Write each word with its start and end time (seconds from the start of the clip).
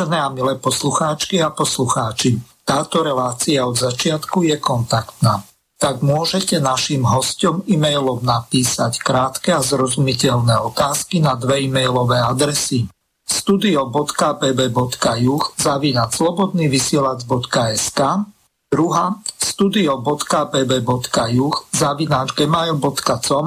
Vážené 0.00 0.16
a 0.16 0.32
milé 0.32 0.56
poslucháčky 0.56 1.44
a 1.44 1.52
poslucháči, 1.52 2.40
táto 2.64 3.04
relácia 3.04 3.68
od 3.68 3.76
začiatku 3.76 4.48
je 4.48 4.56
kontaktná. 4.56 5.44
Tak 5.76 6.00
môžete 6.00 6.56
našim 6.56 7.04
hostom 7.04 7.60
e-mailom 7.68 8.24
napísať 8.24 8.96
krátke 8.96 9.52
a 9.52 9.60
zrozumiteľné 9.60 10.56
otázky 10.72 11.20
na 11.20 11.36
dve 11.36 11.68
e-mailové 11.68 12.16
adresy. 12.16 12.88
studio.bb.juh 13.28 13.92
zavinať 15.60 16.08
slobodnyvysielac.sk 16.16 18.00
druhá 18.72 19.20
studio.bb.juh 19.36 20.16
zavinať 21.76 22.26
gmail.com 22.40 23.46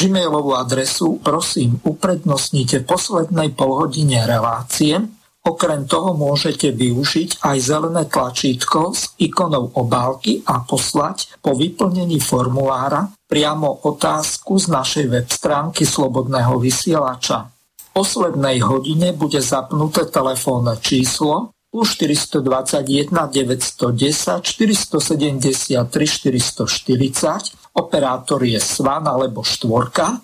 Gmailovú 0.00 0.56
adresu 0.56 1.20
prosím 1.20 1.76
uprednostnite 1.84 2.80
poslednej 2.80 3.52
polhodine 3.52 4.24
relácie 4.24 5.20
Okrem 5.42 5.90
toho 5.90 6.14
môžete 6.14 6.70
využiť 6.70 7.42
aj 7.42 7.56
zelené 7.58 8.06
tlačítko 8.06 8.94
s 8.94 9.10
ikonou 9.18 9.74
obálky 9.74 10.38
a 10.46 10.62
poslať 10.62 11.34
po 11.42 11.58
vyplnení 11.58 12.22
formulára 12.22 13.10
priamo 13.26 13.82
otázku 13.82 14.62
z 14.62 14.70
našej 14.70 15.06
web 15.10 15.26
stránky 15.26 15.82
Slobodného 15.82 16.62
vysielača. 16.62 17.50
V 17.74 17.86
poslednej 17.90 18.62
hodine 18.62 19.10
bude 19.18 19.42
zapnuté 19.42 20.06
telefónne 20.06 20.78
číslo 20.78 21.50
plus 21.74 21.98
421 21.98 23.10
910 23.10 24.46
473 24.46 25.82
440, 25.82 27.74
operátor 27.74 28.46
je 28.46 28.62
Svan 28.62 29.10
alebo 29.10 29.42
Štvorka 29.42 30.22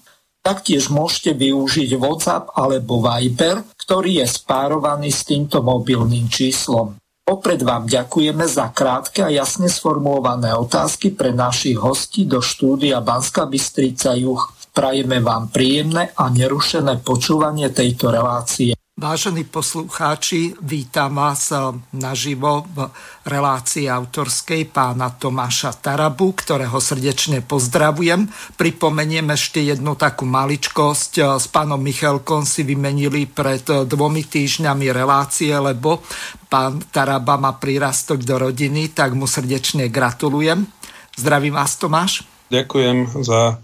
Taktiež 0.49 0.89
môžete 0.89 1.37
využiť 1.37 2.01
WhatsApp 2.01 2.57
alebo 2.57 3.05
Viber, 3.05 3.69
ktorý 3.85 4.25
je 4.25 4.27
spárovaný 4.33 5.13
s 5.13 5.29
týmto 5.29 5.61
mobilným 5.61 6.25
číslom. 6.33 6.97
Opred 7.29 7.61
vám 7.61 7.85
ďakujeme 7.85 8.49
za 8.49 8.73
krátke 8.73 9.21
a 9.21 9.29
jasne 9.29 9.69
sformulované 9.69 10.57
otázky 10.57 11.13
pre 11.13 11.37
našich 11.37 11.77
hostí 11.77 12.25
do 12.25 12.41
štúdia 12.41 13.05
Banska 13.05 13.45
Bystrica 13.45 14.17
Juch. 14.17 14.57
Prajeme 14.73 15.21
vám 15.21 15.53
príjemné 15.53 16.17
a 16.17 16.33
nerušené 16.33 17.05
počúvanie 17.05 17.69
tejto 17.69 18.09
relácie. 18.09 18.73
Vážení 18.99 19.47
poslucháči, 19.47 20.59
vítam 20.59 21.23
vás 21.23 21.55
eh, 21.55 21.63
naživo 21.95 22.67
v 22.75 22.91
relácii 23.31 23.87
autorskej 23.87 24.75
pána 24.75 25.15
Tomáša 25.15 25.71
Tarabu, 25.79 26.35
ktorého 26.35 26.83
srdečne 26.83 27.39
pozdravujem. 27.39 28.27
Pripomeniem 28.59 29.31
ešte 29.31 29.63
jednu 29.63 29.95
takú 29.95 30.27
maličkosť. 30.27 31.13
Eh, 31.15 31.25
s 31.39 31.47
pánom 31.47 31.79
Michalkom 31.79 32.43
si 32.43 32.67
vymenili 32.67 33.31
pred 33.31 33.63
eh, 33.71 33.87
dvomi 33.87 34.27
týždňami 34.27 34.91
relácie, 34.91 35.55
lebo 35.55 36.03
pán 36.51 36.83
Taraba 36.91 37.39
má 37.39 37.55
prírastok 37.55 38.27
do 38.27 38.51
rodiny, 38.51 38.91
tak 38.91 39.15
mu 39.15 39.31
srdečne 39.31 39.87
gratulujem. 39.95 40.67
Zdravím 41.15 41.55
vás, 41.55 41.79
Tomáš. 41.79 42.27
Ďakujem 42.51 43.23
za 43.23 43.63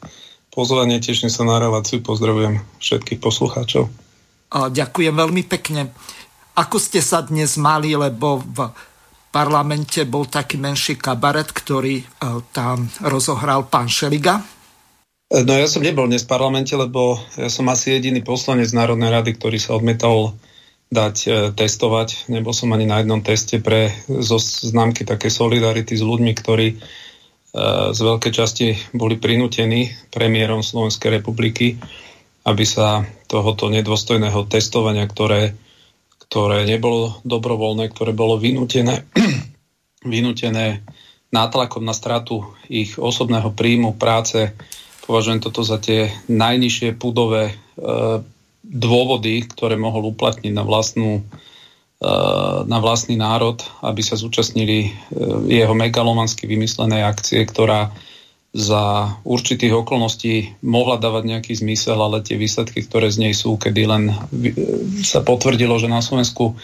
pozvanie, 0.54 1.02
teším 1.02 1.26
sa 1.26 1.42
na 1.42 1.58
reláciu, 1.58 1.98
pozdravujem 2.06 2.62
všetkých 2.78 3.18
poslucháčov. 3.18 4.03
Ďakujem 4.50 5.14
veľmi 5.14 5.42
pekne. 5.46 5.90
Ako 6.54 6.78
ste 6.78 7.02
sa 7.02 7.22
dnes 7.26 7.58
mali, 7.58 7.98
lebo 7.98 8.38
v 8.38 8.70
parlamente 9.34 10.06
bol 10.06 10.30
taký 10.30 10.54
menší 10.62 10.94
kabaret, 10.94 11.50
ktorý 11.50 11.98
e, 11.98 12.06
tam 12.54 12.86
rozohral 13.02 13.66
pán 13.66 13.90
Šeliga? 13.90 14.38
No 15.34 15.52
ja 15.58 15.66
som 15.66 15.82
nebol 15.82 16.06
dnes 16.06 16.22
v 16.22 16.30
parlamente, 16.30 16.78
lebo 16.78 17.18
ja 17.34 17.50
som 17.50 17.66
asi 17.66 17.98
jediný 17.98 18.22
poslanec 18.22 18.70
Národnej 18.70 19.10
rady, 19.10 19.34
ktorý 19.34 19.58
sa 19.58 19.74
odmetal 19.74 20.38
dať 20.94 21.16
e, 21.26 21.30
testovať. 21.50 22.30
Nebol 22.30 22.54
som 22.54 22.70
ani 22.70 22.86
na 22.86 23.02
jednom 23.02 23.18
teste 23.18 23.58
pre 23.58 23.90
zo 24.06 24.38
známky 24.38 25.02
také 25.02 25.26
solidarity 25.26 25.98
s 25.98 26.06
ľuďmi, 26.06 26.32
ktorí 26.38 26.66
e, 26.70 26.76
z 27.90 27.98
veľkej 27.98 28.30
časti 28.30 28.66
boli 28.94 29.18
prinútení 29.18 29.90
premiérom 30.14 30.62
Slovenskej 30.62 31.18
republiky 31.18 31.82
aby 32.44 32.64
sa 32.68 33.08
tohoto 33.24 33.72
nedôstojného 33.72 34.44
testovania, 34.46 35.08
ktoré, 35.08 35.56
ktoré 36.28 36.68
nebolo 36.68 37.16
dobrovoľné, 37.24 37.88
ktoré 37.88 38.12
bolo 38.12 38.36
vynútené, 38.36 39.08
vynútené 40.04 40.84
nátlakom 41.32 41.82
na 41.82 41.96
stratu 41.96 42.44
ich 42.68 43.00
osobného 43.00 43.50
príjmu, 43.50 43.96
práce, 43.96 44.54
považujem 45.08 45.40
toto 45.42 45.66
za 45.66 45.80
tie 45.80 46.12
najnižšie 46.30 46.94
púdové 46.94 47.50
e, 47.50 47.54
dôvody, 48.62 49.44
ktoré 49.48 49.74
mohol 49.74 50.14
uplatniť 50.14 50.52
na 50.54 50.62
vlastnú 50.62 51.20
e, 51.20 51.22
na 52.64 52.78
vlastný 52.78 53.18
národ, 53.18 53.58
aby 53.82 54.00
sa 54.00 54.14
zúčastnili 54.14 54.78
e, 54.86 54.90
jeho 55.50 55.74
megalomansky 55.74 56.46
vymyslenej 56.46 57.02
akcie, 57.02 57.42
ktorá 57.42 57.90
za 58.54 59.10
určitých 59.26 59.82
okolností 59.82 60.62
mohla 60.62 60.94
dávať 60.94 61.26
nejaký 61.26 61.52
zmysel, 61.58 61.98
ale 61.98 62.22
tie 62.22 62.38
výsledky, 62.38 62.86
ktoré 62.86 63.10
z 63.10 63.26
nej 63.26 63.34
sú, 63.34 63.58
kedy 63.58 63.82
len 63.82 64.14
sa 65.02 65.26
potvrdilo, 65.26 65.74
že 65.82 65.90
na 65.90 65.98
Slovensku 65.98 66.54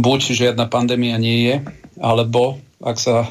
buď 0.00 0.20
žiadna 0.32 0.64
pandémia 0.72 1.20
nie 1.20 1.44
je, 1.44 1.54
alebo 2.00 2.56
ak 2.80 2.96
sa 2.96 3.28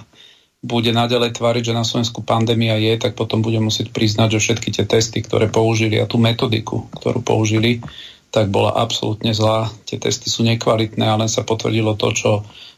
bude 0.61 0.93
naďalej 0.93 1.37
tváriť, 1.37 1.73
že 1.73 1.77
na 1.77 1.85
Slovensku 1.85 2.21
pandémia 2.21 2.77
je, 2.77 2.93
tak 2.97 3.17
potom 3.17 3.41
bude 3.41 3.57
musieť 3.57 3.89
priznať, 3.89 4.37
že 4.37 4.43
všetky 4.49 4.69
tie 4.69 4.85
testy, 4.85 5.25
ktoré 5.25 5.49
použili 5.49 5.97
a 5.97 6.09
tú 6.09 6.21
metodiku, 6.21 6.85
ktorú 7.01 7.25
použili, 7.25 7.81
tak 8.29 8.53
bola 8.53 8.73
absolútne 8.73 9.33
zlá. 9.33 9.69
Tie 9.85 9.97
testy 9.97 10.29
sú 10.29 10.45
nekvalitné, 10.45 11.05
ale 11.05 11.25
sa 11.29 11.45
potvrdilo 11.45 11.97
to, 11.97 12.09
čo 12.13 12.31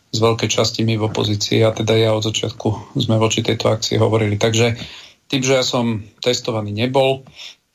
z 0.07 0.19
veľkej 0.23 0.49
časti 0.51 0.87
my 0.87 0.95
v 0.99 1.07
opozícii 1.11 1.67
a 1.67 1.75
teda 1.75 1.95
ja 1.99 2.15
od 2.15 2.23
začiatku 2.23 2.95
sme 2.95 3.19
voči 3.19 3.43
tejto 3.43 3.71
akcii 3.71 3.99
hovorili. 3.99 4.39
Takže 4.39 4.79
tým, 5.27 5.41
že 5.43 5.59
ja 5.59 5.63
som 5.63 6.03
testovaný 6.23 6.71
nebol, 6.71 7.27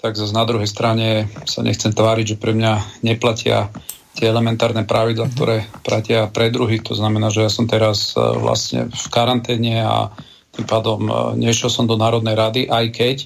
tak 0.02 0.19
zase 0.19 0.34
na 0.34 0.43
druhej 0.43 0.66
strane 0.66 1.31
sa 1.46 1.62
nechcem 1.62 1.94
tváriť, 1.94 2.34
že 2.34 2.40
pre 2.43 2.52
mňa 2.56 3.04
neplatia 3.06 3.70
tie 4.12 4.28
elementárne 4.28 4.84
pravidla, 4.84 5.31
mm-hmm. 5.31 5.37
ktoré 5.38 5.56
platia 5.81 6.28
pre 6.28 6.52
druhých. 6.52 6.84
To 6.90 6.94
znamená, 6.99 7.32
že 7.32 7.46
ja 7.46 7.50
som 7.52 7.64
teraz 7.64 8.12
e, 8.12 8.20
vlastne 8.20 8.93
v 8.93 9.06
karanténe 9.08 9.81
a 9.81 10.12
tým 10.52 10.66
pádom 10.69 11.00
e, 11.08 11.12
nešiel 11.40 11.72
som 11.72 11.88
do 11.88 11.96
Národnej 11.96 12.37
rady, 12.37 12.69
aj 12.69 12.87
keď, 12.93 13.16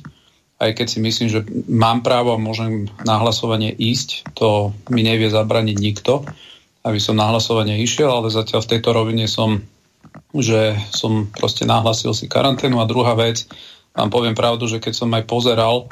aj 0.62 0.70
keď 0.78 0.86
si 0.86 0.98
myslím, 1.02 1.28
že 1.32 1.40
mám 1.66 2.06
právo 2.06 2.36
a 2.36 2.38
môžem 2.38 2.86
na 3.02 3.18
hlasovanie 3.18 3.74
ísť, 3.74 4.36
to 4.38 4.70
mi 4.94 5.02
nevie 5.02 5.26
zabraniť 5.26 5.76
nikto, 5.80 6.22
aby 6.86 7.02
som 7.02 7.18
na 7.18 7.26
hlasovanie 7.34 7.82
išiel, 7.82 8.06
ale 8.06 8.30
zatiaľ 8.30 8.62
v 8.62 8.70
tejto 8.78 8.94
rovine 8.94 9.26
som, 9.26 9.58
že 10.30 10.78
som 10.94 11.26
proste 11.34 11.66
nahlasil 11.66 12.14
si 12.14 12.30
karanténu. 12.30 12.78
A 12.78 12.86
druhá 12.86 13.18
vec, 13.18 13.50
vám 13.96 14.10
poviem 14.12 14.36
pravdu, 14.36 14.68
že 14.68 14.78
keď 14.78 14.92
som 14.92 15.10
aj 15.16 15.24
pozeral, 15.24 15.88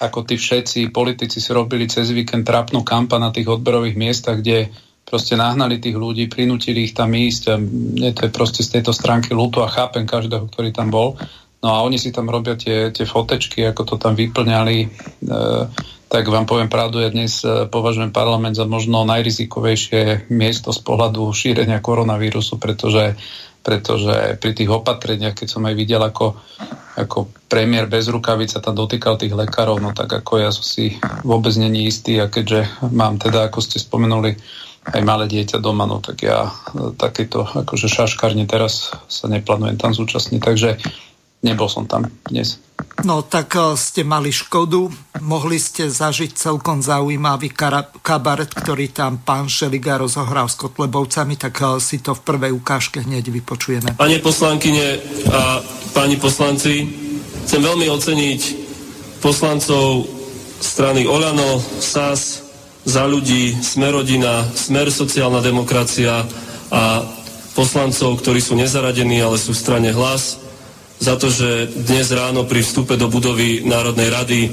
ako 0.00 0.24
tí 0.26 0.40
všetci 0.40 0.90
politici 0.90 1.38
si 1.38 1.50
robili 1.52 1.86
cez 1.86 2.10
víkend 2.10 2.48
trápnu 2.48 2.82
kampa 2.82 3.20
na 3.20 3.30
tých 3.30 3.46
odberových 3.46 3.96
miestach, 3.96 4.40
kde 4.40 4.72
proste 5.04 5.36
nahnali 5.36 5.78
tých 5.78 5.94
ľudí, 5.94 6.26
prinútili 6.26 6.88
ich 6.88 6.96
tam 6.96 7.12
ísť 7.12 7.42
a 7.52 7.54
mne 7.60 8.10
to 8.16 8.26
je 8.26 8.30
proste 8.32 8.64
z 8.64 8.80
tejto 8.80 8.90
stránky 8.96 9.36
ľúto 9.36 9.60
a 9.60 9.70
chápem 9.70 10.08
každého, 10.08 10.48
ktorý 10.48 10.72
tam 10.72 10.88
bol. 10.88 11.20
No 11.64 11.68
a 11.72 11.80
oni 11.80 11.96
si 11.96 12.12
tam 12.12 12.28
robia 12.28 12.60
tie, 12.60 12.92
tie 12.92 13.08
fotečky, 13.08 13.64
ako 13.64 13.82
to 13.88 13.96
tam 13.96 14.12
vyplňali. 14.12 14.76
E, 14.84 14.88
tak 16.12 16.28
vám 16.28 16.44
poviem 16.44 16.68
pravdu, 16.68 17.00
ja 17.00 17.08
dnes 17.08 17.40
e, 17.40 17.64
považujem 17.68 18.12
parlament 18.12 18.52
za 18.52 18.68
možno 18.68 19.08
najrizikovejšie 19.08 20.28
miesto 20.28 20.76
z 20.76 20.80
pohľadu 20.84 21.24
šírenia 21.32 21.80
koronavírusu, 21.80 22.60
pretože, 22.60 23.16
pretože 23.64 24.36
pri 24.38 24.52
tých 24.52 24.68
opatreniach, 24.68 25.32
keď 25.32 25.48
som 25.48 25.64
aj 25.64 25.74
videl, 25.74 26.04
ako 26.04 26.36
ako 26.94 27.26
premiér 27.50 27.90
bez 27.90 28.06
rukavica 28.06 28.62
tam 28.62 28.78
dotýkal 28.78 29.18
tých 29.18 29.34
lekárov, 29.34 29.82
no 29.82 29.90
tak 29.90 30.14
ako 30.22 30.46
ja 30.46 30.50
si 30.54 30.94
vôbec 31.26 31.50
není 31.58 31.90
istý 31.90 32.22
a 32.22 32.30
keďže 32.30 32.70
mám 32.94 33.18
teda, 33.18 33.50
ako 33.50 33.58
ste 33.58 33.82
spomenuli, 33.82 34.38
aj 34.94 35.02
malé 35.02 35.26
dieťa 35.26 35.58
doma, 35.58 35.90
no 35.90 35.98
tak 35.98 36.22
ja 36.22 36.46
e, 36.46 36.94
takéto 36.94 37.48
akože 37.48 37.90
šaškárne 37.90 38.46
teraz 38.46 38.94
sa 39.08 39.26
neplánujem 39.26 39.80
tam 39.80 39.96
zúčastniť, 39.96 40.40
takže 40.44 40.70
nebol 41.44 41.68
som 41.68 41.84
tam 41.84 42.08
dnes. 42.24 42.56
No 43.04 43.20
tak 43.20 43.52
e, 43.52 43.76
ste 43.76 44.02
mali 44.02 44.32
škodu, 44.32 44.88
mohli 45.20 45.60
ste 45.60 45.92
zažiť 45.92 46.32
celkom 46.32 46.80
zaujímavý 46.80 47.52
kabaret, 48.00 48.50
ktorý 48.50 48.90
tam 48.90 49.20
pán 49.20 49.46
Šeliga 49.52 50.00
rozohral 50.00 50.48
s 50.48 50.56
Kotlebovcami, 50.56 51.36
tak 51.36 51.54
e, 51.60 51.78
si 51.84 52.00
to 52.00 52.16
v 52.16 52.24
prvej 52.24 52.52
ukážke 52.56 53.04
hneď 53.04 53.28
vypočujeme. 53.28 54.00
Pane 54.00 54.18
poslankyne 54.24 55.04
a 55.28 55.60
páni 55.92 56.16
poslanci, 56.16 56.88
chcem 57.44 57.60
veľmi 57.60 57.86
oceniť 57.92 58.40
poslancov 59.20 60.08
strany 60.64 61.04
Olano, 61.04 61.60
SAS, 61.78 62.40
za 62.84 63.04
ľudí, 63.08 63.56
Smerodina, 63.64 64.44
Smer 64.52 64.92
sociálna 64.92 65.40
demokracia 65.40 66.24
a 66.68 67.04
poslancov, 67.56 68.20
ktorí 68.20 68.40
sú 68.44 68.56
nezaradení, 68.56 69.24
ale 69.24 69.40
sú 69.40 69.56
v 69.56 69.62
strane 69.62 69.90
hlas, 69.92 70.43
za 71.00 71.14
to, 71.16 71.30
že 71.30 71.70
dnes 71.86 72.10
ráno 72.14 72.46
pri 72.46 72.62
vstupe 72.62 72.94
do 72.96 73.10
budovy 73.10 73.66
Národnej 73.66 74.08
rady 74.10 74.40
e, 74.46 74.50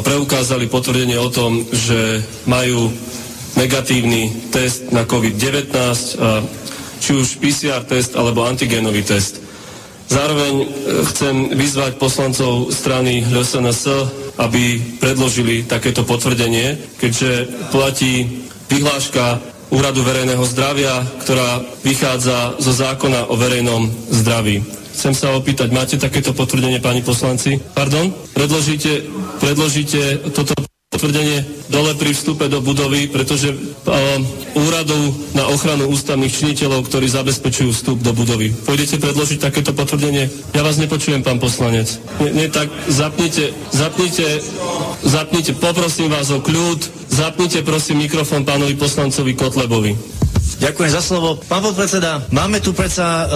preukázali 0.00 0.66
potvrdenie 0.66 1.18
o 1.20 1.28
tom, 1.28 1.64
že 1.68 2.24
majú 2.48 2.90
negatívny 3.58 4.52
test 4.54 4.94
na 4.94 5.02
COVID-19, 5.04 5.74
či 7.00 7.10
už 7.16 7.40
PCR 7.42 7.82
test 7.82 8.14
alebo 8.14 8.46
antigénový 8.46 9.02
test. 9.02 9.40
Zároveň 10.10 10.54
e, 10.62 10.66
chcem 11.06 11.54
vyzvať 11.54 12.02
poslancov 12.02 12.74
strany 12.74 13.22
LSNS, 13.30 13.86
aby 14.42 14.82
predložili 14.98 15.62
takéto 15.62 16.02
potvrdenie, 16.02 16.98
keďže 16.98 17.46
platí 17.70 18.46
vyhláška 18.66 19.38
Úradu 19.70 20.02
verejného 20.02 20.42
zdravia, 20.50 20.98
ktorá 21.22 21.62
vychádza 21.86 22.58
zo 22.58 22.74
zákona 22.74 23.30
o 23.30 23.38
verejnom 23.38 23.86
zdraví. 24.10 24.79
Chcem 25.00 25.16
sa 25.16 25.32
opýtať, 25.32 25.72
máte 25.72 25.96
takéto 25.96 26.36
potvrdenie, 26.36 26.76
pani 26.76 27.00
poslanci? 27.00 27.56
Pardon? 27.72 28.12
Predložíte, 28.36 29.08
predložíte 29.40 30.28
toto 30.36 30.52
potvrdenie 30.92 31.40
dole 31.72 31.96
pri 31.96 32.12
vstupe 32.12 32.52
do 32.52 32.60
budovy, 32.60 33.08
pretože 33.08 33.48
uh, 33.48 34.20
úradov 34.60 35.00
na 35.32 35.48
ochranu 35.48 35.88
ústavných 35.88 36.28
činiteľov, 36.28 36.84
ktorí 36.84 37.08
zabezpečujú 37.08 37.72
vstup 37.72 38.04
do 38.04 38.12
budovy. 38.12 38.52
Pôjdete 38.52 39.00
predložiť 39.00 39.40
takéto 39.40 39.72
potvrdenie? 39.72 40.28
Ja 40.52 40.60
vás 40.60 40.76
nepočujem, 40.76 41.24
pán 41.24 41.40
poslanec. 41.40 41.96
Nie, 42.20 42.36
nie 42.36 42.48
tak 42.52 42.68
zapnite, 42.92 43.56
zapnite, 43.72 44.44
zapnite, 45.00 45.56
poprosím 45.56 46.12
vás 46.12 46.28
o 46.28 46.44
kľud, 46.44 47.08
zapnite 47.08 47.64
prosím 47.64 48.04
mikrofón 48.04 48.44
pánovi 48.44 48.76
poslancovi 48.76 49.32
Kotlebovi. 49.32 50.20
Ďakujem 50.60 50.92
za 50.92 51.00
slovo. 51.00 51.40
Pán 51.48 51.64
podpredseda, 51.64 52.20
máme 52.28 52.60
tu 52.60 52.76
predsa 52.76 53.24
e, 53.24 53.26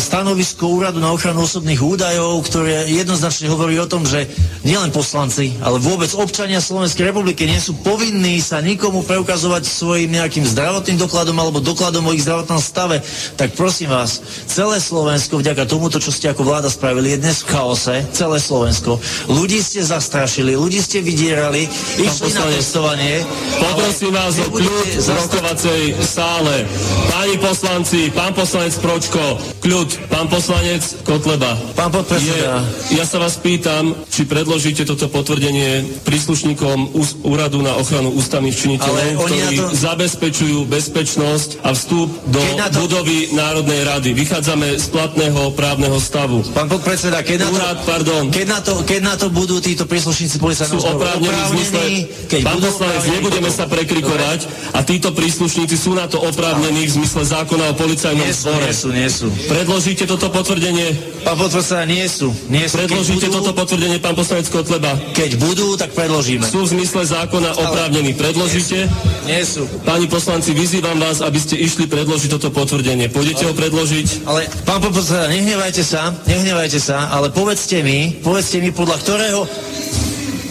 stanovisko 0.00 0.72
Úradu 0.72 1.04
na 1.04 1.12
ochranu 1.12 1.44
osobných 1.44 1.76
údajov, 1.76 2.48
ktoré 2.48 2.88
jednoznačne 2.88 3.52
hovorí 3.52 3.76
o 3.76 3.84
tom, 3.84 4.08
že 4.08 4.24
nielen 4.64 4.88
poslanci, 4.88 5.52
ale 5.60 5.76
vôbec 5.76 6.08
občania 6.16 6.64
Slovenskej 6.64 7.12
republiky 7.12 7.44
nie 7.44 7.60
sú 7.60 7.76
povinní 7.76 8.40
sa 8.40 8.64
nikomu 8.64 9.04
preukazovať 9.04 9.68
svojim 9.68 10.16
nejakým 10.16 10.48
zdravotným 10.48 10.96
dokladom 10.96 11.36
alebo 11.36 11.60
dokladom 11.60 12.08
o 12.08 12.16
ich 12.16 12.24
zdravotnom 12.24 12.56
stave. 12.56 13.04
Tak 13.36 13.52
prosím 13.52 13.92
vás, 13.92 14.24
celé 14.48 14.80
Slovensko 14.80 15.44
vďaka 15.44 15.68
tomuto, 15.68 16.00
čo 16.00 16.08
ste 16.08 16.32
ako 16.32 16.40
vláda 16.40 16.72
spravili, 16.72 17.12
je 17.12 17.20
dnes 17.20 17.44
v 17.44 17.52
chaose, 17.52 18.00
celé 18.16 18.40
Slovensko. 18.40 18.96
Ľudí 19.28 19.60
ste 19.60 19.84
zastrašili, 19.84 20.56
ľudí 20.56 20.80
ste 20.80 21.04
vydierali, 21.04 21.68
išli 22.00 22.32
na 22.32 22.48
testovanie. 22.48 23.20
Poprosím 23.60 24.16
vás 24.16 24.40
o 24.40 24.48
kľud 24.48 24.88
v 24.88 25.08
rokovacej 25.20 25.80
sále. 26.00 26.61
Páni 27.10 27.36
poslanci, 27.42 28.08
pán 28.14 28.32
poslanec 28.32 28.74
Pročko, 28.78 29.20
kľud, 29.58 29.88
pán 30.06 30.30
poslanec 30.30 30.82
Kotleba. 31.02 31.58
Pán 31.74 31.90
podpredseda. 31.90 32.62
Je, 32.88 32.98
ja 32.98 33.04
sa 33.04 33.18
vás 33.18 33.36
pýtam, 33.42 33.98
či 34.06 34.24
predložíte 34.24 34.86
toto 34.86 35.10
potvrdenie 35.10 36.02
príslušníkom 36.06 36.94
úradu 37.26 37.58
na 37.60 37.74
ochranu 37.74 38.14
ústavných 38.14 38.54
činiteľov, 38.54 39.26
ktorí 39.26 39.58
to... 39.58 39.64
zabezpečujú 39.74 40.64
bezpečnosť 40.70 41.66
a 41.66 41.74
vstup 41.74 42.08
do 42.30 42.38
to... 42.38 42.78
budovy 42.78 43.34
Národnej 43.34 43.82
rady. 43.82 44.10
Vychádzame 44.14 44.78
z 44.78 44.86
platného 44.94 45.50
právneho 45.58 45.98
stavu. 45.98 46.46
Pán 46.54 46.70
podpredseda, 46.70 47.26
keď 47.26 47.44
na 47.44 47.48
to, 47.48 47.56
Úrad, 47.58 47.78
pardon, 47.82 48.22
keď 48.30 48.46
na 48.46 48.60
to, 48.62 48.72
keď 48.86 49.00
na 49.02 49.14
to 49.18 49.26
budú 49.34 49.58
títo 49.58 49.84
príslušníci 49.84 50.38
policajného 50.38 50.78
sú 50.78 50.86
oprávnení, 50.86 51.28
oprávnení 51.28 51.98
keď 52.30 52.40
pán 52.46 52.58
poslanec, 52.62 53.02
nebudeme 53.10 53.50
sa 53.50 53.64
prekrikovať 53.66 54.40
a 54.72 54.80
títo 54.86 55.10
príslušníci 55.10 55.74
sú 55.74 55.92
na 55.98 56.06
to 56.06 56.22
oprávnení 56.22 56.51
oprávnení 56.52 56.84
v 56.84 56.92
zmysle 57.00 57.22
zákona 57.24 57.64
o 57.72 57.74
policajnom 57.74 58.28
nie 58.28 58.36
zbore. 58.36 58.68
Nie 58.68 58.76
sú, 58.76 58.88
nie 58.92 59.08
sú. 59.08 59.26
Predložíte 59.48 60.04
toto 60.04 60.28
potvrdenie? 60.28 60.92
Pán 61.24 61.36
podpredseda, 61.40 61.88
nie 61.88 62.04
sú. 62.04 62.28
Nie 62.52 62.68
sú. 62.68 62.76
Predložíte 62.76 63.26
budú, 63.32 63.36
toto 63.40 63.52
potvrdenie, 63.56 63.96
pán 64.04 64.12
poslanec 64.12 64.46
Kotleba? 64.52 64.92
Keď 65.16 65.30
budú, 65.40 65.80
tak 65.80 65.96
predložíme. 65.96 66.44
Sú 66.44 66.68
v 66.68 66.76
zmysle 66.76 67.08
zákona 67.08 67.56
oprávnení. 67.56 68.12
Predložíte? 68.12 68.84
Nie 69.24 69.42
sú. 69.48 69.64
Páni 69.88 70.12
poslanci, 70.12 70.52
vyzývam 70.52 71.00
vás, 71.00 71.24
aby 71.24 71.40
ste 71.40 71.56
išli 71.56 71.88
predložiť 71.88 72.28
toto 72.36 72.52
potvrdenie. 72.52 73.08
Pôjdete 73.08 73.48
ho 73.48 73.54
predložiť? 73.56 74.28
Ale, 74.28 74.44
pán 74.68 74.84
podpredseda, 74.84 75.32
nehnevajte 75.32 75.80
sa, 75.80 76.12
nehnevajte 76.28 76.76
sa, 76.76 77.08
ale 77.08 77.32
povedzte 77.32 77.80
mi, 77.80 78.20
povedzte 78.20 78.60
mi, 78.60 78.68
podľa 78.68 79.00
ktorého 79.00 79.40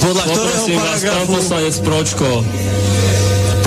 podľa 0.01 0.23
Poprosím 0.33 0.81
ktorého 0.81 0.81
paragrafu... 0.81 0.97
vás, 0.97 1.13
pán 1.13 1.27
poslanec 1.29 1.75
Pročko, 1.85 2.27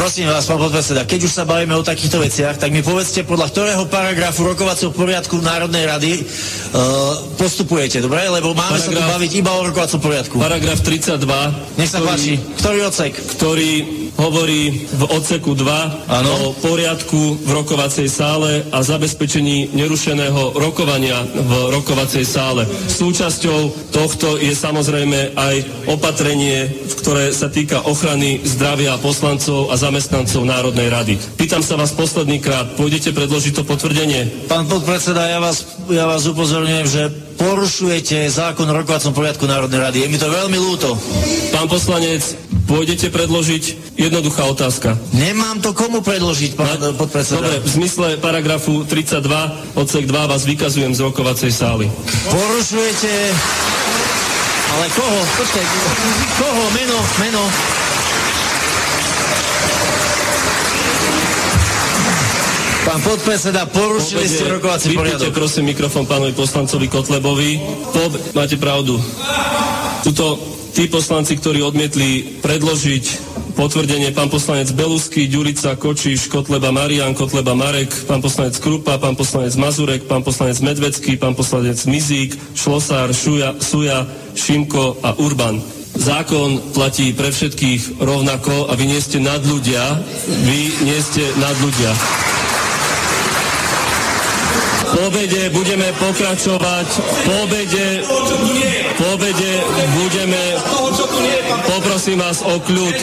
Prosím 0.04 0.28
vás, 0.28 0.44
pán 0.44 0.60
podpredseda, 0.60 1.08
keď 1.08 1.20
už 1.24 1.32
sa 1.32 1.48
bavíme 1.48 1.72
o 1.72 1.80
takýchto 1.80 2.20
veciach, 2.20 2.60
tak 2.60 2.68
mi 2.68 2.84
povedzte, 2.84 3.24
podľa 3.24 3.48
ktorého 3.48 3.88
paragrafu 3.88 4.44
rokovacieho 4.44 4.92
poriadku 4.92 5.40
Národnej 5.40 5.88
rady 5.88 6.20
uh, 6.20 7.24
postupujete, 7.40 8.04
dobre? 8.04 8.20
Lebo 8.28 8.52
máme 8.52 8.76
Paragraf, 8.76 8.84
sa 8.84 9.00
tu 9.00 9.00
baviť 9.00 9.32
iba 9.32 9.56
o 9.56 9.64
rokovacom 9.64 10.00
poriadku. 10.04 10.36
Paragraf 10.36 10.84
32. 10.84 11.80
Nech 11.80 11.88
sa 11.88 12.04
ktorý, 12.04 12.08
páči. 12.12 12.32
Ktorý 12.36 12.78
odsek? 12.84 13.12
Ktorý 13.16 13.70
hovorí 14.16 14.86
v 14.90 15.02
odseku 15.10 15.54
2 15.54 16.08
ano. 16.10 16.32
o 16.50 16.56
poriadku 16.58 17.42
v 17.42 17.50
rokovacej 17.50 18.06
sále 18.06 18.62
a 18.70 18.82
zabezpečení 18.82 19.74
nerušeného 19.74 20.54
rokovania 20.58 21.22
v 21.24 21.52
rokovacej 21.74 22.24
sále. 22.26 22.66
Súčasťou 22.68 23.90
tohto 23.90 24.38
je 24.38 24.54
samozrejme 24.54 25.34
aj 25.34 25.54
opatrenie, 25.90 26.70
ktoré 27.02 27.34
sa 27.34 27.50
týka 27.50 27.82
ochrany 27.84 28.42
zdravia 28.46 28.96
poslancov 29.02 29.70
a 29.70 29.78
zamestnancov 29.78 30.46
Národnej 30.46 30.88
rady. 30.90 31.14
Pýtam 31.34 31.62
sa 31.62 31.74
vás 31.74 31.90
posledný 31.92 32.38
krát, 32.38 32.78
pôjdete 32.78 33.10
predložiť 33.10 33.52
to 33.60 33.62
potvrdenie? 33.66 34.46
Pán 34.46 34.70
podpredseda, 34.70 35.26
ja 35.26 35.38
vás, 35.42 35.66
ja 35.90 36.06
vás 36.06 36.22
upozorňujem, 36.30 36.86
že 36.86 37.02
porušujete 37.44 38.24
zákon 38.32 38.64
o 38.64 38.72
rokovacom 38.72 39.12
poriadku 39.12 39.44
Národnej 39.44 39.84
rady. 39.84 39.96
Je 40.00 40.08
mi 40.08 40.16
to 40.16 40.32
veľmi 40.32 40.56
ľúto. 40.56 40.96
Pán 41.52 41.68
poslanec, 41.68 42.24
pôjdete 42.64 43.12
predložiť 43.12 43.94
jednoduchá 44.00 44.48
otázka. 44.48 44.96
Nemám 45.12 45.60
to 45.60 45.76
komu 45.76 46.00
predložiť, 46.00 46.56
pán 46.56 46.80
Na, 46.80 46.96
podpredseda. 46.96 47.44
Dobre, 47.44 47.60
v 47.60 47.68
zmysle 47.68 48.06
paragrafu 48.16 48.88
32 48.88 49.76
odsek 49.76 50.08
2 50.08 50.32
vás 50.32 50.42
vykazujem 50.48 50.96
z 50.96 51.04
rokovacej 51.04 51.52
sály. 51.52 51.92
Porušujete... 52.32 53.12
Ale 54.74 54.86
koho? 54.90 55.20
Počkaj, 55.38 55.64
koho? 56.40 56.64
Meno, 56.74 56.98
meno. 57.20 57.83
Pán 62.94 63.02
podpredseda, 63.10 63.66
porušili 63.66 64.22
ste 64.22 64.46
rokovací 64.46 64.94
poriadok. 64.94 65.34
Prosím 65.34 65.74
mikrofón 65.74 66.06
pánovi 66.06 66.30
poslancovi 66.30 66.86
Kotlebovi. 66.86 67.58
Po, 67.90 68.06
máte 68.38 68.54
pravdu. 68.54 69.02
Tuto 70.06 70.38
tí 70.70 70.86
poslanci, 70.86 71.34
ktorí 71.34 71.58
odmietli 71.66 72.38
predložiť 72.38 73.04
potvrdenie 73.58 74.14
pán 74.14 74.30
poslanec 74.30 74.70
Belusky, 74.70 75.26
Ďurica, 75.26 75.74
Kočiš, 75.74 76.30
Kotleba 76.30 76.70
Marian, 76.70 77.18
Kotleba 77.18 77.58
Marek, 77.58 77.90
pán 78.06 78.22
poslanec 78.22 78.54
Krupa, 78.62 78.94
pán 79.02 79.18
poslanec 79.18 79.58
Mazurek, 79.58 80.06
pán 80.06 80.22
poslanec 80.22 80.62
Medvecký, 80.62 81.18
pán 81.18 81.34
poslanec 81.34 81.82
Mizík, 81.90 82.38
Šlosár, 82.54 83.10
Šuja, 83.10 83.58
Suja, 83.58 84.06
Šimko 84.38 85.02
a 85.02 85.18
Urban. 85.18 85.58
Zákon 85.98 86.70
platí 86.70 87.10
pre 87.10 87.34
všetkých 87.34 87.98
rovnako 87.98 88.70
a 88.70 88.78
vy 88.78 88.86
nie 88.86 89.02
ste 89.02 89.18
nad 89.18 89.42
ľudia. 89.42 89.98
Vy 90.46 90.86
nie 90.86 90.98
ste 91.02 91.26
nad 91.42 91.58
ľudia. 91.58 91.90
Po 94.94 95.10
budeme 95.50 95.90
pokračovať. 95.98 96.88
Po 97.26 97.32
obede, 97.42 98.06
po 98.94 99.06
obede 99.18 99.52
budeme... 99.98 100.42
Poprosím 101.66 102.22
vás 102.22 102.38
o 102.46 102.62
kľud. 102.62 102.94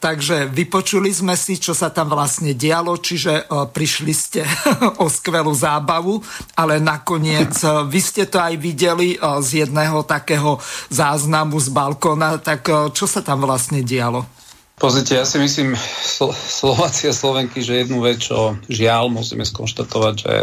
Takže 0.00 0.50
vypočuli 0.50 1.12
sme 1.12 1.36
si, 1.36 1.60
čo 1.60 1.70
sa 1.76 1.92
tam 1.92 2.10
vlastne 2.10 2.56
dialo, 2.56 2.96
čiže 2.98 3.46
uh, 3.46 3.68
prišli 3.68 4.12
ste 4.16 4.40
o 5.04 5.06
skvelú 5.12 5.52
zábavu, 5.52 6.24
ale 6.56 6.80
nakoniec 6.80 7.52
uh, 7.62 7.84
vy 7.84 8.00
ste 8.00 8.24
to 8.24 8.40
aj 8.40 8.56
videli 8.56 9.20
uh, 9.20 9.44
z 9.44 9.68
jedného 9.68 10.00
takého 10.08 10.56
záznamu 10.88 11.60
z 11.60 11.68
balkóna, 11.68 12.40
tak 12.40 12.64
čo 12.96 13.04
sa 13.04 13.20
tam 13.20 13.44
vlastne 13.44 13.84
dialo? 13.84 14.39
Pozrite, 14.80 15.12
ja 15.12 15.28
si 15.28 15.36
myslím, 15.36 15.76
Slo- 16.00 16.32
Slováci 16.32 17.04
a 17.04 17.12
Slovenky, 17.12 17.60
že 17.60 17.84
jednu 17.84 18.00
vec, 18.00 18.24
čo 18.24 18.56
žiaľ 18.64 19.12
musíme 19.12 19.44
skonštatovať, 19.44 20.14
že 20.16 20.34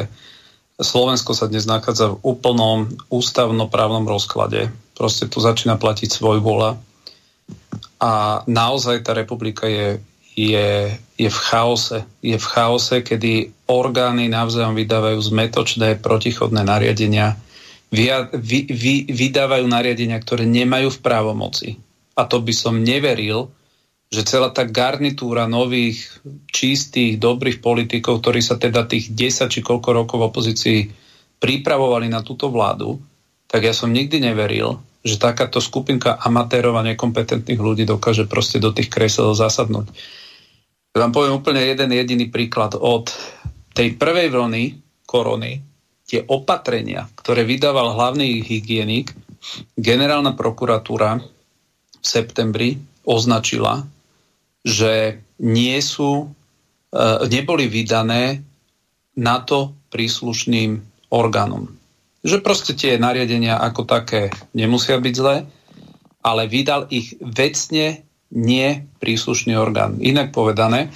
Slovensko 0.77 1.33
sa 1.33 1.49
dnes 1.49 1.65
nachádza 1.65 2.13
v 2.13 2.21
úplnom 2.21 2.85
ústavnoprávnom 3.09 4.05
rozklade. 4.05 4.69
Proste 4.93 5.25
tu 5.25 5.41
začína 5.41 5.81
platiť 5.81 6.13
svoj 6.13 6.37
vola 6.37 6.77
a 7.97 8.45
naozaj 8.45 9.09
tá 9.09 9.17
republika 9.17 9.65
je, 9.65 9.97
je, 10.37 10.93
je 11.17 11.29
v 11.33 11.39
chaose. 11.49 12.05
Je 12.21 12.37
v 12.37 12.45
chaose, 12.45 13.01
kedy 13.01 13.49
orgány 13.65 14.29
navzájom 14.29 14.77
vydávajú 14.77 15.17
zmetočné 15.17 15.97
protichodné 15.97 16.61
nariadenia, 16.61 17.41
vy, 17.89 18.05
vy, 18.37 18.59
vy, 18.69 18.95
vydávajú 19.09 19.65
nariadenia, 19.65 20.21
ktoré 20.21 20.45
nemajú 20.45 20.93
v 20.93 21.01
právomoci. 21.01 21.69
A 22.13 22.29
to 22.29 22.37
by 22.37 22.53
som 22.53 22.85
neveril, 22.85 23.49
že 24.07 24.23
celá 24.23 24.55
tá 24.55 24.63
garnitúra 24.63 25.51
nových, 25.51 26.07
čistých, 26.47 27.19
dobrých 27.19 27.59
politikov, 27.59 28.23
ktorí 28.23 28.39
sa 28.39 28.55
teda 28.55 28.87
tých 28.87 29.11
10 29.11 29.51
či 29.51 29.59
koľko 29.59 29.89
rokov 29.91 30.17
v 30.23 30.27
opozícii 30.31 30.79
pripravovali 31.37 32.07
na 32.07 32.23
túto 32.23 32.47
vládu, 32.47 32.97
tak 33.47 33.67
ja 33.67 33.75
som 33.75 33.91
nikdy 33.91 34.23
neveril, 34.23 34.79
že 35.03 35.19
takáto 35.19 35.59
skupinka 35.59 36.19
amatérov 36.19 36.75
a 36.79 36.87
nekompetentných 36.87 37.59
ľudí 37.59 37.83
dokáže 37.83 38.27
proste 38.27 38.59
do 38.59 38.71
tých 38.71 38.91
kresel 38.91 39.31
zasadnúť. 39.35 39.91
Ja 40.95 41.05
vám 41.05 41.13
poviem 41.13 41.37
úplne 41.37 41.61
jeden 41.63 41.93
jediný 41.93 42.27
príklad. 42.31 42.75
Od 42.75 43.11
tej 43.75 43.95
prvej 43.95 44.33
vlny 44.33 44.63
korony 45.05 45.61
tie 46.07 46.23
opatrenia, 46.25 47.05
ktoré 47.19 47.43
vydával 47.43 47.93
hlavný 47.93 48.39
hygienik, 48.41 49.11
generálna 49.75 50.33
prokuratúra 50.33 51.19
v 51.19 52.05
septembri 52.07 52.79
označila, 53.03 53.83
že 54.67 55.23
nie 55.39 55.79
sú, 55.79 56.27
e, 56.27 56.27
neboli 57.31 57.71
vydané 57.71 58.43
na 59.15 59.39
to 59.39 59.71
príslušným 59.87 60.83
orgánom 61.15 61.77
že 62.27 62.43
proste 62.43 62.75
tie 62.75 62.99
nariadenia 62.99 63.55
ako 63.55 63.87
také 63.87 64.27
nemusia 64.51 64.99
byť 64.99 65.13
zlé, 65.15 65.47
ale 66.19 66.51
vydal 66.51 66.91
ich 66.91 67.15
vecne 67.23 68.03
nie 68.35 68.67
príslušný 68.99 69.55
orgán. 69.55 70.03
Inak 70.03 70.35
povedané, 70.35 70.91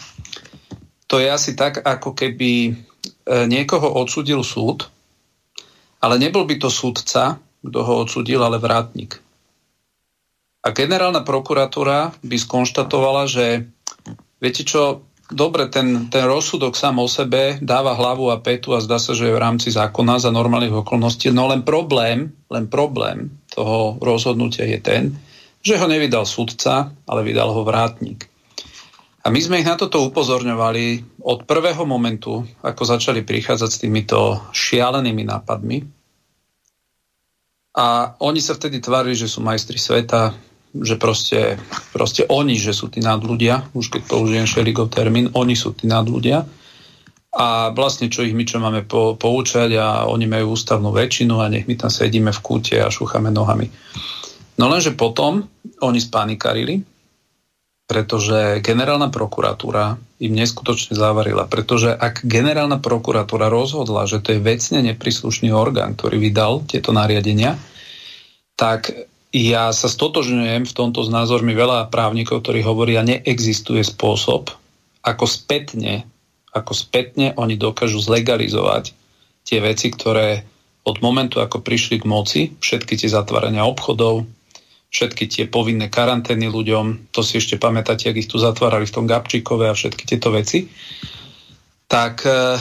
to 1.08 1.24
je 1.24 1.32
asi 1.32 1.56
tak, 1.56 1.80
ako 1.80 2.12
keby 2.12 2.52
e, 2.68 2.72
niekoho 3.48 3.96
odsudil 3.96 4.44
súd, 4.44 4.92
ale 6.04 6.20
nebol 6.20 6.44
by 6.44 6.60
to 6.60 6.68
súdca, 6.68 7.40
kto 7.64 7.80
ho 7.80 8.04
odsudil, 8.04 8.44
ale 8.44 8.60
vrátnik. 8.60 9.24
A 10.62 10.70
generálna 10.78 11.26
prokuratúra 11.26 12.14
by 12.22 12.38
skonštatovala, 12.38 13.26
že 13.26 13.66
viete 14.38 14.62
čo, 14.62 15.10
dobre, 15.34 15.66
ten, 15.74 16.06
ten 16.14 16.30
rozsudok 16.30 16.78
sám 16.78 17.02
o 17.02 17.10
sebe 17.10 17.58
dáva 17.66 17.98
hlavu 17.98 18.30
a 18.30 18.38
petu 18.38 18.78
a 18.78 18.84
zdá 18.84 19.02
sa, 19.02 19.18
že 19.18 19.26
je 19.26 19.34
v 19.34 19.42
rámci 19.42 19.74
zákona 19.74 20.22
za 20.22 20.30
normálnych 20.30 20.86
okolností, 20.86 21.34
no 21.34 21.50
len 21.50 21.66
problém, 21.66 22.30
len 22.54 22.70
problém 22.70 23.34
toho 23.50 23.98
rozhodnutia 23.98 24.70
je 24.70 24.78
ten, 24.78 25.04
že 25.66 25.82
ho 25.82 25.90
nevydal 25.90 26.30
sudca, 26.30 26.94
ale 27.10 27.26
vydal 27.26 27.50
ho 27.50 27.66
vrátnik. 27.66 28.30
A 29.22 29.30
my 29.30 29.38
sme 29.38 29.62
ich 29.62 29.70
na 29.70 29.78
toto 29.78 30.02
upozorňovali 30.10 31.18
od 31.26 31.46
prvého 31.46 31.86
momentu, 31.86 32.42
ako 32.66 32.82
začali 32.86 33.22
prichádzať 33.22 33.70
s 33.70 33.82
týmito 33.82 34.42
šialenými 34.50 35.26
nápadmi. 35.26 35.78
A 37.78 38.18
oni 38.18 38.42
sa 38.42 38.58
vtedy 38.58 38.82
tvárili, 38.82 39.14
že 39.14 39.30
sú 39.30 39.46
majstri 39.46 39.78
sveta, 39.78 40.34
že 40.72 40.96
proste, 40.96 41.60
proste 41.92 42.24
oni, 42.28 42.56
že 42.56 42.72
sú 42.72 42.88
tí 42.88 43.04
nadľudia, 43.04 43.76
už 43.76 43.92
keď 43.92 44.02
použijem 44.08 44.48
Šeligov 44.48 44.92
termín, 44.92 45.28
oni 45.36 45.56
sú 45.56 45.76
tí 45.76 45.88
nadľudia 45.88 46.48
a 47.32 47.72
vlastne 47.72 48.12
čo 48.12 48.28
ich 48.28 48.36
my 48.36 48.44
čo 48.44 48.60
máme 48.60 48.84
po, 48.84 49.16
poučať 49.16 49.76
a 49.80 49.88
oni 50.08 50.28
majú 50.28 50.56
ústavnú 50.56 50.92
väčšinu 50.92 51.40
a 51.40 51.48
nech 51.48 51.64
my 51.64 51.80
tam 51.80 51.92
sedíme 51.92 52.32
v 52.36 52.44
kúte 52.44 52.76
a 52.80 52.92
šúchame 52.92 53.32
nohami. 53.32 53.72
No 54.60 54.68
lenže 54.68 54.92
potom 54.96 55.48
oni 55.80 56.00
spanikarili, 56.04 56.84
pretože 57.88 58.64
generálna 58.64 59.12
prokuratúra 59.12 60.00
im 60.24 60.32
neskutočne 60.32 60.96
zavarila. 60.96 61.48
Pretože 61.52 61.92
ak 61.92 62.24
generálna 62.24 62.80
prokuratúra 62.80 63.52
rozhodla, 63.52 64.08
že 64.08 64.24
to 64.24 64.36
je 64.36 64.40
vecne 64.40 64.80
nepríslušný 64.92 65.52
orgán, 65.52 66.00
ktorý 66.00 66.16
vydal 66.20 66.64
tieto 66.64 66.96
nariadenia, 66.96 67.60
tak 68.56 69.11
ja 69.32 69.72
sa 69.72 69.88
stotožňujem 69.88 70.68
v 70.68 70.76
tomto 70.76 71.08
s 71.08 71.10
názormi 71.10 71.56
veľa 71.56 71.88
právnikov, 71.88 72.44
ktorí 72.44 72.62
hovoria, 72.68 73.08
neexistuje 73.08 73.80
spôsob, 73.80 74.52
ako 75.02 75.26
spätne, 75.26 76.04
ako 76.52 76.76
spätne 76.76 77.32
oni 77.40 77.56
dokážu 77.56 78.04
zlegalizovať 78.04 78.92
tie 79.48 79.64
veci, 79.64 79.88
ktoré 79.90 80.44
od 80.84 81.00
momentu, 81.00 81.40
ako 81.40 81.64
prišli 81.64 82.04
k 82.04 82.10
moci, 82.10 82.42
všetky 82.60 83.00
tie 83.00 83.10
zatvárania 83.10 83.64
obchodov, 83.64 84.28
všetky 84.92 85.32
tie 85.32 85.44
povinné 85.48 85.88
karantény 85.88 86.52
ľuďom, 86.52 87.14
to 87.16 87.24
si 87.24 87.40
ešte 87.40 87.56
pamätáte, 87.56 88.12
ak 88.12 88.20
ich 88.20 88.28
tu 88.28 88.36
zatvárali 88.36 88.84
v 88.84 88.96
tom 89.00 89.06
Gabčíkove 89.08 89.72
a 89.72 89.78
všetky 89.78 90.04
tieto 90.04 90.36
veci, 90.36 90.68
tak 91.92 92.24
eh, 92.24 92.56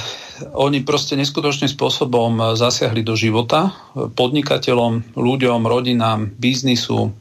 oni 0.49 0.80
proste 0.82 1.16
neskutočným 1.20 1.68
spôsobom 1.68 2.32
e, 2.40 2.42
zasiahli 2.56 3.04
do 3.04 3.12
života 3.12 3.68
e, 3.68 4.08
podnikateľom, 4.08 5.16
ľuďom, 5.16 5.60
rodinám, 5.68 6.32
biznisu. 6.32 7.12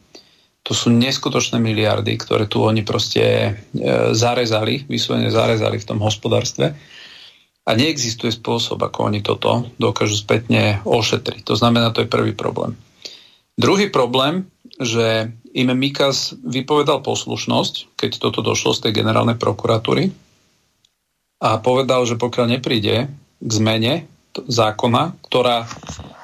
To 0.64 0.72
sú 0.76 0.94
neskutočné 0.94 1.58
miliardy, 1.60 2.16
ktoré 2.20 2.48
tu 2.48 2.64
oni 2.64 2.88
proste 2.88 3.24
e, 3.24 3.52
zarezali, 4.16 4.88
vyslovene 4.88 5.32
zarezali 5.32 5.78
v 5.80 5.88
tom 5.88 6.00
hospodárstve. 6.00 6.76
A 7.68 7.72
neexistuje 7.78 8.34
spôsob, 8.34 8.82
ako 8.82 9.14
oni 9.14 9.22
toto 9.22 9.68
dokážu 9.78 10.18
spätne 10.18 10.82
ošetriť. 10.88 11.46
To 11.46 11.54
znamená, 11.54 11.94
to 11.94 12.02
je 12.02 12.10
prvý 12.10 12.34
problém. 12.34 12.74
Druhý 13.60 13.92
problém, 13.92 14.48
že 14.80 15.36
im 15.52 15.70
Mikas 15.76 16.34
vypovedal 16.40 17.04
poslušnosť, 17.04 18.00
keď 18.00 18.12
toto 18.24 18.40
došlo 18.40 18.72
z 18.72 18.88
tej 18.88 19.04
generálnej 19.04 19.36
prokuratúry, 19.36 20.16
a 21.40 21.56
povedal, 21.60 22.04
že 22.04 22.20
pokiaľ 22.20 22.60
nepríde 22.60 23.08
k 23.40 23.52
zmene 23.52 24.06
zákona, 24.36 25.16
ktorá 25.26 25.66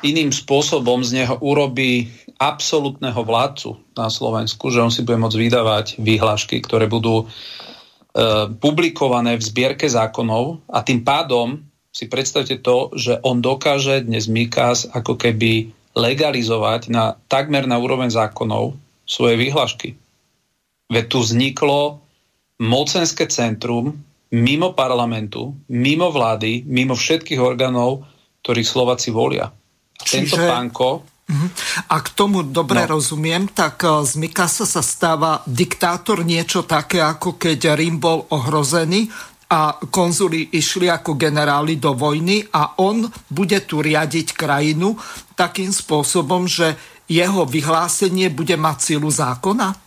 iným 0.03 0.29
spôsobom 0.29 1.01
z 1.01 1.23
neho 1.23 1.35
urobí 1.41 2.11
absolútneho 2.35 3.17
vládcu 3.23 3.79
na 3.95 4.11
Slovensku, 4.11 4.67
že 4.69 4.83
on 4.83 4.91
si 4.91 5.07
bude 5.07 5.17
môcť 5.17 5.39
vydávať 5.39 5.85
výhlášky, 6.03 6.59
ktoré 6.59 6.91
budú 6.91 7.23
e, 7.23 7.25
publikované 8.59 9.39
v 9.39 9.43
zbierke 9.43 9.87
zákonov 9.87 10.59
a 10.67 10.83
tým 10.83 11.01
pádom 11.01 11.63
si 11.95 12.11
predstavte 12.11 12.59
to, 12.59 12.91
že 12.91 13.23
on 13.23 13.39
dokáže 13.39 14.03
dnes 14.03 14.27
Mikas 14.27 14.91
ako 14.91 15.15
keby 15.15 15.71
legalizovať 15.95 16.91
na 16.91 17.15
takmer 17.31 17.63
na 17.63 17.79
úroveň 17.79 18.11
zákonov 18.11 18.75
svoje 19.07 19.39
výhlášky. 19.39 19.95
Veď 20.91 21.05
tu 21.07 21.23
vzniklo 21.23 22.03
mocenské 22.59 23.31
centrum, 23.31 23.95
mimo 24.35 24.75
parlamentu, 24.75 25.55
mimo 25.71 26.11
vlády, 26.11 26.67
mimo 26.67 26.97
všetkých 26.97 27.39
orgánov, 27.39 28.03
ktorých 28.43 28.67
Slováci 28.67 29.09
volia. 29.15 29.47
Čiže... 30.03 30.35
Tento 30.35 30.37
pánko... 30.43 30.87
Mhm. 31.25 31.47
A 31.89 32.05
k 32.05 32.13
tomu 32.13 32.45
dobre 32.45 32.85
no. 32.85 33.01
rozumiem, 33.01 33.49
tak 33.49 33.81
eh, 33.81 34.05
z 34.05 34.13
Mikasa 34.21 34.69
sa 34.69 34.85
stáva 34.85 35.41
diktátor 35.49 36.21
niečo 36.21 36.69
také, 36.69 37.01
ako 37.01 37.41
keď 37.41 37.73
Rím 37.73 37.97
bol 37.97 38.29
ohrozený 38.29 39.09
a 39.49 39.73
konzuli 39.89 40.53
išli 40.53 40.89
ako 40.89 41.17
generáli 41.17 41.81
do 41.81 41.97
vojny 41.97 42.45
a 42.53 42.77
on 42.81 43.09
bude 43.29 43.57
tu 43.65 43.81
riadiť 43.81 44.37
krajinu 44.37 44.97
takým 45.37 45.69
spôsobom, 45.69 46.45
že 46.45 46.77
jeho 47.05 47.45
vyhlásenie 47.45 48.33
bude 48.33 48.57
mať 48.57 48.77
silu 48.93 49.09
zákona? 49.09 49.84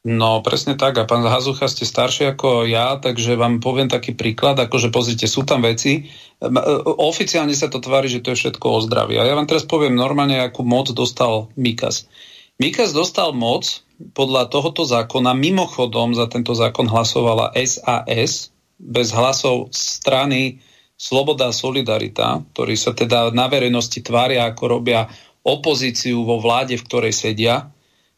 No, 0.00 0.40
presne 0.40 0.80
tak. 0.80 0.96
A 0.96 1.04
pán 1.04 1.20
Hazucha, 1.28 1.68
ste 1.68 1.84
starší 1.84 2.32
ako 2.32 2.64
ja, 2.64 2.96
takže 2.96 3.36
vám 3.36 3.60
poviem 3.60 3.84
taký 3.84 4.16
príklad, 4.16 4.56
akože 4.56 4.88
pozrite, 4.88 5.28
sú 5.28 5.44
tam 5.44 5.60
veci. 5.60 6.08
E, 6.40 6.48
oficiálne 6.88 7.52
sa 7.52 7.68
to 7.68 7.84
tvári, 7.84 8.08
že 8.08 8.24
to 8.24 8.32
je 8.32 8.40
všetko 8.40 8.64
o 8.64 8.80
zdraví. 8.80 9.20
A 9.20 9.28
ja 9.28 9.36
vám 9.36 9.44
teraz 9.44 9.68
poviem 9.68 9.92
normálne, 9.92 10.40
akú 10.40 10.64
moc 10.64 10.88
dostal 10.96 11.52
Mikas. 11.52 12.08
Mikas 12.56 12.96
dostal 12.96 13.36
moc 13.36 13.84
podľa 14.16 14.48
tohoto 14.48 14.88
zákona. 14.88 15.36
Mimochodom 15.36 16.16
za 16.16 16.32
tento 16.32 16.56
zákon 16.56 16.88
hlasovala 16.88 17.52
SAS 17.60 18.56
bez 18.80 19.12
hlasov 19.12 19.68
strany 19.76 20.64
Sloboda 20.96 21.52
a 21.52 21.56
Solidarita, 21.56 22.40
ktorí 22.56 22.72
sa 22.72 22.96
teda 22.96 23.32
na 23.36 23.52
verejnosti 23.52 24.00
tvária, 24.00 24.48
ako 24.48 24.80
robia 24.80 25.08
opozíciu 25.44 26.24
vo 26.24 26.40
vláde, 26.40 26.80
v 26.80 26.84
ktorej 26.88 27.12
sedia 27.12 27.68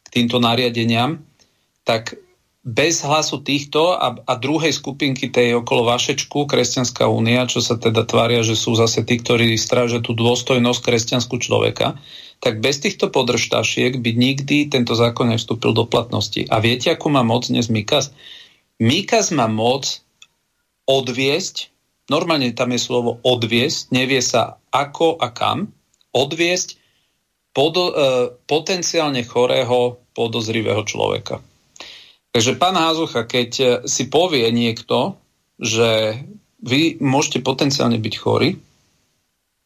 k 0.03 0.07
týmto 0.19 0.39
nariadeniam, 0.39 1.19
tak 1.83 2.15
bez 2.63 3.03
hlasu 3.03 3.43
týchto 3.43 3.91
a, 3.91 4.15
a 4.23 4.33
druhej 4.39 4.71
skupinky 4.71 5.27
tej 5.27 5.59
okolo 5.59 5.83
Vašečku, 5.91 6.47
Kresťanská 6.47 7.03
únia, 7.11 7.43
čo 7.43 7.59
sa 7.59 7.75
teda 7.75 8.07
tvária, 8.07 8.39
že 8.39 8.55
sú 8.55 8.79
zase 8.79 9.03
tí, 9.03 9.19
ktorí 9.19 9.59
strážia 9.59 9.99
tú 9.99 10.15
dôstojnosť 10.15 10.79
kresťanskú 10.79 11.43
človeka, 11.43 11.99
tak 12.39 12.63
bez 12.63 12.79
týchto 12.79 13.11
podržtašiek 13.11 13.99
by 13.99 14.11
nikdy 14.15 14.71
tento 14.71 14.95
zákon 14.95 15.35
nevstúpil 15.35 15.75
do 15.75 15.83
platnosti. 15.83 16.47
A 16.47 16.63
viete, 16.63 16.87
akú 16.87 17.11
má 17.11 17.19
moc 17.19 17.51
dnes 17.51 17.67
Mikas? 17.67 18.15
Mikas 18.79 19.35
má 19.35 19.51
moc 19.51 19.99
odviesť, 20.87 21.67
normálne 22.07 22.55
tam 22.55 22.71
je 22.71 22.79
slovo 22.79 23.19
odviesť, 23.27 23.91
nevie 23.91 24.23
sa 24.23 24.59
ako 24.71 25.19
a 25.19 25.35
kam, 25.35 25.75
odviesť 26.15 26.79
pod, 27.51 27.75
e, 27.75 27.91
potenciálne 28.47 29.23
chorého 29.27 29.99
podozrivého 30.15 30.83
človeka. 30.87 31.43
Takže 32.33 32.57
pán 32.57 32.73
Házucha, 32.73 33.29
keď 33.29 33.51
e, 33.61 33.65
si 33.85 34.09
povie 34.09 34.49
niekto, 34.49 35.21
že 35.61 36.17
vy 36.65 36.97
môžete 36.97 37.45
potenciálne 37.45 38.01
byť 38.01 38.15
chorí, 38.17 38.57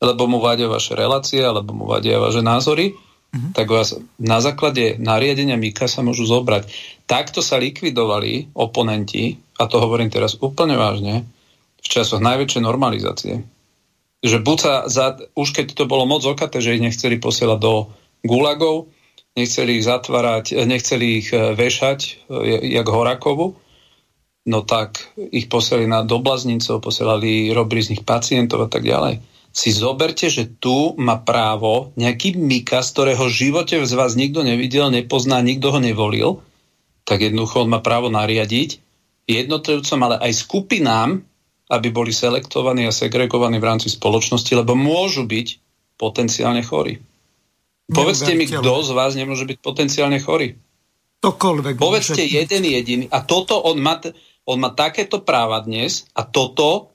lebo 0.04 0.28
mu 0.28 0.44
vadia 0.44 0.68
vaše 0.68 0.94
relácie, 0.94 1.40
alebo 1.42 1.72
mu 1.72 1.88
vadia 1.88 2.20
vaše 2.20 2.44
názory, 2.44 2.94
uh-huh. 2.94 3.56
tak 3.56 3.72
vás 3.72 3.96
na 4.20 4.44
základe 4.44 5.00
nariadenia 5.00 5.56
Mika 5.56 5.88
sa 5.88 6.04
môžu 6.04 6.28
zobrať. 6.28 6.68
Takto 7.08 7.40
sa 7.40 7.56
likvidovali 7.56 8.52
oponenti, 8.52 9.40
a 9.58 9.66
to 9.66 9.80
hovorím 9.80 10.12
teraz 10.12 10.36
úplne 10.44 10.76
vážne, 10.76 11.24
v 11.80 11.88
časoch 11.88 12.20
najväčšej 12.20 12.62
normalizácie. 12.62 13.48
Že 14.20 14.38
buď 14.44 14.58
sa, 14.60 14.74
za, 14.92 15.06
už 15.40 15.56
keď 15.56 15.72
to 15.72 15.86
bolo 15.88 16.04
moc 16.04 16.26
okaté, 16.28 16.60
že 16.60 16.76
ich 16.76 16.84
nechceli 16.84 17.16
posielať 17.16 17.60
do 17.64 17.88
gulagov, 18.28 18.92
nechceli 19.38 19.77
ich 19.77 19.86
zatvárať, 19.86 20.65
nechceli 20.65 21.22
ich 21.22 21.29
e, 21.29 21.53
vešať, 21.53 22.00
e, 22.27 22.74
jak 22.74 22.88
Horakovu, 22.89 23.53
no 24.50 24.60
tak 24.65 25.06
ich 25.29 25.46
posielali 25.46 25.86
na 25.86 26.01
doblaznicov, 26.01 26.82
posielali, 26.82 27.53
robili 27.53 27.86
z 27.86 27.91
nich 27.94 28.03
pacientov 28.03 28.65
a 28.65 28.70
tak 28.74 28.82
ďalej. 28.82 29.22
Si 29.53 29.70
zoberte, 29.74 30.29
že 30.29 30.50
tu 30.58 30.98
má 30.98 31.22
právo 31.22 31.94
nejaký 31.98 32.38
Mika, 32.38 32.82
z 32.82 32.89
ktorého 32.94 33.25
v 33.29 33.38
živote 33.38 33.75
z 33.77 33.94
vás 33.94 34.17
nikto 34.17 34.41
nevidel, 34.41 34.89
nepozná, 34.89 35.41
nikto 35.46 35.70
ho 35.74 35.79
nevolil, 35.82 36.29
tak 37.06 37.24
jednoducho 37.24 37.65
on 37.65 37.72
má 37.72 37.79
právo 37.79 38.12
nariadiť 38.12 38.84
jednotlivcom, 39.27 40.00
ale 40.03 40.15
aj 40.24 40.32
skupinám, 40.44 41.24
aby 41.67 41.88
boli 41.91 42.15
selektovaní 42.15 42.88
a 42.88 42.96
segregovaní 42.96 43.60
v 43.60 43.67
rámci 43.67 43.91
spoločnosti, 43.91 44.51
lebo 44.56 44.75
môžu 44.75 45.27
byť 45.27 45.48
potenciálne 46.00 46.63
chorí. 46.63 47.03
Povedzte 47.88 48.36
mi, 48.36 48.46
kto 48.48 48.84
z 48.84 48.91
vás 48.91 49.15
nemôže 49.15 49.48
byť 49.48 49.58
potenciálne 49.63 50.20
chorý. 50.20 50.60
Tokoľvek. 51.24 51.79
Povedzte 51.79 52.20
môže... 52.20 52.36
jeden 52.36 52.63
jediný. 52.67 53.06
A 53.10 53.24
toto 53.24 53.58
on 53.63 53.79
má, 53.79 53.98
on 54.44 54.58
má 54.60 54.75
takéto 54.75 55.24
práva 55.24 55.63
dnes 55.63 56.06
a 56.12 56.27
toto 56.27 56.91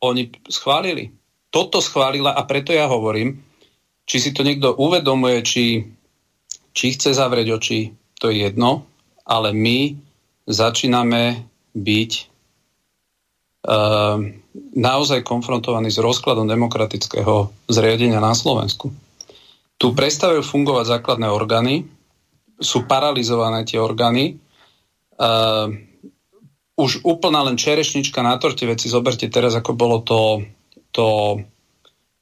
oni 0.00 0.32
schválili. 0.48 1.12
Toto 1.52 1.78
schválila 1.84 2.34
a 2.34 2.42
preto 2.48 2.72
ja 2.72 2.88
hovorím, 2.88 3.38
či 4.04 4.16
si 4.20 4.30
to 4.32 4.42
niekto 4.42 4.74
uvedomuje, 4.74 5.38
či, 5.44 5.64
či 6.72 6.86
chce 6.96 7.14
zavrieť 7.14 7.48
oči, 7.56 7.80
to 8.18 8.32
je 8.32 8.48
jedno, 8.48 8.84
ale 9.24 9.52
my 9.54 9.96
začíname 10.44 11.46
byť 11.72 12.12
uh, 13.64 14.18
naozaj 14.76 15.24
konfrontovaní 15.24 15.88
s 15.88 16.02
rozkladom 16.02 16.44
demokratického 16.50 17.48
zriadenia 17.70 18.20
na 18.20 18.36
Slovensku. 18.36 18.92
Tu 19.84 19.92
prestávajú 19.92 20.40
fungovať 20.40 20.96
základné 20.96 21.28
orgány, 21.28 21.84
sú 22.56 22.88
paralizované 22.88 23.68
tie 23.68 23.76
orgány. 23.76 24.40
Uh, 25.20 25.76
už 26.72 27.04
úplná 27.04 27.44
len 27.44 27.60
čerešnička 27.60 28.24
na 28.24 28.40
torte, 28.40 28.64
veci 28.64 28.88
zoberte 28.88 29.28
teraz, 29.28 29.52
ako 29.52 29.76
bolo 29.76 30.00
to, 30.00 30.40
to 30.88 31.36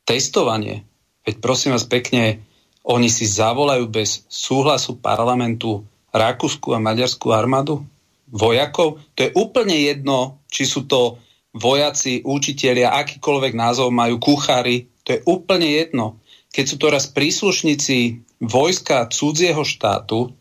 testovanie. 0.02 0.82
Veď 1.22 1.38
prosím 1.38 1.78
vás 1.78 1.86
pekne, 1.86 2.42
oni 2.82 3.06
si 3.06 3.30
zavolajú 3.30 3.86
bez 3.94 4.26
súhlasu 4.26 4.98
parlamentu 4.98 5.86
Rakúsku 6.10 6.74
a 6.74 6.82
Maďarskú 6.82 7.30
armádu? 7.30 7.86
Vojakov? 8.26 8.98
To 9.14 9.18
je 9.22 9.30
úplne 9.38 9.78
jedno, 9.86 10.42
či 10.50 10.66
sú 10.66 10.90
to 10.90 11.22
vojaci, 11.54 12.26
učitelia, 12.26 12.90
akýkoľvek 12.90 13.54
názov 13.54 13.94
majú, 13.94 14.18
kuchári. 14.18 14.90
To 15.06 15.14
je 15.14 15.22
úplne 15.30 15.70
jedno 15.78 16.18
keď 16.52 16.64
sú 16.68 16.76
to 16.76 16.92
raz 16.92 17.08
príslušníci 17.08 18.20
vojska 18.44 19.08
cudzieho 19.08 19.64
štátu, 19.64 20.36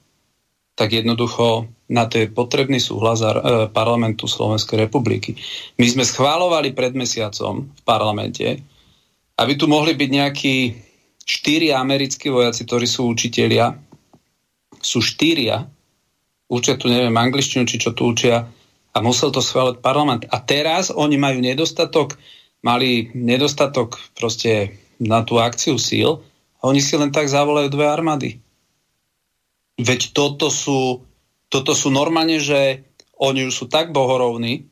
tak 0.76 0.92
jednoducho 0.92 1.72
na 1.92 2.08
to 2.08 2.24
je 2.24 2.28
potrebný 2.32 2.80
súhlas 2.80 3.20
e, 3.20 3.28
parlamentu 3.72 4.28
Slovenskej 4.28 4.88
republiky. 4.88 5.36
My 5.80 5.88
sme 5.88 6.08
schválovali 6.08 6.72
pred 6.72 6.96
mesiacom 6.96 7.68
v 7.68 7.82
parlamente, 7.84 8.64
aby 9.40 9.54
tu 9.56 9.68
mohli 9.68 9.96
byť 9.96 10.10
nejakí 10.12 10.56
štyri 11.24 11.76
americkí 11.76 12.32
vojaci, 12.32 12.64
ktorí 12.64 12.88
sú 12.88 13.12
učitelia. 13.12 13.76
Sú 14.80 15.04
štyria. 15.04 15.68
Učia 16.52 16.76
tu, 16.76 16.92
neviem, 16.92 17.14
angličtinu, 17.16 17.64
či 17.64 17.80
čo 17.80 17.96
tu 17.96 18.12
učia. 18.12 18.48
A 18.92 18.98
musel 19.00 19.32
to 19.32 19.40
schváliť 19.40 19.80
parlament. 19.80 20.28
A 20.28 20.44
teraz 20.44 20.92
oni 20.92 21.16
majú 21.16 21.40
nedostatok, 21.40 22.20
mali 22.64 23.12
nedostatok 23.16 24.00
proste 24.16 24.81
na 25.02 25.26
tú 25.26 25.42
akciu 25.42 25.82
síl 25.82 26.22
a 26.62 26.70
oni 26.70 26.78
si 26.78 26.94
len 26.94 27.10
tak 27.10 27.26
zavolajú 27.26 27.74
dve 27.74 27.90
armády. 27.90 28.30
Veď 29.82 30.14
toto 30.14 30.54
sú, 30.54 31.02
toto 31.50 31.74
sú 31.74 31.90
normálne, 31.90 32.38
že 32.38 32.86
oni 33.18 33.50
už 33.50 33.54
sú 33.54 33.66
tak 33.66 33.90
bohorovní, 33.90 34.70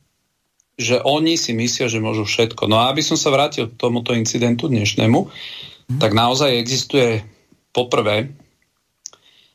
že 0.78 1.02
oni 1.02 1.34
si 1.34 1.50
myslia, 1.52 1.90
že 1.90 1.98
môžu 1.98 2.24
všetko. 2.24 2.70
No 2.70 2.78
a 2.78 2.88
aby 2.94 3.02
som 3.02 3.18
sa 3.18 3.34
vrátil 3.34 3.68
k 3.68 3.76
tomuto 3.76 4.14
incidentu 4.14 4.70
dnešnému, 4.70 5.18
mm. 5.26 5.98
tak 5.98 6.14
naozaj 6.14 6.56
existuje 6.56 7.26
poprvé, 7.74 8.30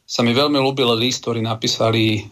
sa 0.05 0.21
mi 0.21 0.37
veľmi 0.37 0.61
ľúbil 0.61 0.93
list, 1.01 1.25
ktorý 1.25 1.41
napísali, 1.41 2.29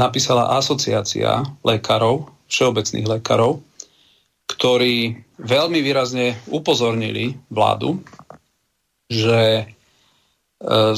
napísala 0.00 0.56
asociácia 0.56 1.44
lekárov, 1.60 2.24
všeobecných 2.48 3.04
lekárov, 3.04 3.60
ktorí 4.50 5.14
veľmi 5.38 5.78
výrazne 5.78 6.34
upozornili 6.50 7.38
vládu, 7.54 8.02
že 9.06 9.62
e, 9.62 9.64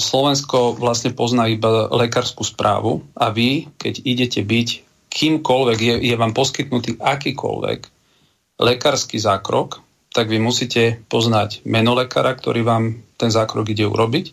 Slovensko 0.00 0.80
vlastne 0.80 1.12
pozná 1.12 1.52
iba 1.52 1.92
lekárskú 1.92 2.48
správu 2.48 3.04
a 3.12 3.28
vy, 3.28 3.68
keď 3.76 3.94
idete 4.08 4.40
byť 4.40 4.68
kýmkoľvek, 5.12 5.78
je, 5.78 5.94
je 6.08 6.14
vám 6.16 6.32
poskytnutý 6.32 6.96
akýkoľvek 6.96 7.80
lekársky 8.56 9.20
zákrok, 9.20 9.84
tak 10.12 10.28
vy 10.28 10.40
musíte 10.40 11.04
poznať 11.08 11.64
meno 11.64 11.92
lekára, 11.96 12.32
ktorý 12.36 12.64
vám 12.64 12.84
ten 13.16 13.32
zákrok 13.32 13.68
ide 13.72 13.84
urobiť. 13.88 14.32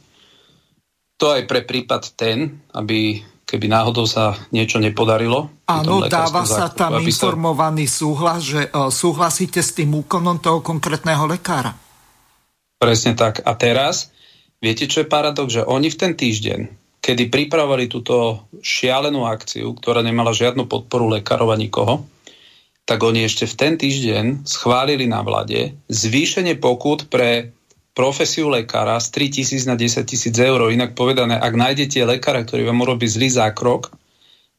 To 1.19 1.35
aj 1.35 1.47
pre 1.51 1.67
prípad 1.67 2.15
ten, 2.15 2.63
aby 2.71 3.19
keby 3.49 3.65
náhodou 3.65 4.05
sa 4.05 4.37
niečo 4.53 4.77
nepodarilo. 4.77 5.49
Áno, 5.65 6.05
dáva 6.05 6.45
sa 6.45 6.69
tam 6.69 7.01
informovaný 7.01 7.89
sa... 7.89 8.05
súhlas, 8.05 8.45
že 8.45 8.69
uh, 8.69 8.93
súhlasíte 8.93 9.65
s 9.65 9.73
tým 9.73 9.89
úkonom 10.05 10.37
toho 10.37 10.61
konkrétneho 10.61 11.25
lekára. 11.25 11.73
Presne 12.77 13.17
tak. 13.17 13.41
A 13.41 13.57
teraz, 13.57 14.13
viete, 14.61 14.85
čo 14.85 15.01
je 15.01 15.09
paradox, 15.09 15.57
že 15.57 15.65
oni 15.65 15.89
v 15.89 15.97
ten 15.97 16.13
týždeň, 16.13 16.59
kedy 17.01 17.33
pripravovali 17.33 17.89
túto 17.89 18.45
šialenú 18.61 19.25
akciu, 19.25 19.73
ktorá 19.73 20.05
nemala 20.05 20.29
žiadnu 20.29 20.69
podporu 20.69 21.09
lekárov 21.09 21.49
a 21.49 21.57
nikoho, 21.57 22.05
tak 22.85 23.01
oni 23.01 23.25
ešte 23.25 23.49
v 23.49 23.57
ten 23.57 23.73
týždeň 23.77 24.45
schválili 24.45 25.09
na 25.09 25.25
vlade 25.25 25.73
zvýšenie 25.89 26.57
pokut 26.61 27.09
pre 27.09 27.53
profesiu 27.99 28.47
lekára 28.47 28.95
z 29.03 29.11
3 29.11 29.35
tisíc 29.43 29.67
na 29.67 29.75
10 29.75 30.07
tisíc 30.07 30.31
eur. 30.31 30.71
Inak 30.71 30.95
povedané, 30.95 31.35
ak 31.35 31.51
nájdete 31.51 32.07
lekára, 32.07 32.47
ktorý 32.47 32.71
vám 32.71 32.79
urobí 32.87 33.03
zlý 33.11 33.27
zákrok, 33.27 33.91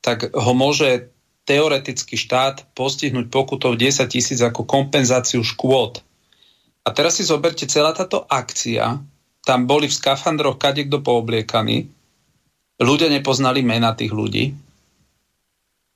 tak 0.05 0.29
ho 0.37 0.53
môže 0.53 1.09
teoreticky 1.48 2.20
štát 2.20 2.68
postihnúť 2.76 3.33
pokutou 3.33 3.72
10 3.72 4.05
tisíc 4.12 4.44
ako 4.44 4.68
kompenzáciu 4.68 5.40
škôd. 5.40 6.05
A 6.85 6.92
teraz 6.92 7.16
si 7.16 7.24
zoberte 7.24 7.64
celá 7.64 7.96
táto 7.96 8.29
akcia, 8.29 9.00
tam 9.40 9.64
boli 9.64 9.88
v 9.88 9.96
skafandroch 9.96 10.61
kadekto 10.61 11.00
poobliekaní, 11.00 11.88
ľudia 12.76 13.09
nepoznali 13.09 13.64
mena 13.64 13.96
tých 13.96 14.12
ľudí 14.12 14.53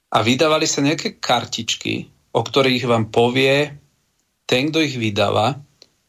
a 0.08 0.24
vydávali 0.24 0.64
sa 0.64 0.80
nejaké 0.80 1.20
kartičky, 1.20 2.08
o 2.32 2.40
ktorých 2.40 2.88
vám 2.88 3.12
povie 3.12 3.68
ten, 4.48 4.72
kto 4.72 4.80
ich 4.80 4.96
vydáva, 4.96 5.60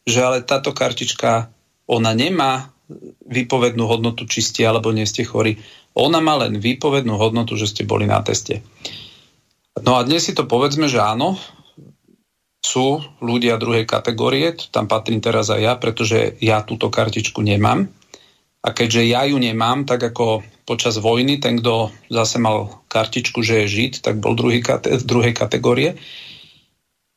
že 0.06 0.22
ale 0.22 0.46
táto 0.46 0.70
kartička, 0.70 1.50
ona 1.90 2.14
nemá 2.14 2.70
výpovednú 3.26 3.84
hodnotu, 3.90 4.30
či 4.30 4.40
ste 4.40 4.62
alebo 4.62 4.94
nie 4.94 5.04
ste 5.04 5.26
chorí. 5.26 5.58
Ona 5.98 6.22
má 6.22 6.38
len 6.38 6.62
výpovednú 6.62 7.18
hodnotu, 7.18 7.58
že 7.58 7.66
ste 7.66 7.82
boli 7.82 8.06
na 8.06 8.22
teste. 8.22 8.62
No 9.82 9.98
a 9.98 10.06
dnes 10.06 10.24
si 10.24 10.32
to 10.32 10.46
povedzme, 10.46 10.86
že 10.86 11.02
áno, 11.02 11.34
sú 12.62 13.02
ľudia 13.22 13.58
druhej 13.58 13.86
kategórie, 13.86 14.54
tam 14.70 14.90
patrím 14.90 15.22
teraz 15.22 15.50
aj 15.50 15.60
ja, 15.60 15.74
pretože 15.78 16.38
ja 16.42 16.62
túto 16.62 16.90
kartičku 16.90 17.42
nemám. 17.42 17.86
A 18.66 18.74
keďže 18.74 19.06
ja 19.06 19.22
ju 19.30 19.38
nemám, 19.38 19.86
tak 19.86 20.02
ako 20.02 20.42
počas 20.66 20.98
vojny, 20.98 21.38
ten, 21.38 21.62
kto 21.62 21.94
zase 22.10 22.42
mal 22.42 22.82
kartičku, 22.90 23.38
že 23.46 23.62
je 23.62 23.66
žid, 23.70 23.92
tak 24.02 24.18
bol 24.18 24.34
druhý, 24.34 24.58
druhej 25.06 25.30
kategórie. 25.30 25.94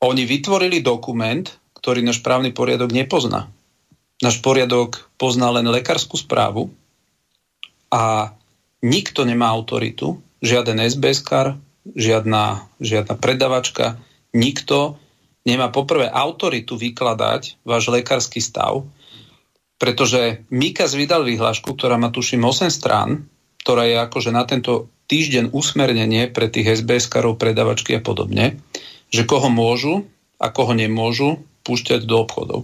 Oni 0.05 0.23
vytvorili 0.29 0.85
dokument, 0.85 1.49
ktorý 1.79 2.03
náš 2.03 2.19
právny 2.19 2.51
poriadok 2.51 2.91
nepozná. 2.91 3.47
Náš 4.19 4.43
poriadok 4.43 5.07
pozná 5.15 5.47
len 5.55 5.63
lekárskú 5.71 6.19
správu 6.19 6.75
a 7.87 8.35
nikto 8.83 9.23
nemá 9.23 9.47
autoritu, 9.47 10.19
žiaden 10.43 10.83
SBS-kar, 10.83 11.55
žiadna, 11.95 12.67
žiadna 12.83 13.15
predavačka, 13.15 13.95
nikto 14.35 14.99
nemá 15.47 15.71
poprvé 15.71 16.11
autoritu 16.11 16.75
vykladať 16.75 17.63
váš 17.63 17.87
lekársky 17.87 18.43
stav, 18.43 18.83
pretože 19.79 20.43
Mikas 20.51 20.93
vydal 20.93 21.23
vyhlášku, 21.23 21.71
ktorá 21.71 21.95
má 21.95 22.11
tuším 22.11 22.43
8 22.43 22.67
strán, 22.67 23.31
ktorá 23.63 23.87
je 23.87 23.95
akože 24.03 24.31
na 24.35 24.43
tento 24.43 24.91
týždeň 25.09 25.55
usmernenie 25.55 26.29
pre 26.29 26.51
tých 26.51 26.83
SBS-karov, 26.83 27.39
predavačky 27.39 27.97
a 27.97 28.01
podobne, 28.03 28.59
že 29.09 29.25
koho 29.25 29.49
môžu 29.49 30.05
a 30.37 30.51
koho 30.53 30.75
nemôžu 30.75 31.41
púšťať 31.63 32.05
do 32.05 32.15
obchodov. 32.21 32.61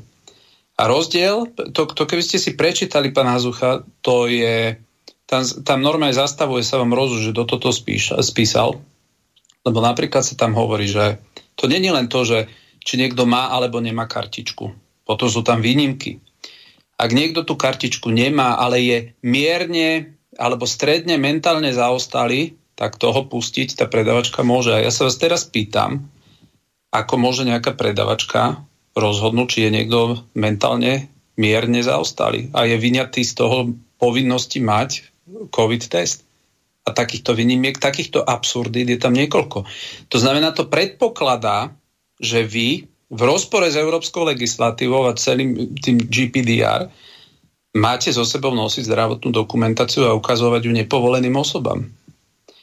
A 0.76 0.92
rozdiel, 0.92 1.48
to, 1.56 1.88
to 1.88 2.04
keby 2.04 2.20
ste 2.20 2.36
si 2.36 2.60
prečítali, 2.60 3.16
pán 3.16 3.32
Hazucha, 3.32 3.88
to 4.04 4.28
je, 4.28 4.76
tam, 5.24 5.48
tam 5.64 5.80
normálne 5.80 6.12
zastavuje 6.12 6.68
sa 6.68 6.84
vám 6.84 6.92
rozum, 6.92 7.24
že 7.24 7.32
do 7.32 7.48
toto 7.48 7.72
spíš, 7.72 8.12
spísal, 8.20 8.84
lebo 9.64 9.80
napríklad 9.80 10.28
sa 10.28 10.36
tam 10.36 10.52
hovorí, 10.52 10.92
že 10.92 11.24
to 11.56 11.72
je 11.72 11.80
len 11.80 12.12
to, 12.12 12.28
že 12.28 12.52
či 12.84 13.00
niekto 13.00 13.24
má 13.24 13.50
alebo 13.50 13.80
nemá 13.80 14.06
kartičku. 14.06 14.76
Potom 15.08 15.32
sú 15.32 15.42
tam 15.42 15.64
výnimky. 15.64 16.20
Ak 17.00 17.12
niekto 17.16 17.48
tú 17.48 17.56
kartičku 17.56 18.12
nemá, 18.12 18.60
ale 18.60 18.84
je 18.84 18.98
mierne 19.24 20.16
alebo 20.36 20.68
stredne 20.68 21.16
mentálne 21.16 21.72
zaostali, 21.72 22.60
tak 22.76 23.00
toho 23.00 23.24
pustiť 23.26 23.80
tá 23.80 23.86
predavačka 23.88 24.44
môže. 24.44 24.76
A 24.76 24.84
ja 24.84 24.92
sa 24.92 25.08
vás 25.08 25.16
teraz 25.16 25.48
pýtam, 25.48 26.12
ako 26.92 27.16
môže 27.16 27.48
nejaká 27.48 27.72
predavačka 27.72 28.60
rozhodnúť, 28.96 29.48
či 29.52 29.60
je 29.68 29.76
niekto 29.76 30.00
mentálne 30.34 31.12
mierne 31.36 31.84
zaostali 31.84 32.50
a 32.56 32.64
je 32.64 32.80
vyňatý 32.80 33.22
z 33.28 33.34
toho 33.36 33.76
povinnosti 34.00 34.64
mať 34.64 34.90
COVID 35.52 35.84
test. 35.92 36.24
A 36.86 36.94
takýchto 36.94 37.34
výnimiek, 37.34 37.82
takýchto 37.82 38.22
absurdít 38.22 38.94
je 38.94 39.00
tam 39.02 39.18
niekoľko. 39.18 39.66
To 40.14 40.18
znamená, 40.22 40.54
to 40.54 40.70
predpokladá, 40.70 41.74
že 42.22 42.46
vy 42.46 42.86
v 43.10 43.22
rozpore 43.26 43.66
s 43.66 43.76
európskou 43.76 44.26
legislatívou 44.30 45.10
a 45.10 45.18
celým 45.18 45.76
tým 45.82 45.98
GPDR 45.98 46.88
máte 47.74 48.14
so 48.14 48.22
sebou 48.22 48.54
nosiť 48.54 48.86
zdravotnú 48.86 49.34
dokumentáciu 49.34 50.08
a 50.08 50.16
ukazovať 50.16 50.62
ju 50.70 50.72
nepovoleným 50.78 51.36
osobám. 51.36 51.90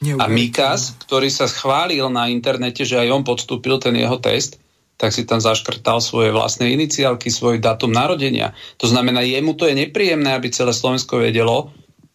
A 0.03 0.27
Mikas, 0.27 0.99
ktorý 1.03 1.31
sa 1.31 1.47
schválil 1.47 2.03
na 2.11 2.27
internete, 2.27 2.83
že 2.83 2.99
aj 2.99 3.09
on 3.11 3.23
podstúpil 3.23 3.79
ten 3.79 3.95
jeho 3.95 4.19
test, 4.19 4.59
tak 4.97 5.11
si 5.11 5.25
tam 5.25 5.41
zaškrtal 5.41 5.99
svoje 5.99 6.29
vlastné 6.31 6.71
iniciálky, 6.71 7.27
svoj 7.27 7.59
dátum 7.59 7.91
narodenia. 7.91 8.53
To 8.79 8.87
znamená, 8.87 9.25
jemu 9.25 9.57
to 9.57 9.67
je 9.67 9.75
nepríjemné, 9.75 10.37
aby 10.37 10.53
celé 10.53 10.71
Slovensko 10.71 11.19
vedelo, 11.19 11.73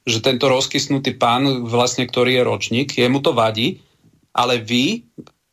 že 0.08 0.24
tento 0.24 0.48
rozkysnutý 0.48 1.20
pán, 1.20 1.68
vlastne 1.68 2.08
ktorý 2.08 2.40
je 2.40 2.42
ročník, 2.48 2.88
jemu 2.96 3.20
to 3.20 3.36
vadí, 3.36 3.84
ale 4.32 4.62
vy 4.62 5.04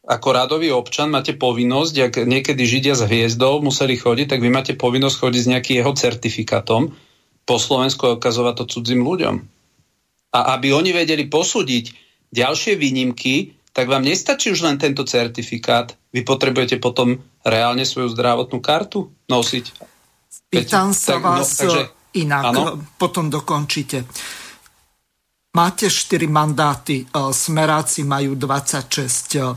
ako 0.05 0.27
radový 0.37 0.69
občan 0.69 1.09
máte 1.09 1.33
povinnosť, 1.33 1.93
ak 1.97 2.13
niekedy 2.29 2.61
Židia 2.61 2.93
s 2.93 3.01
hviezdou 3.09 3.65
museli 3.65 3.97
chodiť, 3.97 4.37
tak 4.37 4.39
vy 4.45 4.49
máte 4.53 4.77
povinnosť 4.77 5.17
chodiť 5.17 5.41
s 5.41 5.51
nejakým 5.51 5.75
jeho 5.81 5.93
certifikátom 5.97 6.93
po 7.45 7.55
Slovensku 7.57 8.05
a 8.05 8.15
ukazovať 8.15 8.53
to 8.61 8.65
cudzím 8.69 9.01
ľuďom. 9.01 9.35
A 10.37 10.39
aby 10.57 10.77
oni 10.77 10.93
vedeli 10.93 11.25
posúdiť 11.25 11.89
ďalšie 12.29 12.77
výnimky, 12.77 13.57
tak 13.75 13.91
vám 13.91 14.07
nestačí 14.07 14.55
už 14.55 14.63
len 14.63 14.79
tento 14.79 15.03
certifikát. 15.03 15.91
Vy 16.15 16.23
potrebujete 16.23 16.79
potom 16.79 17.19
reálne 17.43 17.83
svoju 17.83 18.15
zdravotnú 18.15 18.63
kartu 18.63 19.11
nosiť. 19.27 19.65
Pýtam 20.47 20.95
sa 20.95 21.19
tak, 21.19 21.21
no, 21.21 21.27
vás 21.27 21.49
no, 21.51 21.59
takže, 21.59 21.81
inak, 22.15 22.43
áno? 22.55 22.63
potom 22.95 23.27
dokončíte. 23.27 24.07
Máte 25.59 25.91
4 25.91 26.23
mandáty, 26.31 27.03
e, 27.03 27.05
smeráci 27.35 28.07
majú 28.07 28.39
26 28.39 29.55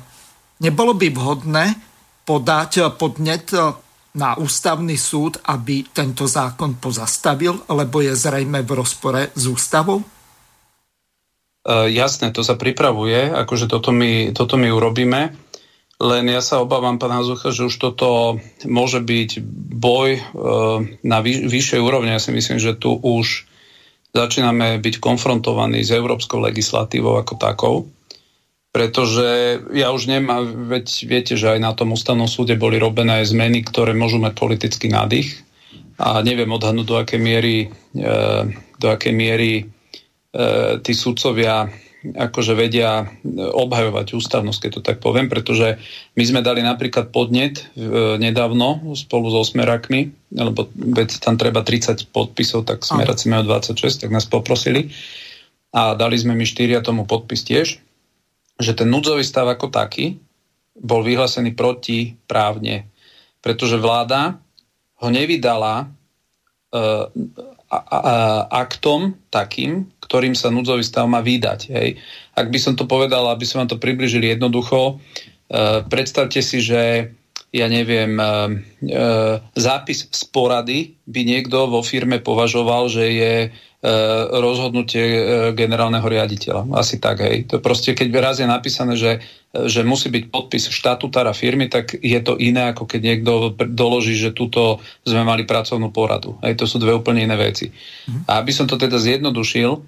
Nebolo 0.59 0.99
by 0.99 1.09
vhodné 1.15 1.65
podať 2.27 2.91
podnet 2.99 3.55
na 4.19 4.35
ústavný 4.35 4.99
súd, 4.99 5.39
aby 5.47 5.87
tento 5.95 6.27
zákon 6.27 6.83
pozastavil, 6.83 7.63
lebo 7.71 8.03
je 8.03 8.19
zrejme 8.19 8.67
v 8.67 8.71
rozpore 8.75 9.31
s 9.31 9.47
ústavou? 9.47 10.18
Uh, 11.69 11.85
jasné, 11.93 12.33
to 12.33 12.41
sa 12.41 12.57
pripravuje, 12.57 13.29
akože 13.29 13.69
toto 13.69 13.93
my, 13.93 14.33
toto 14.33 14.57
my 14.57 14.73
urobíme, 14.73 15.37
len 15.99 16.25
ja 16.31 16.39
sa 16.39 16.63
obávam, 16.63 16.97
pán 16.97 17.11
Hazucha, 17.11 17.51
že 17.51 17.67
už 17.67 17.77
toto 17.77 18.39
môže 18.65 19.03
byť 19.03 19.43
boj 19.77 20.09
uh, 20.17 20.81
na 21.03 21.19
vyš- 21.19 21.51
vyššej 21.51 21.81
úrovni. 21.83 22.15
Ja 22.15 22.23
si 22.23 22.31
myslím, 22.31 22.63
že 22.63 22.79
tu 22.79 22.95
už 22.95 23.51
začíname 24.15 24.79
byť 24.79 25.03
konfrontovaní 25.03 25.83
s 25.83 25.91
európskou 25.91 26.39
legislatívou 26.39 27.19
ako 27.19 27.35
takou. 27.37 27.77
Pretože 28.71 29.59
ja 29.75 29.91
už 29.91 30.07
nemám, 30.07 30.71
veď 30.71 30.87
viete, 31.03 31.35
že 31.35 31.57
aj 31.57 31.61
na 31.61 31.73
tom 31.75 31.91
ústavnom 31.91 32.31
súde 32.31 32.55
boli 32.55 32.79
robené 32.79 33.25
aj 33.25 33.35
zmeny, 33.35 33.67
ktoré 33.67 33.91
môžu 33.91 34.23
mať 34.23 34.39
politický 34.39 34.87
nádych. 34.93 35.35
A 35.99 36.23
neviem 36.23 36.53
odhadnúť, 36.53 36.87
do 36.87 36.95
akej 36.95 37.19
miery, 37.19 37.57
e, 37.97 38.07
do 38.79 38.87
akej 38.87 39.11
miery 39.11 39.67
tí 40.87 40.93
sudcovia 40.95 41.67
akože 41.99 42.55
vedia 42.55 43.11
obhajovať 43.35 44.15
ústavnosť, 44.15 44.61
keď 44.63 44.71
to 44.71 44.83
tak 44.87 44.99
poviem, 45.03 45.27
pretože 45.27 45.83
my 46.15 46.23
sme 46.23 46.41
dali 46.47 46.63
napríklad 46.63 47.11
podnet 47.11 47.59
e, 47.59 48.15
nedávno 48.23 48.95
spolu 48.95 49.35
so 49.35 49.43
Smerakmi, 49.43 50.07
lebo 50.31 50.71
veď 50.71 51.19
tam 51.19 51.35
treba 51.35 51.67
30 51.67 52.15
podpisov, 52.15 52.71
tak 52.71 52.87
Smeráci 52.87 53.27
majú 53.27 53.51
26, 53.51 54.07
tak 54.07 54.15
nás 54.15 54.31
poprosili. 54.31 54.95
A 55.75 55.99
dali 55.99 56.15
sme 56.15 56.39
mi 56.39 56.47
štyria 56.47 56.87
tomu 56.87 57.03
podpis 57.03 57.43
tiež 57.43 57.83
že 58.59 58.75
ten 58.75 58.91
núdzový 58.91 59.23
stav 59.23 59.47
ako 59.47 59.71
taký 59.71 60.19
bol 60.79 61.07
vyhlásený 61.07 61.55
protiprávne, 61.55 62.91
pretože 63.39 63.79
vláda 63.79 64.39
ho 64.99 65.09
nevydala 65.11 65.87
uh, 65.87 67.07
a, 67.71 67.79
a, 67.79 68.01
aktom 68.67 69.15
takým, 69.31 69.87
ktorým 70.09 70.33
sa 70.33 70.49
núdzový 70.49 70.81
stav 70.81 71.05
má 71.05 71.21
vydať. 71.21 71.61
Hej. 71.69 72.01
Ak 72.33 72.49
by 72.49 72.59
som 72.59 72.75
to 72.75 72.89
povedal, 72.89 73.29
aby 73.29 73.45
som 73.45 73.61
vám 73.63 73.77
to 73.77 73.79
približili 73.79 74.33
jednoducho, 74.33 74.97
uh, 74.97 75.85
predstavte 75.85 76.41
si, 76.41 76.65
že 76.65 77.13
ja 77.49 77.65
neviem, 77.65 78.13
e, 78.13 78.25
e, 78.29 78.37
zápis 79.57 80.05
z 80.05 80.23
porady 80.29 81.01
by 81.09 81.25
niekto 81.25 81.65
vo 81.65 81.81
firme 81.81 82.21
považoval, 82.21 82.93
že 82.93 83.05
je 83.09 83.35
E, 83.79 83.95
rozhodnutie 84.43 84.99
e, 85.07 85.23
generálneho 85.55 86.03
riaditeľa. 86.03 86.67
Asi 86.75 86.99
tak, 86.99 87.23
hej. 87.23 87.47
To 87.47 87.63
proste, 87.63 87.95
keď 87.95 88.11
raz 88.19 88.43
je 88.43 88.49
napísané, 88.51 88.99
že, 88.99 89.23
že 89.55 89.87
musí 89.87 90.11
byť 90.11 90.35
podpis 90.35 90.67
štatutára 90.67 91.31
firmy, 91.31 91.71
tak 91.71 91.95
je 91.95 92.19
to 92.19 92.35
iné, 92.43 92.75
ako 92.75 92.91
keď 92.91 93.01
niekto 93.07 93.55
doloží, 93.71 94.19
že 94.19 94.35
túto 94.35 94.83
sme 95.07 95.23
mali 95.23 95.47
pracovnú 95.47 95.95
poradu. 95.95 96.35
Hej, 96.43 96.59
to 96.59 96.67
sú 96.67 96.83
dve 96.83 96.91
úplne 96.91 97.23
iné 97.23 97.39
veci. 97.39 97.71
Mhm. 97.71 98.27
A 98.27 98.43
aby 98.43 98.51
som 98.51 98.67
to 98.67 98.75
teda 98.75 98.99
zjednodušil, 98.99 99.79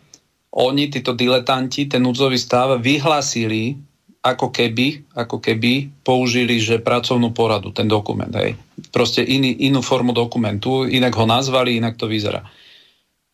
oni, 0.50 0.90
títo 0.90 1.14
diletanti, 1.14 1.86
ten 1.86 2.02
núdzový 2.02 2.34
stav 2.34 2.78
vyhlásili 2.82 3.78
ako 4.20 4.52
keby, 4.52 5.16
ako 5.16 5.40
keby 5.40 5.88
použili, 6.04 6.60
že 6.60 6.82
pracovnú 6.82 7.32
poradu, 7.32 7.72
ten 7.72 7.88
dokument. 7.88 8.28
Hej. 8.28 8.52
Proste 8.92 9.24
iný, 9.24 9.56
inú 9.64 9.80
formu 9.80 10.12
dokumentu, 10.12 10.84
inak 10.84 11.16
ho 11.16 11.24
nazvali, 11.24 11.80
inak 11.80 11.96
to 11.96 12.04
vyzerá. 12.04 12.44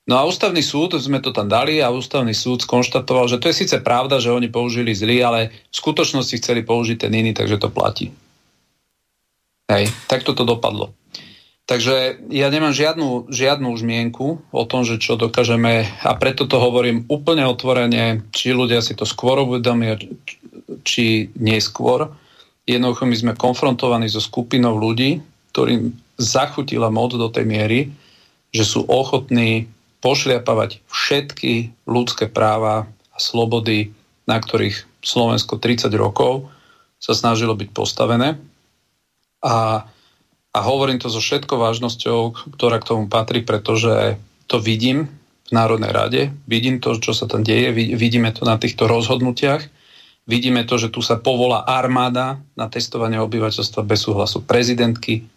No 0.06 0.14
a 0.14 0.22
ústavný 0.22 0.62
súd, 0.62 0.94
sme 1.02 1.18
to 1.18 1.34
tam 1.34 1.50
dali 1.50 1.82
a 1.82 1.90
ústavný 1.90 2.30
súd 2.30 2.62
skonštatoval, 2.62 3.26
že 3.26 3.42
to 3.42 3.50
je 3.50 3.58
síce 3.66 3.76
pravda, 3.82 4.22
že 4.22 4.30
oni 4.30 4.46
použili 4.46 4.94
zlý, 4.94 5.18
ale 5.26 5.50
v 5.50 5.74
skutočnosti 5.74 6.38
chceli 6.38 6.62
použiť 6.62 7.02
ten 7.02 7.10
iný, 7.10 7.34
takže 7.34 7.58
to 7.58 7.74
platí. 7.74 8.14
Hej, 9.66 9.90
tak 10.06 10.22
toto 10.22 10.46
dopadlo. 10.46 10.94
Takže 11.66 12.22
ja 12.30 12.46
nemám 12.46 12.70
žiadnu, 12.70 13.26
žiadnu 13.26 13.74
zmienku 13.74 14.38
o 14.54 14.64
tom, 14.70 14.86
že 14.86 15.02
čo 15.02 15.18
dokážeme 15.18 15.82
a 16.06 16.14
preto 16.14 16.46
to 16.46 16.62
hovorím 16.62 17.02
úplne 17.10 17.42
otvorene, 17.42 18.22
či 18.30 18.54
ľudia 18.54 18.78
si 18.78 18.94
to 18.94 19.02
skôr 19.02 19.42
uvedomia, 19.42 19.98
či 20.86 21.34
neskôr. 21.34 22.06
Jednoducho 22.70 23.10
my 23.10 23.16
sme 23.18 23.32
konfrontovaní 23.34 24.06
so 24.06 24.22
skupinou 24.22 24.78
ľudí, 24.78 25.18
ktorým 25.50 25.90
zachutila 26.14 26.86
moc 26.86 27.18
do 27.18 27.26
tej 27.26 27.42
miery, 27.42 27.80
že 28.54 28.62
sú 28.62 28.86
ochotní 28.86 29.66
pošliapavať 30.06 30.86
všetky 30.86 31.82
ľudské 31.90 32.30
práva 32.30 32.86
a 33.10 33.18
slobody, 33.18 33.90
na 34.30 34.38
ktorých 34.38 35.02
Slovensko 35.02 35.58
30 35.58 35.90
rokov 35.98 36.46
sa 37.02 37.10
snažilo 37.10 37.58
byť 37.58 37.68
postavené. 37.74 38.38
A, 39.42 39.86
a 40.56 40.64
hovorím 40.64 40.96
to 40.96 41.12
so 41.12 41.20
všetkou 41.20 41.60
vážnosťou, 41.60 42.48
ktorá 42.56 42.80
k 42.80 42.88
tomu 42.88 43.04
patrí, 43.12 43.44
pretože 43.44 44.16
to 44.48 44.56
vidím 44.56 45.12
v 45.46 45.50
Národnej 45.52 45.92
rade, 45.92 46.22
vidím 46.48 46.80
to, 46.80 46.96
čo 46.96 47.12
sa 47.12 47.28
tam 47.28 47.44
deje, 47.44 47.76
vidíme 47.76 48.32
to 48.32 48.48
na 48.48 48.56
týchto 48.56 48.88
rozhodnutiach, 48.88 49.68
vidíme 50.24 50.64
to, 50.64 50.80
že 50.80 50.88
tu 50.88 51.04
sa 51.04 51.20
povolá 51.20 51.68
armáda 51.68 52.40
na 52.56 52.72
testovanie 52.72 53.20
obyvateľstva 53.20 53.84
bez 53.84 54.08
súhlasu 54.08 54.42
prezidentky, 54.48 55.28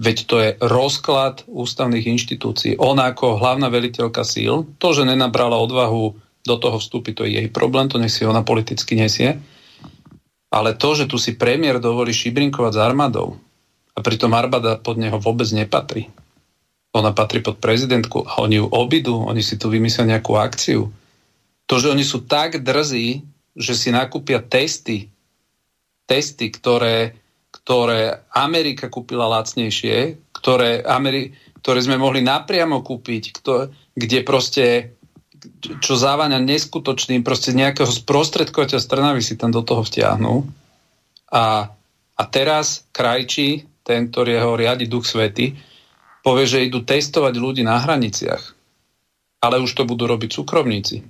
veď 0.00 0.16
to 0.24 0.36
je 0.40 0.50
rozklad 0.64 1.44
ústavných 1.46 2.08
inštitúcií. 2.08 2.80
Ona 2.80 3.12
ako 3.12 3.38
hlavná 3.38 3.68
veliteľka 3.68 4.24
síl, 4.24 4.64
to, 4.80 4.88
že 4.96 5.04
nenabrala 5.04 5.60
odvahu 5.60 6.16
do 6.42 6.56
toho 6.58 6.80
vstúpiť, 6.80 7.12
to 7.12 7.22
je 7.28 7.44
jej 7.44 7.48
problém, 7.52 7.86
to 7.92 8.00
nech 8.00 8.10
si 8.10 8.24
ona 8.24 8.40
politicky 8.40 8.96
nesie. 8.96 9.36
Ale 10.48 10.74
to, 10.74 10.96
že 10.96 11.06
tu 11.06 11.20
si 11.20 11.36
premiér 11.36 11.78
dovolí 11.78 12.10
šibrinkovať 12.10 12.72
s 12.72 12.82
armádou 12.82 13.38
a 13.92 13.98
pritom 14.00 14.32
armáda 14.32 14.80
pod 14.80 14.96
neho 14.96 15.20
vôbec 15.20 15.48
nepatrí. 15.52 16.08
Ona 16.92 17.16
patrí 17.16 17.40
pod 17.40 17.56
prezidentku 17.56 18.24
a 18.28 18.40
oni 18.44 18.60
ju 18.60 18.66
obidú, 18.68 19.24
oni 19.24 19.40
si 19.40 19.56
tu 19.56 19.72
vymyslia 19.72 20.16
nejakú 20.16 20.36
akciu. 20.36 20.92
To, 21.68 21.74
že 21.80 21.88
oni 21.88 22.04
sú 22.04 22.24
tak 22.24 22.60
drzí, 22.60 23.24
že 23.56 23.72
si 23.72 23.88
nakúpia 23.92 24.44
testy, 24.44 25.08
testy, 26.04 26.52
ktoré 26.52 27.16
ktoré 27.52 28.24
Amerika 28.32 28.88
kúpila 28.88 29.28
lacnejšie, 29.28 30.16
ktoré, 30.32 30.80
Ameri- 30.82 31.36
ktoré 31.60 31.84
sme 31.84 32.00
mohli 32.00 32.24
napriamo 32.24 32.80
kúpiť, 32.80 33.22
kto, 33.38 33.68
kde 33.92 34.18
proste 34.24 34.64
čo 35.82 35.98
závania 35.98 36.40
neskutočným, 36.40 37.20
proste 37.20 37.52
nejakého 37.52 37.90
sprostredkovateľa 37.90 38.82
strnavy 38.82 39.20
si 39.20 39.34
tam 39.36 39.50
do 39.50 39.60
toho 39.60 39.82
vtiahnu. 39.84 40.46
A, 41.34 41.66
a 42.14 42.22
teraz 42.30 42.86
krajčí, 42.94 43.66
ten, 43.82 44.08
ktorý 44.08 44.38
ho 44.42 44.58
riadi 44.58 44.86
Duch 44.86 45.04
Svety, 45.04 45.58
povie, 46.22 46.46
že 46.46 46.64
idú 46.64 46.86
testovať 46.86 47.34
ľudí 47.36 47.62
na 47.66 47.82
hraniciach. 47.82 48.42
Ale 49.42 49.58
už 49.58 49.74
to 49.74 49.82
budú 49.82 50.06
robiť 50.06 50.30
súkromníci. 50.38 51.02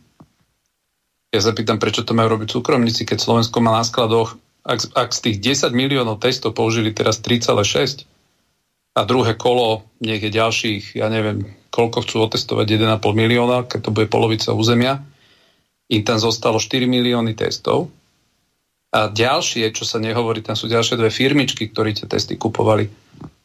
Ja 1.32 1.40
sa 1.40 1.52
pýtam, 1.52 1.80
prečo 1.80 2.04
to 2.04 2.16
majú 2.16 2.36
robiť 2.36 2.48
súkromníci, 2.48 3.04
keď 3.04 3.18
Slovensko 3.20 3.60
má 3.60 3.76
na 3.76 3.84
skladoch 3.84 4.36
ak, 4.62 4.94
ak 4.94 5.10
z 5.10 5.20
tých 5.30 5.36
10 5.66 5.74
miliónov 5.74 6.22
testov 6.22 6.54
použili 6.54 6.94
teraz 6.94 7.18
3,6 7.18 8.06
a 8.94 9.00
druhé 9.02 9.34
kolo 9.34 9.82
je 9.98 10.22
ďalších, 10.22 11.02
ja 11.02 11.10
neviem, 11.10 11.58
koľko 11.74 12.06
chcú 12.06 12.16
otestovať 12.30 12.78
1,5 12.78 13.02
milióna, 13.02 13.66
keď 13.66 13.80
to 13.88 13.94
bude 13.94 14.06
polovica 14.12 14.54
územia, 14.54 15.02
im 15.90 16.02
tam 16.06 16.18
zostalo 16.22 16.62
4 16.62 16.86
milióny 16.86 17.34
testov. 17.34 17.90
A 18.92 19.08
ďalšie, 19.08 19.72
čo 19.72 19.88
sa 19.88 19.96
nehovorí, 19.96 20.44
tam 20.44 20.52
sú 20.52 20.68
ďalšie 20.68 21.00
dve 21.00 21.08
firmičky, 21.08 21.72
ktorí 21.72 21.96
tie 21.96 22.04
testy 22.04 22.36
kupovali. 22.36 22.92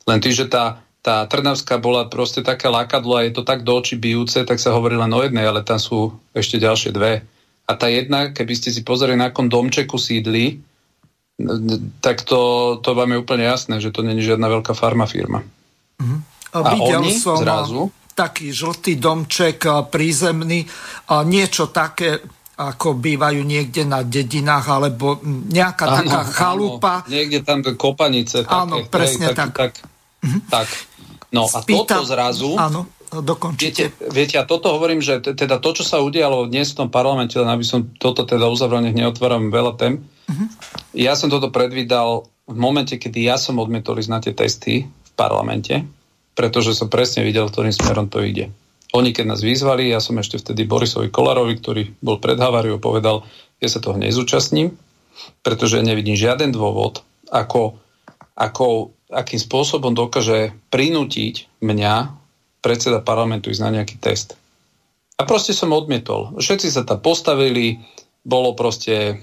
Len 0.04 0.20
tým, 0.20 0.36
že 0.36 0.52
tá, 0.52 0.84
tá 1.00 1.24
Trnavská 1.24 1.80
bola 1.80 2.12
proste 2.12 2.44
také 2.44 2.68
lákadlo 2.68 3.16
a 3.16 3.24
je 3.24 3.32
to 3.32 3.48
tak 3.48 3.64
do 3.64 3.80
očí 3.80 3.96
bijúce, 3.96 4.44
tak 4.44 4.60
sa 4.60 4.76
hovorí 4.76 5.00
len 5.00 5.08
o 5.08 5.24
jednej, 5.24 5.48
ale 5.48 5.64
tam 5.64 5.80
sú 5.80 6.20
ešte 6.36 6.60
ďalšie 6.60 6.92
dve. 6.92 7.24
A 7.64 7.72
tá 7.80 7.88
jedna, 7.88 8.36
keby 8.36 8.60
ste 8.60 8.76
si 8.76 8.84
pozreli, 8.84 9.16
na 9.16 9.32
akom 9.32 9.48
domčeku 9.48 9.96
sídli, 9.96 10.60
tak 12.04 12.28
to, 12.28 12.76
to 12.84 12.90
vám 12.92 13.16
je 13.16 13.22
úplne 13.24 13.46
jasné, 13.48 13.80
že 13.80 13.96
to 13.96 14.04
není 14.04 14.20
žiadna 14.20 14.52
veľká 14.52 14.76
farma 14.76 15.08
firma. 15.08 15.48
Mm-hmm. 16.00 16.20
A, 16.56 16.58
a 16.64 16.72
oni 16.76 17.12
som 17.16 17.40
zrazu... 17.40 17.92
taký 18.18 18.50
žltý 18.50 18.98
domček 18.98 19.64
prízemný, 19.94 20.66
a 21.12 21.22
niečo 21.22 21.70
také, 21.70 22.20
ako 22.58 22.98
bývajú 22.98 23.46
niekde 23.46 23.86
na 23.86 24.02
dedinách, 24.02 24.66
alebo 24.66 25.22
nejaká 25.26 25.86
áno, 25.86 25.96
taká 26.02 26.22
chalupa. 26.26 26.94
Áno, 27.06 27.14
niekde 27.14 27.46
tam 27.46 27.62
kopanice. 27.62 28.44
Také, 28.44 28.58
áno, 28.58 28.76
presne 28.90 29.30
hej, 29.30 29.38
tak. 29.38 29.54
Tak, 29.54 29.74
mm-hmm. 30.26 30.42
tak. 30.50 30.68
No 31.30 31.46
a 31.46 31.62
Spýta, 31.62 32.02
toto 32.02 32.10
zrazu... 32.10 32.58
Áno, 32.58 32.90
dokončite. 33.14 33.64
Viete, 33.64 33.86
viete, 34.10 34.36
a 34.42 34.44
toto 34.50 34.74
hovorím, 34.74 35.06
že 35.06 35.22
teda 35.22 35.62
to, 35.62 35.70
čo 35.78 35.84
sa 35.86 36.02
udialo 36.02 36.50
dnes 36.50 36.74
v 36.74 36.84
tom 36.84 36.90
parlamente, 36.90 37.38
len 37.38 37.48
aby 37.48 37.62
som 37.64 37.86
toto 38.02 38.26
teda 38.26 38.50
uzavrel, 38.50 38.82
nech 38.84 38.98
neotváram 38.98 39.54
veľa 39.54 39.74
tém, 39.78 40.02
Uh-huh. 40.28 40.48
Ja 40.92 41.16
som 41.16 41.32
toto 41.32 41.48
predvídal 41.56 42.28
v 42.48 42.58
momente, 42.60 43.00
kedy 43.00 43.32
ja 43.32 43.40
som 43.40 43.60
odmietol 43.64 44.00
ísť 44.00 44.12
na 44.12 44.20
tie 44.20 44.36
testy 44.36 44.84
v 44.84 45.12
parlamente, 45.16 45.88
pretože 46.36 46.76
som 46.76 46.92
presne 46.92 47.24
videl, 47.24 47.48
ktorým 47.48 47.72
smerom 47.72 48.12
to 48.12 48.20
ide. 48.24 48.52
Oni 48.96 49.12
keď 49.12 49.26
nás 49.36 49.42
vyzvali, 49.44 49.92
ja 49.92 50.00
som 50.00 50.16
ešte 50.16 50.40
vtedy 50.40 50.64
Borisovi 50.64 51.12
Kolarovi, 51.12 51.60
ktorý 51.60 51.84
bol 52.00 52.24
pred 52.24 52.40
haváriou, 52.40 52.80
povedal, 52.80 53.28
ja 53.60 53.68
sa 53.68 53.84
toho 53.84 54.00
nezúčastním, 54.00 54.72
pretože 55.44 55.84
nevidím 55.84 56.16
žiaden 56.16 56.56
dôvod, 56.56 57.04
ako, 57.28 57.76
ako, 58.38 58.96
akým 59.12 59.40
spôsobom 59.42 59.92
dokáže 59.92 60.56
prinútiť 60.72 61.60
mňa, 61.60 61.96
predseda 62.64 63.04
parlamentu, 63.04 63.52
ísť 63.52 63.64
na 63.64 63.82
nejaký 63.82 64.00
test. 64.00 64.40
A 65.18 65.26
proste 65.26 65.52
som 65.52 65.74
odmietol. 65.74 66.38
Všetci 66.38 66.70
sa 66.70 66.86
tam 66.86 67.02
postavili, 67.02 67.82
bolo 68.22 68.54
proste 68.54 69.20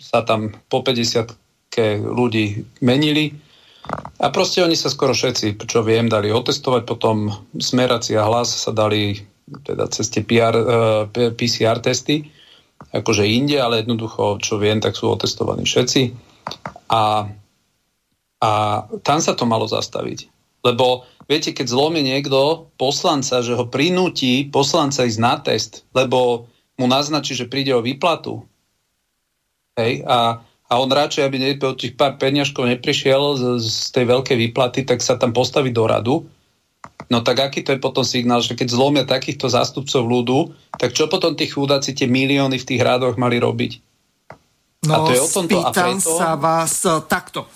sa 0.00 0.24
tam 0.24 0.56
po 0.66 0.82
50 0.82 1.36
ľudí 2.02 2.66
menili 2.82 3.38
a 4.18 4.26
proste 4.34 4.60
oni 4.60 4.74
sa 4.74 4.92
skoro 4.92 5.14
všetci, 5.14 5.56
čo 5.64 5.80
viem, 5.86 6.10
dali 6.10 6.28
otestovať, 6.34 6.82
potom 6.84 7.30
smerací 7.56 8.18
a 8.18 8.26
hlas 8.26 8.50
sa 8.50 8.74
dali 8.74 9.22
teda 9.64 9.88
cez 9.88 10.12
tie 10.12 10.22
PR, 10.26 10.54
eh, 10.54 11.32
PCR 11.32 11.80
testy, 11.80 12.28
akože 12.92 13.24
inde, 13.24 13.56
ale 13.56 13.82
jednoducho, 13.82 14.38
čo 14.42 14.60
viem, 14.60 14.78
tak 14.82 14.94
sú 14.94 15.08
otestovaní 15.08 15.64
všetci. 15.64 16.02
A, 16.92 17.28
a 18.40 18.50
tam 19.02 19.18
sa 19.20 19.32
to 19.32 19.44
malo 19.44 19.64
zastaviť. 19.68 20.28
Lebo 20.64 21.06
viete, 21.30 21.54
keď 21.54 21.70
zlomí 21.70 22.02
niekto 22.04 22.68
poslanca, 22.76 23.40
že 23.40 23.56
ho 23.56 23.68
prinúti 23.68 24.46
poslanca 24.48 25.06
ísť 25.06 25.20
na 25.20 25.34
test, 25.40 25.86
lebo 25.96 26.50
mu 26.78 26.86
naznačí, 26.86 27.34
že 27.34 27.50
príde 27.50 27.74
o 27.74 27.84
výplatu, 27.84 28.44
Hej, 29.78 30.02
a, 30.10 30.42
a 30.68 30.72
on 30.76 30.92
radšej, 30.92 31.24
aby 31.24 31.56
od 31.64 31.80
tých 31.80 31.96
pár 31.96 32.20
peniažkov 32.20 32.68
neprišiel 32.68 33.40
z, 33.40 33.42
z 33.64 33.88
tej 33.88 34.04
veľkej 34.04 34.36
výplaty, 34.36 34.84
tak 34.84 35.00
sa 35.00 35.16
tam 35.16 35.32
postaví 35.32 35.72
do 35.72 35.88
radu. 35.88 36.28
No 37.08 37.24
tak 37.24 37.40
aký 37.40 37.64
to 37.64 37.72
je 37.72 37.80
potom 37.80 38.04
signál, 38.04 38.44
že 38.44 38.52
keď 38.52 38.68
zlomia 38.68 39.04
takýchto 39.08 39.48
zástupcov 39.48 40.04
ľudu, 40.04 40.52
tak 40.76 40.92
čo 40.92 41.08
potom 41.08 41.32
tí 41.32 41.48
chudáci 41.48 41.96
tie 41.96 42.04
milióny 42.04 42.60
v 42.60 42.68
tých 42.68 42.84
rádoch 42.84 43.16
mali 43.16 43.40
robiť? 43.40 43.80
No, 44.84 44.92
a 44.92 44.96
to 45.08 45.10
je 45.16 45.20
o 45.24 45.30
tomto. 45.32 45.58
a 45.64 45.72
preto... 45.72 46.12
sa 46.14 46.36
vás 46.38 46.84
e, 46.84 46.92
takto. 47.08 47.48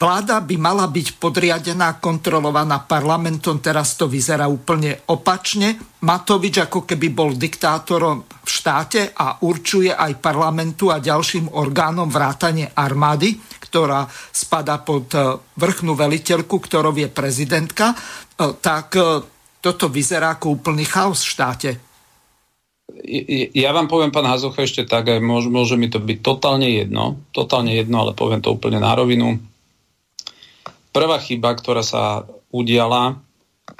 Vláda 0.00 0.40
by 0.40 0.56
mala 0.56 0.88
byť 0.88 1.20
podriadená, 1.20 2.00
kontrolovaná 2.00 2.88
parlamentom, 2.88 3.60
teraz 3.60 4.00
to 4.00 4.08
vyzerá 4.08 4.48
úplne 4.48 4.96
opačne. 5.12 5.76
Matovič 6.00 6.56
ako 6.56 6.88
keby 6.88 7.12
bol 7.12 7.36
diktátorom 7.36 8.24
v 8.24 8.48
štáte 8.48 9.12
a 9.12 9.44
určuje 9.44 9.92
aj 9.92 10.24
parlamentu 10.24 10.88
a 10.88 11.04
ďalším 11.04 11.52
orgánom 11.52 12.08
vrátane 12.08 12.72
armády, 12.72 13.36
ktorá 13.60 14.08
spada 14.32 14.80
pod 14.80 15.12
e, 15.12 15.36
vrchnú 15.60 15.92
veliteľku, 15.92 16.56
ktorou 16.64 16.96
je 16.96 17.12
prezidentka, 17.12 17.92
e, 17.92 17.96
tak 18.56 18.96
e, 18.96 19.20
toto 19.60 19.92
vyzerá 19.92 20.40
ako 20.40 20.64
úplný 20.64 20.88
chaos 20.88 21.28
v 21.28 21.32
štáte. 21.36 21.70
Ja 23.52 23.76
vám 23.76 23.84
poviem, 23.84 24.08
pán 24.08 24.24
Hazocha, 24.24 24.64
ešte 24.64 24.88
tak, 24.88 25.12
môže, 25.20 25.52
môže 25.52 25.76
mi 25.76 25.92
to 25.92 26.00
byť 26.00 26.24
totálne 26.24 26.72
jedno, 26.72 27.20
totálne 27.36 27.76
jedno, 27.76 28.00
ale 28.00 28.16
poviem 28.16 28.40
to 28.40 28.56
úplne 28.56 28.80
na 28.80 28.96
rovinu 28.96 29.49
prvá 30.90 31.18
chyba, 31.22 31.54
ktorá 31.54 31.82
sa 31.82 32.26
udiala, 32.50 33.18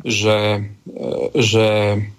že, 0.07 0.71
e, 0.87 1.01
že 1.35 1.67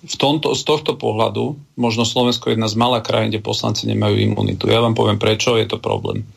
v 0.03 0.15
tomto, 0.19 0.53
z 0.53 0.63
tohto 0.67 0.99
pohľadu 0.99 1.55
možno 1.79 2.03
Slovensko 2.03 2.51
je 2.51 2.55
jedna 2.59 2.69
z 2.69 2.79
malá 2.79 2.99
krajín, 2.99 3.31
kde 3.31 3.41
poslanci 3.43 3.87
nemajú 3.87 4.19
imunitu. 4.19 4.67
Ja 4.67 4.83
vám 4.83 4.93
poviem, 4.93 5.17
prečo 5.17 5.55
je 5.55 5.67
to 5.67 5.81
problém. 5.81 6.27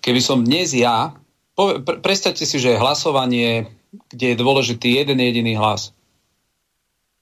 Keby 0.00 0.20
som 0.22 0.46
dnes 0.46 0.72
ja, 0.72 1.12
pre, 1.58 2.00
predstavte 2.00 2.46
si, 2.46 2.56
že 2.56 2.72
je 2.76 2.82
hlasovanie, 2.82 3.68
kde 4.08 4.32
je 4.32 4.40
dôležitý 4.40 5.02
jeden 5.02 5.18
jediný 5.20 5.58
hlas. 5.58 5.92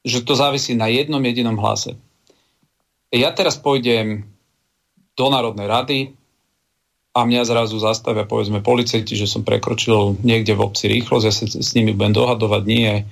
Že 0.07 0.25
to 0.25 0.35
závisí 0.39 0.73
na 0.79 0.87
jednom 0.87 1.21
jedinom 1.21 1.59
hlase. 1.59 1.99
Ja 3.09 3.33
teraz 3.33 3.57
pôjdem 3.57 4.29
do 5.17 5.27
Národnej 5.33 5.67
rady, 5.67 5.99
a 7.17 7.25
mňa 7.25 7.43
zrazu 7.49 7.81
zastavia 7.81 8.29
povedzme 8.29 8.61
policajti, 8.61 9.17
že 9.17 9.27
som 9.27 9.43
prekročil 9.43 10.21
niekde 10.23 10.55
v 10.55 10.65
obci 10.65 10.87
rýchlosť, 10.93 11.25
ja 11.25 11.33
sa 11.35 11.45
s 11.49 11.71
nimi 11.75 11.97
budem 11.97 12.15
dohadovať, 12.15 12.63
nie. 12.69 13.05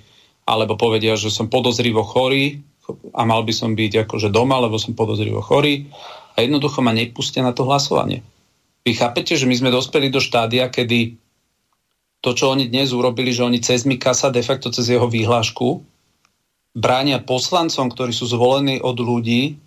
Alebo 0.47 0.79
povedia, 0.79 1.19
že 1.19 1.33
som 1.33 1.51
podozrivo 1.51 2.07
chorý 2.07 2.63
a 3.11 3.27
mal 3.27 3.43
by 3.43 3.51
som 3.51 3.75
byť 3.75 4.07
akože 4.07 4.31
doma, 4.31 4.63
lebo 4.63 4.79
som 4.79 4.95
podozrivo 4.95 5.43
chorý 5.43 5.91
a 6.39 6.45
jednoducho 6.45 6.85
ma 6.85 6.95
nepustia 6.95 7.43
na 7.43 7.51
to 7.51 7.67
hlasovanie. 7.67 8.23
Vy 8.87 8.95
chápete, 8.95 9.35
že 9.35 9.51
my 9.51 9.59
sme 9.59 9.75
dospeli 9.75 10.13
do 10.13 10.23
štádia, 10.23 10.71
kedy 10.71 11.19
to, 12.23 12.31
čo 12.31 12.55
oni 12.55 12.71
dnes 12.71 12.95
urobili, 12.95 13.35
že 13.35 13.43
oni 13.43 13.59
cez 13.59 13.83
Mikasa, 13.83 14.31
de 14.31 14.47
facto 14.47 14.71
cez 14.71 14.87
jeho 14.87 15.11
výhlášku, 15.11 15.83
bránia 16.77 17.19
poslancom, 17.19 17.91
ktorí 17.91 18.15
sú 18.15 18.31
zvolení 18.31 18.79
od 18.79 18.95
ľudí, 19.03 19.59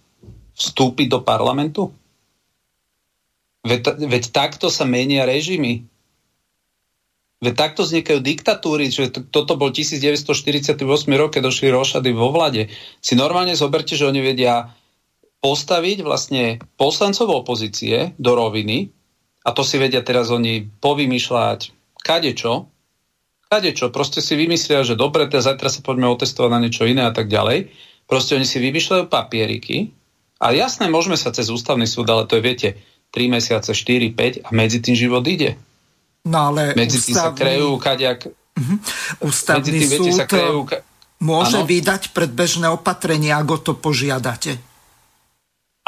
vstúpiť 0.55 1.07
do 1.11 1.19
parlamentu? 1.19 1.91
Veď, 3.67 3.99
veď 4.07 4.23
takto 4.31 4.71
sa 4.71 4.87
menia 4.87 5.27
režimy. 5.27 5.83
Veď 7.39 7.53
takto 7.55 7.87
vznikajú 7.87 8.19
diktatúry, 8.19 8.91
že 8.91 9.15
to, 9.15 9.23
toto 9.23 9.55
bol 9.55 9.71
1948 9.71 10.75
rok, 11.15 11.29
keď 11.31 11.41
došli 11.47 11.71
rošady 11.71 12.11
vo 12.11 12.35
vlade. 12.35 12.67
Si 12.99 13.15
normálne 13.15 13.55
zoberte, 13.55 13.95
že 13.95 14.07
oni 14.07 14.19
vedia 14.19 14.75
postaviť 15.39 16.03
vlastne 16.03 16.59
poslancov 16.75 17.31
opozície 17.31 18.11
do 18.19 18.35
roviny 18.35 18.91
a 19.47 19.55
to 19.55 19.63
si 19.63 19.79
vedia 19.79 20.03
teraz 20.03 20.27
oni 20.35 20.67
povymýšľať 20.83 21.71
kadečo, 22.03 22.67
kadečo, 23.47 23.87
proste 23.87 24.19
si 24.19 24.35
vymyslia, 24.35 24.83
že 24.83 24.99
dobre, 24.99 25.31
teraz 25.31 25.47
zajtra 25.47 25.71
sa 25.71 25.79
poďme 25.79 26.11
otestovať 26.11 26.51
na 26.51 26.59
niečo 26.59 26.83
iné 26.83 27.07
a 27.07 27.15
tak 27.15 27.31
ďalej. 27.31 27.71
Proste 28.03 28.35
oni 28.35 28.43
si 28.43 28.59
vymýšľajú 28.59 29.07
papieriky 29.07 29.95
a 30.43 30.51
jasné, 30.51 30.91
môžeme 30.91 31.15
sa 31.15 31.31
cez 31.31 31.47
ústavný 31.47 31.87
súd, 31.87 32.11
ale 32.11 32.27
to 32.27 32.35
je, 32.35 32.43
viete, 32.43 32.69
3 33.09 33.35
mesiace, 33.35 33.71
4, 33.73 34.13
5 34.13 34.45
a 34.45 34.49
medzi 34.53 34.79
tým 34.79 34.95
život 34.95 35.25
ide. 35.25 35.57
No 36.27 36.53
ale 36.53 36.77
medzi 36.77 37.01
tým 37.01 37.15
ústavný... 37.15 37.37
sa 37.37 37.39
krejú 37.39 37.69
kadiak... 37.79 38.19
Uh-huh. 38.29 38.77
Ústavný 39.23 39.65
medzi 39.65 39.71
tým, 39.71 39.89
súd 39.89 40.07
viete, 40.11 40.19
sa 40.19 40.25
krejú... 40.27 40.59
môže 41.23 41.59
ano? 41.61 41.67
vydať 41.67 42.01
predbežné 42.11 42.67
opatrenia, 42.69 43.39
ak 43.39 43.47
o 43.49 43.57
to 43.59 43.73
požiadate. 43.73 44.61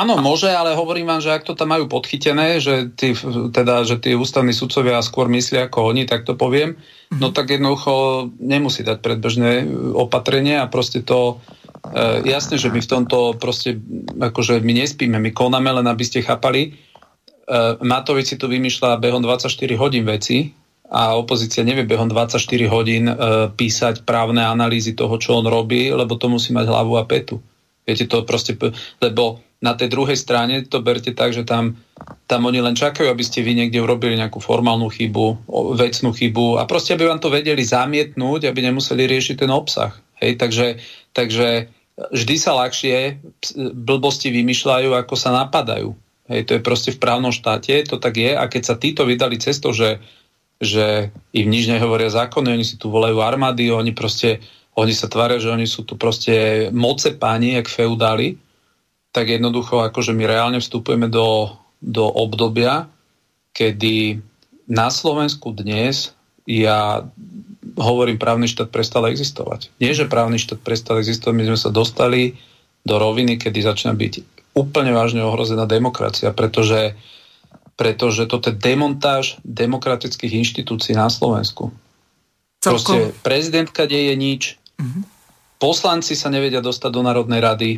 Áno, 0.01 0.17
môže, 0.17 0.49
ale 0.49 0.73
hovorím 0.73 1.13
vám, 1.13 1.21
že 1.21 1.29
ak 1.29 1.45
to 1.45 1.53
tam 1.53 1.77
majú 1.77 1.85
podchytené, 1.85 2.57
že 2.57 2.89
tí, 2.89 3.13
teda, 3.53 3.85
že 3.85 4.01
tí 4.01 4.17
ústavní 4.17 4.49
sudcovia 4.49 4.97
skôr 5.05 5.29
myslia 5.29 5.69
ako 5.69 5.93
oni, 5.93 6.09
tak 6.09 6.25
to 6.25 6.33
poviem, 6.33 6.73
mm-hmm. 6.73 7.21
no 7.21 7.29
tak 7.29 7.53
jednoducho 7.53 8.25
nemusí 8.41 8.81
dať 8.81 8.97
predbežné 8.97 9.69
opatrenie 9.93 10.57
a 10.57 10.65
proste 10.65 11.05
to 11.05 11.37
e, 11.85 12.25
jasne, 12.25 12.57
že 12.57 12.73
my 12.73 12.81
v 12.81 12.89
tomto 12.89 13.37
proste, 13.37 13.77
akože 14.17 14.65
my 14.65 14.73
nespíme, 14.73 15.21
my 15.21 15.29
konáme, 15.37 15.69
len 15.69 15.85
aby 15.85 16.01
ste 16.01 16.25
chápali. 16.25 16.73
E, 17.47 17.81
Matovič 17.81 18.33
si 18.33 18.37
tu 18.37 18.45
vymýšľa 18.45 19.01
behom 19.01 19.21
24 19.23 19.49
hodín 19.77 20.03
veci 20.05 20.53
a 20.91 21.15
opozícia 21.15 21.63
nevie 21.63 21.87
behom 21.87 22.11
24 22.11 22.37
hodín 22.67 23.07
e, 23.07 23.13
písať 23.51 24.03
právne 24.03 24.43
analýzy 24.43 24.93
toho, 24.93 25.15
čo 25.17 25.39
on 25.39 25.47
robí, 25.47 25.89
lebo 25.89 26.19
to 26.19 26.27
musí 26.27 26.51
mať 26.51 26.67
hlavu 26.67 26.99
a 26.99 27.07
petu. 27.07 27.39
Viete 27.87 28.05
to 28.05 28.21
proste, 28.27 28.53
lebo 29.01 29.41
na 29.61 29.77
tej 29.77 29.93
druhej 29.93 30.17
strane 30.17 30.65
to 30.65 30.81
berte 30.81 31.13
tak, 31.13 31.37
že 31.37 31.45
tam, 31.45 31.77
tam 32.25 32.41
oni 32.49 32.65
len 32.65 32.73
čakajú, 32.73 33.09
aby 33.09 33.21
ste 33.21 33.45
vy 33.45 33.53
niekde 33.53 33.77
urobili 33.77 34.17
nejakú 34.17 34.41
formálnu 34.41 34.89
chybu, 34.89 35.45
vecnú 35.77 36.09
chybu 36.13 36.57
a 36.57 36.65
proste 36.65 36.97
aby 36.97 37.05
vám 37.05 37.21
to 37.21 37.29
vedeli 37.29 37.61
zamietnúť, 37.61 38.49
aby 38.49 38.59
nemuseli 38.65 39.05
riešiť 39.05 39.45
ten 39.45 39.51
obsah. 39.53 39.93
Hej, 40.17 40.41
takže, 40.41 40.67
takže 41.13 41.69
vždy 42.09 42.35
sa 42.41 42.57
ľahšie 42.57 43.21
blbosti 43.77 44.33
vymýšľajú, 44.33 44.97
ako 44.97 45.13
sa 45.13 45.29
napadajú. 45.45 45.93
Hej, 46.31 46.47
to 46.47 46.51
je 46.55 46.63
proste 46.63 46.95
v 46.95 47.01
právnom 47.03 47.35
štáte, 47.35 47.83
to 47.83 47.99
tak 47.99 48.15
je 48.15 48.31
a 48.31 48.47
keď 48.47 48.63
sa 48.63 48.79
títo 48.79 49.03
vydali 49.03 49.35
cestou, 49.35 49.75
že, 49.75 49.99
že 50.63 51.11
im 51.35 51.51
nič 51.51 51.67
nehovoria 51.67 52.07
zákony, 52.07 52.55
oni 52.55 52.63
si 52.63 52.79
tu 52.79 52.87
volajú 52.87 53.19
armády, 53.19 53.67
oni 53.67 53.91
proste, 53.91 54.39
oni 54.79 54.95
sa 54.95 55.11
tvária, 55.11 55.43
že 55.43 55.51
oni 55.51 55.67
sú 55.67 55.83
tu 55.83 55.99
proste 55.99 56.67
moce 56.71 57.11
páni, 57.19 57.59
jak 57.59 57.67
feudáli, 57.67 58.39
tak 59.11 59.27
jednoducho 59.27 59.83
akože 59.83 60.15
my 60.15 60.23
reálne 60.23 60.63
vstupujeme 60.63 61.11
do, 61.11 61.51
do 61.83 62.07
obdobia, 62.07 62.87
kedy 63.51 64.23
na 64.71 64.87
Slovensku 64.87 65.51
dnes 65.51 66.15
ja 66.47 67.03
hovorím, 67.75 68.15
právny 68.15 68.47
štát 68.47 68.71
prestal 68.71 69.11
existovať. 69.11 69.67
Nie, 69.83 69.91
že 69.91 70.07
právny 70.07 70.39
štát 70.39 70.63
prestal 70.63 71.03
existovať, 71.03 71.35
my 71.35 71.45
sme 71.51 71.59
sa 71.59 71.75
dostali 71.75 72.39
do 72.87 72.95
roviny, 72.95 73.35
kedy 73.35 73.59
začína 73.67 73.91
byť 73.91 74.40
úplne 74.51 74.91
vážne 74.91 75.23
ohrozená 75.23 75.63
demokracia, 75.67 76.35
pretože, 76.35 76.95
pretože 77.79 78.27
toto 78.27 78.51
je 78.51 78.59
demontáž 78.59 79.39
demokratických 79.47 80.41
inštitúcií 80.43 80.95
na 80.95 81.07
Slovensku. 81.07 81.71
Celkom. 82.61 82.77
Proste 82.77 82.97
prezidentka 83.25 83.89
deje 83.89 84.13
nič, 84.13 84.41
mm-hmm. 84.77 85.03
poslanci 85.57 86.13
sa 86.13 86.29
nevedia 86.29 86.61
dostať 86.61 86.91
do 86.93 87.01
Národnej 87.01 87.41
rady, 87.41 87.71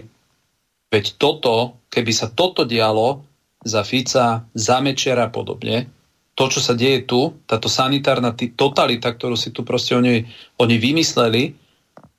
Veď 0.94 1.18
toto, 1.18 1.82
keby 1.90 2.14
sa 2.14 2.30
toto 2.30 2.70
dialo 2.70 3.26
za 3.66 3.82
Fica, 3.82 4.46
za 4.54 4.78
Mečera 4.78 5.26
a 5.26 5.34
podobne, 5.34 5.90
to, 6.38 6.46
čo 6.54 6.62
sa 6.62 6.78
deje 6.78 7.10
tu, 7.10 7.34
táto 7.50 7.66
sanitárna 7.66 8.30
totalita, 8.38 9.10
ktorú 9.10 9.34
si 9.34 9.50
tu 9.50 9.66
proste 9.66 9.98
oni, 9.98 10.22
oni 10.62 10.76
vymysleli, 10.78 11.58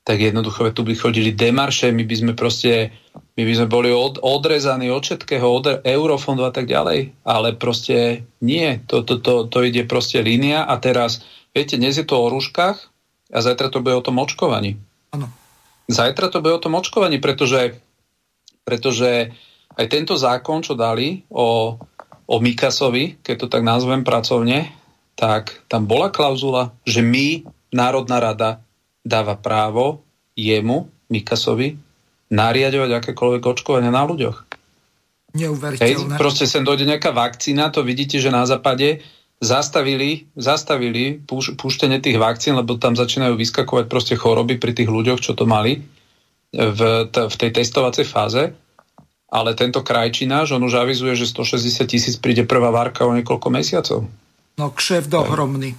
tak 0.04 0.20
jednoducho 0.20 0.68
tu 0.76 0.84
by 0.84 0.92
chodili 0.92 1.32
demarše, 1.32 1.88
my 1.88 2.04
by 2.04 2.14
sme 2.14 2.32
proste, 2.36 2.92
my 3.40 3.42
by 3.42 3.52
sme 3.56 3.68
boli 3.72 3.88
od, 3.88 4.20
odrezaní 4.20 4.92
od 4.92 5.00
všetkého, 5.00 5.46
od 5.48 5.64
eurofondov 5.80 6.52
a 6.52 6.54
tak 6.54 6.68
ďalej, 6.68 7.16
ale 7.24 7.48
proste 7.56 8.28
nie, 8.44 8.84
to, 8.84 9.00
to, 9.00 9.18
to, 9.24 9.48
to 9.48 9.58
ide 9.64 9.88
proste 9.88 10.20
línia 10.20 10.68
a 10.68 10.76
teraz, 10.76 11.24
viete, 11.56 11.80
dnes 11.80 11.96
je 11.96 12.04
to 12.04 12.20
o 12.20 12.28
rúškach 12.28 12.76
a 13.32 13.38
zajtra 13.40 13.72
to 13.72 13.80
bude 13.80 13.96
o 13.96 14.04
tom 14.04 14.20
očkovaní. 14.20 14.76
Ano. 15.16 15.32
Zajtra 15.88 16.28
to 16.28 16.44
bude 16.44 16.52
o 16.52 16.62
tom 16.62 16.76
očkovaní, 16.76 17.16
pretože 17.16 17.80
pretože 18.64 19.28
aj 19.76 19.86
tento 19.92 20.16
zákon, 20.16 20.64
čo 20.64 20.72
dali 20.72 21.22
o, 21.28 21.76
o 22.24 22.36
Mikasovi, 22.40 23.20
keď 23.20 23.36
to 23.44 23.46
tak 23.52 23.62
nazvem 23.62 24.02
pracovne, 24.02 24.72
tak 25.14 25.62
tam 25.68 25.84
bola 25.84 26.08
klauzula, 26.08 26.72
že 26.88 27.04
my, 27.04 27.44
Národná 27.70 28.18
rada, 28.18 28.63
dáva 29.04 29.36
právo 29.36 30.02
jemu, 30.34 30.88
Mikasovi, 31.12 31.76
nariadovať 32.32 32.90
akékoľvek 33.04 33.42
očkovanie 33.44 33.92
na 33.92 34.02
ľuďoch. 34.02 34.36
Neuveriteľné. 35.36 36.16
Hej, 36.16 36.18
proste 36.18 36.48
sem 36.48 36.64
dojde 36.64 36.88
nejaká 36.88 37.12
vakcína, 37.12 37.70
to 37.70 37.84
vidíte, 37.84 38.18
že 38.18 38.32
na 38.32 38.48
západe 38.48 39.04
zastavili, 39.44 40.30
zastavili 40.34 41.20
púš, 41.20 41.52
púštenie 41.58 42.00
tých 42.00 42.16
vakcín, 42.16 42.56
lebo 42.56 42.80
tam 42.80 42.96
začínajú 42.96 43.36
vyskakovať 43.36 43.84
proste 43.90 44.14
choroby 44.16 44.56
pri 44.56 44.72
tých 44.72 44.88
ľuďoch, 44.88 45.20
čo 45.20 45.36
to 45.36 45.44
mali 45.44 45.84
v, 46.54 46.80
t- 47.10 47.26
v 47.28 47.34
tej 47.34 47.50
testovacej 47.50 48.06
fáze, 48.06 48.42
ale 49.26 49.58
tento 49.58 49.82
krajčina, 49.82 50.46
že 50.46 50.54
on 50.54 50.62
už 50.62 50.86
avizuje, 50.86 51.18
že 51.18 51.26
160 51.26 51.90
tisíc 51.90 52.14
príde 52.14 52.46
prvá 52.46 52.70
várka 52.70 53.02
o 53.02 53.12
niekoľko 53.12 53.48
mesiacov. 53.50 54.06
No 54.54 54.70
kšeft 54.70 55.10
ohromný. 55.10 55.74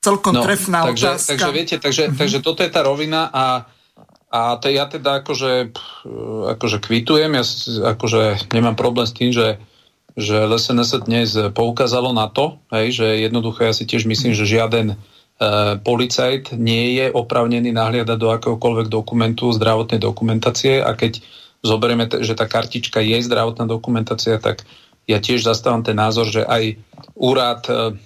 Celkom 0.00 0.32
no, 0.32 0.42
trefná 0.42 0.88
takže, 0.88 1.06
otázka. 1.06 1.28
Takže 1.28 1.50
viete, 1.52 1.76
takže, 1.76 2.02
uh-huh. 2.08 2.18
takže 2.18 2.38
toto 2.40 2.60
je 2.64 2.70
tá 2.72 2.80
rovina 2.80 3.28
a, 3.28 3.68
a 4.32 4.56
to 4.56 4.72
ja 4.72 4.88
teda 4.88 5.20
akože, 5.20 5.76
akože 6.56 6.76
kvitujem, 6.80 7.32
ja 7.36 7.44
akože 7.96 8.50
nemám 8.56 8.76
problém 8.76 9.04
s 9.08 9.16
tým, 9.16 9.32
že 9.32 9.60
že 10.18 10.42
LSNS 10.42 11.06
dnes 11.06 11.30
poukázalo 11.54 12.10
na 12.10 12.26
to, 12.26 12.58
hej, 12.74 12.98
že 12.98 13.06
jednoducho 13.30 13.62
ja 13.62 13.70
si 13.70 13.86
tiež 13.86 14.10
myslím, 14.10 14.34
že 14.34 14.42
žiaden 14.42 14.98
E, 15.40 15.80
policajt 15.80 16.52
nie 16.60 17.00
je 17.00 17.08
opravnený 17.08 17.72
nahliadať 17.72 18.18
do 18.20 18.28
akéhokoľvek 18.28 18.92
dokumentu 18.92 19.48
zdravotnej 19.56 19.96
dokumentácie 19.96 20.84
a 20.84 20.92
keď 20.92 21.24
zoberieme, 21.64 22.04
že 22.20 22.36
tá 22.36 22.44
kartička 22.44 23.00
je 23.00 23.24
zdravotná 23.24 23.64
dokumentácia, 23.64 24.36
tak 24.36 24.68
ja 25.08 25.16
tiež 25.16 25.40
zastávam 25.40 25.80
ten 25.80 25.96
názor, 25.96 26.28
že 26.28 26.44
aj 26.44 26.76
úrad 27.16 27.64
e, 27.72 27.96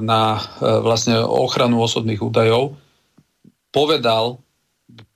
na 0.00 0.22
vlastne 0.60 1.18
ochranu 1.20 1.82
osobných 1.82 2.22
údajov 2.22 2.78
povedal, 3.74 4.38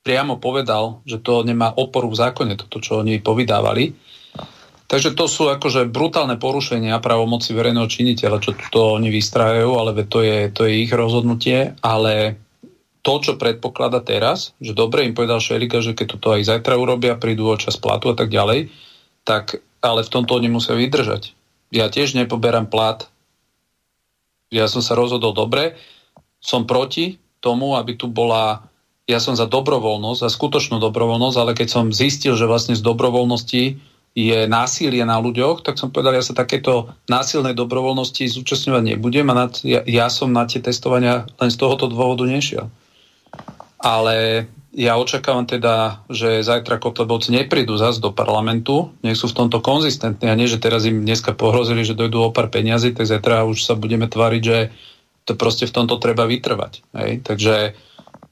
priamo 0.03 0.43
povedal, 0.43 1.01
že 1.07 1.23
to 1.23 1.47
nemá 1.47 1.71
oporu 1.71 2.11
v 2.11 2.19
zákone, 2.19 2.59
toto, 2.59 2.83
čo 2.83 3.01
oni 3.01 3.23
povydávali 3.23 3.95
Takže 4.85 5.17
to 5.17 5.25
sú 5.25 5.49
akože 5.49 5.89
brutálne 5.89 6.37
porušenia 6.37 7.01
právomoci 7.01 7.57
verejného 7.57 7.89
činiteľa, 7.89 8.39
čo 8.39 8.53
to 8.69 9.01
oni 9.01 9.09
vystrajajú, 9.09 9.71
ale 9.75 9.91
to 10.05 10.21
je, 10.21 10.53
to 10.53 10.69
je 10.69 10.87
ich 10.87 10.93
rozhodnutie, 10.93 11.73
ale 11.81 12.37
to, 13.01 13.15
čo 13.19 13.41
predpoklada 13.41 14.05
teraz, 14.05 14.53
že 14.61 14.77
dobre 14.77 15.09
im 15.09 15.17
povedal 15.17 15.41
Šerika, 15.41 15.81
že 15.81 15.97
keď 15.97 16.07
toto 16.15 16.37
aj 16.37 16.47
zajtra 16.47 16.77
urobia, 16.77 17.17
prídu 17.17 17.49
o 17.49 17.57
čas 17.57 17.81
platu 17.81 18.13
a 18.13 18.17
tak 18.17 18.29
ďalej, 18.29 18.69
tak 19.25 19.65
ale 19.81 20.05
v 20.05 20.13
tomto 20.13 20.37
oni 20.37 20.53
musia 20.53 20.77
vydržať. 20.77 21.33
Ja 21.73 21.89
tiež 21.89 22.15
nepoberám 22.17 22.69
plat. 22.69 23.09
Ja 24.53 24.67
som 24.67 24.85
sa 24.85 24.97
rozhodol 24.97 25.33
dobre, 25.33 25.79
som 26.41 26.69
proti 26.69 27.17
tomu, 27.41 27.77
aby 27.77 27.97
tu 27.97 28.09
bola 28.09 28.69
ja 29.05 29.21
som 29.21 29.37
za 29.37 29.45
dobrovoľnosť, 29.45 30.21
za 30.25 30.31
skutočnú 30.33 30.81
dobrovoľnosť, 30.81 31.37
ale 31.37 31.53
keď 31.53 31.69
som 31.69 31.93
zistil, 31.93 32.41
že 32.41 32.49
vlastne 32.49 32.73
z 32.73 32.81
dobrovoľnosti 32.81 33.77
je 34.15 34.39
násilie 34.47 35.03
na 35.05 35.19
ľuďoch, 35.21 35.61
tak 35.67 35.77
som 35.77 35.91
povedal, 35.91 36.17
ja 36.17 36.25
sa 36.25 36.33
takéto 36.33 36.89
násilnej 37.11 37.53
dobrovoľnosti 37.53 38.31
zúčastňovať 38.31 38.95
nebudem 38.95 39.27
a 39.29 39.45
nad, 39.45 39.53
ja, 39.67 39.85
ja 39.85 40.07
som 40.09 40.31
na 40.31 40.49
tie 40.49 40.63
testovania 40.63 41.29
len 41.37 41.51
z 41.53 41.59
tohoto 41.59 41.91
dôvodu 41.91 42.25
nešiel. 42.25 42.71
Ale 43.77 44.47
ja 44.75 44.99
očakávam 44.99 45.47
teda, 45.47 46.03
že 46.11 46.43
zajtra 46.43 46.83
Kotlebovci 46.83 47.31
neprídu 47.31 47.79
zase 47.79 48.03
do 48.03 48.11
parlamentu, 48.11 48.91
nech 49.07 49.15
sú 49.15 49.31
v 49.31 49.47
tomto 49.47 49.63
konzistentní 49.63 50.27
a 50.27 50.35
nie, 50.35 50.51
že 50.51 50.59
teraz 50.59 50.83
im 50.85 51.07
dneska 51.07 51.31
pohrozili, 51.33 51.87
že 51.87 51.95
dojdú 51.95 52.29
o 52.29 52.35
pár 52.35 52.51
peniazy, 52.51 52.91
tak 52.91 53.07
zajtra 53.07 53.47
už 53.47 53.63
sa 53.63 53.79
budeme 53.79 54.11
tváriť, 54.11 54.43
že 54.43 54.75
to 55.25 55.39
proste 55.39 55.71
v 55.71 55.75
tomto 55.79 55.97
treba 56.03 56.27
vytrvať. 56.27 56.85
Hej? 56.93 57.25
Takže, 57.25 57.79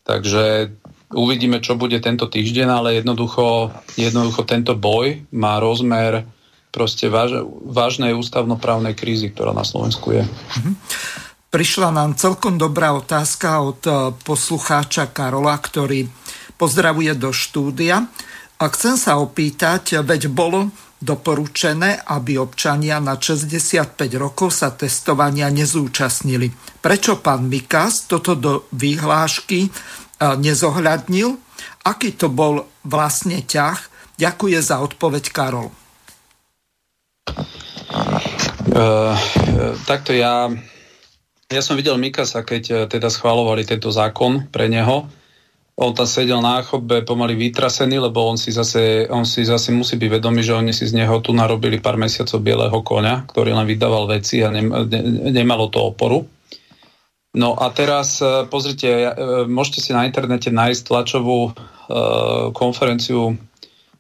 takže 0.03 0.75
Uvidíme, 1.13 1.61
čo 1.61 1.77
bude 1.77 2.01
tento 2.01 2.25
týždeň, 2.25 2.69
ale 2.73 2.89
jednoducho, 2.97 3.69
jednoducho 4.01 4.49
tento 4.49 4.73
boj 4.73 5.21
má 5.29 5.61
rozmer 5.61 6.25
proste 6.73 7.13
váž, 7.13 7.45
vážnej 7.69 8.17
ústavnoprávnej 8.17 8.97
krízy, 8.97 9.29
ktorá 9.29 9.53
na 9.53 9.61
Slovensku 9.61 10.17
je. 10.17 10.25
Mm-hmm. 10.25 10.75
Prišla 11.53 11.93
nám 11.93 12.17
celkom 12.17 12.57
dobrá 12.57 12.97
otázka 12.97 13.61
od 13.61 13.81
e, 13.85 13.93
poslucháča 14.25 15.13
Karola, 15.13 15.53
ktorý 15.61 16.09
pozdravuje 16.57 17.13
do 17.17 17.31
štúdia. 17.31 18.09
A 18.63 18.65
chcem 18.71 18.95
sa 18.95 19.19
opýtať, 19.19 19.99
veď 20.07 20.31
bolo 20.31 20.71
doporučené, 21.03 21.99
aby 22.07 22.39
občania 22.39 23.03
na 23.03 23.19
65 23.19 23.99
rokov 24.15 24.55
sa 24.55 24.71
testovania 24.71 25.51
nezúčastnili. 25.51 26.79
Prečo 26.79 27.19
pán 27.19 27.51
Mikas 27.51 28.07
toto 28.07 28.39
do 28.39 28.71
výhlášky 28.71 29.67
e, 29.67 29.71
nezohľadnil? 30.23 31.35
Aký 31.83 32.15
to 32.15 32.31
bol 32.31 32.71
vlastne 32.87 33.43
ťah? 33.43 33.91
Ďakuje 34.23 34.59
za 34.63 34.79
odpoveď 34.79 35.25
Karol. 35.35 35.75
Uh, 38.73 39.13
takto 39.85 40.15
ja, 40.15 40.49
ja 41.51 41.61
som 41.61 41.75
videl 41.75 41.99
Mikasa, 41.99 42.47
keď 42.47 42.87
teda 42.87 43.11
schválovali 43.11 43.67
tento 43.67 43.91
zákon 43.91 44.47
pre 44.49 44.71
neho 44.71 45.11
on 45.77 45.97
tam 45.97 46.05
sedel 46.05 46.45
na 46.45 46.61
chodbe 46.61 47.01
pomaly 47.01 47.33
vytrasený, 47.33 47.97
lebo 47.97 48.29
on 48.29 48.37
si, 48.37 48.53
zase, 48.53 49.09
on 49.09 49.25
si 49.25 49.45
zase 49.49 49.73
musí 49.73 49.97
byť 49.97 50.11
vedomý, 50.21 50.45
že 50.45 50.53
oni 50.53 50.73
si 50.77 50.85
z 50.85 50.93
neho 51.01 51.17
tu 51.25 51.33
narobili 51.33 51.81
pár 51.81 51.97
mesiacov 51.97 52.45
bieleho 52.45 52.79
konia, 52.85 53.25
ktorý 53.25 53.57
len 53.57 53.65
vydával 53.65 54.05
veci 54.05 54.45
a 54.45 54.53
ne, 54.53 54.61
ne, 54.63 55.33
nemalo 55.33 55.73
to 55.73 55.81
oporu. 55.81 56.29
No 57.33 57.57
a 57.57 57.73
teraz 57.73 58.21
e, 58.21 58.45
pozrite, 58.45 58.89
e, 58.93 59.11
môžete 59.49 59.81
si 59.81 59.91
na 59.97 60.05
internete 60.05 60.53
nájsť 60.53 60.83
tlačovú 60.85 61.49
uh, 61.49 61.55
konferenciu 62.53 63.41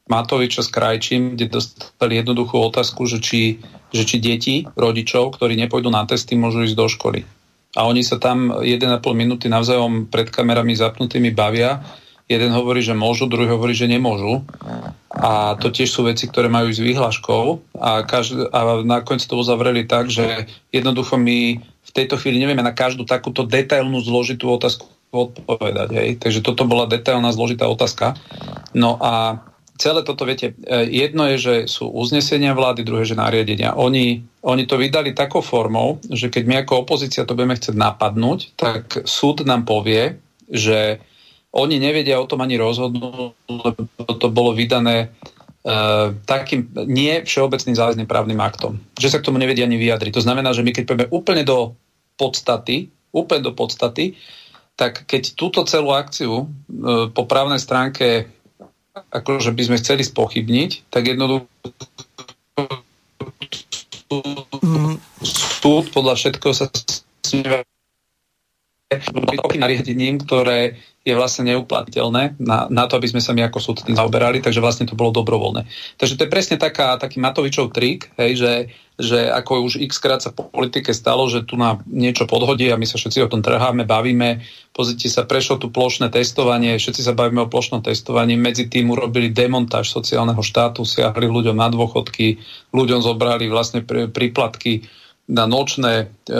Matoviča 0.04 0.60
s 0.60 0.68
Krajčím, 0.68 1.40
kde 1.40 1.56
dostali 1.56 2.20
jednoduchú 2.20 2.60
otázku, 2.60 3.08
že 3.08 3.24
či, 3.24 3.56
že 3.88 4.04
či 4.04 4.20
deti 4.20 4.68
rodičov, 4.76 5.40
ktorí 5.40 5.56
nepôjdu 5.56 5.88
na 5.88 6.04
testy, 6.04 6.36
môžu 6.36 6.68
ísť 6.68 6.76
do 6.76 6.86
školy 6.92 7.24
a 7.72 7.88
oni 7.88 8.04
sa 8.04 8.20
tam 8.20 8.52
1,5 8.60 9.00
minúty 9.16 9.48
navzájom 9.48 10.12
pred 10.12 10.28
kamerami 10.28 10.76
zapnutými 10.76 11.32
bavia. 11.32 11.80
Jeden 12.28 12.52
hovorí, 12.52 12.84
že 12.84 12.96
môžu, 12.96 13.28
druhý 13.28 13.48
hovorí, 13.48 13.72
že 13.72 13.88
nemôžu. 13.88 14.44
A 15.12 15.56
to 15.56 15.72
tiež 15.72 15.88
sú 15.88 16.04
veci, 16.04 16.28
ktoré 16.28 16.48
majú 16.48 16.68
ísť 16.68 16.84
výhľaškou. 16.84 17.44
A, 17.80 18.04
každ- 18.04 18.48
a 18.52 18.80
nakoniec 18.84 19.24
to 19.24 19.36
uzavreli 19.36 19.84
tak, 19.84 20.08
že 20.08 20.48
jednoducho 20.72 21.16
my 21.16 21.60
v 21.60 21.90
tejto 21.92 22.16
chvíli 22.16 22.40
nevieme 22.40 22.64
na 22.64 22.72
každú 22.72 23.04
takúto 23.04 23.44
detailnú 23.44 24.00
zložitú 24.00 24.48
otázku 24.52 24.88
odpovedať. 25.12 25.88
Hej? 25.92 26.10
Takže 26.20 26.40
toto 26.40 26.64
bola 26.64 26.88
detailná 26.88 27.28
zložitá 27.36 27.68
otázka. 27.68 28.16
No 28.72 28.96
a 28.96 29.44
celé 29.82 30.06
toto, 30.06 30.22
viete, 30.22 30.54
e, 30.62 30.86
jedno 30.86 31.26
je, 31.34 31.36
že 31.42 31.54
sú 31.66 31.90
uznesenia 31.90 32.54
vlády, 32.54 32.86
druhé, 32.86 33.02
že 33.02 33.18
nariadenia. 33.18 33.74
Oni, 33.74 34.22
oni 34.46 34.64
to 34.70 34.78
vydali 34.78 35.10
takou 35.10 35.42
formou, 35.42 35.98
že 36.06 36.30
keď 36.30 36.42
my 36.46 36.54
ako 36.62 36.86
opozícia 36.86 37.26
to 37.26 37.34
budeme 37.34 37.58
chcieť 37.58 37.74
napadnúť, 37.74 38.54
tak 38.54 39.02
súd 39.02 39.42
nám 39.42 39.66
povie, 39.66 40.22
že 40.46 41.02
oni 41.50 41.82
nevedia 41.82 42.22
o 42.22 42.30
tom 42.30 42.40
ani 42.46 42.56
rozhodnúť, 42.56 43.34
lebo 43.50 44.10
to 44.16 44.28
bolo 44.32 44.56
vydané 44.56 45.12
uh, 45.12 46.16
takým 46.24 46.64
nie 46.88 47.20
všeobecným 47.20 47.76
záväzným 47.76 48.08
právnym 48.08 48.40
aktom. 48.40 48.80
Že 48.96 49.08
sa 49.12 49.18
k 49.20 49.26
tomu 49.28 49.36
nevedia 49.36 49.68
ani 49.68 49.76
vyjadriť. 49.76 50.16
To 50.16 50.24
znamená, 50.24 50.56
že 50.56 50.64
my 50.64 50.72
keď 50.72 50.84
povieme 50.88 51.12
úplne 51.12 51.44
do 51.44 51.76
podstaty, 52.16 52.88
úplne 53.12 53.44
do 53.44 53.52
podstaty, 53.52 54.16
tak 54.80 55.04
keď 55.04 55.36
túto 55.36 55.60
celú 55.68 55.92
akciu 55.92 56.48
uh, 56.48 57.12
po 57.12 57.28
právnej 57.28 57.60
stránke 57.60 58.32
akože 58.92 59.50
by 59.56 59.62
sme 59.64 59.76
chceli 59.80 60.02
spochybniť, 60.04 60.92
tak 60.92 61.08
jednoducho 61.08 61.48
súd 65.62 65.88
podľa 65.94 66.14
všetkého 66.20 66.52
sa 66.52 66.68
nariadením, 69.56 70.20
ktoré 70.20 70.76
je 71.02 71.18
vlastne 71.18 71.50
neuplatiteľné 71.50 72.38
na, 72.38 72.70
na 72.70 72.86
to, 72.86 72.94
aby 72.94 73.10
sme 73.10 73.18
sa 73.18 73.34
my 73.34 73.42
ako 73.50 73.58
súd 73.58 73.82
tým 73.82 73.98
zaoberali, 73.98 74.38
takže 74.38 74.62
vlastne 74.62 74.86
to 74.86 74.94
bolo 74.94 75.10
dobrovoľné. 75.10 75.66
Takže 75.98 76.14
to 76.14 76.24
je 76.26 76.30
presne 76.30 76.56
taká, 76.62 76.94
taký 76.94 77.18
Matovičov 77.18 77.74
trik, 77.74 78.14
hej, 78.22 78.38
že, 78.38 78.52
že 79.02 79.26
ako 79.26 79.66
už 79.66 79.82
x 79.82 79.98
krát 79.98 80.22
sa 80.22 80.30
po 80.30 80.46
politike 80.46 80.94
stalo, 80.94 81.26
že 81.26 81.42
tu 81.42 81.58
nám 81.58 81.82
niečo 81.90 82.30
podhodí 82.30 82.70
a 82.70 82.78
my 82.78 82.86
sa 82.86 83.02
všetci 83.02 83.18
o 83.18 83.30
tom 83.34 83.42
trháme, 83.42 83.82
bavíme, 83.82 84.46
pozrite 84.70 85.10
sa, 85.10 85.26
prešlo 85.26 85.58
tu 85.58 85.74
plošné 85.74 86.06
testovanie, 86.06 86.78
všetci 86.78 87.02
sa 87.02 87.18
bavíme 87.18 87.42
o 87.42 87.50
plošnom 87.50 87.82
testovaní, 87.82 88.38
medzi 88.38 88.70
tým 88.70 88.94
urobili 88.94 89.34
demontáž 89.34 89.90
sociálneho 89.90 90.38
štátu, 90.38 90.86
siahli 90.86 91.26
ľuďom 91.26 91.58
na 91.58 91.66
dôchodky, 91.66 92.38
ľuďom 92.70 93.02
zobrali 93.02 93.50
vlastne 93.50 93.82
príplatky 93.82 94.86
na 95.26 95.50
nočné 95.50 96.06
e, 96.06 96.30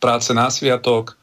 práce 0.00 0.32
na 0.32 0.48
sviatok, 0.48 1.17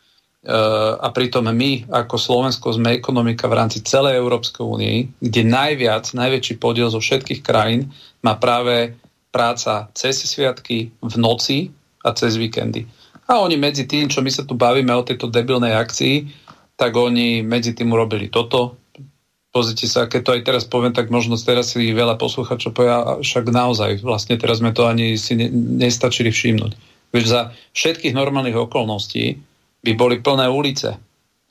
a 0.46 1.08
pritom 1.10 1.50
my 1.50 1.90
ako 1.90 2.22
Slovensko 2.22 2.78
sme 2.78 2.94
ekonomika 2.94 3.50
v 3.50 3.58
rámci 3.58 3.82
celej 3.82 4.22
Európskej 4.22 4.62
únie, 4.62 5.10
kde 5.18 5.42
najviac, 5.42 6.06
najväčší 6.14 6.62
podiel 6.62 6.86
zo 6.94 7.02
všetkých 7.02 7.42
krajín 7.42 7.90
má 8.22 8.38
práve 8.38 8.94
práca 9.34 9.90
cez 9.98 10.22
sviatky, 10.22 10.94
v 11.02 11.16
noci 11.18 11.74
a 12.06 12.14
cez 12.14 12.38
víkendy. 12.38 12.86
A 13.26 13.42
oni 13.42 13.58
medzi 13.58 13.90
tým, 13.90 14.06
čo 14.06 14.22
my 14.22 14.30
sa 14.30 14.46
tu 14.46 14.54
bavíme 14.54 14.94
o 14.94 15.02
tejto 15.02 15.34
debilnej 15.34 15.74
akcii, 15.74 16.30
tak 16.78 16.94
oni 16.94 17.42
medzi 17.42 17.74
tým 17.74 17.90
urobili 17.90 18.30
toto. 18.30 18.78
Pozrite 19.50 19.90
sa, 19.90 20.06
keď 20.06 20.22
to 20.22 20.34
aj 20.38 20.42
teraz 20.46 20.64
poviem, 20.68 20.94
tak 20.94 21.10
možno 21.10 21.34
teraz 21.40 21.74
si 21.74 21.90
veľa 21.90 22.22
poslúchačov 22.22 22.76
povedia, 22.76 23.18
však 23.18 23.50
naozaj, 23.50 24.04
vlastne 24.06 24.38
teraz 24.38 24.62
sme 24.62 24.76
to 24.76 24.86
ani 24.86 25.18
si 25.18 25.34
ne, 25.34 25.50
nestačili 25.82 26.30
všimnúť. 26.30 26.76
Veď 27.16 27.24
za 27.26 27.42
všetkých 27.74 28.14
normálnych 28.14 28.60
okolností 28.60 29.40
by 29.86 29.94
boli 29.94 30.18
plné 30.26 30.50
ulice. 30.50 30.98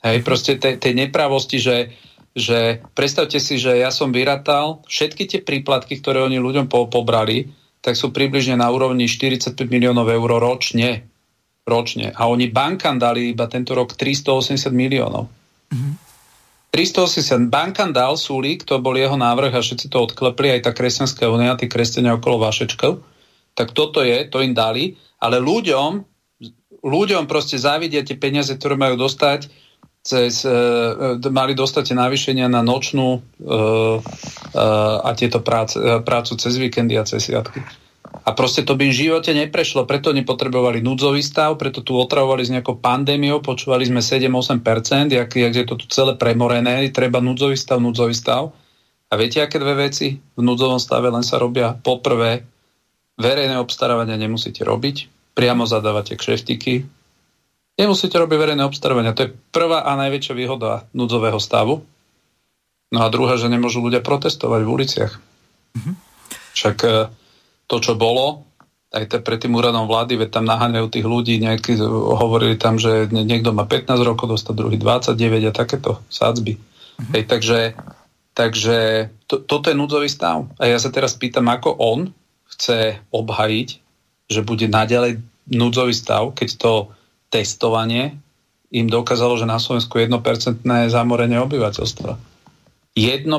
Hej, 0.03 0.21
proste 0.27 0.59
tej, 0.59 0.75
tej 0.77 0.93
nepravosti, 0.93 1.57
že, 1.57 1.95
že 2.35 2.83
predstavte 2.91 3.39
si, 3.39 3.55
že 3.55 3.79
ja 3.79 3.89
som 3.89 4.11
vyratal 4.11 4.83
všetky 4.85 5.23
tie 5.25 5.39
príplatky, 5.41 6.03
ktoré 6.03 6.19
oni 6.21 6.37
ľuďom 6.37 6.67
po, 6.67 6.91
pobrali, 6.91 7.49
tak 7.79 7.95
sú 7.95 8.11
približne 8.11 8.59
na 8.59 8.67
úrovni 8.69 9.07
45 9.07 9.55
miliónov 9.71 10.11
eur 10.11 10.29
ročne. 10.37 11.07
ročne. 11.63 12.11
A 12.13 12.27
oni 12.27 12.51
bankám 12.51 12.99
dali 12.99 13.31
iba 13.31 13.47
tento 13.47 13.73
rok 13.73 13.95
380 13.97 14.69
miliónov. 14.75 15.31
Mm-hmm. 15.71 15.93
380. 16.75 17.47
Bankan 17.47 17.95
dal 17.95 18.19
Sulík, 18.19 18.67
to 18.67 18.83
bol 18.83 18.99
jeho 18.99 19.15
návrh 19.15 19.55
a 19.55 19.63
všetci 19.63 19.87
to 19.87 20.11
odklepli, 20.11 20.59
aj 20.59 20.67
tá 20.67 20.71
kresťanská 20.75 21.23
únia, 21.31 21.55
tí 21.55 21.71
kresťania 21.71 22.19
okolo 22.19 22.43
Vašečkov. 22.43 22.99
Tak 23.55 23.71
toto 23.71 24.03
je, 24.03 24.27
to 24.27 24.43
im 24.43 24.51
dali, 24.51 24.99
ale 25.23 25.39
ľuďom 25.39 26.03
ľuďom 26.85 27.25
proste 27.25 27.57
závidia 27.57 28.05
tie 28.05 28.13
peniaze, 28.13 28.53
ktoré 28.53 28.77
majú 28.77 28.95
dostať 29.01 29.49
cez, 30.05 30.45
e, 30.45 30.53
e, 30.53 31.29
mali 31.33 31.57
dostať 31.57 31.97
navýšenia 31.97 32.45
na 32.45 32.61
nočnú 32.61 33.17
e, 33.17 33.19
e, 33.19 33.59
a 35.01 35.09
tieto 35.17 35.41
práce, 35.41 35.81
e, 35.81 35.99
prácu 36.05 36.37
cez 36.37 36.61
víkendy 36.61 36.93
a 36.93 37.09
cez 37.09 37.25
sviatky. 37.25 37.65
A 38.25 38.31
proste 38.31 38.61
to 38.63 38.77
by 38.77 38.87
im 38.87 38.93
v 38.93 39.01
živote 39.09 39.33
neprešlo, 39.33 39.89
preto 39.89 40.13
nepotrebovali 40.13 40.79
núdzový 40.79 41.25
stav, 41.25 41.57
preto 41.57 41.81
tu 41.81 41.97
otravovali 41.97 42.45
s 42.45 42.53
nejakou 42.53 42.77
pandémiou, 42.77 43.41
počúvali 43.41 43.83
sme 43.83 43.99
7-8%, 43.99 45.09
jak, 45.11 45.29
jak 45.29 45.53
je 45.53 45.65
to 45.65 45.75
tu 45.75 45.85
celé 45.89 46.13
premorené, 46.15 46.85
treba 46.93 47.19
núdzový 47.19 47.57
stav, 47.57 47.81
núdzový 47.81 48.13
stav. 48.13 48.53
A 49.09 49.13
viete, 49.17 49.41
aké 49.41 49.57
dve 49.61 49.89
veci 49.89 50.17
v 50.17 50.41
núdzovom 50.41 50.81
stave 50.81 51.09
len 51.09 51.25
sa 51.25 51.37
robia? 51.37 51.75
Poprvé, 51.75 52.45
verejné 53.19 53.57
obstarávania 53.61 54.17
nemusíte 54.17 54.65
robiť, 54.65 55.14
priamo 55.35 55.67
zadávate 55.67 56.15
kšeftiky. 56.15 56.87
Nemusíte 57.75 58.15
robiť 58.15 58.37
verejné 58.39 58.63
obstarávania. 58.63 59.11
To 59.13 59.27
je 59.27 59.35
prvá 59.51 59.83
a 59.83 59.99
najväčšia 59.99 60.31
výhoda 60.31 60.87
núdzového 60.95 61.37
stavu. 61.43 61.83
No 62.95 62.99
a 63.03 63.11
druhá, 63.11 63.35
že 63.35 63.51
nemôžu 63.51 63.83
ľudia 63.83 63.99
protestovať 63.99 64.61
v 64.63 64.71
uliciach. 64.71 65.13
Mm-hmm. 65.75 65.95
Však 66.55 66.77
e, 66.87 67.11
to, 67.67 67.75
čo 67.83 67.99
bolo, 67.99 68.47
aj 68.95 69.11
te, 69.11 69.17
pred 69.19 69.43
tým 69.43 69.59
úradom 69.59 69.91
vlády, 69.91 70.15
veď 70.15 70.39
tam 70.39 70.47
naháňajú 70.47 70.87
tých 70.87 71.03
ľudí, 71.03 71.35
nejakí 71.43 71.75
hovorili 72.15 72.55
tam, 72.55 72.79
že 72.79 73.11
niekto 73.11 73.51
má 73.51 73.67
15 73.67 73.91
rokov, 74.07 74.31
dostať 74.31 74.53
druhý 74.55 74.77
29 74.79 75.51
a 75.51 75.51
takéto 75.51 75.99
sádzby. 76.07 76.55
Mm-hmm. 76.55 77.11
Hej, 77.11 77.23
takže 77.27 77.59
takže 78.35 79.09
to, 79.25 79.39
toto 79.41 79.71
je 79.71 79.79
núdzový 79.79 80.11
stav. 80.11 80.45
A 80.59 80.67
ja 80.67 80.77
sa 80.77 80.91
teraz 80.91 81.15
pýtam, 81.15 81.47
ako 81.47 81.71
on 81.79 82.11
chce 82.51 82.99
obhajiť 83.09 83.84
že 84.29 84.41
bude 84.41 84.65
naďalej 84.65 85.21
núdzový 85.49 85.93
stav, 85.93 86.33
keď 86.33 86.49
to 86.57 86.73
testovanie 87.29 88.17
im 88.73 88.89
dokázalo, 88.89 89.37
že 89.37 89.47
na 89.47 89.61
Slovensku 89.61 90.01
je 90.01 90.09
1% 90.09 90.65
zamorenie 90.89 91.39
obyvateľstva. 91.39 92.11
1%. 92.97 93.29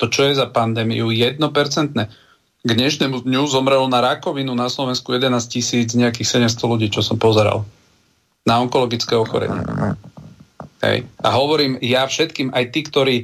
To 0.00 0.04
čo 0.08 0.20
je 0.24 0.32
za 0.32 0.46
pandémiu? 0.48 1.10
1%. 1.10 1.36
K 2.62 2.70
dnešnému 2.70 3.26
dňu 3.26 3.42
zomrelo 3.50 3.90
na 3.90 3.98
rakovinu 3.98 4.54
na 4.54 4.70
Slovensku 4.70 5.10
11 5.10 5.34
tisíc 5.50 5.92
nejakých 5.98 6.46
700 6.46 6.70
ľudí, 6.70 6.86
čo 6.88 7.02
som 7.02 7.18
pozeral. 7.18 7.66
Na 8.46 8.62
onkologické 8.62 9.18
ochorenie. 9.18 9.58
Hej. 10.82 11.06
A 11.18 11.28
hovorím 11.34 11.78
ja 11.82 12.06
všetkým, 12.06 12.54
aj 12.54 12.64
tí, 12.70 12.86
ktorí 12.86 13.16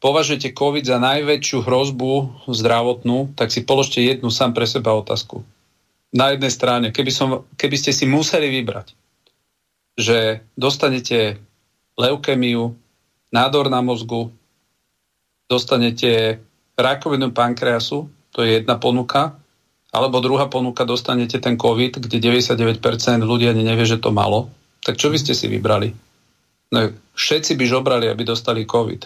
považujete 0.00 0.52
COVID 0.52 0.84
za 0.84 1.00
najväčšiu 1.00 1.64
hrozbu 1.64 2.44
zdravotnú, 2.52 3.32
tak 3.32 3.48
si 3.48 3.64
položte 3.64 4.04
jednu 4.04 4.28
sám 4.28 4.52
pre 4.52 4.68
seba 4.68 4.92
otázku 4.92 5.40
na 6.12 6.36
jednej 6.36 6.52
strane, 6.52 6.86
keby, 6.92 7.12
som, 7.12 7.48
keby 7.56 7.76
ste 7.80 7.92
si 7.92 8.04
museli 8.04 8.52
vybrať 8.52 8.92
že 9.96 10.40
dostanete 10.56 11.36
leukemiu, 12.00 12.72
nádor 13.32 13.68
na 13.68 13.84
mozgu, 13.84 14.32
dostanete 15.48 16.40
rakovinu 16.76 17.32
pankreasu, 17.32 18.08
to 18.32 18.40
je 18.40 18.60
jedna 18.60 18.80
ponuka, 18.80 19.36
alebo 19.92 20.24
druhá 20.24 20.48
ponuka, 20.48 20.88
dostanete 20.88 21.36
ten 21.36 21.60
COVID, 21.60 22.00
kde 22.00 22.16
99% 22.16 22.80
ľudí 23.20 23.44
ani 23.44 23.60
nevie, 23.60 23.84
že 23.84 24.00
to 24.00 24.08
malo. 24.08 24.48
Tak 24.80 24.96
čo 24.96 25.12
by 25.12 25.20
ste 25.20 25.36
si 25.36 25.52
vybrali? 25.52 25.92
No, 26.72 26.88
všetci 27.12 27.52
by 27.60 27.64
žobrali, 27.68 28.08
aby 28.08 28.24
dostali 28.24 28.64
COVID. 28.64 29.04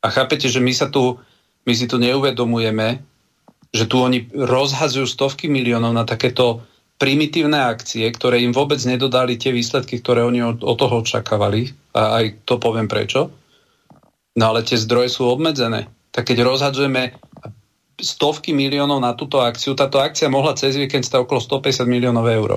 A 0.00 0.06
chápete, 0.06 0.46
že 0.46 0.62
my 0.62 0.70
sa 0.70 0.86
tu, 0.86 1.18
my 1.66 1.74
si 1.74 1.90
tu 1.90 1.98
neuvedomujeme, 1.98 3.02
že 3.70 3.86
tu 3.86 4.02
oni 4.02 4.26
rozhazujú 4.30 5.06
stovky 5.06 5.46
miliónov 5.46 5.94
na 5.94 6.02
takéto 6.02 6.66
primitívne 7.00 7.56
akcie, 7.56 8.04
ktoré 8.12 8.42
im 8.44 8.52
vôbec 8.52 8.82
nedodali 8.84 9.40
tie 9.40 9.54
výsledky, 9.54 10.02
ktoré 10.02 10.26
oni 10.26 10.44
od, 10.44 10.58
od 10.60 10.76
toho 10.76 11.00
očakávali. 11.00 11.72
A 11.96 12.20
aj 12.20 12.44
to 12.44 12.60
poviem 12.60 12.90
prečo. 12.90 13.32
No 14.36 14.44
ale 14.52 14.66
tie 14.66 14.76
zdroje 14.76 15.08
sú 15.08 15.30
obmedzené. 15.30 15.88
Tak 16.10 16.28
keď 16.28 16.44
rozhadzujeme 16.44 17.16
stovky 18.02 18.56
miliónov 18.56 18.98
na 18.98 19.12
túto 19.12 19.38
akciu. 19.44 19.76
Táto 19.76 20.00
akcia 20.00 20.32
mohla 20.32 20.56
cez 20.56 20.74
víkend 20.74 21.04
stať 21.04 21.28
okolo 21.28 21.40
150 21.40 21.84
miliónov 21.86 22.26
eur. 22.26 22.50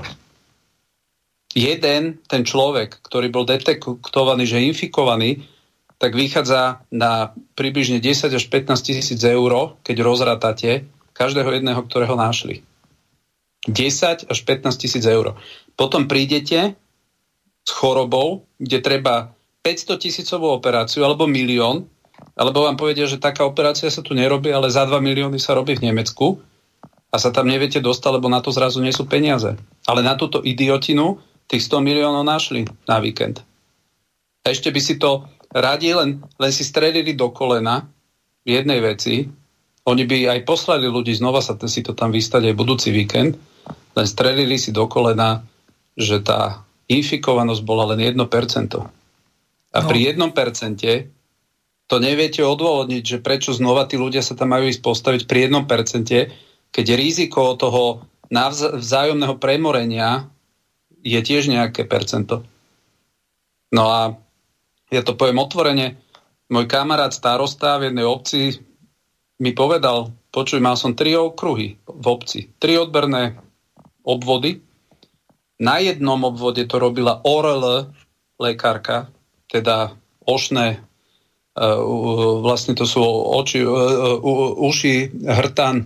Jeden, 1.54 2.18
ten 2.26 2.42
človek, 2.42 3.04
ktorý 3.06 3.30
bol 3.30 3.46
detektovaný, 3.46 4.50
že 4.50 4.66
infikovaný, 4.66 5.46
tak 6.02 6.18
vychádza 6.18 6.82
na 6.90 7.32
približne 7.54 8.02
10 8.02 8.34
až 8.34 8.44
15 8.50 8.74
tisíc 8.82 9.22
eur, 9.22 9.78
keď 9.86 9.96
rozratáte 10.02 10.90
každého 11.14 11.50
jedného, 11.54 11.82
ktorého 11.86 12.18
našli. 12.18 12.66
10 13.70 14.28
až 14.28 14.40
15 14.44 14.76
tisíc 14.76 15.06
eur. 15.08 15.40
Potom 15.80 16.12
prídete 16.12 16.76
s 17.64 17.72
chorobou, 17.72 18.44
kde 18.60 18.84
treba 18.84 19.32
500 19.64 20.04
tisícovú 20.04 20.52
operáciu 20.52 21.08
alebo 21.08 21.24
milión 21.24 21.88
alebo 22.34 22.66
vám 22.66 22.78
povedia, 22.80 23.06
že 23.06 23.22
taká 23.22 23.46
operácia 23.46 23.90
sa 23.94 24.02
tu 24.02 24.18
nerobí, 24.18 24.50
ale 24.50 24.74
za 24.74 24.86
2 24.86 24.98
milióny 25.02 25.38
sa 25.38 25.54
robí 25.54 25.78
v 25.78 25.86
Nemecku 25.92 26.42
a 27.14 27.16
sa 27.22 27.30
tam 27.30 27.46
neviete 27.46 27.78
dostať, 27.78 28.12
lebo 28.18 28.28
na 28.30 28.42
to 28.42 28.50
zrazu 28.50 28.82
nie 28.82 28.94
sú 28.94 29.06
peniaze. 29.06 29.54
Ale 29.86 30.02
na 30.02 30.18
túto 30.18 30.42
idiotinu 30.42 31.22
tých 31.46 31.70
100 31.70 31.86
miliónov 31.86 32.26
našli 32.26 32.66
na 32.90 32.98
víkend. 32.98 33.46
A 34.44 34.50
ešte 34.50 34.74
by 34.74 34.82
si 34.82 34.98
to 34.98 35.30
radi 35.54 35.94
len, 35.94 36.26
len 36.42 36.52
si 36.52 36.66
strelili 36.66 37.14
do 37.14 37.30
kolena 37.30 37.86
v 38.44 38.50
jednej 38.60 38.82
veci. 38.82 39.30
Oni 39.84 40.08
by 40.08 40.40
aj 40.40 40.40
poslali 40.48 40.88
ľudí 40.88 41.12
znova 41.12 41.44
sa 41.44 41.60
si 41.60 41.84
to 41.84 41.92
tam 41.92 42.16
vystať 42.16 42.52
aj 42.52 42.56
budúci 42.56 42.90
víkend, 42.96 43.36
len 43.94 44.08
strelili 44.08 44.56
si 44.56 44.72
do 44.72 44.88
kolena, 44.88 45.44
že 46.00 46.24
tá 46.24 46.64
infikovanosť 46.88 47.62
bola 47.68 47.92
len 47.92 48.16
1%. 48.16 48.16
A 49.74 49.80
no. 49.80 49.88
pri 49.90 50.00
1% 50.16 50.24
to 51.88 51.96
neviete 52.00 52.42
odôvodniť, 52.42 53.04
že 53.04 53.18
prečo 53.20 53.52
znova 53.52 53.84
tí 53.86 54.00
ľudia 54.00 54.24
sa 54.24 54.40
tam 54.40 54.56
majú 54.56 54.72
ísť 54.72 54.82
postaviť 54.82 55.22
pri 55.28 55.52
1%, 55.52 56.72
keď 56.74 56.86
riziko 56.96 57.60
toho 57.60 58.08
vzájomného 58.80 59.36
premorenia 59.38 60.32
je 61.04 61.20
tiež 61.20 61.52
nejaké 61.52 61.84
percento. 61.86 62.48
No 63.76 63.92
a 63.92 64.02
ja 64.90 65.02
to 65.04 65.14
poviem 65.14 65.44
otvorene, 65.44 66.00
môj 66.48 66.66
kamarát 66.66 67.12
starosta 67.12 67.78
v 67.78 67.92
jednej 67.92 68.08
obci 68.08 68.58
mi 69.44 69.52
povedal, 69.52 70.16
počuj, 70.32 70.64
mal 70.64 70.80
som 70.80 70.96
tri 70.96 71.20
okruhy 71.20 71.76
v 71.84 72.06
obci, 72.08 72.48
tri 72.56 72.80
odberné 72.80 73.36
obvody. 74.08 74.64
Na 75.60 75.84
jednom 75.84 76.24
obvode 76.24 76.64
to 76.64 76.80
robila 76.80 77.20
ORL 77.20 77.92
lekárka, 78.40 79.12
teda 79.52 79.92
ošné 80.24 80.80
vlastne 82.42 82.74
to 82.74 82.86
sú 82.90 83.02
oči, 83.38 83.62
uši, 84.58 84.96
hrtan, 85.22 85.86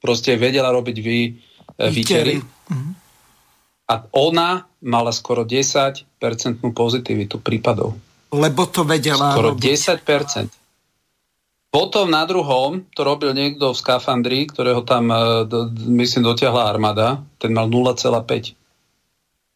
proste 0.00 0.40
vedela 0.40 0.72
robiť 0.72 0.96
vy, 0.96 1.18
e, 1.28 1.90
výtery. 1.92 2.40
Mhm. 2.40 2.90
A 3.88 3.94
ona 4.20 4.68
mala 4.84 5.12
skoro 5.16 5.44
10% 5.48 6.04
pozitivitu 6.76 7.40
prípadov. 7.40 7.96
Lebo 8.28 8.68
to 8.68 8.84
vedela 8.84 9.32
Skoro 9.32 9.56
robiť. 9.56 9.64
10%. 10.04 10.57
Potom 11.68 12.08
na 12.08 12.24
druhom 12.24 12.84
to 12.96 13.04
robil 13.04 13.36
niekto 13.36 13.76
v 13.76 13.80
skafandri, 13.80 14.48
ktorého 14.48 14.82
tam, 14.88 15.12
e, 15.12 15.46
myslím, 15.92 16.24
dotiahla 16.24 16.64
armáda. 16.64 17.20
Ten 17.36 17.52
mal 17.52 17.68
0,5. 17.68 18.56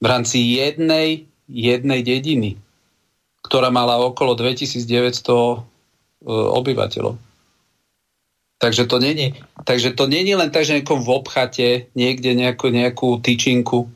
V 0.03 0.07
rámci 0.07 0.45
jednej, 0.45 1.25
jednej 1.49 2.01
dediny 2.05 2.61
ktorá 3.43 3.69
mala 3.75 3.99
okolo 3.99 4.39
2900 4.39 4.87
e, 4.87 5.59
obyvateľov. 6.31 7.19
Takže 8.63 8.87
to 8.87 9.03
není, 9.03 9.35
takže 9.67 9.91
to 9.99 10.07
není 10.07 10.39
len 10.39 10.55
tak, 10.55 10.63
že 10.63 10.79
niekom 10.79 11.03
v 11.03 11.11
obchate 11.11 11.69
niekde 11.99 12.39
nejakú, 12.39 12.71
nejakú 12.71 13.19
tyčinku 13.19 13.91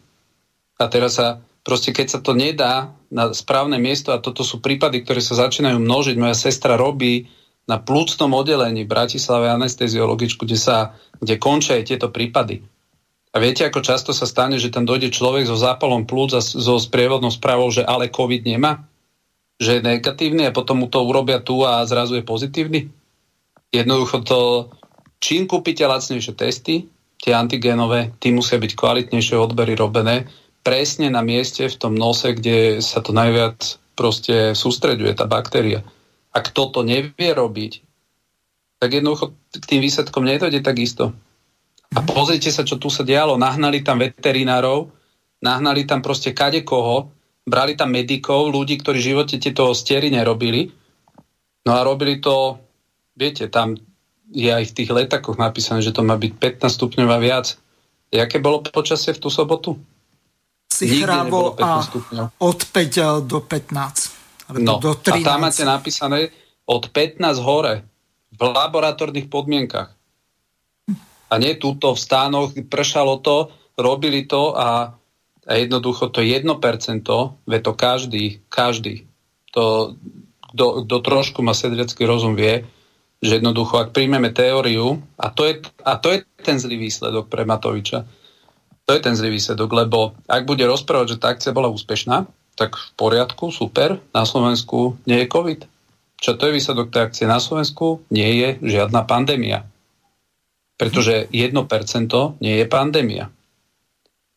a 0.74 0.90
teraz 0.90 1.22
sa 1.22 1.38
proste 1.62 1.94
keď 1.94 2.06
sa 2.10 2.18
to 2.18 2.34
nedá 2.34 2.90
na 3.06 3.30
správne 3.30 3.78
miesto 3.78 4.10
a 4.10 4.18
toto 4.18 4.42
sú 4.42 4.58
prípady, 4.58 5.06
ktoré 5.06 5.22
sa 5.22 5.38
začínajú 5.38 5.78
množiť. 5.78 6.18
Moja 6.18 6.34
sestra 6.34 6.74
robí 6.74 7.30
na 7.66 7.82
plúcnom 7.82 8.30
oddelení 8.30 8.86
v 8.86 8.92
Bratislave 8.94 9.50
anesteziologičku, 9.50 10.46
kde, 10.46 10.58
sa, 10.58 10.94
kde 11.18 11.34
končia 11.38 11.78
aj 11.78 11.84
tieto 11.90 12.08
prípady. 12.14 12.62
A 13.34 13.42
viete, 13.42 13.66
ako 13.66 13.82
často 13.82 14.14
sa 14.14 14.24
stane, 14.24 14.56
že 14.56 14.72
tam 14.72 14.88
dojde 14.88 15.12
človek 15.12 15.44
so 15.44 15.58
zápalom 15.58 16.06
plúc 16.08 16.32
a 16.32 16.40
so 16.40 16.78
sprievodnou 16.78 17.28
správou, 17.28 17.68
že 17.68 17.84
ale 17.84 18.08
COVID 18.08 18.46
nemá? 18.46 18.86
že 19.56 19.80
je 19.80 19.86
negatívny 19.86 20.48
a 20.48 20.56
potom 20.56 20.84
mu 20.84 20.86
to 20.88 21.00
urobia 21.00 21.40
tu 21.40 21.64
a 21.64 21.80
zrazu 21.88 22.20
je 22.20 22.24
pozitívny? 22.24 22.92
Jednoducho 23.72 24.20
to, 24.22 24.40
čím 25.18 25.48
kúpite 25.48 25.84
lacnejšie 25.88 26.36
testy, 26.36 26.86
tie 27.16 27.32
antigénové, 27.32 28.12
tí 28.20 28.30
musia 28.30 28.60
byť 28.60 28.72
kvalitnejšie 28.76 29.36
odbery 29.40 29.72
robené, 29.74 30.28
presne 30.60 31.08
na 31.08 31.24
mieste 31.24 31.64
v 31.64 31.76
tom 31.76 31.96
nose, 31.96 32.36
kde 32.36 32.84
sa 32.84 33.00
to 33.00 33.16
najviac 33.16 33.80
proste 33.96 34.52
sústreďuje, 34.52 35.16
tá 35.16 35.24
baktéria. 35.24 35.80
Ak 36.36 36.52
toto 36.52 36.84
nevie 36.84 37.32
robiť, 37.32 37.72
tak 38.76 38.92
jednoducho 38.92 39.32
k 39.56 39.64
tým 39.64 39.80
výsledkom 39.80 40.28
nedojde 40.28 40.60
takisto. 40.60 41.16
A 41.96 42.04
pozrite 42.04 42.52
sa, 42.52 42.60
čo 42.60 42.76
tu 42.76 42.92
sa 42.92 43.00
dialo. 43.08 43.40
Nahnali 43.40 43.80
tam 43.80 44.04
veterinárov, 44.04 44.92
nahnali 45.40 45.88
tam 45.88 46.04
proste 46.04 46.36
kade 46.36 46.60
koho, 46.60 47.08
brali 47.48 47.72
tam 47.72 47.94
medikov, 47.94 48.52
ľudí, 48.52 48.76
ktorí 48.84 49.00
v 49.00 49.08
živote 49.16 49.40
tieto 49.40 49.72
stiery 49.72 50.12
nerobili. 50.12 50.68
No 51.64 51.72
a 51.72 51.80
robili 51.80 52.20
to, 52.20 52.60
viete, 53.16 53.48
tam 53.48 53.80
je 54.28 54.50
aj 54.50 54.64
v 54.68 54.74
tých 54.76 54.90
letakoch 54.92 55.38
napísané, 55.40 55.80
že 55.80 55.94
to 55.94 56.04
má 56.04 56.18
byť 56.18 56.60
15 56.60 56.68
stupňov 56.68 57.08
a 57.08 57.18
viac. 57.22 57.46
Jaké 58.10 58.42
bolo 58.42 58.60
počasie 58.60 59.14
v 59.14 59.22
tú 59.22 59.32
sobotu? 59.32 59.78
Sichrávo 60.66 61.56
a 61.56 61.80
od 62.42 62.58
5 62.60 62.76
eh, 62.76 63.22
do 63.22 63.38
15. 63.40 64.15
No, 64.54 64.78
do 64.78 64.94
13. 64.94 65.10
a 65.10 65.14
tam 65.26 65.38
máte 65.42 65.64
napísané 65.66 66.30
od 66.66 66.90
15 66.94 67.42
hore 67.42 67.82
v 68.30 68.40
laboratórnych 68.46 69.26
podmienkach. 69.26 69.90
A 71.26 71.34
nie 71.42 71.58
túto 71.58 71.94
v 71.94 71.98
stánoch, 71.98 72.54
pršalo 72.70 73.18
to, 73.18 73.50
robili 73.74 74.22
to 74.30 74.54
a 74.54 74.94
a 75.46 75.52
jednoducho 75.54 76.10
to 76.10 76.20
1%, 76.20 76.42
ve 77.46 77.58
to 77.62 77.72
každý, 77.74 78.42
každý, 78.50 79.06
to, 79.54 79.94
kto, 80.52 80.84
kto 80.84 80.96
trošku 81.00 81.38
má 81.46 81.54
sedrecký 81.54 82.02
rozum 82.02 82.34
vie, 82.34 82.66
že 83.22 83.38
jednoducho, 83.38 83.78
ak 83.78 83.94
príjmeme 83.94 84.34
teóriu, 84.34 85.00
a 85.16 85.30
to, 85.30 85.46
je, 85.46 85.62
a 85.86 85.96
to 85.96 86.12
je 86.12 86.26
ten 86.42 86.58
zlý 86.58 86.76
výsledok 86.76 87.30
pre 87.30 87.46
Matoviča, 87.46 88.04
to 88.86 88.90
je 88.92 89.00
ten 89.00 89.14
zlý 89.14 89.38
výsledok, 89.38 89.70
lebo 89.72 90.18
ak 90.26 90.42
bude 90.44 90.66
rozprávať, 90.66 91.16
že 91.16 91.20
tá 91.22 91.26
akcia 91.32 91.54
bola 91.54 91.70
úspešná, 91.70 92.26
tak 92.56 92.74
v 92.74 92.88
poriadku, 92.96 93.52
super, 93.52 94.00
na 94.16 94.24
Slovensku 94.24 94.96
nie 95.04 95.20
je 95.22 95.30
COVID. 95.30 95.60
Čo 96.16 96.40
to 96.40 96.48
je 96.48 96.56
výsledok 96.56 96.88
tej 96.88 97.02
akcie 97.12 97.26
na 97.28 97.36
Slovensku? 97.36 98.00
Nie 98.08 98.32
je 98.32 98.48
žiadna 98.64 99.04
pandémia. 99.04 99.68
Pretože 100.80 101.28
1% 101.28 101.52
nie 102.40 102.54
je 102.56 102.66
pandémia. 102.66 103.28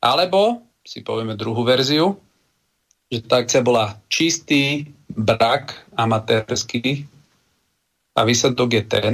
Alebo 0.03 0.63
si 0.83 0.99
povieme 0.99 1.39
druhú 1.39 1.63
verziu, 1.63 2.19
že 3.07 3.23
tá 3.23 3.41
akcia 3.41 3.63
bola 3.63 3.95
čistý 4.11 4.91
brak 5.09 5.73
amatérský 5.95 7.07
a 8.13 8.27
výsledok 8.27 8.69
je 8.75 8.83
ten, 8.83 9.13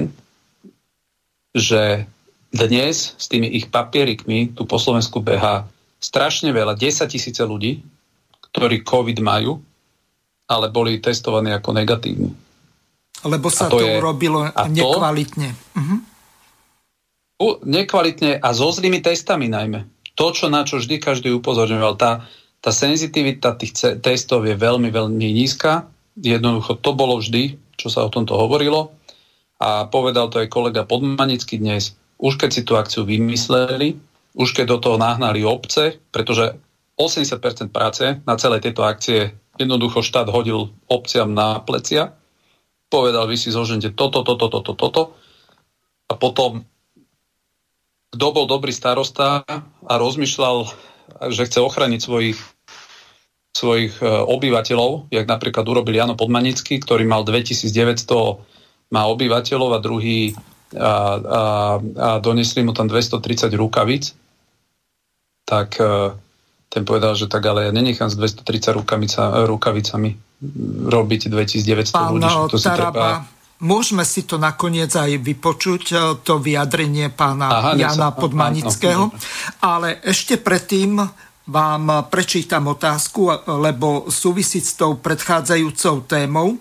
že 1.56 2.04
dnes 2.52 3.16
s 3.16 3.26
tými 3.30 3.48
ich 3.54 3.70
papierikmi 3.70 4.58
tu 4.58 4.66
po 4.66 4.82
Slovensku 4.82 5.22
beha 5.22 5.68
strašne 6.02 6.52
veľa, 6.52 6.76
10 6.76 7.08
tisíce 7.08 7.42
ľudí, 7.42 7.82
ktorí 8.56 8.88
COVID 8.88 9.20
majú, 9.20 9.60
ale 10.48 10.72
boli 10.72 11.04
testovaní 11.04 11.52
ako 11.52 11.70
negatívni. 11.76 12.32
Lebo 13.26 13.52
sa 13.52 13.68
to, 13.68 13.82
to 13.82 13.86
je, 13.86 14.00
urobilo 14.00 14.48
a 14.48 14.64
nekvalitne. 14.70 15.52
To, 15.52 15.80
uh-huh. 15.82 16.00
nekvalitne 17.66 18.40
a 18.40 18.48
so 18.56 18.70
zlými 18.72 19.02
testami 19.02 19.52
najmä 19.52 19.96
to, 20.16 20.32
čo 20.32 20.48
na 20.48 20.64
čo 20.64 20.80
vždy 20.80 20.96
každý 20.98 21.30
upozorňoval, 21.36 22.00
tá, 22.00 22.24
tá 22.64 22.72
senzitivita 22.72 23.60
tých 23.60 24.00
testov 24.00 24.48
je 24.48 24.56
veľmi, 24.56 24.90
veľmi 24.90 25.28
nízka. 25.36 25.92
Jednoducho 26.16 26.80
to 26.80 26.96
bolo 26.96 27.20
vždy, 27.20 27.60
čo 27.76 27.92
sa 27.92 28.08
o 28.08 28.10
tomto 28.10 28.34
hovorilo. 28.40 28.96
A 29.60 29.88
povedal 29.92 30.32
to 30.32 30.40
aj 30.40 30.52
kolega 30.52 30.88
Podmanický 30.88 31.60
dnes. 31.60 32.00
Už 32.16 32.40
keď 32.40 32.50
si 32.52 32.62
tú 32.64 32.80
akciu 32.80 33.04
vymysleli, 33.04 34.00
už 34.36 34.56
keď 34.56 34.66
do 34.72 34.78
toho 34.80 34.98
nahnali 35.00 35.44
obce, 35.44 36.00
pretože 36.16 36.56
80% 36.96 37.76
práce 37.76 38.24
na 38.24 38.36
celej 38.40 38.64
tejto 38.64 38.88
akcie 38.88 39.36
jednoducho 39.60 40.04
štát 40.04 40.28
hodil 40.32 40.72
obciam 40.88 41.32
na 41.32 41.60
plecia, 41.60 42.16
povedal, 42.92 43.28
vy 43.28 43.36
si 43.36 43.52
zožente 43.52 43.92
toto, 43.92 44.24
toto, 44.24 44.48
toto, 44.48 44.74
toto. 44.76 45.02
A 46.08 46.14
potom, 46.16 46.64
kto 48.14 48.28
bol 48.32 48.46
dobrý 48.48 48.72
starosta 48.72 49.44
a 49.84 49.94
rozmýšľal, 50.00 50.70
že 51.32 51.48
chce 51.48 51.60
ochraniť 51.60 52.00
svojich 52.00 52.40
svojich 53.56 54.04
e, 54.04 54.06
obyvateľov, 54.06 55.08
jak 55.16 55.24
napríklad 55.32 55.64
urobil 55.64 55.96
Jano 55.96 56.20
Podmanický, 56.20 56.84
ktorý 56.84 57.08
mal 57.08 57.24
2900 57.24 58.92
má 58.92 59.08
obyvateľov 59.08 59.70
a 59.72 59.80
druhý 59.80 60.36
a, 60.76 60.92
a, 61.16 61.44
a 61.80 62.10
donesli 62.20 62.68
mu 62.68 62.76
tam 62.76 62.92
230 62.92 63.48
rukavic, 63.56 64.12
tak 65.48 65.80
e, 65.80 66.12
ten 66.70 66.84
povedal, 66.84 67.16
že 67.16 67.32
tak 67.32 67.46
ale 67.48 67.70
ja 67.70 67.72
nenechám 67.72 68.12
s 68.12 68.20
230 68.20 68.76
rukavica, 68.76 69.48
rukavicami 69.48 70.10
robiť 70.92 71.22
2900 71.32 71.96
Pán 71.96 72.12
ľudí. 72.16 72.34
To 72.52 72.58
si 72.60 72.68
treba... 72.68 73.24
Môžeme 73.56 74.04
si 74.04 74.28
to 74.28 74.36
nakoniec 74.36 74.92
aj 74.92 75.16
vypočuť, 75.16 75.84
e, 75.96 75.96
to 76.28 76.44
vyjadrenie 76.44 77.08
pána 77.08 77.48
Aha, 77.48 77.72
Jana 77.80 78.12
Podmanického. 78.12 79.16
Ale 79.64 80.04
ešte 80.04 80.36
predtým 80.36 81.00
vám 81.48 82.10
prečítam 82.12 82.68
otázku, 82.68 83.32
lebo 83.48 84.12
súvisí 84.12 84.60
s 84.60 84.76
tou 84.76 84.98
predchádzajúcou 85.00 86.04
témou. 86.04 86.58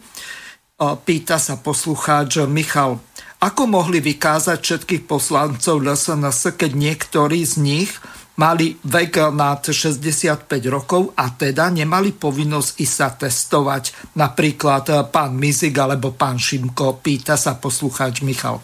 Pýta 0.78 1.40
sa 1.40 1.56
poslucháč 1.56 2.44
Michal, 2.44 3.00
ako 3.40 3.62
mohli 3.64 4.04
vykázať 4.04 4.58
všetkých 4.60 5.02
poslancov 5.08 5.80
LSNS, 5.80 6.56
keď 6.56 6.70
niektorí 6.76 7.44
z 7.48 7.54
nich 7.60 7.90
mali 8.34 8.74
vek 8.74 9.30
nad 9.30 9.62
65 9.62 10.48
rokov 10.66 11.14
a 11.14 11.30
teda 11.30 11.70
nemali 11.70 12.10
povinnosť 12.10 12.70
ísť 12.80 12.94
sa 12.94 13.08
testovať. 13.14 14.14
Napríklad 14.18 15.10
pán 15.14 15.38
Mizik 15.38 15.78
alebo 15.78 16.14
pán 16.14 16.38
Šimko, 16.38 16.98
pýta 16.98 17.38
sa 17.38 17.54
poslucháč 17.58 18.26
Michal. 18.26 18.58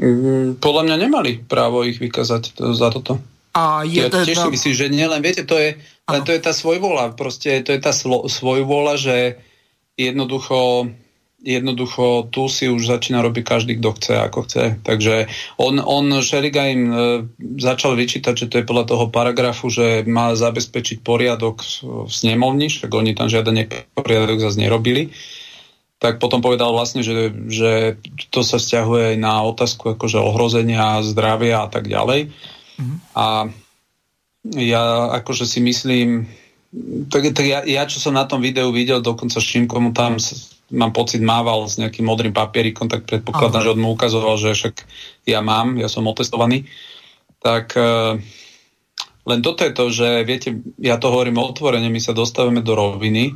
Mm, 0.00 0.60
podľa 0.60 0.82
mňa 0.88 0.96
nemali 0.96 1.32
právo 1.44 1.84
ich 1.84 2.00
vykázať 2.00 2.56
za 2.72 2.88
toto. 2.88 3.20
A 3.52 3.82
jeden... 3.82 4.08
Ja 4.08 4.24
tiež 4.24 4.46
si 4.46 4.50
myslím, 4.54 4.74
že 4.76 4.86
nielen, 4.86 5.20
viete, 5.20 5.42
to 5.42 5.58
je, 5.58 5.74
len 6.06 6.22
to 6.22 6.30
je 6.30 6.40
tá 6.40 6.54
svojvola, 6.54 7.18
proste 7.18 7.66
to 7.66 7.74
je 7.74 7.80
tá 7.82 7.90
svojvola, 8.30 8.94
že 8.94 9.42
jednoducho 9.98 10.88
jednoducho 11.40 12.28
tu 12.28 12.48
si 12.52 12.68
už 12.68 12.84
začína 12.86 13.24
robiť 13.24 13.42
každý, 13.44 13.72
kto 13.80 13.90
chce, 13.96 14.14
ako 14.20 14.38
chce. 14.44 14.64
Takže 14.84 15.14
on, 15.56 15.80
on 15.80 16.20
Šeriga 16.20 16.68
im 16.68 16.82
e, 16.88 16.96
začal 17.56 17.96
vyčítať, 17.96 18.34
že 18.36 18.46
to 18.48 18.60
je 18.60 18.68
podľa 18.68 18.84
toho 18.92 19.04
paragrafu, 19.08 19.72
že 19.72 20.04
má 20.04 20.36
zabezpečiť 20.36 21.00
poriadok 21.00 21.64
v 22.06 22.12
snemovni, 22.12 22.68
však 22.68 22.92
oni 22.92 23.16
tam 23.16 23.32
žiaden 23.32 23.56
poriadok 23.96 24.38
zase 24.40 24.60
nerobili. 24.60 25.12
Tak 26.00 26.16
potom 26.16 26.40
povedal 26.40 26.72
vlastne, 26.72 27.04
že, 27.04 27.32
že 27.48 28.00
to 28.32 28.40
sa 28.40 28.56
vzťahuje 28.56 29.16
aj 29.16 29.18
na 29.20 29.44
otázku 29.44 29.96
akože 29.96 30.16
ohrozenia 30.16 31.04
zdravia 31.04 31.64
a 31.64 31.68
tak 31.68 31.88
ďalej. 31.88 32.32
Mm-hmm. 32.80 32.98
A 33.16 33.52
ja 34.56 35.12
akože 35.20 35.44
si 35.44 35.60
myslím, 35.60 36.24
tak, 37.12 37.36
tak 37.36 37.44
ja, 37.44 37.60
ja, 37.68 37.84
čo 37.84 38.00
som 38.00 38.16
na 38.16 38.24
tom 38.24 38.40
videu 38.40 38.72
videl, 38.72 39.04
dokonca 39.04 39.36
Šimko 39.36 39.76
mu 39.84 39.90
tam 39.92 40.16
mám 40.70 40.94
pocit 40.94 41.22
mával 41.22 41.66
s 41.66 41.78
nejakým 41.78 42.06
modrým 42.06 42.34
papierikom, 42.34 42.86
tak 42.86 43.06
predpokladám, 43.06 43.62
Aha. 43.62 43.66
že 43.66 43.72
on 43.74 43.82
mu 43.82 43.90
ukazoval, 43.94 44.38
že 44.38 44.54
však 44.54 44.74
ja 45.26 45.42
mám, 45.42 45.78
ja 45.78 45.90
som 45.90 46.06
otestovaný. 46.06 46.66
Tak 47.42 47.74
uh, 47.74 48.16
len 49.26 49.40
toto 49.42 49.66
je 49.66 49.72
to, 49.74 49.84
že 49.90 50.08
viete, 50.26 50.50
ja 50.80 50.96
to 50.96 51.10
hovorím 51.12 51.42
otvorene, 51.42 51.90
my 51.92 52.00
sa 52.00 52.16
dostávame 52.16 52.64
do 52.64 52.74
roviny, 52.74 53.34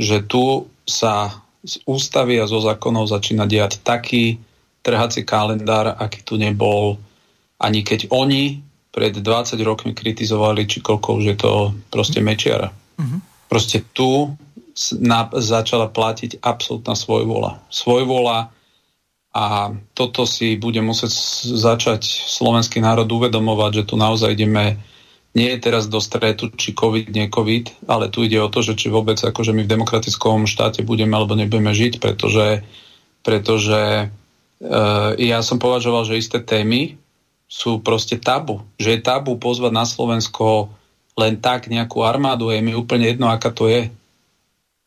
že 0.00 0.24
tu 0.24 0.68
sa 0.84 1.42
z 1.64 1.80
ústavy 1.88 2.36
a 2.36 2.48
zo 2.48 2.60
zákonov 2.60 3.08
začína 3.08 3.48
diať 3.48 3.80
taký 3.80 4.36
trhací 4.84 5.24
kalendár, 5.24 5.96
aký 5.96 6.20
tu 6.20 6.36
nebol 6.36 7.00
ani 7.56 7.80
keď 7.80 8.12
oni 8.12 8.60
pred 8.92 9.16
20 9.16 9.58
rokmi 9.64 9.96
kritizovali, 9.96 10.68
či 10.68 10.84
koľko 10.84 11.18
už 11.18 11.24
je 11.24 11.36
to 11.40 11.52
proste 11.90 12.20
mečiara. 12.20 12.70
Mm-hmm. 12.70 13.20
Proste 13.50 13.82
tu 13.90 14.30
na, 14.98 15.30
začala 15.30 15.86
platiť 15.86 16.42
absolútna 16.42 16.98
svojvola. 16.98 17.62
Svojvola 17.70 18.50
a 19.34 19.44
toto 19.98 20.26
si 20.30 20.54
bude 20.54 20.78
musieť 20.78 21.10
začať 21.58 22.06
slovenský 22.06 22.78
národ 22.78 23.06
uvedomovať, 23.10 23.82
že 23.82 23.86
tu 23.90 23.94
naozaj 23.98 24.34
ideme 24.34 24.78
nie 25.34 25.50
je 25.50 25.58
teraz 25.58 25.90
do 25.90 25.98
stretu, 25.98 26.46
či 26.54 26.78
COVID, 26.78 27.10
nie 27.10 27.26
COVID, 27.26 27.90
ale 27.90 28.06
tu 28.06 28.22
ide 28.22 28.38
o 28.38 28.46
to, 28.46 28.62
že 28.62 28.78
či 28.78 28.86
vôbec 28.86 29.18
akože 29.18 29.50
my 29.50 29.66
v 29.66 29.72
demokratickom 29.74 30.46
štáte 30.46 30.86
budeme 30.86 31.18
alebo 31.18 31.34
nebudeme 31.34 31.74
žiť, 31.74 31.98
pretože, 31.98 32.62
pretože 33.26 33.82
e, 33.82 34.06
ja 35.18 35.42
som 35.42 35.58
považoval, 35.58 36.06
že 36.06 36.22
isté 36.22 36.38
témy, 36.38 36.94
sú 37.50 37.82
proste 37.82 38.18
tabu. 38.18 38.62
Že 38.78 38.98
je 38.98 39.00
tabu 39.02 39.34
pozvať 39.38 39.72
na 39.74 39.84
Slovensko 39.86 40.70
len 41.14 41.38
tak 41.38 41.70
nejakú 41.70 42.02
armádu, 42.02 42.50
je 42.50 42.58
mi 42.62 42.74
úplne 42.74 43.10
jedno, 43.10 43.30
aká 43.30 43.54
to 43.54 43.70
je. 43.70 43.90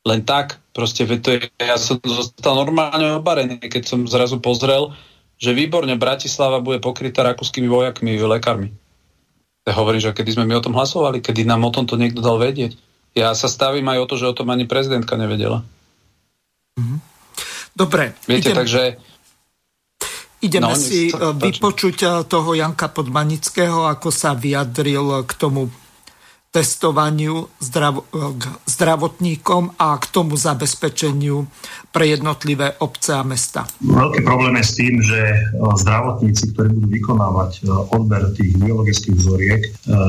Len 0.08 0.24
tak, 0.24 0.56
proste 0.72 1.04
to 1.04 1.36
je, 1.36 1.52
ja 1.60 1.76
som 1.76 2.00
zostal 2.00 2.56
normálne 2.56 3.20
obarený, 3.20 3.60
keď 3.60 3.84
som 3.84 4.00
zrazu 4.08 4.40
pozrel, 4.40 4.96
že 5.36 5.52
výborne 5.52 5.92
Bratislava 6.00 6.64
bude 6.64 6.80
pokrytá 6.80 7.28
rakúskymi 7.28 7.68
vojakmi, 7.68 8.16
lekármi. 8.16 8.72
Ja 9.68 9.76
hovorím, 9.76 10.00
že 10.00 10.16
kedy 10.16 10.40
sme 10.40 10.48
my 10.48 10.56
o 10.56 10.64
tom 10.64 10.80
hlasovali, 10.80 11.20
kedy 11.20 11.44
nám 11.44 11.68
o 11.68 11.76
tomto 11.76 12.00
niekto 12.00 12.24
dal 12.24 12.40
vedieť. 12.40 12.80
Ja 13.12 13.36
sa 13.36 13.52
stavím 13.52 13.92
aj 13.92 14.00
o 14.00 14.08
to, 14.08 14.16
že 14.16 14.32
o 14.32 14.38
tom 14.38 14.48
ani 14.48 14.64
prezidentka 14.64 15.20
nevedela. 15.20 15.68
Mhm. 16.80 16.98
Dobre. 17.76 18.16
Viete, 18.26 18.56
idem... 18.56 18.58
takže 18.64 18.84
Ideme 20.38 20.70
no, 20.70 20.78
si 20.78 21.10
to, 21.10 21.34
e, 21.34 21.50
vypočuť 21.50 21.98
e, 22.06 22.08
toho 22.30 22.54
Janka 22.54 22.94
Podmanického, 22.94 23.90
ako 23.90 24.14
sa 24.14 24.38
vyjadril 24.38 25.26
k 25.26 25.32
tomu 25.34 25.66
testovaniu 26.58 27.46
zdrav- 27.62 28.02
e, 28.02 28.34
k 28.34 28.44
zdravotníkom 28.66 29.78
a 29.78 30.02
k 30.02 30.06
tomu 30.10 30.34
zabezpečeniu 30.34 31.46
pre 31.94 32.10
jednotlivé 32.10 32.74
obce 32.82 33.14
a 33.14 33.22
mesta. 33.22 33.70
Veľký 33.86 34.26
problém 34.26 34.58
je 34.58 34.66
s 34.66 34.74
tým, 34.74 34.96
že 35.06 35.22
zdravotníci, 35.54 36.54
ktorí 36.54 36.70
budú 36.74 36.90
vykonávať 36.90 37.52
odber 37.94 38.34
tých 38.38 38.54
biologických 38.58 39.16
vzoriek, 39.18 39.62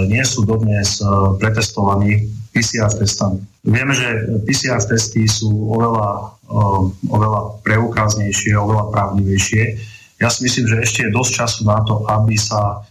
nie 0.04 0.20
sú 0.20 0.44
dodnes 0.44 1.00
pretestovaní 1.40 2.28
PCR 2.52 2.92
testami. 2.92 3.40
Vieme, 3.64 3.96
že 3.96 4.08
PCR 4.44 4.84
testy 4.84 5.24
sú 5.24 5.48
oveľa, 5.48 6.36
oveľa 7.08 7.40
preukáznejšie, 7.64 8.52
oveľa 8.52 8.92
právnivejšie 8.92 9.62
ja 10.18 10.28
si 10.34 10.42
myslím, 10.44 10.66
že 10.66 10.82
ešte 10.82 11.00
je 11.06 11.14
dosť 11.14 11.30
času 11.30 11.60
na 11.62 11.78
to, 11.86 12.02
aby 12.10 12.34
sa 12.34 12.82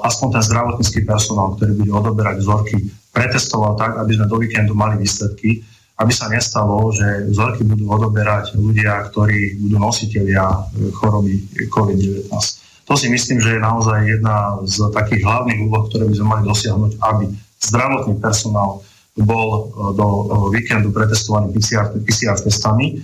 aspoň 0.00 0.40
ten 0.40 0.42
zdravotnícky 0.42 1.04
personál, 1.04 1.52
ktorý 1.54 1.76
bude 1.76 1.92
odoberať 1.92 2.40
vzorky, 2.40 2.76
pretestoval 3.12 3.76
tak, 3.76 4.00
aby 4.00 4.16
sme 4.16 4.26
do 4.30 4.36
víkendu 4.40 4.72
mali 4.72 4.96
výsledky, 4.96 5.60
aby 6.00 6.12
sa 6.16 6.32
nestalo, 6.32 6.88
že 6.96 7.28
vzorky 7.28 7.68
budú 7.68 7.92
odoberať 7.92 8.56
ľudia, 8.56 9.04
ktorí 9.12 9.60
budú 9.60 9.76
nositeľia 9.76 10.44
eh, 10.48 10.88
choroby 10.96 11.44
COVID-19. 11.68 12.32
To 12.88 12.98
si 12.98 13.06
myslím, 13.12 13.38
že 13.38 13.54
je 13.54 13.60
naozaj 13.60 13.98
jedna 14.02 14.58
z 14.66 14.90
takých 14.90 15.22
hlavných 15.22 15.60
úloh, 15.62 15.86
ktoré 15.86 16.08
by 16.08 16.14
sme 16.16 16.26
mali 16.26 16.42
dosiahnuť, 16.48 16.92
aby 16.98 17.24
zdravotný 17.60 18.16
personál 18.16 18.80
bol 19.20 19.48
eh, 19.52 19.60
do 19.92 20.06
víkendu 20.48 20.88
pretestovaný 20.88 21.52
PCR, 21.52 21.92
PCR 22.00 22.40
testami 22.40 22.96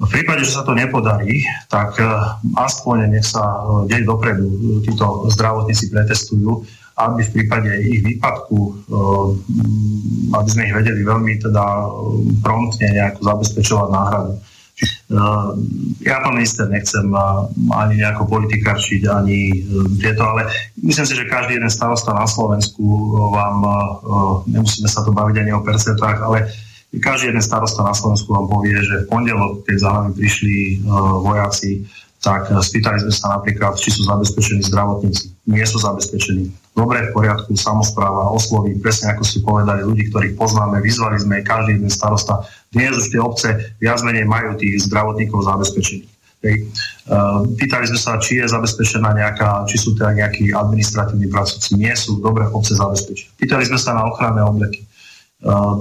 v 0.00 0.08
prípade, 0.08 0.48
že 0.48 0.56
sa 0.56 0.64
to 0.64 0.72
nepodarí, 0.72 1.44
tak 1.68 2.00
eh, 2.00 2.08
aspoň 2.56 3.12
nech 3.12 3.26
sa 3.28 3.44
eh, 3.44 3.92
deň 3.92 4.02
dopredu 4.08 4.48
eh, 4.48 4.58
títo 4.88 5.28
zdravotníci 5.28 5.92
pretestujú, 5.92 6.64
aby 7.00 7.20
v 7.24 7.32
prípade 7.32 7.72
ich 7.80 8.04
výpadku, 8.04 8.84
aby 10.36 10.48
sme 10.52 10.68
ich 10.68 10.76
vedeli 10.76 11.00
veľmi 11.00 11.40
teda 11.40 11.64
promptne 12.44 12.92
nejako 12.92 13.24
zabezpečovať 13.24 13.88
náhradu. 13.88 14.32
Ja, 16.04 16.20
pán 16.20 16.36
minister, 16.36 16.68
nechcem 16.68 17.08
ani 17.72 18.04
nejako 18.04 18.28
politikarčiť, 18.28 19.08
ani 19.08 19.64
tieto, 19.96 20.28
ale 20.28 20.52
myslím 20.84 21.08
si, 21.08 21.16
že 21.16 21.24
každý 21.24 21.56
jeden 21.56 21.72
starosta 21.72 22.12
na 22.12 22.28
Slovensku 22.28 22.84
vám, 23.32 23.64
nemusíme 24.44 24.84
sa 24.84 25.00
to 25.00 25.16
baviť 25.16 25.40
ani 25.40 25.56
o 25.56 25.64
percentách, 25.64 26.20
ale 26.20 26.52
každý 26.98 27.30
jeden 27.30 27.44
starosta 27.44 27.86
na 27.86 27.94
Slovensku 27.94 28.34
vám 28.34 28.50
povie, 28.50 28.74
že 28.82 29.06
v 29.06 29.08
pondelok, 29.12 29.62
keď 29.62 29.76
za 29.78 29.90
nami 29.94 30.10
prišli 30.10 30.82
uh, 30.82 31.22
vojaci, 31.22 31.86
tak 32.18 32.50
uh, 32.50 32.58
spýtali 32.58 32.98
sme 33.06 33.14
sa 33.14 33.38
napríklad, 33.38 33.78
či 33.78 33.94
sú 33.94 34.02
zabezpečení 34.10 34.66
zdravotníci. 34.66 35.30
Nie 35.46 35.62
sú 35.70 35.78
zabezpečení. 35.78 36.50
dobre, 36.74 37.06
v 37.06 37.14
poriadku, 37.14 37.54
samozpráva 37.54 38.34
osloví, 38.34 38.74
presne 38.82 39.14
ako 39.14 39.22
ste 39.22 39.38
povedali, 39.46 39.86
ľudí, 39.86 40.10
ktorých 40.10 40.34
poznáme, 40.34 40.82
vyzvali 40.82 41.22
sme 41.22 41.46
každý 41.46 41.78
jeden 41.78 41.92
starosta. 41.92 42.42
Dnes 42.74 42.98
už 42.98 43.14
tie 43.14 43.20
obce 43.22 43.48
viac 43.78 44.02
menej 44.02 44.26
majú 44.26 44.58
tých 44.58 44.88
zdravotníkov 44.90 45.46
zabezpečených. 45.46 46.10
Hej. 46.40 46.72
Pýtali 47.60 47.84
sme 47.84 48.00
sa, 48.00 48.16
či 48.16 48.40
je 48.40 48.48
zabezpečená 48.48 49.12
nejaká, 49.12 49.68
či 49.68 49.76
sú 49.76 49.92
teda 49.92 50.16
nejakí 50.24 50.56
administratívni 50.56 51.28
pracovníci. 51.28 51.76
Nie 51.76 51.92
sú, 51.92 52.16
dobre 52.16 52.48
obce 52.48 52.72
zabezpečené. 52.72 53.28
Pýtali 53.36 53.68
sme 53.68 53.76
sa 53.76 53.92
na 53.92 54.08
ochranné 54.08 54.40
obleky. 54.40 54.88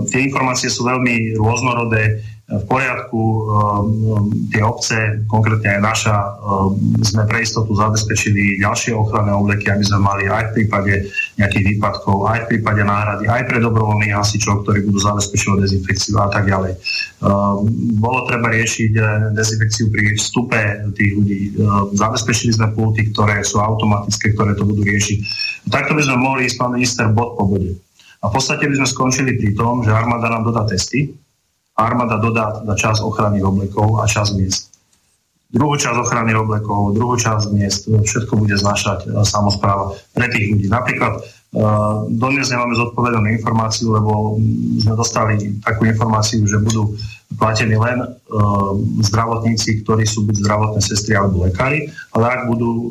Tie 0.08 0.20
informácie 0.24 0.72
sú 0.72 0.88
veľmi 0.88 1.36
rôznorodé 1.36 2.24
v 2.50 2.64
poriadku. 2.66 3.22
Ehm, 3.22 4.50
tie 4.50 4.66
obce, 4.66 5.22
konkrétne 5.30 5.78
aj 5.78 5.82
naša, 5.86 6.18
ehm, 6.18 7.06
sme 7.06 7.24
pre 7.30 7.46
istotu 7.46 7.78
zabezpečili 7.78 8.58
ďalšie 8.58 8.98
ochranné 8.98 9.30
obleky, 9.38 9.70
aby 9.70 9.86
sme 9.86 10.02
mali 10.02 10.26
aj 10.26 10.50
v 10.50 10.54
prípade 10.58 10.94
nejakých 11.38 11.78
výpadkov, 11.78 12.26
aj 12.26 12.40
v 12.46 12.48
prípade 12.58 12.82
náhrady, 12.82 13.30
aj 13.30 13.46
pre 13.46 13.62
dobrovoľných 13.62 14.18
hasičov, 14.18 14.66
ktorí 14.66 14.82
budú 14.90 14.98
zabezpečovať 14.98 15.58
dezinfekciu 15.62 16.16
a 16.18 16.28
tak 16.34 16.50
ďalej. 16.50 16.74
Ehm, 16.74 17.58
bolo 18.02 18.26
treba 18.26 18.50
riešiť 18.50 18.92
eh, 18.98 19.06
dezinfekciu 19.38 19.94
pri 19.94 20.18
vstupe 20.18 20.62
tých 20.98 21.12
ľudí. 21.14 21.40
Zabezpečili 21.94 22.58
sme 22.58 22.74
pulty, 22.74 23.14
ktoré 23.14 23.46
sú 23.46 23.62
automatické, 23.62 24.34
ktoré 24.34 24.58
to 24.58 24.66
budú 24.66 24.82
riešiť. 24.82 25.18
Takto 25.70 25.94
by 25.94 26.02
sme 26.02 26.18
mohli 26.18 26.50
ísť, 26.50 26.58
pán 26.58 26.74
minister, 26.74 27.06
bod 27.14 27.38
po 27.38 27.46
bode. 27.46 27.78
A 28.20 28.28
v 28.28 28.34
podstate 28.36 28.68
by 28.68 28.76
sme 28.84 28.88
skončili 28.88 29.32
pri 29.40 29.56
tom, 29.56 29.80
že 29.84 29.96
armáda 29.96 30.28
nám 30.28 30.44
dodá 30.44 30.68
testy, 30.68 31.16
armáda 31.80 32.20
dodá 32.20 32.60
na 32.68 32.76
čas 32.76 33.00
ochrany 33.00 33.40
oblekov 33.40 34.04
a 34.04 34.08
čas 34.08 34.36
miest. 34.36 34.76
Druhú 35.50 35.80
časť 35.80 35.98
ochrany 35.98 36.36
oblekov, 36.36 36.94
druhú 36.94 37.16
časť 37.18 37.50
miest, 37.56 37.90
všetko 37.90 38.38
bude 38.38 38.54
znašať 38.54 39.10
e, 39.10 39.26
samozpráva 39.26 39.98
pre 40.14 40.30
tých 40.30 40.52
ľudí. 40.54 40.68
Napríklad 40.70 41.26
Uh, 41.50 42.06
dodnes 42.14 42.46
nemáme 42.54 42.78
zodpovedanú 42.78 43.26
informáciu, 43.34 43.90
lebo 43.90 44.38
sme 44.78 44.94
dostali 44.94 45.58
takú 45.66 45.90
informáciu, 45.90 46.46
že 46.46 46.62
budú 46.62 46.94
platení 47.38 47.78
len 47.78 48.02
uh, 48.02 48.74
zdravotníci, 49.06 49.86
ktorí 49.86 50.02
sú 50.02 50.26
buď 50.26 50.42
zdravotné 50.42 50.82
sestry 50.82 51.14
alebo 51.14 51.46
lekári, 51.46 51.86
ale 52.18 52.26
ak 52.26 52.42
budú 52.50 52.90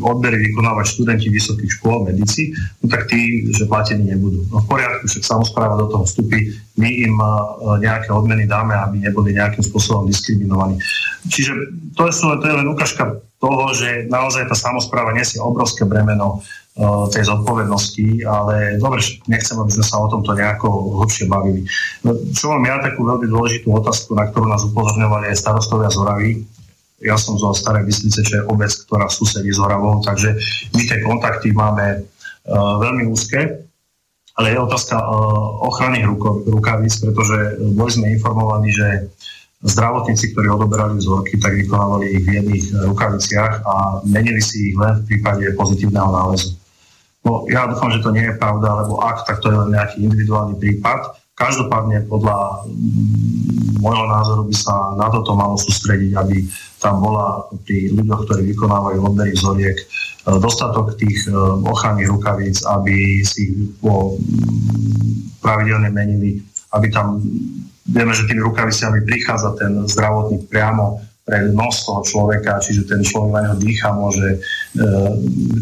odbery 0.00 0.40
vykonávať 0.40 0.96
študenti 0.96 1.28
vysokých 1.28 1.76
škôl, 1.76 2.08
medici, 2.08 2.56
no 2.80 2.88
tak 2.88 3.12
tí, 3.12 3.44
že 3.52 3.68
platení 3.68 4.08
nebudú. 4.08 4.48
No 4.48 4.64
v 4.64 4.66
poriadku, 4.72 5.04
však 5.04 5.20
samozpráva 5.20 5.76
do 5.76 5.92
toho 5.92 6.08
vstupí, 6.08 6.56
my 6.80 6.88
im 6.88 7.16
uh, 7.20 7.76
nejaké 7.76 8.08
odmeny 8.08 8.48
dáme, 8.48 8.72
aby 8.72 9.04
neboli 9.04 9.36
nejakým 9.36 9.60
spôsobom 9.60 10.08
diskriminovaní. 10.08 10.80
Čiže 11.28 11.52
to 11.92 12.08
je, 12.08 12.12
to 12.16 12.46
je 12.48 12.54
len 12.56 12.68
ukážka 12.72 13.20
toho, 13.38 13.70
že 13.76 14.10
naozaj 14.10 14.50
tá 14.50 14.56
samozpráva 14.58 15.14
nesie 15.14 15.38
obrovské 15.38 15.86
bremeno 15.86 16.42
tej 17.10 17.26
zodpovednosti, 17.26 18.22
ale 18.22 18.78
dobre, 18.78 19.02
nechcem, 19.26 19.58
aby 19.58 19.74
sme 19.74 19.82
sa 19.82 19.98
o 19.98 20.06
tomto 20.06 20.30
nejako 20.30 21.02
hlbšie 21.02 21.26
bavili. 21.26 21.66
No, 22.06 22.14
čo 22.30 22.54
mám 22.54 22.62
ja 22.62 22.78
takú 22.78 23.02
veľmi 23.02 23.26
dôležitú 23.26 23.74
otázku, 23.74 24.14
na 24.14 24.30
ktorú 24.30 24.46
nás 24.46 24.62
upozorňovali 24.62 25.34
aj 25.34 25.42
starostovia 25.42 25.90
z 25.90 25.98
Oravy. 25.98 26.30
Ja 27.02 27.18
som 27.18 27.34
zo 27.34 27.50
Starej 27.50 27.82
Byslice, 27.82 28.22
čo 28.22 28.42
je 28.42 28.46
obec, 28.46 28.70
ktorá 28.70 29.10
susedí 29.10 29.50
s 29.50 29.58
Oravou, 29.58 29.98
takže 30.06 30.38
my 30.74 30.82
tie 30.86 30.98
kontakty 31.02 31.50
máme 31.50 32.02
uh, 32.02 32.74
veľmi 32.78 33.10
úzke, 33.10 33.66
ale 34.38 34.46
je 34.54 34.58
otázka 34.62 35.02
uh, 35.02 35.66
ochrany 35.66 36.06
rukavíc, 36.46 36.94
pretože 37.02 37.58
boli 37.74 37.90
sme 37.90 38.14
informovaní, 38.14 38.70
že 38.70 39.10
zdravotníci, 39.62 40.30
ktorí 40.34 40.46
odoberali 40.50 40.98
vzorky, 40.98 41.42
tak 41.42 41.58
vykonávali 41.58 42.06
ich 42.18 42.22
v 42.22 42.30
jedných 42.38 42.64
rukaviciach 42.86 43.66
a 43.66 43.74
menili 44.06 44.38
si 44.38 44.70
ich 44.70 44.76
len 44.78 45.02
v 45.02 45.06
prípade 45.10 45.42
pozitívneho 45.58 46.14
nálezu. 46.14 46.57
No, 47.26 47.44
ja 47.50 47.66
dúfam, 47.66 47.90
že 47.90 48.02
to 48.02 48.14
nie 48.14 48.22
je 48.22 48.38
pravda, 48.38 48.86
lebo 48.86 49.02
ak, 49.02 49.26
tak 49.26 49.42
to 49.42 49.50
je 49.50 49.56
len 49.58 49.74
nejaký 49.74 50.06
individuálny 50.06 50.54
prípad. 50.58 51.18
Každopádne 51.38 52.10
podľa 52.10 52.66
mm, 52.66 53.78
môjho 53.78 54.06
názoru 54.10 54.42
by 54.46 54.54
sa 54.58 54.74
na 54.98 55.06
toto 55.06 55.38
malo 55.38 55.54
sústrediť, 55.54 56.18
aby 56.18 56.46
tam 56.82 56.98
bola 56.98 57.46
pri 57.62 57.94
ľuďoch, 57.94 58.26
ktorí 58.26 58.42
vykonávajú 58.54 58.98
odbery 59.02 59.34
vzoriek, 59.34 59.78
e, 59.78 59.84
dostatok 60.42 60.98
tých 60.98 61.30
e, 61.30 61.34
ochranných 61.62 62.10
rukavíc, 62.10 62.62
aby 62.66 63.22
si 63.22 63.50
ich 63.50 63.54
mm, 63.54 64.18
pravidelne 65.38 65.90
menili, 65.94 66.42
aby 66.74 66.90
tam, 66.90 67.22
vieme, 67.86 68.10
že 68.14 68.26
tými 68.26 68.42
rukaviciami 68.42 69.06
prichádza 69.06 69.54
ten 69.58 69.86
zdravotník 69.86 70.50
priamo 70.50 71.02
pre 71.28 71.52
nos 71.52 71.84
toho 71.84 72.00
človeka, 72.00 72.56
čiže 72.64 72.88
ten 72.88 73.04
človek 73.04 73.36
na 73.36 73.40
neho 73.44 73.56
dýcha, 73.60 73.92
môže, 73.92 74.40
e, 74.72 74.82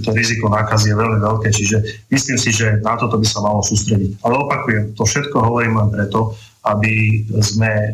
to 0.07 0.15
riziko 0.15 0.47
nákazy 0.47 0.95
je 0.95 1.01
veľmi 1.03 1.19
veľké, 1.19 1.49
čiže 1.51 1.77
myslím 2.15 2.39
si, 2.39 2.55
že 2.55 2.79
na 2.87 2.95
toto 2.95 3.19
by 3.19 3.27
sa 3.27 3.43
malo 3.43 3.67
sústrediť. 3.67 4.23
Ale 4.23 4.39
opakujem, 4.39 4.95
to 4.95 5.03
všetko 5.03 5.35
hovorím 5.43 5.83
len 5.83 5.91
preto, 5.91 6.39
aby 6.71 7.27
sme 7.43 7.71
e, 7.71 7.91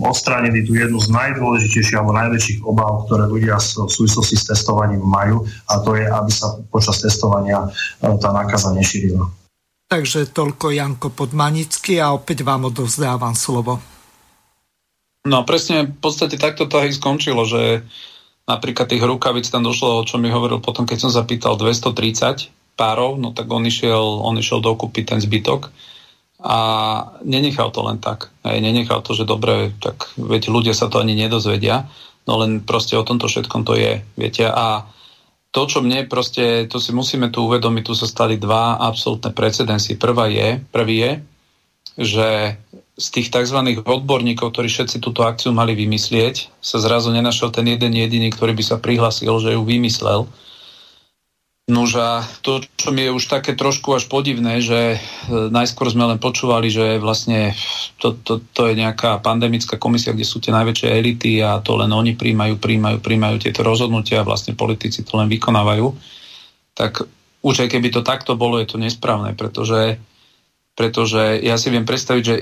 odstránili 0.00 0.64
tú 0.64 0.72
jednu 0.72 0.96
z 0.96 1.12
najdôležitejších 1.12 1.96
alebo 2.00 2.16
najväčších 2.16 2.64
obav, 2.64 3.04
ktoré 3.08 3.28
ľudia 3.28 3.60
v 3.60 3.92
súvislosti 3.92 4.36
s 4.40 4.48
testovaním 4.48 5.04
majú 5.04 5.44
a 5.68 5.80
to 5.84 5.96
je, 5.96 6.08
aby 6.08 6.32
sa 6.32 6.56
počas 6.72 7.00
testovania 7.00 7.68
e, 8.00 8.08
tá 8.20 8.32
nákaza 8.32 8.72
nešírila. 8.72 9.28
Takže 9.92 10.32
toľko 10.32 10.72
Janko 10.72 11.12
Podmanický 11.12 12.00
a 12.00 12.16
opäť 12.16 12.48
vám 12.48 12.72
odovzdávam 12.72 13.36
slovo. 13.36 13.91
No 15.22 15.46
presne 15.46 15.86
v 15.86 15.98
podstate 16.02 16.34
takto 16.34 16.66
to 16.66 16.82
aj 16.82 16.98
skončilo, 16.98 17.46
že 17.46 17.86
napríklad 18.50 18.90
tých 18.90 19.06
rukavic 19.06 19.46
tam 19.46 19.62
došlo, 19.62 20.02
čo 20.02 20.18
mi 20.18 20.26
hovoril 20.26 20.58
potom, 20.58 20.82
keď 20.82 21.06
som 21.06 21.14
zapýtal 21.14 21.54
230 21.54 22.50
párov, 22.74 23.14
no 23.22 23.30
tak 23.30 23.46
on 23.46 23.62
išiel, 23.62 24.18
on 24.18 24.34
išiel 24.34 24.58
dokúpiť 24.58 25.14
ten 25.14 25.20
zbytok 25.22 25.70
a 26.42 26.58
nenechal 27.22 27.70
to 27.70 27.86
len 27.86 28.02
tak. 28.02 28.34
Aj 28.42 28.58
nenechal 28.58 28.98
to, 29.06 29.14
že 29.14 29.22
dobre, 29.22 29.70
tak 29.78 30.10
viete, 30.18 30.50
ľudia 30.50 30.74
sa 30.74 30.90
to 30.90 30.98
ani 30.98 31.14
nedozvedia, 31.14 31.86
no 32.26 32.42
len 32.42 32.58
proste 32.66 32.98
o 32.98 33.06
tomto 33.06 33.30
všetkom 33.30 33.62
to 33.62 33.78
je, 33.78 34.02
viete, 34.18 34.42
a 34.42 34.90
to, 35.52 35.68
čo 35.68 35.84
mne 35.84 36.08
proste, 36.10 36.66
to 36.66 36.82
si 36.82 36.90
musíme 36.90 37.30
tu 37.30 37.46
uvedomiť, 37.46 37.84
tu 37.84 37.94
sa 37.94 38.08
stali 38.08 38.40
dva 38.40 38.80
absolútne 38.80 39.30
precedensy. 39.36 40.00
Prvá 40.00 40.26
je, 40.26 40.58
prvý 40.72 40.96
je, 40.98 41.12
že 42.00 42.28
z 43.02 43.08
tých 43.10 43.28
tzv. 43.34 43.58
odborníkov, 43.82 44.54
ktorí 44.54 44.70
všetci 44.70 45.02
túto 45.02 45.26
akciu 45.26 45.50
mali 45.50 45.74
vymyslieť, 45.74 46.62
sa 46.62 46.78
zrazu 46.78 47.10
nenašiel 47.10 47.50
ten 47.50 47.66
jeden 47.66 47.90
jediný, 47.90 48.30
ktorý 48.30 48.54
by 48.54 48.62
sa 48.62 48.78
prihlasil, 48.78 49.34
že 49.42 49.58
ju 49.58 49.62
vymyslel. 49.66 50.30
Nož 51.70 51.94
a 51.94 52.26
to, 52.42 52.58
čo 52.74 52.90
mi 52.90 53.06
je 53.06 53.14
už 53.14 53.30
také 53.30 53.54
trošku 53.54 53.94
až 53.94 54.10
podivné, 54.10 54.58
že 54.58 54.80
e, 54.94 54.98
najskôr 55.30 55.86
sme 55.94 56.10
len 56.10 56.18
počúvali, 56.18 56.66
že 56.66 56.98
vlastne 56.98 57.54
to, 58.02 58.18
to, 58.18 58.42
to 58.50 58.66
je 58.66 58.74
nejaká 58.74 59.22
pandemická 59.22 59.78
komisia, 59.78 60.10
kde 60.10 60.26
sú 60.26 60.42
tie 60.42 60.50
najväčšie 60.50 60.90
elity 60.90 61.38
a 61.38 61.62
to 61.62 61.78
len 61.78 61.94
oni 61.94 62.18
príjmajú, 62.18 62.58
príjmajú, 62.58 62.98
príjmajú 62.98 63.36
tieto 63.46 63.62
rozhodnutia 63.62 64.22
a 64.22 64.26
vlastne 64.26 64.58
politici 64.58 65.06
to 65.06 65.14
len 65.14 65.30
vykonávajú. 65.30 65.86
Tak 66.74 67.06
už 67.46 67.66
aj 67.66 67.68
keby 67.78 67.94
to 67.94 68.02
takto 68.02 68.34
bolo, 68.34 68.58
je 68.58 68.66
to 68.66 68.82
nesprávne, 68.82 69.38
pretože, 69.38 70.02
pretože 70.74 71.46
ja 71.46 71.54
si 71.54 71.70
viem 71.70 71.86
predstaviť, 71.86 72.24
že 72.26 72.36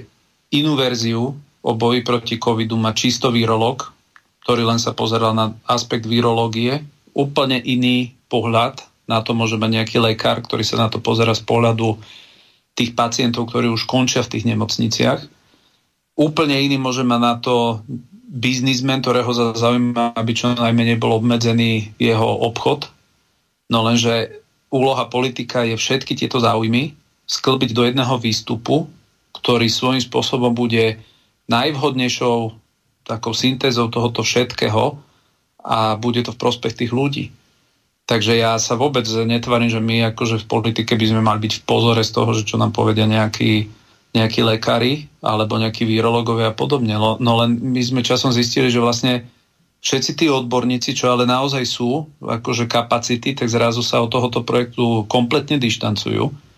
Inú 0.50 0.74
verziu 0.74 1.38
o 1.62 1.72
boji 1.78 2.02
proti 2.02 2.36
covidu 2.40 2.74
má 2.74 2.90
čisto 2.90 3.30
virológ, 3.30 3.94
ktorý 4.42 4.66
len 4.66 4.80
sa 4.82 4.96
pozeral 4.96 5.30
na 5.36 5.54
aspekt 5.70 6.08
virológie. 6.08 6.82
Úplne 7.14 7.62
iný 7.62 8.16
pohľad 8.26 8.82
na 9.10 9.22
to 9.22 9.34
môže 9.34 9.58
mať 9.58 9.70
nejaký 9.82 9.98
lekár, 9.98 10.42
ktorý 10.42 10.62
sa 10.62 10.78
na 10.78 10.88
to 10.90 11.02
pozera 11.02 11.34
z 11.34 11.42
pohľadu 11.42 11.98
tých 12.78 12.94
pacientov, 12.94 13.50
ktorí 13.50 13.66
už 13.70 13.86
končia 13.90 14.22
v 14.22 14.38
tých 14.38 14.46
nemocniciach. 14.46 15.20
Úplne 16.14 16.56
iný 16.58 16.78
môže 16.78 17.02
mať 17.02 17.20
na 17.20 17.34
to 17.38 17.82
biznismen, 18.30 19.02
ktorého 19.02 19.30
zaujíma, 19.58 20.14
aby 20.14 20.32
čo 20.34 20.54
najmenej 20.54 21.02
bol 21.02 21.18
obmedzený 21.18 21.90
jeho 21.98 22.46
obchod. 22.46 22.86
No 23.70 23.82
lenže 23.82 24.42
úloha 24.70 25.10
politika 25.10 25.66
je 25.66 25.74
všetky 25.74 26.14
tieto 26.14 26.38
záujmy 26.38 26.94
sklbiť 27.26 27.70
do 27.74 27.82
jedného 27.86 28.14
výstupu 28.18 28.86
ktorý 29.40 29.66
svojím 29.72 30.04
spôsobom 30.04 30.52
bude 30.52 31.00
najvhodnejšou 31.48 32.54
takou 33.08 33.32
syntézou 33.32 33.88
tohoto 33.88 34.20
všetkého 34.20 35.00
a 35.64 35.96
bude 35.96 36.22
to 36.22 36.36
v 36.36 36.40
prospech 36.40 36.76
tých 36.76 36.92
ľudí. 36.92 37.32
Takže 38.04 38.36
ja 38.36 38.58
sa 38.58 38.74
vôbec 38.74 39.06
netvarím, 39.06 39.70
že 39.70 39.80
my 39.80 40.12
akože 40.12 40.44
v 40.44 40.50
politike 40.50 40.98
by 40.98 41.06
sme 41.08 41.22
mali 41.24 41.40
byť 41.46 41.62
v 41.62 41.64
pozore 41.66 42.02
z 42.02 42.10
toho, 42.10 42.30
že 42.34 42.42
čo 42.46 42.58
nám 42.58 42.74
povedia 42.74 43.06
nejakí, 43.06 43.70
nejakí 44.12 44.40
lekári 44.42 45.06
alebo 45.22 45.56
nejakí 45.56 45.86
virológovia 45.86 46.50
a 46.50 46.56
podobne. 46.56 46.98
No, 46.98 47.16
no 47.22 47.32
len 47.40 47.56
my 47.58 47.80
sme 47.80 48.02
časom 48.02 48.34
zistili, 48.34 48.66
že 48.66 48.82
vlastne 48.82 49.30
všetci 49.80 50.12
tí 50.18 50.26
odborníci, 50.26 50.90
čo 50.92 51.14
ale 51.14 51.24
naozaj 51.24 51.64
sú, 51.64 52.10
akože 52.18 52.66
kapacity, 52.66 53.32
tak 53.32 53.46
zrazu 53.46 53.80
sa 53.80 54.02
od 54.02 54.10
tohoto 54.10 54.42
projektu 54.42 55.06
kompletne 55.06 55.56
dištancujú 55.56 56.49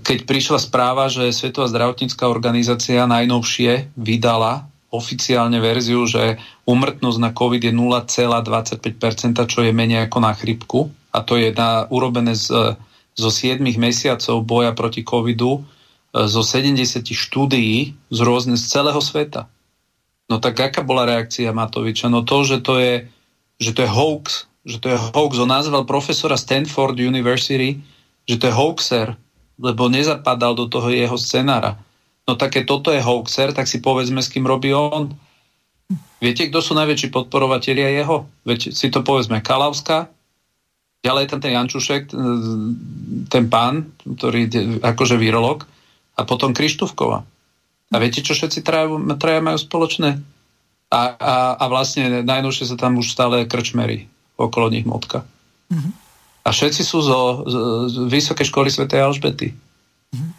keď 0.00 0.18
prišla 0.24 0.58
správa, 0.58 1.12
že 1.12 1.30
Svetová 1.30 1.68
zdravotnícká 1.68 2.26
organizácia 2.26 3.04
najnovšie 3.04 3.94
vydala 3.94 4.66
oficiálne 4.94 5.58
verziu, 5.58 6.06
že 6.06 6.38
umrtnosť 6.70 7.18
na 7.18 7.30
COVID 7.34 7.62
je 7.66 7.74
0,25%, 7.74 9.34
čo 9.50 9.60
je 9.66 9.74
menej 9.74 10.06
ako 10.06 10.18
na 10.22 10.32
chrypku. 10.32 10.86
A 11.10 11.22
to 11.22 11.34
je 11.34 11.50
na, 11.54 11.86
urobené 11.90 12.34
z 12.38 12.78
zo 13.14 13.30
7 13.30 13.62
mesiacov 13.78 14.42
boja 14.42 14.74
proti 14.74 15.06
covidu, 15.06 15.62
e, 15.62 16.26
zo 16.26 16.42
70 16.42 17.14
štúdií 17.14 17.94
z 18.10 18.18
rôzne 18.20 18.58
z 18.58 18.64
celého 18.66 18.98
sveta. 18.98 19.46
No 20.26 20.42
tak 20.42 20.58
aká 20.58 20.82
bola 20.82 21.06
reakcia 21.06 21.54
Matoviča? 21.54 22.10
No 22.10 22.26
to, 22.26 22.42
že 22.42 22.58
to 22.60 22.82
je, 22.82 22.94
že 23.62 23.70
to 23.70 23.86
je 23.86 23.90
hoax, 23.90 24.50
že 24.66 24.82
to 24.82 24.90
je 24.90 24.98
hoax. 24.98 25.38
On 25.38 25.50
nazval 25.50 25.86
profesora 25.86 26.34
Stanford 26.34 26.98
University, 26.98 27.78
že 28.26 28.36
to 28.40 28.50
je 28.50 28.54
hoaxer, 28.54 29.14
lebo 29.58 29.86
nezapadal 29.86 30.58
do 30.58 30.66
toho 30.66 30.90
jeho 30.90 31.14
scenára. 31.18 31.78
No 32.24 32.34
také 32.34 32.64
toto 32.64 32.90
je 32.90 33.04
hoaxer, 33.04 33.52
tak 33.52 33.68
si 33.68 33.78
povedzme, 33.84 34.24
s 34.24 34.32
kým 34.32 34.48
robí 34.48 34.72
on. 34.72 35.12
Viete, 36.18 36.48
kto 36.48 36.64
sú 36.64 36.72
najväčší 36.72 37.12
podporovatelia 37.12 37.92
jeho? 37.92 38.24
Veď 38.48 38.72
si 38.72 38.88
to 38.88 39.04
povedzme 39.04 39.44
Kalavská, 39.44 40.08
ďalej 41.04 41.28
tam 41.28 41.40
ten 41.44 41.52
Jančušek, 41.52 42.02
ten 43.28 43.44
pán, 43.52 43.92
ktorý 44.00 44.48
je 44.48 44.62
akože 44.80 45.20
virolog, 45.20 45.68
a 46.16 46.20
potom 46.24 46.56
Krištúvkova. 46.56 47.26
A 47.92 47.96
viete, 48.00 48.24
čo 48.24 48.32
všetci 48.32 48.64
traja, 48.64 49.40
majú 49.44 49.58
spoločné? 49.60 50.16
A, 50.88 51.00
a, 51.18 51.34
a 51.58 51.64
vlastne 51.68 52.22
najnovšie 52.22 52.70
sa 52.70 52.78
tam 52.78 53.02
už 53.02 53.10
stále 53.10 53.44
krčmerí 53.50 54.06
okolo 54.38 54.70
nich 54.70 54.86
motka. 54.86 55.26
Mm-hmm. 55.70 55.92
A 56.44 56.52
všetci 56.52 56.82
sú 56.84 57.00
zo, 57.00 57.48
z, 57.48 57.54
z 57.88 57.94
Vysokej 58.12 58.46
školy 58.52 58.68
Sv. 58.68 58.84
Alžbety. 58.92 59.56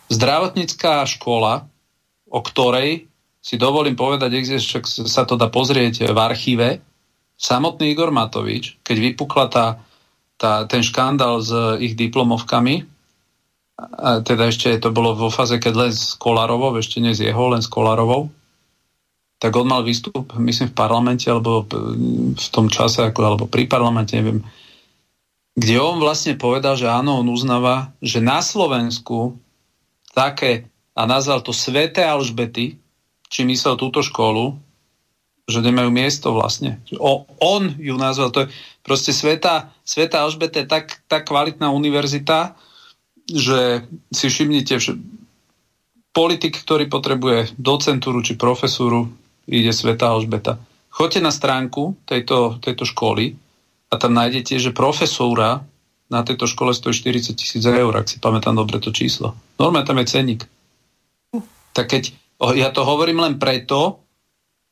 Zdravotnícká 0.08 1.04
škola, 1.10 1.66
o 2.30 2.40
ktorej 2.46 3.10
si 3.42 3.58
dovolím 3.58 3.98
povedať, 3.98 4.30
však 4.62 4.86
sa 4.86 5.26
to 5.26 5.38
dá 5.38 5.50
pozrieť 5.50 6.10
v 6.10 6.18
archíve, 6.18 6.68
samotný 7.38 7.94
Igor 7.94 8.10
Matovič, 8.10 8.82
keď 8.82 8.98
vypukla 9.12 9.46
tá, 9.52 9.66
tá, 10.40 10.66
ten 10.66 10.82
škandál 10.82 11.44
s 11.44 11.52
ich 11.78 11.94
diplomovkami, 11.94 12.86
a 13.76 14.24
teda 14.24 14.50
ešte 14.50 14.80
to 14.80 14.90
bolo 14.96 15.14
vo 15.14 15.28
fáze, 15.28 15.60
keď 15.60 15.74
len 15.76 15.92
s 15.92 16.16
Kolarovou, 16.16 16.80
ešte 16.80 17.04
nie 17.04 17.12
s 17.12 17.20
jeho, 17.20 17.52
len 17.52 17.60
s 17.60 17.68
Kolarovou, 17.68 18.32
tak 19.36 19.52
on 19.60 19.68
mal 19.68 19.84
výstup, 19.84 20.32
myslím, 20.40 20.72
v 20.72 20.80
parlamente, 20.80 21.28
alebo 21.28 21.68
v 22.34 22.48
tom 22.56 22.72
čase, 22.72 23.04
ako, 23.04 23.20
alebo 23.20 23.46
pri 23.52 23.68
parlamente, 23.68 24.16
neviem, 24.16 24.40
kde 25.56 25.76
on 25.80 26.04
vlastne 26.04 26.36
povedal, 26.36 26.76
že 26.76 26.92
áno, 26.92 27.24
on 27.24 27.32
uznáva, 27.32 27.96
že 28.04 28.20
na 28.20 28.44
Slovensku 28.44 29.40
také, 30.12 30.68
a 30.96 31.08
nazval 31.08 31.40
to 31.44 31.56
Svete 31.56 32.04
Alžbety, 32.04 32.76
či 33.32 33.42
myslel 33.48 33.80
túto 33.80 34.04
školu, 34.04 34.60
že 35.48 35.64
nemajú 35.64 35.90
miesto 35.92 36.36
vlastne. 36.36 36.82
O, 37.00 37.24
on 37.40 37.72
ju 37.80 37.96
nazval, 37.96 38.36
to 38.36 38.40
je 38.46 38.52
proste 38.84 39.16
Sveta, 39.16 39.72
Sveta 39.88 40.28
Alžbeta 40.28 40.64
je 40.64 40.68
tak, 40.68 41.00
tak 41.08 41.28
kvalitná 41.28 41.72
univerzita, 41.72 42.58
že 43.30 43.86
si 44.12 44.26
všimnite, 44.28 44.76
že 44.78 44.98
politik, 46.12 46.60
ktorý 46.60 46.92
potrebuje 46.92 47.56
docentúru 47.60 48.24
či 48.24 48.36
profesúru, 48.36 49.12
ide 49.48 49.72
Sveta 49.72 50.12
Alžbeta. 50.12 50.60
Choďte 50.90 51.20
na 51.24 51.32
stránku 51.32 51.96
tejto, 52.08 52.60
tejto 52.64 52.88
školy 52.88 53.36
a 53.96 54.02
tam 54.02 54.12
nájdete, 54.12 54.60
že 54.60 54.76
profesúra 54.76 55.64
na 56.12 56.22
tejto 56.22 56.46
škole 56.46 56.76
stojí 56.76 56.92
40 56.92 57.34
tisíc 57.40 57.64
eur, 57.64 57.96
ak 57.96 58.12
si 58.12 58.20
pamätám 58.20 58.60
dobre 58.60 58.84
to 58.84 58.92
číslo. 58.92 59.34
Normálne 59.56 59.88
tam 59.88 59.98
je 60.04 60.12
cenník. 60.12 60.42
Tak 61.72 61.86
keď 61.88 62.04
ja 62.60 62.70
to 62.76 62.84
hovorím 62.84 63.24
len 63.24 63.40
preto, 63.40 64.04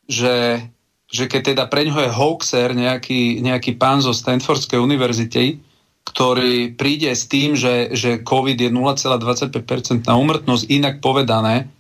že, 0.06 0.60
že 1.08 1.32
keď 1.32 1.56
teda 1.56 1.64
pre 1.72 1.88
ňoho 1.88 2.04
je 2.04 2.12
hoaxer 2.12 2.76
nejaký, 2.76 3.40
nejaký 3.40 3.80
pán 3.80 4.04
zo 4.04 4.12
Stanfordskej 4.12 4.78
univerzity, 4.78 5.64
ktorý 6.04 6.76
príde 6.76 7.16
s 7.16 7.32
tým, 7.32 7.56
že, 7.56 7.96
že 7.96 8.20
COVID 8.22 8.60
je 8.60 8.70
0,25% 8.70 10.04
na 10.04 10.20
úmrtnosť, 10.20 10.64
inak 10.68 11.00
povedané, 11.00 11.72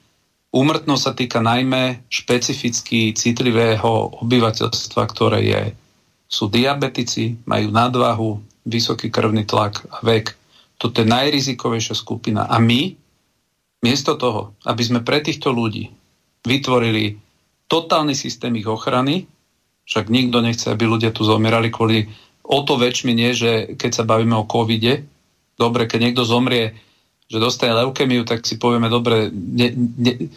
úmrtnosť 0.55 1.03
sa 1.03 1.11
týka 1.11 1.39
najmä 1.43 2.07
špecificky 2.07 3.11
citlivého 3.11 4.23
obyvateľstva, 4.23 5.01
ktoré 5.11 5.39
je, 5.43 5.61
sú 6.33 6.49
diabetici, 6.49 7.37
majú 7.45 7.69
nadvahu, 7.69 8.41
vysoký 8.65 9.13
krvný 9.13 9.45
tlak 9.45 9.85
a 9.93 10.01
vek. 10.01 10.33
Toto 10.81 11.05
je 11.05 11.05
najrizikovejšia 11.05 11.93
skupina. 11.93 12.49
A 12.49 12.57
my, 12.57 12.97
Miesto 13.83 14.15
toho, 14.15 14.55
aby 14.63 14.79
sme 14.79 15.03
pre 15.03 15.19
týchto 15.19 15.51
ľudí 15.51 15.91
vytvorili 16.47 17.19
totálny 17.67 18.15
systém 18.15 18.55
ich 18.55 18.63
ochrany, 18.63 19.27
však 19.83 20.07
nikto 20.07 20.39
nechce, 20.39 20.71
aby 20.71 20.87
ľudia 20.87 21.11
tu 21.11 21.27
zomierali 21.27 21.67
kvôli 21.67 22.07
o 22.47 22.63
to 22.63 22.79
väčšmi 22.79 23.11
nie, 23.11 23.35
že 23.35 23.75
keď 23.75 23.91
sa 23.91 24.07
bavíme 24.07 24.39
o 24.39 24.47
covide, 24.47 25.03
dobre, 25.59 25.83
keď 25.83 25.99
niekto 25.99 26.23
zomrie, 26.23 26.71
že 27.27 27.43
dostane 27.43 27.75
leukemiu, 27.75 28.23
tak 28.23 28.47
si 28.47 28.55
povieme, 28.55 28.87
dobre, 28.87 29.27
ne, 29.35 29.75
ne, 29.75 30.31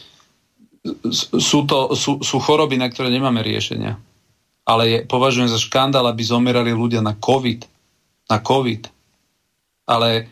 sú, 1.14 1.62
to, 1.70 1.94
sú, 1.94 2.18
sú 2.26 2.36
choroby, 2.42 2.74
na 2.82 2.90
ktoré 2.90 3.14
nemáme 3.14 3.47
riešenia. 3.47 3.94
Ale 4.66 4.82
je, 4.90 4.98
považujem 5.06 5.46
za 5.46 5.62
škandál, 5.62 6.10
aby 6.10 6.26
zomierali 6.26 6.74
ľudia 6.74 6.98
na 6.98 7.14
COVID. 7.14 7.64
Na 8.26 8.42
COVID. 8.42 8.90
Ale 9.86 10.26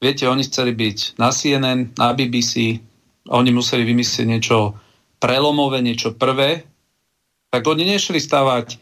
Viete, 0.00 0.24
oni 0.24 0.48
chceli 0.48 0.72
byť 0.72 1.20
na 1.20 1.28
CNN, 1.28 1.92
na 2.00 2.16
BBC, 2.16 2.80
oni 3.28 3.50
museli 3.52 3.84
vymyslieť 3.84 4.26
niečo 4.26 4.72
prelomové, 5.20 5.84
niečo 5.84 6.16
prvé, 6.16 6.64
tak 7.52 7.68
oni 7.68 7.84
nešli 7.84 8.16
stavať 8.16 8.80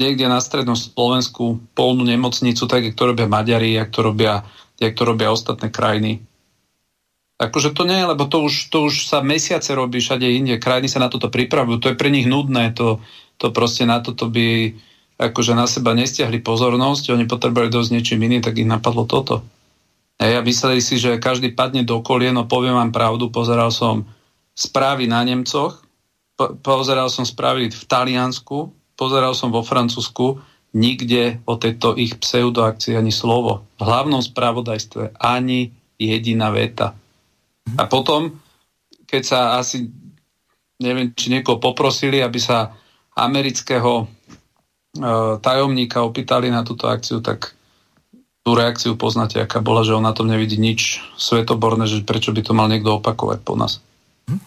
niekde 0.00 0.24
na 0.24 0.40
strednom 0.40 0.72
Slovensku 0.72 1.60
polnú 1.76 2.08
nemocnicu, 2.08 2.64
tak 2.64 2.88
jak 2.88 2.96
to 2.96 3.12
robia 3.12 3.28
Maďari, 3.28 3.76
jak 3.76 3.92
to 3.92 4.00
robia, 4.00 4.48
jak 4.80 4.96
to 4.96 5.04
robia 5.04 5.28
ostatné 5.28 5.68
krajiny. 5.68 6.24
Akože 7.36 7.76
to 7.76 7.84
nie, 7.84 8.00
lebo 8.00 8.24
to 8.24 8.40
už, 8.40 8.72
to 8.72 8.88
už 8.88 9.12
sa 9.12 9.20
mesiace 9.20 9.76
robí 9.76 10.00
všade 10.00 10.24
inde. 10.24 10.56
Krajiny 10.56 10.88
sa 10.88 11.04
na 11.04 11.12
toto 11.12 11.28
pripravujú. 11.28 11.84
To 11.84 11.88
je 11.92 12.00
pre 12.00 12.08
nich 12.08 12.24
nudné. 12.24 12.72
To, 12.80 13.04
to 13.36 13.52
proste 13.52 13.84
na 13.84 14.00
toto 14.00 14.28
by 14.28 14.72
akože 15.16 15.52
na 15.56 15.64
seba 15.64 15.96
nestiahli 15.96 16.44
pozornosť. 16.44 17.16
Oni 17.16 17.24
potrebovali 17.24 17.72
dosť 17.72 17.90
niečím 17.92 18.20
iným, 18.24 18.44
tak 18.44 18.60
ich 18.60 18.68
napadlo 18.68 19.08
toto. 19.08 19.40
A 20.16 20.28
ja 20.28 20.40
mysleli 20.40 20.80
si, 20.80 20.96
že 20.96 21.20
každý 21.20 21.52
padne 21.52 21.84
do 21.84 22.00
kolien, 22.00 22.32
no 22.32 22.48
poviem 22.48 22.76
vám 22.76 22.92
pravdu, 22.92 23.28
pozeral 23.28 23.68
som 23.68 24.08
správy 24.56 25.04
na 25.04 25.20
Nemcoch, 25.20 25.84
po, 26.36 26.56
pozeral 26.60 27.12
som 27.12 27.24
správy 27.24 27.68
v 27.68 27.82
Taliansku, 27.84 28.72
pozeral 28.96 29.36
som 29.36 29.52
vo 29.52 29.60
Francúzsku, 29.60 30.40
nikde 30.76 31.40
o 31.48 31.56
tejto 31.56 31.96
ich 31.96 32.16
pseudoakcii 32.16 32.96
ani 32.96 33.12
slovo. 33.12 33.64
V 33.80 33.82
hlavnom 33.84 34.20
spravodajstve 34.20 35.16
ani 35.20 35.72
jediná 35.96 36.52
veta. 36.52 36.92
A 37.76 37.88
potom, 37.88 38.36
keď 39.08 39.22
sa 39.24 39.40
asi, 39.56 39.88
neviem, 40.80 41.12
či 41.16 41.32
niekoho 41.32 41.56
poprosili, 41.56 42.20
aby 42.20 42.36
sa 42.36 42.76
amerického 43.16 44.04
e, 44.04 44.06
tajomníka 45.40 46.04
opýtali 46.04 46.52
na 46.52 46.60
túto 46.62 46.86
akciu, 46.86 47.24
tak 47.24 47.56
tú 48.46 48.54
reakciu 48.54 48.94
poznáte, 48.94 49.42
aká 49.42 49.58
bola, 49.58 49.82
že 49.82 49.96
on 49.96 50.06
na 50.06 50.14
tom 50.14 50.30
nevidí 50.30 50.54
nič 50.54 51.02
svetoborné, 51.18 51.90
že 51.90 52.06
prečo 52.06 52.30
by 52.30 52.46
to 52.46 52.52
mal 52.54 52.70
niekto 52.70 53.00
opakovať 53.00 53.42
po 53.42 53.58
nás. 53.58 53.82
Hm? 54.30 54.38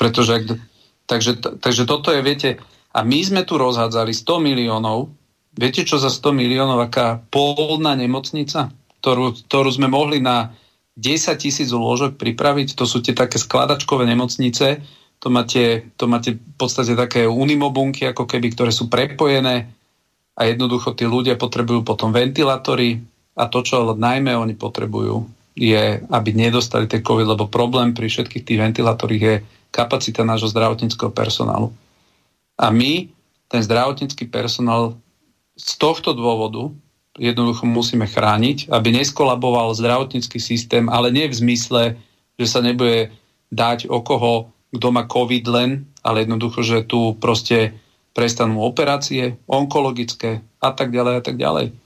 Pretože, 0.00 0.56
takže, 1.04 1.60
takže 1.60 1.84
toto 1.84 2.14
je, 2.14 2.24
viete, 2.24 2.62
a 2.96 3.04
my 3.04 3.20
sme 3.20 3.44
tu 3.44 3.60
rozhádzali 3.60 4.16
100 4.16 4.40
miliónov, 4.40 5.12
viete 5.52 5.84
čo 5.84 6.00
za 6.00 6.08
100 6.08 6.32
miliónov, 6.32 6.80
aká 6.80 7.20
polná 7.28 7.92
nemocnica, 7.92 8.72
ktorú, 9.04 9.36
ktorú 9.52 9.68
sme 9.68 9.92
mohli 9.92 10.24
na 10.24 10.56
10 10.96 11.36
tisíc 11.36 11.68
lôžok 11.76 12.16
pripraviť, 12.16 12.72
to 12.72 12.88
sú 12.88 13.04
tie 13.04 13.12
také 13.12 13.36
skladačkové 13.36 14.08
nemocnice, 14.08 14.80
to 15.26 15.34
máte, 15.34 15.90
to 15.98 16.06
máte 16.06 16.38
v 16.38 16.54
podstate 16.54 16.94
také 16.94 17.26
unimobunky, 17.26 18.06
ako 18.06 18.30
keby, 18.30 18.54
ktoré 18.54 18.70
sú 18.70 18.86
prepojené 18.86 19.66
a 20.38 20.46
jednoducho 20.46 20.94
tí 20.94 21.02
ľudia 21.02 21.34
potrebujú 21.34 21.82
potom 21.82 22.14
ventilátory, 22.14 23.02
a 23.34 23.50
to, 23.50 23.66
čo 23.66 23.98
najmä 23.98 24.38
oni 24.38 24.54
potrebujú, 24.54 25.26
je, 25.58 25.98
aby 25.98 26.30
nedostali 26.30 26.86
ten 26.86 27.02
COVID, 27.02 27.34
lebo 27.34 27.50
problém 27.50 27.90
pri 27.90 28.06
všetkých 28.06 28.46
tých 28.46 28.60
ventilátoroch 28.62 29.18
je 29.18 29.34
kapacita 29.74 30.22
nášho 30.22 30.46
zdravotníckého 30.46 31.10
personálu. 31.10 31.74
A 32.54 32.70
my, 32.70 33.10
ten 33.50 33.60
zdravotnícky 33.66 34.30
personál, 34.30 34.94
z 35.58 35.74
tohto 35.74 36.14
dôvodu 36.14 36.70
jednoducho 37.18 37.66
musíme 37.66 38.06
chrániť, 38.06 38.70
aby 38.70 38.94
neskolaboval 38.94 39.74
zdravotnícky 39.74 40.38
systém, 40.38 40.86
ale 40.86 41.10
nie 41.10 41.26
v 41.26 41.34
zmysle, 41.34 41.82
že 42.38 42.46
sa 42.46 42.62
nebude 42.62 43.10
dať 43.50 43.90
o 43.90 43.98
koho, 44.06 44.54
má 44.92 45.08
COVID 45.08 45.44
len, 45.48 45.88
ale 46.04 46.24
jednoducho, 46.24 46.62
že 46.62 46.86
tu 46.86 47.16
proste 47.18 47.76
prestanú 48.16 48.64
operácie 48.64 49.36
onkologické 49.44 50.40
a 50.62 50.72
tak 50.72 50.88
ďalej 50.88 51.14
a 51.20 51.22
tak 51.22 51.36
ďalej. 51.36 51.76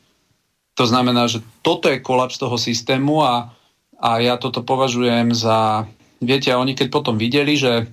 To 0.78 0.84
znamená, 0.86 1.26
že 1.26 1.42
toto 1.60 1.90
je 1.90 1.98
kolaps 1.98 2.38
toho 2.38 2.54
systému 2.54 3.20
a, 3.26 3.50
a 3.98 4.10
ja 4.22 4.38
toto 4.38 4.62
považujem 4.62 5.34
za... 5.34 5.90
Viete, 6.22 6.54
oni 6.54 6.78
keď 6.78 6.88
potom 6.92 7.18
videli, 7.18 7.58
že, 7.58 7.90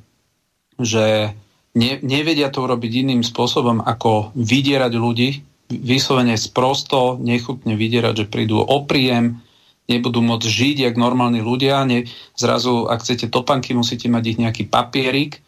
že 0.77 1.33
ne, 1.73 1.91
nevedia 2.05 2.53
to 2.53 2.63
urobiť 2.63 3.07
iným 3.07 3.23
spôsobom, 3.25 3.81
ako 3.81 4.31
vydierať 4.37 4.93
ľudí, 4.93 5.29
vyslovene 5.67 6.39
sprosto, 6.39 7.19
nechutne 7.19 7.75
vydierať, 7.75 8.23
že 8.23 8.31
prídu 8.31 8.63
o 8.63 8.77
príjem, 8.87 9.43
nebudú 9.87 10.19
môcť 10.19 10.47
žiť 10.47 10.77
jak 10.87 10.95
normálni 10.99 11.39
ľudia, 11.39 11.87
ne, 11.87 12.05
zrazu, 12.35 12.85
ak 12.91 13.01
chcete 13.01 13.31
topanky, 13.31 13.71
musíte 13.71 14.11
mať 14.11 14.23
ich 14.35 14.37
nejaký 14.37 14.63
papierik, 14.67 15.39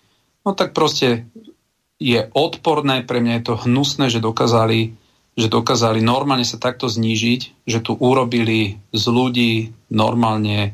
no 0.47 0.55
tak 0.55 0.71
proste 0.71 1.27
je 1.99 2.23
odporné, 2.31 3.03
pre 3.03 3.19
mňa 3.19 3.33
je 3.39 3.43
to 3.43 3.55
hnusné, 3.67 4.07
že 4.07 4.23
dokázali, 4.23 4.95
že 5.35 5.47
dokázali 5.51 5.99
normálne 5.99 6.47
sa 6.47 6.55
takto 6.55 6.87
znížiť, 6.87 7.67
že 7.67 7.79
tu 7.83 7.99
urobili 7.99 8.79
z 8.95 9.03
ľudí 9.11 9.53
normálne 9.91 10.59
e, 10.63 10.69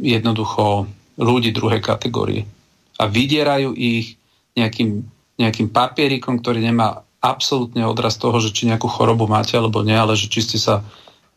jednoducho 0.00 0.88
ľudí 1.20 1.52
druhej 1.52 1.84
kategórie. 1.84 2.48
A 2.96 3.04
vydierajú 3.04 3.76
ich 3.76 4.16
nejakým, 4.56 5.04
nejakým 5.36 5.68
papierikom, 5.68 6.40
ktorý 6.40 6.64
nemá 6.64 7.04
absolútne 7.20 7.84
odraz 7.84 8.16
toho, 8.16 8.40
že 8.40 8.56
či 8.56 8.66
nejakú 8.66 8.88
chorobu 8.88 9.28
máte 9.28 9.54
alebo 9.54 9.84
nie, 9.84 9.94
ale 9.94 10.16
že 10.16 10.32
či 10.32 10.40
ste 10.42 10.58
sa 10.58 10.80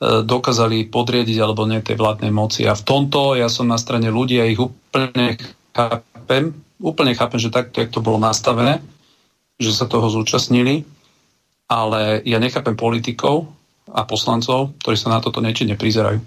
dokázali 0.06 0.92
podriediť 0.92 1.38
alebo 1.42 1.66
nie 1.66 1.82
tej 1.82 1.98
vládnej 1.98 2.30
moci. 2.30 2.70
A 2.70 2.78
v 2.78 2.86
tomto 2.86 3.34
ja 3.34 3.50
som 3.50 3.66
na 3.66 3.80
strane 3.80 4.14
ľudí 4.14 4.38
a 4.38 4.46
ich 4.46 4.62
úplne 4.62 5.40
chápem, 5.74 6.54
úplne 6.78 7.14
chápem, 7.18 7.40
že 7.42 7.54
takto, 7.54 7.82
jak 7.82 7.90
to 7.90 8.06
bolo 8.06 8.22
nastavené, 8.22 8.84
že 9.58 9.74
sa 9.74 9.90
toho 9.90 10.06
zúčastnili, 10.12 10.86
ale 11.66 12.22
ja 12.28 12.38
nechápem 12.38 12.78
politikov 12.78 13.50
a 13.90 14.06
poslancov, 14.06 14.78
ktorí 14.82 14.98
sa 14.98 15.14
na 15.14 15.20
toto 15.22 15.42
nečine 15.42 15.78
prizerajú. 15.78 16.22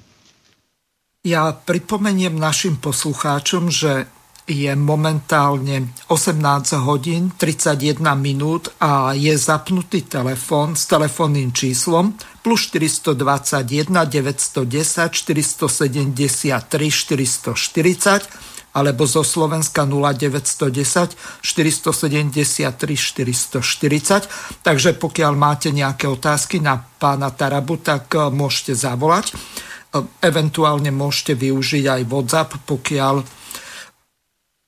Ja 1.27 1.51
pripomeniem 1.51 2.39
našim 2.39 2.79
poslucháčom, 2.79 3.69
že 3.69 4.07
je 4.49 4.73
momentálne 4.73 5.93
18 6.09 6.41
hodín 6.81 7.37
31 7.37 8.01
minút 8.17 8.73
a 8.81 9.13
je 9.13 9.37
zapnutý 9.37 10.09
telefón 10.09 10.73
s 10.73 10.89
telefónnym 10.89 11.53
číslom 11.53 12.17
plus 12.49 12.73
421 12.73 13.93
910 14.09 15.13
473 15.13 16.57
440 16.89 18.25
alebo 18.73 19.05
zo 19.05 19.21
Slovenska 19.21 19.85
0910 19.85 21.45
473 21.45 22.97
440. 22.97 24.65
Takže 24.65 24.97
pokiaľ 24.97 25.33
máte 25.37 25.69
nejaké 25.77 26.09
otázky 26.09 26.65
na 26.65 26.81
pána 26.81 27.29
Tarabu, 27.29 27.77
tak 27.85 28.17
eh, 28.17 28.33
môžete 28.33 28.73
zavolať. 28.73 29.37
Eh, 29.37 30.01
eventuálne 30.25 30.89
môžete 30.89 31.37
využiť 31.37 31.85
aj 31.85 32.03
WhatsApp, 32.09 32.65
pokiaľ 32.65 33.17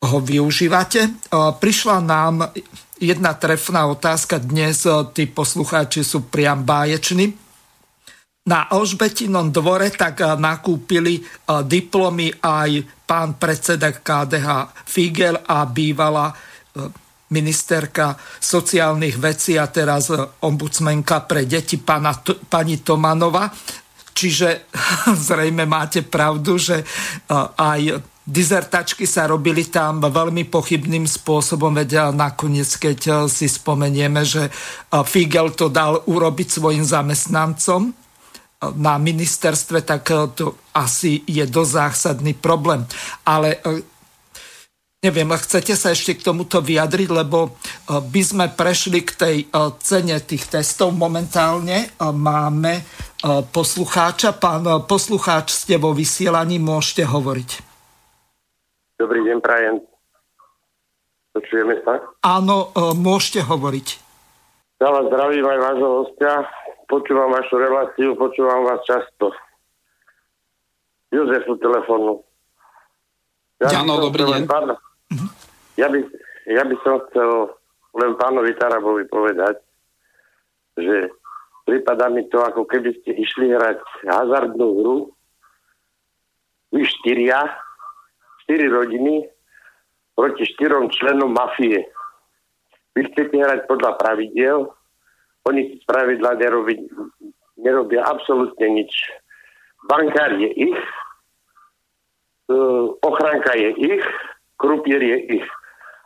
ho 0.01 0.16
využívate. 0.24 1.28
Prišla 1.61 1.97
nám 2.01 2.49
jedna 2.97 3.37
trefná 3.37 3.85
otázka. 3.85 4.41
Dnes 4.41 4.89
tí 5.12 5.28
poslucháči 5.28 6.01
sú 6.01 6.24
priam 6.24 6.64
báječní. 6.64 7.49
Na 8.49 8.72
Alžbetinom 8.72 9.53
dvore 9.53 9.93
tak 9.93 10.24
nakúpili 10.41 11.20
diplomy 11.45 12.32
aj 12.41 12.88
pán 13.05 13.36
predseda 13.36 13.93
KDH 13.93 14.49
Figel 14.88 15.36
a 15.45 15.68
bývala 15.68 16.32
ministerka 17.30 18.16
sociálnych 18.41 19.20
vecí 19.20 19.61
a 19.61 19.68
teraz 19.68 20.09
ombudsmenka 20.41 21.28
pre 21.28 21.45
deti 21.45 21.76
pana, 21.76 22.16
pani 22.49 22.80
Tomanova. 22.80 23.53
Čiže 24.16 24.72
zrejme 25.28 25.68
máte 25.68 26.01
pravdu, 26.01 26.57
že 26.57 26.80
aj 27.61 28.09
Dizertačky 28.30 29.11
sa 29.11 29.26
robili 29.26 29.66
tam 29.66 29.99
veľmi 30.07 30.47
pochybným 30.47 31.03
spôsobom, 31.03 31.74
veď 31.74 32.14
nakoniec, 32.14 32.68
keď 32.78 33.26
si 33.26 33.51
spomenieme, 33.51 34.22
že 34.22 34.47
Figel 35.03 35.51
to 35.51 35.66
dal 35.66 36.07
urobiť 36.07 36.47
svojim 36.47 36.86
zamestnancom 36.86 37.91
na 38.61 39.01
ministerstve, 39.01 39.83
tak 39.83 40.13
to 40.37 40.61
asi 40.77 41.25
je 41.25 41.45
dosť 41.49 41.73
zásadný 41.73 42.37
problém. 42.37 42.85
Ale 43.25 43.57
neviem, 45.01 45.33
chcete 45.33 45.73
sa 45.73 45.97
ešte 45.97 46.21
k 46.21 46.29
tomuto 46.29 46.61
vyjadriť, 46.61 47.09
lebo 47.09 47.57
by 47.89 48.21
sme 48.21 48.53
prešli 48.53 49.01
k 49.01 49.11
tej 49.17 49.37
cene 49.81 50.21
tých 50.21 50.45
testov. 50.53 50.93
Momentálne 50.93 51.89
máme 52.01 52.85
poslucháča. 53.49 54.37
Pán 54.37 54.85
poslucháč, 54.85 55.57
ste 55.57 55.81
vo 55.81 55.97
vysielaní, 55.97 56.61
môžete 56.61 57.09
hovoriť. 57.09 57.51
Dobrý 59.01 59.25
deň, 59.25 59.41
prajem. 59.41 59.81
Počujeme 61.33 61.81
sa? 61.87 62.05
Áno, 62.21 62.75
e, 62.75 62.93
môžete 62.99 63.41
hovoriť. 63.47 63.89
Ja 64.83 64.93
vás 64.93 65.09
zdravím 65.09 65.47
aj 65.47 65.59
vášho 65.63 65.89
hostia. 66.05 66.45
Počúvam 66.91 67.30
vašu 67.30 67.55
reláciu, 67.55 68.18
počúvam 68.18 68.66
vás 68.66 68.82
často. 68.82 69.30
Jozefu 71.14 71.55
telefónu. 71.62 72.26
Ja 73.62 73.86
Áno, 73.86 74.03
dobrý 74.03 74.26
deň. 74.26 74.51
Pána, 74.51 74.74
ja, 75.78 75.86
by, 75.86 76.03
ja 76.51 76.66
by 76.66 76.74
som 76.82 76.99
chcel 77.07 77.55
len 77.95 78.18
pánovi 78.18 78.59
Tarabovi 78.59 79.07
povedať, 79.07 79.62
že 80.74 81.14
prípada 81.62 82.11
mi 82.11 82.26
to, 82.26 82.43
ako 82.43 82.66
keby 82.66 82.91
ste 82.99 83.14
išli 83.14 83.55
hrať 83.55 83.78
hazardnú 84.11 84.66
hru, 84.82 84.99
vy 86.74 86.82
štyria, 86.82 87.55
štyri 88.43 88.66
rodiny 88.66 89.30
proti 90.18 90.43
štyrom 90.43 90.91
členom 90.91 91.30
mafie. 91.38 91.86
Vy 92.99 93.14
chcete 93.14 93.38
hrať 93.38 93.70
podľa 93.70 93.95
pravidiel, 93.95 94.74
oni 95.51 95.62
si 95.70 95.76
spravidla 95.82 96.38
nerobí, 96.38 96.78
nerobia 97.59 98.07
absolútne 98.07 98.66
nič. 98.70 98.90
Bankár 99.90 100.38
je 100.38 100.51
ich, 100.55 100.80
e, 102.48 102.57
ochranka 103.03 103.59
je 103.59 103.70
ich, 103.74 104.05
krupier 104.57 105.03
je 105.03 105.42
ich. 105.42 105.48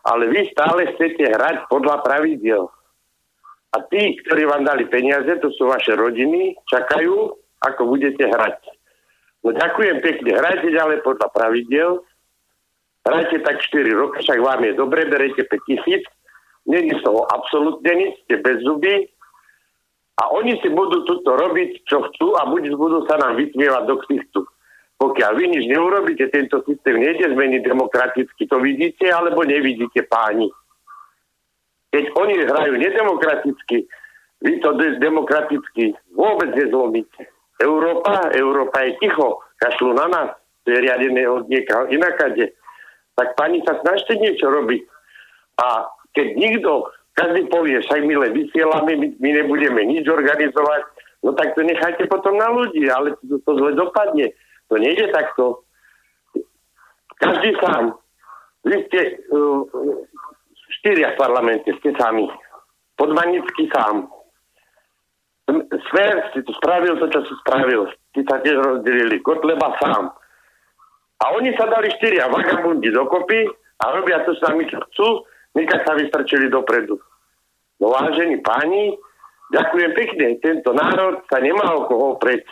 Ale 0.05 0.29
vy 0.33 0.49
stále 0.53 0.89
chcete 0.97 1.29
hrať 1.29 1.69
podľa 1.69 2.01
pravidiel. 2.05 2.69
A 3.75 3.83
tí, 3.89 4.17
ktorí 4.23 4.49
vám 4.49 4.65
dali 4.65 4.87
peniaze, 4.87 5.29
to 5.41 5.51
sú 5.57 5.67
vaše 5.69 5.97
rodiny, 5.97 6.55
čakajú, 6.69 7.33
ako 7.65 7.83
budete 7.89 8.25
hrať. 8.29 8.59
No 9.45 9.53
ďakujem 9.53 10.01
pekne, 10.01 10.31
hrajte 10.41 10.69
ďalej 10.73 11.05
podľa 11.05 11.29
pravidiel, 11.33 12.01
Hrajte 13.05 13.45
tak 13.45 13.61
4 13.61 13.85
roky, 13.93 14.25
však 14.25 14.41
vám 14.41 14.65
je 14.65 14.73
dobre, 14.73 15.05
berete 15.05 15.45
5 15.45 15.69
tisíc, 15.69 16.09
není 16.65 16.89
z 16.97 17.05
toho 17.05 17.29
absolútne 17.29 17.93
nič, 17.93 18.17
ste 18.25 18.41
bez 18.41 18.65
zuby 18.65 19.13
a 20.15 20.23
oni 20.31 20.55
si 20.63 20.69
budú 20.71 21.03
tuto 21.03 21.35
robiť, 21.35 21.85
čo 21.87 22.07
chcú 22.11 22.39
a 22.39 22.47
buď 22.47 22.75
budú 22.79 23.03
sa 23.11 23.19
nám 23.19 23.35
vysmievať 23.39 23.83
do 23.87 23.97
ksichtu. 24.07 24.41
Pokiaľ 24.95 25.33
vy 25.35 25.45
nič 25.51 25.65
neurobíte, 25.67 26.31
tento 26.31 26.63
systém 26.63 27.03
nejde 27.03 27.35
zmeniť 27.35 27.67
demokraticky, 27.67 28.47
to 28.47 28.63
vidíte 28.63 29.11
alebo 29.11 29.43
nevidíte 29.43 30.07
páni. 30.07 30.47
Keď 31.91 32.05
oni 32.15 32.35
hrajú 32.47 32.75
nedemokraticky, 32.79 33.91
vy 34.43 34.53
to 34.63 34.71
demokraticky 35.03 35.99
vôbec 36.15 36.55
nezlomíte. 36.55 37.27
Európa, 37.59 38.31
Európa 38.35 38.87
je 38.87 38.99
ticho, 39.03 39.43
kašľú 39.63 39.99
na 39.99 40.07
nás, 40.11 40.29
to 40.63 40.75
je 40.75 40.79
riadené 40.79 41.27
od 41.27 41.47
niekaho 41.51 41.91
inakade 41.91 42.55
tak 43.15 43.39
pani 43.39 43.63
sa 43.63 43.79
snažte 43.81 44.19
niečo 44.19 44.51
robiť. 44.51 44.83
A 45.63 45.87
keď 46.15 46.29
nikto, 46.35 46.91
každý 47.15 47.47
povie, 47.47 47.79
však 47.79 48.03
my 48.03 48.15
len 48.27 48.33
vysielame, 48.35 48.93
my, 48.99 49.07
my 49.23 49.31
nebudeme 49.43 49.81
nič 49.87 50.05
organizovať, 50.11 50.83
no 51.23 51.31
tak 51.39 51.55
to 51.55 51.63
nechajte 51.63 52.05
potom 52.11 52.35
na 52.37 52.51
ľudí, 52.51 52.85
ale 52.91 53.15
to, 53.23 53.39
to 53.39 53.51
zle 53.55 53.71
dopadne. 53.79 54.35
To 54.69 54.75
nejde 54.77 55.15
takto. 55.15 55.63
Každý 57.23 57.55
sám. 57.63 57.95
Vy 58.65 58.77
ste 58.91 59.01
uh, 59.31 59.63
štyria 60.81 61.15
v 61.15 61.21
parlamente, 61.21 61.71
ste 61.79 61.95
sami. 61.95 62.27
Podmanický 62.99 63.71
sám. 63.71 64.11
Smer 65.93 66.15
si 66.33 66.41
to 66.43 66.53
spravil 66.57 66.97
to, 66.97 67.07
čo 67.13 67.21
si 67.29 67.35
spravil. 67.45 67.93
Ty 68.17 68.21
sa 68.25 68.37
tiež 68.41 68.57
rozdelili. 68.57 69.21
Kotleba 69.21 69.77
sám. 69.79 70.11
A 71.21 71.25
oni 71.37 71.53
sa 71.55 71.69
dali 71.69 71.93
štyria 71.95 72.27
vagabundi 72.33 72.89
dokopy 72.91 73.45
a 73.79 73.85
robia 73.93 74.25
to 74.25 74.33
sami, 74.41 74.65
čo 74.67 74.81
chcú, 74.89 75.09
nikak 75.55 75.87
sa 75.87 75.95
vystrčili 75.95 76.51
dopredu. 76.51 76.99
No 77.83 77.91
vážení 77.91 78.39
páni, 78.43 78.95
ďakujem 79.51 79.91
pekne, 79.95 80.27
tento 80.43 80.71
národ 80.75 81.23
sa 81.31 81.43
nemá 81.43 81.75
o 81.75 81.87
koho 81.91 82.19
oprieť. 82.19 82.47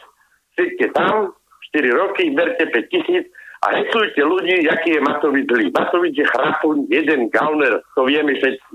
Siďte 0.58 0.94
tam, 0.94 1.34
4 1.72 1.88
roky, 1.94 2.30
berte 2.34 2.68
5 2.68 2.92
tisíc 2.92 3.24
a 3.62 3.66
hecujte 3.78 4.20
ľudí, 4.20 4.66
aký 4.66 4.98
je 4.98 5.00
Matovič 5.00 5.46
zlý. 5.46 5.66
Matovič 5.70 6.14
je 6.18 6.26
chrapun, 6.26 6.84
jeden 6.90 7.30
gauner, 7.30 7.80
to 7.94 8.04
vieme 8.04 8.34
všetci. 8.34 8.72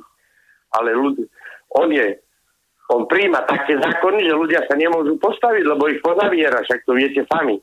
Ale 0.80 0.96
ľudí, 0.96 1.28
on 1.76 1.92
je, 1.92 2.18
on 2.96 3.04
príjma 3.06 3.44
také 3.44 3.76
zákony, 3.76 4.24
že 4.24 4.34
ľudia 4.34 4.62
sa 4.64 4.80
nemôžu 4.80 5.20
postaviť, 5.20 5.64
lebo 5.68 5.92
ich 5.92 6.00
pozaviera, 6.00 6.64
však 6.64 6.88
to 6.88 6.96
viete 6.96 7.22
sami. 7.28 7.60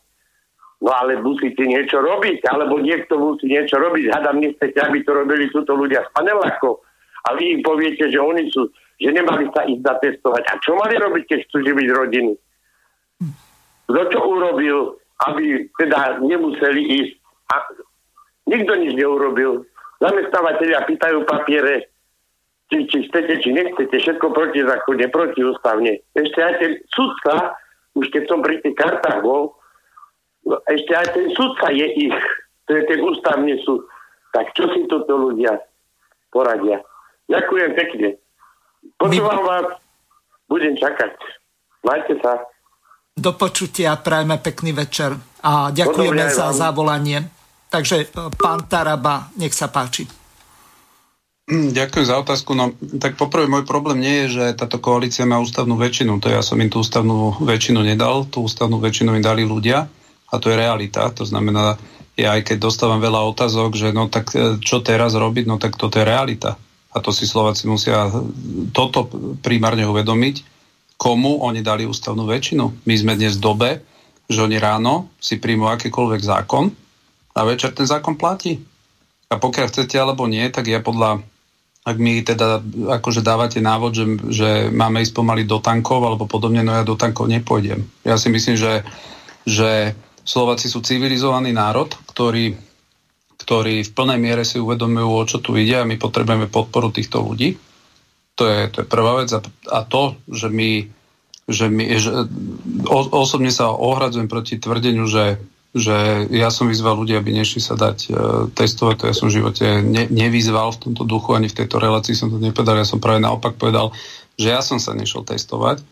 No 0.85 0.93
ale 0.93 1.16
musíte 1.16 1.64
niečo 1.64 2.05
robiť, 2.05 2.45
alebo 2.53 2.76
niekto 2.76 3.16
musí 3.16 3.49
niečo 3.49 3.80
robiť. 3.80 4.12
Hadam, 4.12 4.45
nechcete, 4.45 4.76
aby 4.85 5.01
to 5.01 5.16
robili 5.16 5.49
túto 5.49 5.72
ľudia 5.72 6.05
z 6.05 6.12
panelákov. 6.12 6.85
A 7.24 7.32
vy 7.41 7.57
im 7.57 7.61
poviete, 7.64 8.12
že 8.12 8.20
oni 8.20 8.53
sú, 8.53 8.68
že 9.01 9.09
nemali 9.09 9.49
sa 9.57 9.64
ísť 9.64 9.80
zatestovať. 9.80 10.43
A 10.45 10.53
čo 10.61 10.76
mali 10.76 11.01
robiť, 11.01 11.24
keď 11.24 11.39
chcú 11.49 11.57
živiť 11.64 11.89
rodiny? 11.89 12.32
Kto 13.89 14.01
čo 14.12 14.20
urobil? 14.28 15.01
aby 15.22 15.70
teda 15.78 16.18
nemuseli 16.20 16.82
ísť. 17.01 17.14
A 17.55 17.55
nikto 18.51 18.72
nič 18.76 18.93
neurobil. 18.99 19.62
Zamestnávateľia 20.03 20.89
pýtajú 20.91 21.22
papiere, 21.24 21.89
či, 22.68 22.85
či 22.91 23.07
chcete, 23.09 23.41
či 23.41 23.55
nechcete, 23.55 23.95
všetko 23.95 24.35
protizákonne, 24.35 25.07
protiústavne. 25.09 26.03
Ešte 26.18 26.41
aj 26.43 26.55
ten 26.59 26.72
sudca, 26.91 27.55
už 27.95 28.11
keď 28.11 28.22
som 28.26 28.43
pri 28.43 28.59
tých 28.61 28.74
kartách 28.74 29.22
bol, 29.22 29.55
no, 30.49 30.61
ešte 30.68 30.92
aj 30.92 31.09
ten 31.12 31.26
sudca 31.32 31.72
je 31.72 31.86
ich, 32.09 32.18
to 32.68 32.70
je 32.76 32.82
ten 32.88 33.01
ústavný 33.01 33.57
súd. 33.64 33.84
Tak 34.32 34.51
čo 34.57 34.66
si 34.74 34.84
toto 34.90 35.14
ľudia 35.14 35.62
poradia? 36.34 36.82
Ďakujem 37.30 37.70
pekne. 37.78 38.09
Počúvam 38.99 39.40
My... 39.40 39.49
vás, 39.49 39.66
budem 40.51 40.74
čakať. 40.76 41.12
Majte 41.84 42.14
sa. 42.20 42.42
Do 43.14 43.32
počutia, 43.38 43.95
prajme 43.95 44.42
pekný 44.42 44.74
večer 44.74 45.14
a 45.47 45.70
ďakujeme 45.70 46.26
za 46.34 46.51
zavolanie. 46.51 47.22
Takže 47.70 47.97
e, 48.03 48.07
pán 48.34 48.66
Taraba, 48.66 49.30
nech 49.38 49.55
sa 49.55 49.70
páči. 49.70 50.07
Ďakujem 51.47 52.07
za 52.09 52.16
otázku. 52.18 52.57
No, 52.57 52.72
tak 52.99 53.20
poprvé 53.20 53.47
môj 53.47 53.68
problém 53.68 54.01
nie 54.01 54.16
je, 54.24 54.40
že 54.40 54.45
táto 54.59 54.80
koalícia 54.80 55.28
má 55.28 55.38
ústavnú 55.38 55.76
väčšinu. 55.76 56.16
To 56.24 56.28
ja 56.32 56.40
som 56.40 56.57
im 56.59 56.72
tú 56.72 56.80
ústavnú 56.80 57.38
väčšinu 57.38 57.84
nedal. 57.84 58.26
Tú 58.26 58.49
ústavnú 58.49 58.80
väčšinu 58.80 59.14
im 59.14 59.22
dali 59.22 59.45
ľudia 59.45 59.86
a 60.35 60.43
to 60.43 60.51
je 60.51 60.59
realita. 60.59 61.07
To 61.14 61.22
znamená, 61.22 61.78
ja 62.18 62.35
aj 62.35 62.51
keď 62.51 62.59
dostávam 62.59 62.99
veľa 62.99 63.22
otázok, 63.30 63.78
že 63.78 63.95
no 63.95 64.11
tak 64.11 64.35
e, 64.35 64.59
čo 64.59 64.82
teraz 64.82 65.14
robiť, 65.14 65.45
no 65.47 65.62
tak 65.62 65.78
toto 65.78 66.03
je 66.03 66.07
realita. 66.07 66.59
A 66.95 67.03
to 67.03 67.11
si 67.11 67.26
Slováci 67.26 67.66
musia 67.66 68.07
toto 68.70 69.11
primárne 69.43 69.82
uvedomiť, 69.87 70.47
komu 70.95 71.43
oni 71.43 71.59
dali 71.62 71.87
ústavnú 71.87 72.22
väčšinu. 72.26 72.87
My 72.87 72.95
sme 72.95 73.18
dnes 73.18 73.35
v 73.39 73.45
dobe, 73.47 73.70
že 74.30 74.43
oni 74.43 74.62
ráno 74.62 75.11
si 75.18 75.43
príjmu 75.43 75.66
akýkoľvek 75.74 76.22
zákon 76.22 76.70
a 77.35 77.41
večer 77.43 77.74
ten 77.74 77.87
zákon 77.87 78.14
platí. 78.14 78.62
A 79.26 79.43
pokiaľ 79.43 79.66
chcete 79.74 79.99
alebo 79.99 80.30
nie, 80.30 80.47
tak 80.55 80.70
ja 80.70 80.78
podľa 80.78 81.18
ak 81.85 81.97
mi 82.01 82.24
teda 82.24 82.64
akože 82.97 83.20
dávate 83.20 83.61
návod, 83.61 83.93
že, 83.93 84.05
že 84.32 84.51
máme 84.72 85.05
ísť 85.05 85.12
pomaly 85.12 85.45
do 85.45 85.61
tankov 85.61 86.01
alebo 86.01 86.24
podobne, 86.24 86.64
no 86.64 86.72
ja 86.72 86.80
do 86.80 86.97
tankov 86.97 87.28
nepôjdem. 87.28 87.85
Ja 88.09 88.16
si 88.16 88.32
myslím, 88.32 88.57
že, 88.57 88.80
že 89.45 89.93
Slováci 90.25 90.72
sú 90.72 90.81
civilizovaný 90.81 91.53
národ, 91.53 91.93
ktorý, 92.09 92.57
ktorý 93.39 93.85
v 93.85 93.91
plnej 93.93 94.18
miere 94.18 94.43
si 94.43 94.57
uvedomujú, 94.57 95.09
o 95.12 95.22
čo 95.29 95.39
tu 95.45 95.53
ide 95.55 95.79
a 95.79 95.89
my 95.89 96.01
potrebujeme 96.01 96.49
podporu 96.49 96.89
týchto 96.89 97.20
ľudí. 97.20 97.61
To 98.41 98.49
je, 98.49 98.61
to 98.72 98.77
je 98.83 98.87
prvá 98.89 99.20
vec. 99.20 99.31
A, 99.37 99.45
a 99.70 99.81
to, 99.85 100.16
že 100.27 100.49
my, 100.49 100.89
že 101.47 101.68
my 101.68 101.85
že, 102.01 102.11
o, 102.89 102.99
osobne 103.14 103.53
sa 103.53 103.70
ohradzujem 103.70 104.27
proti 104.27 104.57
tvrdeniu, 104.59 105.07
že 105.07 105.39
že 105.75 106.31
ja 106.31 106.55
som 106.55 106.70
vyzval 106.70 107.03
ľudí, 107.03 107.18
aby 107.18 107.35
nešli 107.35 107.59
sa 107.59 107.75
dať 107.75 107.99
e, 108.07 108.11
testovať, 108.55 108.95
to 108.95 109.05
ja 109.11 109.14
som 109.18 109.27
v 109.27 109.43
živote 109.43 109.83
ne, 109.83 110.07
nevyzval 110.07 110.70
v 110.70 110.81
tomto 110.87 111.03
duchu, 111.03 111.35
ani 111.35 111.51
v 111.51 111.59
tejto 111.59 111.83
relácii 111.83 112.14
som 112.14 112.31
to 112.31 112.39
nepovedal, 112.39 112.79
ja 112.79 112.87
som 112.87 113.03
práve 113.03 113.18
naopak 113.18 113.59
povedal, 113.59 113.91
že 114.39 114.55
ja 114.55 114.62
som 114.62 114.79
sa 114.79 114.95
nešiel 114.95 115.27
testovať, 115.27 115.83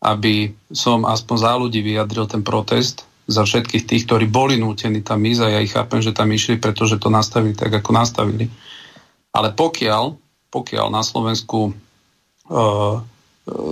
aby 0.00 0.56
som 0.72 1.04
aspoň 1.04 1.36
za 1.36 1.52
ľudí 1.52 1.84
vyjadril 1.84 2.24
ten 2.32 2.40
protest 2.40 3.04
za 3.30 3.46
všetkých 3.46 3.86
tých, 3.86 4.02
ktorí 4.10 4.26
boli 4.26 4.58
nútení 4.58 5.06
tam 5.06 5.22
ísť 5.22 5.40
a 5.46 5.52
ja 5.54 5.60
ich 5.62 5.70
chápem, 5.70 6.02
že 6.02 6.10
tam 6.10 6.26
išli, 6.34 6.58
pretože 6.58 6.98
to 6.98 7.08
nastavili 7.08 7.54
tak, 7.54 7.70
ako 7.70 7.94
nastavili. 7.94 8.50
Ale 9.30 9.54
pokiaľ, 9.54 10.18
pokiaľ 10.50 10.86
na 10.90 11.06
Slovensku 11.06 11.70
uh, 12.50 12.98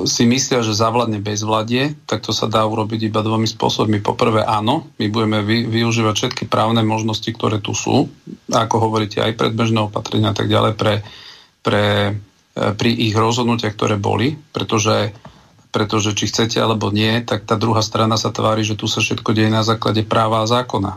si 0.08 0.24
myslia, 0.26 0.64
že 0.64 0.74
zavladne 0.74 1.22
bezvladie, 1.22 1.94
tak 2.08 2.24
to 2.24 2.32
sa 2.32 2.50
dá 2.50 2.64
urobiť 2.64 3.12
iba 3.12 3.20
dvomi 3.20 3.46
spôsobmi. 3.46 4.02
Poprvé 4.02 4.42
áno, 4.42 4.88
my 4.96 5.06
budeme 5.10 5.44
vy, 5.44 5.68
využívať 5.68 6.14
všetky 6.14 6.44
právne 6.50 6.82
možnosti, 6.82 7.28
ktoré 7.28 7.62
tu 7.62 7.76
sú, 7.76 8.08
ako 8.50 8.76
hovoríte, 8.78 9.22
aj 9.22 9.38
predbežné 9.38 9.78
opatrenia 9.86 10.32
a 10.32 10.36
tak 10.36 10.50
ďalej 10.50 10.72
pre, 10.74 10.94
pre, 11.62 11.84
e, 12.56 12.62
pri 12.74 12.90
ich 12.90 13.14
rozhodnutiach, 13.14 13.74
ktoré 13.76 14.00
boli, 14.00 14.34
pretože, 14.50 15.14
pretože 15.68 16.16
či 16.16 16.28
chcete 16.28 16.58
alebo 16.58 16.88
nie, 16.88 17.20
tak 17.24 17.44
tá 17.44 17.60
druhá 17.60 17.84
strana 17.84 18.16
sa 18.16 18.32
tvári, 18.32 18.64
že 18.64 18.76
tu 18.78 18.88
sa 18.88 19.04
všetko 19.04 19.36
deje 19.36 19.50
na 19.52 19.64
základe 19.64 20.04
práva 20.04 20.44
a 20.44 20.50
zákona. 20.50 20.96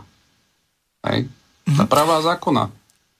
Hej? 1.06 1.28
Tá 1.76 1.84
mhm. 1.86 1.90
práva 1.90 2.18
a 2.18 2.26
zákona. 2.26 2.64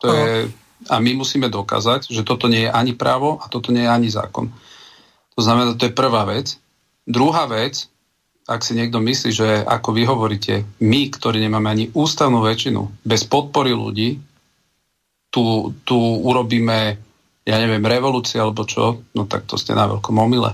To 0.03 0.07
je, 0.11 0.51
a 0.91 0.99
my 0.99 1.15
musíme 1.15 1.47
dokázať, 1.47 2.11
že 2.11 2.27
toto 2.27 2.51
nie 2.51 2.67
je 2.67 2.71
ani 2.75 2.97
právo 2.97 3.39
a 3.39 3.47
toto 3.47 3.71
nie 3.71 3.87
je 3.87 3.91
ani 3.93 4.09
zákon. 4.11 4.51
To 5.39 5.41
znamená, 5.41 5.79
to 5.79 5.87
je 5.87 5.95
prvá 5.95 6.27
vec. 6.27 6.59
Druhá 7.07 7.47
vec, 7.47 7.87
ak 8.47 8.67
si 8.67 8.75
niekto 8.75 8.99
myslí, 8.99 9.31
že 9.31 9.49
ako 9.63 9.95
vy 9.95 10.03
hovoríte, 10.03 10.67
my, 10.83 11.01
ktorí 11.15 11.39
nemáme 11.39 11.71
ani 11.71 11.85
ústavnú 11.95 12.43
väčšinu, 12.43 13.07
bez 13.07 13.23
podpory 13.23 13.71
ľudí, 13.71 14.19
tu, 15.33 15.73
tu 15.87 15.97
urobíme, 15.97 16.99
ja 17.47 17.57
neviem, 17.57 17.81
revolúciu 17.81 18.43
alebo 18.43 18.67
čo, 18.69 19.01
no 19.17 19.25
tak 19.25 19.49
to 19.49 19.57
ste 19.57 19.73
na 19.73 19.89
veľkom 19.89 20.19
omyle. 20.19 20.53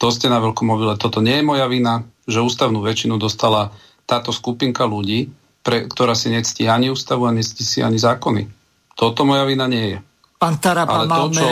To 0.00 0.08
ste 0.08 0.32
na 0.32 0.40
veľkom 0.40 0.64
omyle. 0.64 0.96
Toto 0.96 1.20
nie 1.20 1.38
je 1.38 1.44
moja 1.44 1.68
vina, 1.68 2.08
že 2.24 2.40
ústavnú 2.40 2.80
väčšinu 2.80 3.20
dostala 3.20 3.70
táto 4.08 4.32
skupinka 4.32 4.88
ľudí, 4.88 5.28
pre, 5.60 5.84
ktorá 5.84 6.16
si 6.16 6.32
nectí 6.32 6.64
ani 6.66 6.88
ústavu 6.88 7.28
a 7.28 7.36
nectí 7.36 7.60
si 7.62 7.84
ani 7.84 8.00
zákony. 8.00 8.48
Toto 8.96 9.28
moja 9.28 9.44
vina 9.44 9.68
nie 9.68 9.96
je. 9.96 9.98
Pán 10.40 10.56
Taraba, 10.56 11.04
Ale 11.04 11.06
to, 11.06 11.24
čo 11.36 11.48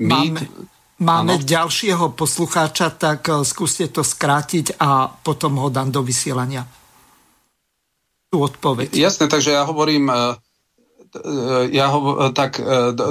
my, 0.00 0.08
máme 0.08 0.42
Máme 1.00 1.40
ano. 1.40 1.44
ďalšieho 1.48 2.12
poslucháča, 2.12 2.92
tak 2.92 3.24
eh, 3.24 3.40
skúste 3.40 3.88
to 3.88 4.04
skrátiť 4.04 4.76
a 4.76 5.08
potom 5.08 5.56
ho 5.56 5.72
dám 5.72 5.88
do 5.88 6.04
vysielania. 6.04 6.68
Tu 8.30 8.36
odpoveď. 8.36 8.92
Jasné, 8.94 9.26
takže 9.26 9.56
ja 9.56 9.64
hovorím, 9.64 10.12
eh, 10.12 10.36
ja 11.74 11.90
ho, 11.90 12.30
tak 12.30 12.62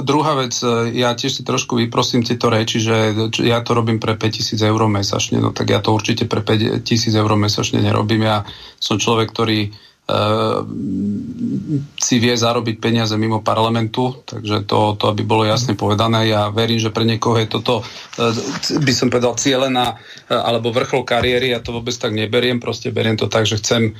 druhá 0.08 0.32
vec, 0.40 0.56
ja 0.96 1.12
tiež 1.12 1.36
si 1.36 1.42
trošku 1.44 1.76
vyprosím 1.76 2.24
tieto 2.24 2.48
reči, 2.48 2.80
že 2.80 3.12
ja 3.44 3.60
to 3.60 3.76
robím 3.76 4.00
pre 4.00 4.16
5000 4.16 4.56
eur 4.56 4.80
mesačne, 4.88 5.36
no 5.36 5.52
tak 5.52 5.68
ja 5.68 5.84
to 5.84 5.92
určite 5.92 6.24
pre 6.24 6.40
5000 6.40 6.80
eur 7.12 7.32
mesačne 7.36 7.84
nerobím. 7.84 8.24
Ja 8.24 8.48
som 8.80 8.96
človek, 8.96 9.28
ktorý 9.36 9.68
Ehm, 10.10 11.86
si 11.94 12.18
vie 12.18 12.34
zarobiť 12.34 12.82
peniaze 12.82 13.14
mimo 13.14 13.44
parlamentu, 13.46 14.18
takže 14.26 14.66
to, 14.66 14.98
to 14.98 15.04
aby 15.12 15.22
bolo 15.22 15.46
jasne 15.46 15.78
povedané. 15.78 16.26
Ja 16.26 16.50
verím, 16.50 16.82
že 16.82 16.90
pre 16.90 17.06
niekoho 17.06 17.38
je 17.38 17.46
toto, 17.46 17.86
eh, 18.18 18.34
by 18.80 18.92
som 18.96 19.06
povedal, 19.12 19.38
cieľená 19.38 19.94
eh, 19.94 20.34
alebo 20.34 20.74
vrchol 20.74 21.06
kariéry, 21.06 21.54
ja 21.54 21.62
to 21.62 21.76
vôbec 21.76 21.94
tak 21.94 22.10
neberiem, 22.10 22.58
proste 22.58 22.90
beriem 22.90 23.14
to 23.14 23.30
tak, 23.30 23.46
že 23.46 23.62
chcem 23.62 23.94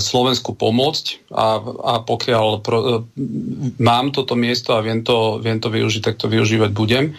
Slovensku 0.00 0.56
pomôcť 0.56 1.28
a, 1.36 1.60
a 1.60 1.94
pokiaľ 2.00 2.64
pro, 2.64 3.04
mám 3.76 4.08
toto 4.08 4.32
miesto 4.32 4.72
a 4.72 4.80
viem 4.80 5.04
to, 5.04 5.36
viem 5.36 5.60
to 5.60 5.68
využiť, 5.68 6.00
tak 6.00 6.16
to 6.16 6.32
využívať 6.32 6.72
budem. 6.72 7.12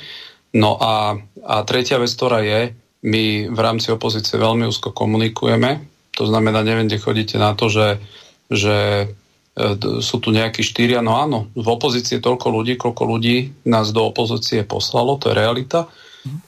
No 0.58 0.74
a, 0.82 1.22
a 1.46 1.56
tretia 1.70 2.02
vec, 2.02 2.10
ktorá 2.10 2.42
je, 2.42 2.74
my 3.06 3.46
v 3.46 3.60
rámci 3.62 3.94
opozície 3.94 4.42
veľmi 4.42 4.66
úzko 4.66 4.90
komunikujeme, 4.90 5.86
to 6.18 6.26
znamená, 6.26 6.66
neviem, 6.66 6.90
kde 6.90 6.98
chodíte 6.98 7.38
na 7.38 7.54
to, 7.54 7.70
že, 7.70 8.02
že 8.50 8.78
e, 9.06 10.02
sú 10.02 10.18
tu 10.18 10.34
nejakí 10.34 10.66
štyria, 10.66 11.06
no 11.06 11.22
áno, 11.22 11.46
v 11.54 11.68
opozícii 11.70 12.18
je 12.18 12.26
toľko 12.26 12.48
ľudí, 12.58 12.74
koľko 12.74 13.04
ľudí 13.06 13.54
nás 13.70 13.94
do 13.94 14.02
opozície 14.10 14.66
poslalo, 14.66 15.22
to 15.22 15.30
je 15.30 15.38
realita, 15.38 15.94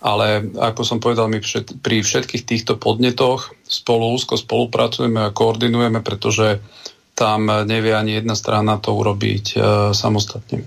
ale 0.02 0.54
ako 0.54 0.82
som 0.86 0.98
povedal, 1.02 1.30
my 1.30 1.42
všet, 1.42 1.82
pri 1.82 2.06
všetkých 2.06 2.44
týchto 2.46 2.74
podnetoch 2.78 3.54
spolu 3.66 4.14
úzko 4.14 4.38
spolupracujeme 4.38 5.30
a 5.30 5.34
koordinujeme, 5.34 6.06
pretože 6.06 6.62
tam 7.14 7.50
nevie 7.66 7.94
ani 7.94 8.22
jedna 8.22 8.34
strana 8.34 8.82
to 8.82 8.94
urobiť 8.94 9.46
e, 9.54 9.56
samostatne. 9.94 10.66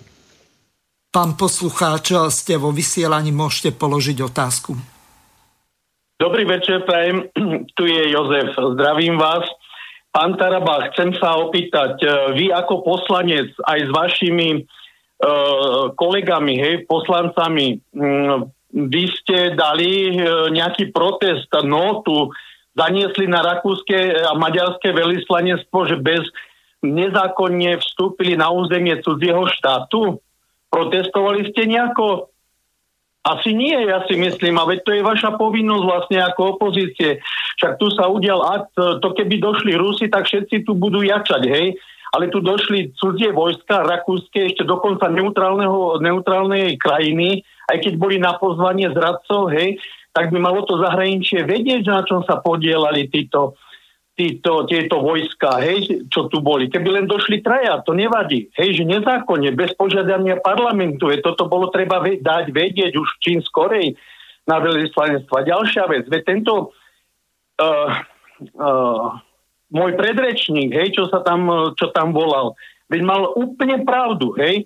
Pán 1.10 1.34
poslucháč, 1.34 2.14
ste 2.30 2.54
vo 2.58 2.70
vysielaní, 2.70 3.34
môžete 3.34 3.74
položiť 3.74 4.20
otázku. 4.22 4.74
Dobrý 6.16 6.44
večer, 6.46 6.86
prajem. 6.86 7.26
Tu 7.76 7.82
je 7.86 8.02
Jozef. 8.14 8.54
Zdravím 8.54 9.18
vás. 9.18 9.44
Pán 10.14 10.38
Taraba, 10.40 10.88
chcem 10.92 11.12
sa 11.20 11.36
opýtať, 11.36 12.00
e, 12.00 12.06
vy 12.40 12.46
ako 12.48 12.80
poslanec 12.80 13.52
aj 13.68 13.78
s 13.84 13.90
vašimi 13.92 14.48
uh, 14.64 15.92
kolegami, 15.92 16.56
hej, 16.56 16.74
poslancami, 16.88 17.84
um, 17.92 18.48
vy 18.74 19.04
ste 19.22 19.54
dali 19.54 20.16
uh, 20.16 20.50
nejaký 20.50 20.90
protest, 20.90 21.50
notu, 21.62 22.32
zaniesli 22.76 23.24
na 23.24 23.40
rakúske 23.40 23.96
a 24.26 24.36
maďarské 24.36 24.92
veľvyslanectvo, 24.92 25.78
že 25.88 25.96
bez 25.96 26.22
nezákonne 26.84 27.80
vstúpili 27.80 28.36
na 28.36 28.52
územie 28.52 29.00
cudzieho 29.00 29.48
štátu? 29.48 30.20
Protestovali 30.68 31.48
ste 31.48 31.64
nejako? 31.64 32.28
Asi 33.26 33.56
nie, 33.58 33.74
ja 33.74 34.06
si 34.06 34.14
myslím, 34.14 34.54
a 34.54 34.68
veď 34.70 34.86
to 34.86 34.92
je 34.94 35.02
vaša 35.02 35.34
povinnosť 35.34 35.82
vlastne 35.82 36.18
ako 36.22 36.60
opozície. 36.60 37.18
Však 37.58 37.74
tu 37.74 37.90
sa 37.90 38.06
udial 38.06 38.38
akt, 38.38 38.70
to 38.76 39.08
keby 39.18 39.42
došli 39.42 39.74
Rusi, 39.74 40.06
tak 40.06 40.30
všetci 40.30 40.62
tu 40.62 40.78
budú 40.78 41.02
jačať, 41.02 41.42
hej? 41.48 41.74
Ale 42.14 42.30
tu 42.30 42.38
došli 42.38 42.94
cudzie 42.94 43.34
vojska, 43.34 43.82
rakúske, 43.82 44.46
ešte 44.46 44.62
dokonca 44.62 45.10
neutrálnej 45.10 46.78
krajiny, 46.78 47.42
aj 47.66 47.76
keď 47.82 47.94
boli 47.98 48.16
na 48.18 48.38
pozvanie 48.38 48.90
zradcov, 48.90 49.50
hej, 49.54 49.78
tak 50.14 50.32
by 50.32 50.38
malo 50.40 50.64
to 50.64 50.80
zahraničie 50.80 51.44
vedieť, 51.44 51.84
na 51.86 52.02
čom 52.06 52.24
sa 52.24 52.40
podielali 52.40 53.10
títo 53.10 53.58
títo, 54.16 54.64
tieto 54.64 55.04
vojska, 55.04 55.60
hej, 55.60 56.08
čo 56.08 56.32
tu 56.32 56.40
boli. 56.40 56.72
Keby 56.72 56.88
len 56.88 57.06
došli 57.06 57.44
traja, 57.44 57.84
to 57.84 57.92
nevadí. 57.92 58.48
Hej, 58.56 58.80
že 58.80 58.84
nezákonne, 58.88 59.52
bez 59.52 59.76
požiadania 59.76 60.40
parlamentu. 60.40 61.12
Je, 61.12 61.20
toto 61.20 61.44
bolo 61.52 61.68
treba 61.68 62.00
ve- 62.00 62.18
dať 62.24 62.48
vedieť 62.48 62.96
už 62.96 63.08
čím 63.20 63.44
skorej 63.44 63.92
na 64.48 64.56
veľvyslanectva. 64.64 65.44
Ďalšia 65.44 65.84
vec, 65.92 66.04
veď 66.08 66.22
tento 66.24 66.72
uh, 67.60 67.90
uh, 68.56 69.20
môj 69.68 69.92
predrečník, 70.00 70.72
hej, 70.72 70.96
čo 70.96 71.12
sa 71.12 71.20
tam, 71.20 71.76
čo 71.76 71.92
tam 71.92 72.16
volal, 72.16 72.56
veď 72.88 73.00
mal 73.04 73.36
úplne 73.36 73.84
pravdu, 73.84 74.32
hej, 74.40 74.64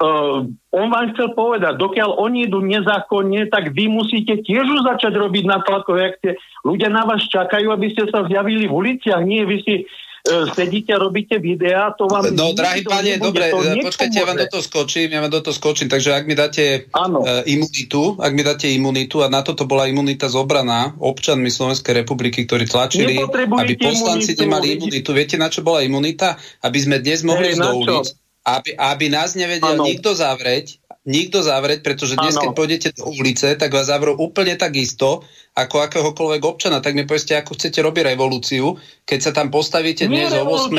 Uh, 0.00 0.48
on 0.72 0.88
vám 0.88 1.12
chcel 1.12 1.36
povedať, 1.36 1.76
dokiaľ 1.76 2.24
oni 2.24 2.48
idú 2.48 2.64
nezákonne, 2.64 3.52
tak 3.52 3.76
vy 3.76 3.92
musíte 3.92 4.40
tiež 4.40 4.64
už 4.64 4.88
začať 4.88 5.12
robiť 5.12 5.44
na 5.44 5.60
tlakové 5.60 6.16
akcie. 6.16 6.40
Ľudia 6.64 6.88
na 6.88 7.04
vás 7.04 7.20
čakajú, 7.28 7.68
aby 7.68 7.92
ste 7.92 8.08
sa 8.08 8.24
zjavili 8.24 8.64
v 8.64 8.72
uliciach. 8.72 9.20
Nie, 9.20 9.44
vy 9.44 9.60
si 9.60 9.74
uh, 9.84 10.48
sedíte 10.56 10.96
robíte 10.96 11.36
videá, 11.36 11.92
to 11.92 12.08
vám... 12.08 12.32
No, 12.32 12.56
drahý 12.56 12.80
pane, 12.80 13.20
dobre, 13.20 13.52
počkajte, 13.52 14.16
ja 14.16 14.24
vám 14.24 14.40
do 14.40 14.48
toho 14.48 14.64
skočím, 14.64 15.12
ja 15.12 15.20
vám 15.20 15.32
do 15.36 15.40
toho 15.44 15.52
skočím, 15.52 15.92
takže 15.92 16.16
ak 16.16 16.24
mi 16.24 16.32
dáte 16.32 16.88
uh, 16.96 17.44
imunitu, 17.44 18.16
ak 18.16 18.32
mi 18.32 18.40
dáte 18.40 18.72
imunitu, 18.72 19.20
a 19.20 19.28
na 19.28 19.44
toto 19.44 19.68
bola 19.68 19.84
imunita 19.84 20.32
zobraná 20.32 20.96
občanmi 20.96 21.52
Slovenskej 21.52 21.92
republiky, 21.92 22.48
ktorí 22.48 22.64
tlačili, 22.64 23.20
aby 23.20 23.76
poslanci 23.76 24.32
imunitu, 24.32 24.42
nemali 24.48 24.66
imunitu. 24.80 25.12
Viete, 25.12 25.36
na 25.36 25.52
čo 25.52 25.60
bola 25.60 25.84
imunita? 25.84 26.40
Aby 26.64 26.88
sme 26.88 26.96
dnes 27.04 27.20
mohli 27.20 27.52
ísť 27.52 27.60
do 27.60 27.76
ulic 27.84 28.16
aby, 28.44 28.72
aby 28.76 29.06
nás 29.12 29.36
nevedel 29.36 29.76
ano. 29.76 29.84
nikto 29.84 30.16
zavrieť, 30.16 30.80
nikto 31.04 31.44
zavrieť, 31.44 31.80
pretože 31.84 32.16
dnes, 32.16 32.36
ano. 32.36 32.42
keď 32.44 32.50
pôjdete 32.56 32.88
do 32.96 33.12
ulice, 33.12 33.56
tak 33.56 33.72
vás 33.72 33.88
zavrú 33.88 34.16
úplne 34.16 34.56
tak 34.56 34.76
isto, 34.76 35.24
ako 35.50 35.76
akéhokoľvek 35.82 36.42
občana. 36.46 36.78
Tak 36.78 36.94
mi 36.94 37.02
povedzte, 37.04 37.34
ako 37.34 37.58
chcete 37.58 37.82
robiť 37.82 38.14
revolúciu, 38.14 38.78
keď 39.02 39.18
sa 39.18 39.32
tam 39.34 39.50
postavíte 39.50 40.06
dnes 40.06 40.30
o 40.30 40.46
8 40.46 40.70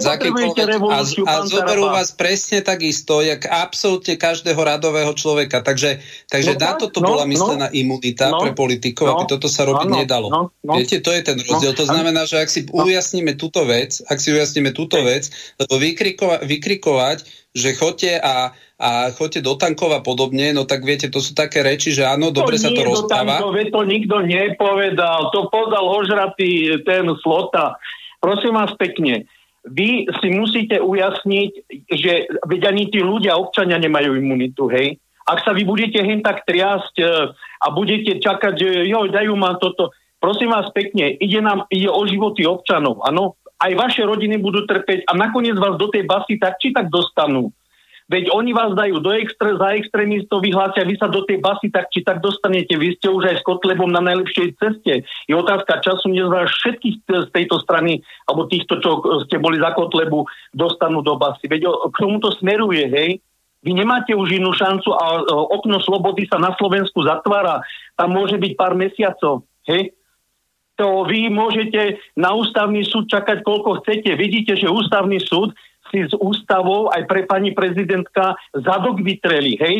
za 0.00 0.16
a, 0.16 1.00
a 1.04 1.34
zoberú 1.44 1.92
vás 1.92 2.16
presne 2.16 2.64
tak 2.64 2.80
isto, 2.80 3.20
jak 3.20 3.44
absolútne 3.44 4.16
každého 4.16 4.56
radového 4.56 5.12
človeka. 5.12 5.60
Takže, 5.60 6.00
takže 6.32 6.56
no, 6.56 6.60
na 6.64 6.72
toto 6.80 7.04
no, 7.04 7.12
bola 7.12 7.28
no. 7.28 7.30
myslená 7.36 7.68
no, 7.68 7.76
imunita 7.76 8.32
no, 8.32 8.40
pre 8.40 8.56
politikov, 8.56 9.06
no, 9.06 9.12
aby 9.20 9.24
toto 9.28 9.52
sa 9.52 9.68
robiť 9.68 9.88
no, 9.92 9.96
nedalo. 10.00 10.26
No, 10.32 10.40
no, 10.64 10.72
Viete, 10.80 11.04
to 11.04 11.12
je 11.12 11.20
ten 11.20 11.36
rozdiel. 11.36 11.76
No, 11.76 11.78
to 11.78 11.84
znamená, 11.84 12.22
že 12.24 12.40
ak 12.40 12.48
si 12.48 12.64
no. 12.64 12.88
ujasníme 12.88 13.36
túto 13.36 13.68
vec, 13.68 14.00
ak 14.08 14.16
si 14.16 14.32
ujasníme 14.32 14.72
túto 14.72 14.96
vec, 15.04 15.28
lebo 15.60 15.76
vykrikovať, 15.76 16.40
vykrikovať 16.40 17.18
že 17.56 17.72
chodte 17.72 18.12
a, 18.20 18.52
a 18.76 18.88
chodte 19.16 19.40
do 19.40 19.56
tankov 19.56 19.88
a 19.96 20.04
podobne, 20.04 20.52
no 20.52 20.68
tak 20.68 20.84
viete, 20.84 21.08
to 21.08 21.24
sú 21.24 21.32
také 21.32 21.64
reči, 21.64 21.96
že 21.96 22.04
áno, 22.04 22.28
to 22.28 22.44
dobre 22.44 22.60
sa 22.60 22.68
to 22.68 22.84
rozpráva. 22.84 23.40
To 23.40 23.56
to 23.56 23.80
nikto 24.06 24.22
nepovedal, 24.22 25.34
to 25.34 25.50
povedal 25.50 25.82
ožratý 25.90 26.78
ten 26.86 27.10
slota. 27.18 27.74
Prosím 28.22 28.54
vás 28.54 28.70
pekne, 28.78 29.26
vy 29.66 30.06
si 30.22 30.28
musíte 30.30 30.78
ujasniť, 30.78 31.50
že 31.90 32.30
veď 32.46 32.70
ani 32.70 32.86
tí 32.86 33.02
ľudia, 33.02 33.34
občania 33.34 33.82
nemajú 33.82 34.14
imunitu, 34.14 34.70
hej? 34.70 35.02
Ak 35.26 35.42
sa 35.42 35.50
vy 35.50 35.66
budete 35.66 35.98
hen 35.98 36.22
tak 36.22 36.46
triasť 36.46 36.94
e, 37.02 37.06
a 37.34 37.66
budete 37.74 38.22
čakať, 38.22 38.54
že 38.54 38.70
jo, 38.86 39.10
dajú 39.10 39.34
ma 39.34 39.58
toto, 39.58 39.90
prosím 40.22 40.54
vás 40.54 40.70
pekne, 40.70 41.18
ide 41.18 41.42
nám, 41.42 41.66
ide 41.66 41.90
o 41.90 41.98
životy 42.06 42.46
občanov, 42.46 43.02
áno? 43.02 43.34
aj 43.58 43.72
vaše 43.74 44.06
rodiny 44.06 44.38
budú 44.38 44.68
trpeť 44.68 45.08
a 45.08 45.18
nakoniec 45.18 45.58
vás 45.58 45.80
do 45.80 45.88
tej 45.90 46.06
basy 46.06 46.38
tak 46.38 46.62
či 46.62 46.70
tak 46.70 46.92
dostanú. 46.92 47.50
Veď 48.06 48.30
oni 48.30 48.54
vás 48.54 48.70
dajú 48.78 49.02
do 49.02 49.10
extre, 49.10 49.58
za 49.58 49.74
extrémistov, 49.74 50.38
vyhlásia, 50.38 50.86
vy 50.86 50.94
sa 50.94 51.10
do 51.10 51.26
tej 51.26 51.42
basy 51.42 51.74
tak 51.74 51.90
či 51.90 52.06
tak 52.06 52.22
dostanete. 52.22 52.78
Vy 52.78 52.94
ste 52.94 53.10
už 53.10 53.26
aj 53.26 53.42
s 53.42 53.46
Kotlebom 53.46 53.90
na 53.90 53.98
najlepšej 53.98 54.48
ceste. 54.62 55.02
Je 55.26 55.34
otázka 55.34 55.82
času, 55.82 56.14
než 56.14 56.30
vás 56.30 56.46
všetkých 56.46 57.02
z 57.02 57.30
tejto 57.34 57.58
strany, 57.66 58.06
alebo 58.30 58.46
týchto, 58.46 58.78
čo 58.78 59.02
ste 59.26 59.42
boli 59.42 59.58
za 59.58 59.74
Kotlebu, 59.74 60.22
dostanú 60.54 61.02
do 61.02 61.18
basy. 61.18 61.50
Veď 61.50 61.66
k 61.66 61.96
tomu 61.98 62.22
to 62.22 62.30
smeruje, 62.38 62.86
hej. 62.86 63.10
Vy 63.66 63.74
nemáte 63.74 64.14
už 64.14 64.38
inú 64.38 64.54
šancu 64.54 64.94
a 64.94 65.26
okno 65.58 65.82
slobody 65.82 66.30
sa 66.30 66.38
na 66.38 66.54
Slovensku 66.54 67.02
zatvára. 67.02 67.66
Tam 67.98 68.14
môže 68.14 68.38
byť 68.38 68.52
pár 68.54 68.78
mesiacov, 68.78 69.42
hej 69.66 69.90
to 70.76 71.08
vy 71.08 71.32
môžete 71.32 71.96
na 72.14 72.36
ústavný 72.36 72.84
súd 72.84 73.08
čakať, 73.08 73.40
koľko 73.42 73.80
chcete. 73.82 74.12
Vidíte, 74.12 74.60
že 74.60 74.68
ústavný 74.68 75.16
súd 75.24 75.56
si 75.90 76.06
s 76.06 76.14
ústavou 76.16 76.90
aj 76.90 77.06
pre 77.06 77.26
pani 77.26 77.52
prezidentka 77.52 78.38
zadok 78.52 79.02
vytreli, 79.02 79.54
hej? 79.58 79.76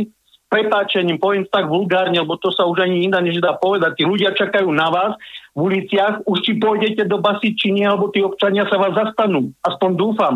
prepáčením, 0.47 1.19
poviem 1.19 1.45
tak 1.51 1.67
vulgárne, 1.67 2.23
lebo 2.23 2.39
to 2.39 2.55
sa 2.55 2.65
už 2.71 2.87
ani 2.87 3.11
iná 3.11 3.19
než 3.19 3.43
dá 3.43 3.59
povedať. 3.59 3.99
Tí 3.99 4.05
ľudia 4.07 4.31
čakajú 4.31 4.71
na 4.71 4.89
vás 4.89 5.19
v 5.59 5.59
uliciach, 5.59 6.23
už 6.23 6.39
či 6.47 6.53
pôjdete 6.57 7.03
do 7.11 7.19
basy, 7.19 7.59
či 7.59 7.75
nie, 7.75 7.83
alebo 7.83 8.15
tí 8.15 8.23
občania 8.23 8.63
sa 8.71 8.79
vás 8.79 8.95
zastanú. 8.95 9.51
Aspoň 9.67 9.91
dúfam. 9.99 10.35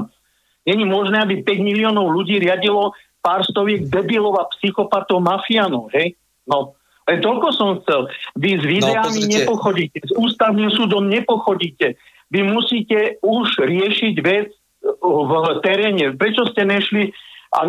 Není 0.67 0.85
možné, 0.85 1.23
aby 1.23 1.47
5 1.47 1.63
miliónov 1.63 2.11
ľudí 2.11 2.43
riadilo 2.43 2.93
pár 3.23 3.47
stoviek 3.47 3.87
debilov 3.87 4.37
a 4.41 4.49
psychopatov, 4.59 5.23
mafiánov, 5.23 5.89
hej? 5.95 6.19
No, 6.45 6.75
len 7.07 7.19
toľko 7.23 7.49
som 7.55 7.69
chcel. 7.81 8.11
Vy 8.35 8.61
s 8.61 8.65
no, 8.67 8.71
videami 8.71 9.23
no, 9.25 9.31
nepochodíte, 9.31 9.99
s 10.05 10.13
ústavným 10.15 10.71
súdom 10.75 11.07
nepochodíte. 11.07 11.95
Vy 12.31 12.41
musíte 12.47 13.19
už 13.23 13.63
riešiť 13.63 14.15
vec 14.23 14.55
v 14.83 15.61
teréne. 15.61 16.17
Prečo 16.17 16.49
ste 16.51 16.65
nešli 16.65 17.13
a 17.51 17.67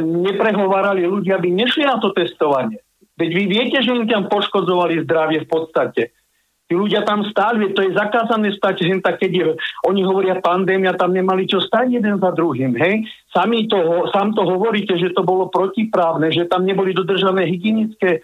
neprehovárali 0.00 1.08
ľudia, 1.08 1.40
aby 1.40 1.48
nešli 1.48 1.88
na 1.88 1.96
to 1.96 2.12
testovanie? 2.12 2.84
Veď 3.16 3.30
vy 3.32 3.44
viete, 3.48 3.78
že 3.80 3.96
im 3.96 4.04
tam 4.04 4.28
poškodzovali 4.28 5.00
zdravie 5.08 5.44
v 5.44 5.48
podstate. 5.48 6.12
Tí 6.66 6.74
ľudia 6.74 7.06
tam 7.06 7.22
stáli, 7.24 7.70
to 7.72 7.80
je 7.80 7.94
zakázané 7.94 8.50
stať, 8.58 8.82
že 8.82 8.98
tak 8.98 9.22
keď 9.22 9.30
je, 9.32 9.44
oni 9.86 10.02
hovoria 10.02 10.42
pandémia, 10.42 10.98
tam 10.98 11.14
nemali 11.14 11.46
čo 11.46 11.62
stať 11.62 12.02
jeden 12.02 12.18
za 12.18 12.34
druhým, 12.34 12.74
hej? 12.74 13.06
Sami 13.30 13.70
to, 13.70 14.10
sám 14.10 14.34
to 14.34 14.42
hovoríte, 14.42 14.98
že 14.98 15.14
to 15.14 15.22
bolo 15.22 15.46
protiprávne, 15.46 16.28
že 16.34 16.50
tam 16.50 16.66
neboli 16.66 16.90
dodržané 16.90 17.46
hygienické 17.46 18.20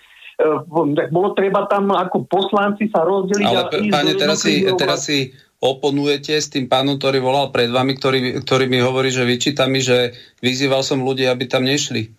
tak 0.97 1.09
bolo 1.13 1.37
treba 1.37 1.69
tam 1.69 1.93
ako 1.93 2.27
poslanci 2.27 2.89
sa 2.91 3.05
rozdeliť. 3.05 3.47
Ale 3.53 3.93
páne, 3.93 4.13
teraz 4.17 4.43
si, 4.43 4.65
teraz 4.75 5.07
si 5.07 5.31
oponujete 5.63 6.35
s 6.35 6.51
tým 6.51 6.67
pánom, 6.67 6.99
ktorý 6.99 7.23
volal 7.23 7.55
pred 7.55 7.71
vami, 7.71 7.95
ktorý, 7.95 8.43
ktorý 8.43 8.67
mi 8.67 8.83
hovorí, 8.83 9.15
že 9.15 9.23
vyčíta 9.23 9.71
mi, 9.71 9.79
že 9.79 10.11
vyzýval 10.43 10.83
som 10.83 11.07
ľudí, 11.07 11.23
aby 11.31 11.47
tam 11.47 11.63
nešli. 11.63 12.11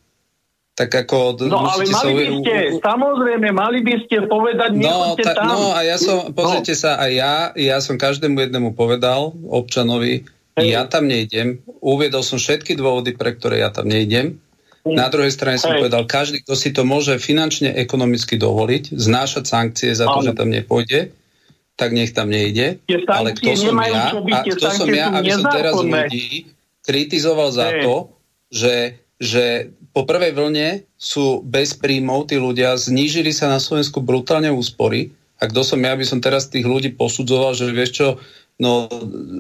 Tak 0.73 0.89
ako... 0.89 1.43
No 1.51 1.69
ale 1.69 1.85
mali 1.85 2.17
by 2.17 2.25
ste, 2.41 2.55
samozrejme, 2.81 3.47
mali 3.53 3.79
by 3.85 3.93
ste 4.07 4.25
povedať, 4.25 4.71
no, 4.79 5.13
ta, 5.19 5.37
tam. 5.37 5.45
No 5.45 5.61
a 5.75 5.85
ja 5.85 6.01
som, 6.01 6.33
pozrite 6.33 6.73
no. 6.73 6.79
sa, 6.79 6.97
aj 6.97 7.11
ja, 7.13 7.33
ja 7.53 7.77
som 7.83 7.99
každému 7.99 8.41
jednému 8.41 8.73
povedal, 8.73 9.35
občanovi, 9.51 10.25
Hej. 10.57 10.65
ja 10.73 10.89
tam 10.89 11.05
nejdem, 11.05 11.61
uviedol 11.77 12.25
som 12.25 12.41
všetky 12.41 12.73
dôvody, 12.73 13.13
pre 13.13 13.37
ktoré 13.37 13.61
ja 13.61 13.69
tam 13.69 13.85
nejdem, 13.85 14.41
na 14.83 15.07
druhej 15.07 15.31
strane 15.31 15.55
som 15.61 15.71
Hej. 15.71 15.85
povedal, 15.85 16.03
každý, 16.09 16.43
kto 16.43 16.59
si 16.59 16.75
to 16.75 16.83
môže 16.83 17.15
finančne, 17.15 17.71
ekonomicky 17.71 18.35
dovoliť, 18.35 18.97
znášať 18.97 19.43
sankcie 19.45 19.91
za 19.95 20.09
to, 20.09 20.19
Ale. 20.19 20.27
že 20.27 20.33
tam 20.35 20.49
nepôjde, 20.51 21.13
tak 21.73 21.89
nech 21.91 22.13
tam 22.13 22.29
nejde. 22.29 22.81
Ale 23.09 23.33
kto 23.33 23.51
som 23.57 23.77
ja, 23.81 24.13
a 24.13 24.39
kto 24.45 24.67
som 24.69 24.89
ja, 24.89 25.09
aby 25.13 25.29
som 25.33 25.45
teraz 25.49 25.73
ľudí 25.77 26.53
kritizoval 26.83 27.49
za 27.49 27.67
to, 27.81 28.13
že, 28.53 29.01
že 29.17 29.73
po 29.93 30.05
prvej 30.05 30.33
vlne 30.33 30.69
sú 30.97 31.41
bez 31.41 31.73
príjmov 31.77 32.29
tí 32.29 32.37
ľudia, 32.37 32.77
znížili 32.77 33.33
sa 33.33 33.49
na 33.49 33.57
Slovensku 33.57 34.01
brutálne 34.01 34.49
úspory. 34.53 35.13
A 35.41 35.49
kto 35.49 35.65
som 35.65 35.79
ja, 35.81 35.91
aby 35.91 36.07
som 36.07 36.23
teraz 36.23 36.47
tých 36.47 36.63
ľudí 36.63 36.95
posudzoval, 36.95 37.57
že 37.57 37.67
vieš 37.73 37.91
čo, 37.99 38.07
no 38.61 38.85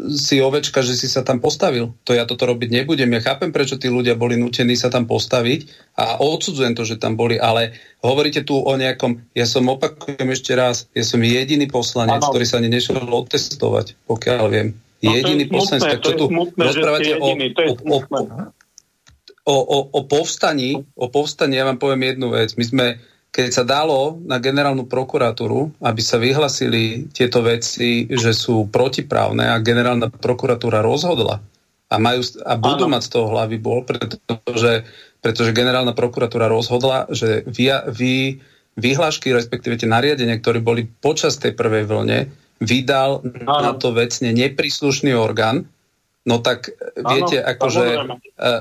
si 0.09 0.41
ovečka, 0.41 0.81
že 0.81 0.97
si 0.97 1.05
sa 1.05 1.21
tam 1.21 1.37
postavil. 1.37 1.93
To 2.09 2.17
ja 2.17 2.25
toto 2.25 2.49
robiť 2.49 2.69
nebudem. 2.73 3.13
Ja 3.13 3.21
chápem, 3.21 3.53
prečo 3.53 3.77
tí 3.77 3.87
ľudia 3.89 4.17
boli 4.17 4.35
nutení 4.41 4.73
sa 4.73 4.89
tam 4.89 5.05
postaviť 5.05 5.69
a 5.93 6.17
odsudzujem 6.17 6.73
to, 6.73 6.83
že 6.83 6.97
tam 6.97 7.13
boli, 7.13 7.37
ale 7.37 7.77
hovoríte 8.01 8.41
tu 8.41 8.57
o 8.57 8.73
nejakom, 8.73 9.21
ja 9.37 9.45
som 9.45 9.69
opakujem 9.69 10.29
ešte 10.33 10.57
raz, 10.57 10.89
ja 10.97 11.05
som 11.05 11.21
jediný 11.21 11.69
poslanec, 11.69 12.25
ano. 12.25 12.33
ktorý 12.33 12.45
sa 12.49 12.57
ani 12.57 12.73
nešiel 12.73 12.97
otestovať, 13.05 13.93
pokiaľ 14.09 14.45
viem. 14.49 14.67
No, 15.03 15.11
jediný 15.13 15.45
poslanec, 15.51 15.99
tak 15.99 16.01
čo 16.01 16.15
tu 16.15 16.25
rozprávate 16.55 17.11
o, 17.19 17.27
o, 17.27 17.67
o, 17.91 17.97
o, 19.43 19.55
o, 19.59 19.77
o 19.91 19.99
povstaní, 20.07 20.79
o 20.95 21.05
povstaní, 21.11 21.59
ja 21.59 21.67
vám 21.67 21.75
poviem 21.75 22.15
jednu 22.15 22.31
vec. 22.31 22.55
My 22.55 22.65
sme 22.65 22.85
keď 23.33 23.49
sa 23.49 23.65
dalo 23.65 24.21
na 24.29 24.37
generálnu 24.37 24.85
prokuratúru, 24.85 25.73
aby 25.81 26.01
sa 26.05 26.21
vyhlasili 26.21 27.09
tieto 27.09 27.41
veci, 27.41 28.05
že 28.05 28.29
sú 28.29 28.69
protiprávne 28.69 29.49
a 29.49 29.57
generálna 29.57 30.13
prokuratúra 30.13 30.85
rozhodla 30.85 31.41
a, 31.89 31.95
majú, 31.97 32.21
a 32.45 32.53
budú 32.61 32.85
Áno. 32.85 32.93
mať 32.93 33.01
z 33.09 33.11
toho 33.17 33.27
hlavy 33.33 33.57
bol, 33.57 33.81
pretože, 33.89 34.85
pretože 35.17 35.49
generálna 35.49 35.97
prokuratúra 35.97 36.45
rozhodla, 36.45 37.09
že 37.09 37.41
vy, 37.49 37.73
vy 37.89 38.13
vyhlášky, 38.77 39.33
respektíve 39.33 39.81
tie 39.81 39.89
nariadenia, 39.89 40.37
ktoré 40.37 40.61
boli 40.61 40.85
počas 40.85 41.41
tej 41.41 41.57
prvej 41.57 41.89
vlne, 41.89 42.29
vydal 42.61 43.25
Áno. 43.49 43.61
na 43.65 43.73
to 43.73 43.97
vecne 43.97 44.29
nepríslušný 44.29 45.09
orgán, 45.17 45.65
no 46.29 46.37
tak 46.37 46.69
viete, 47.01 47.41
Áno, 47.41 47.49
akože 47.49 47.85
uh, 47.97 48.05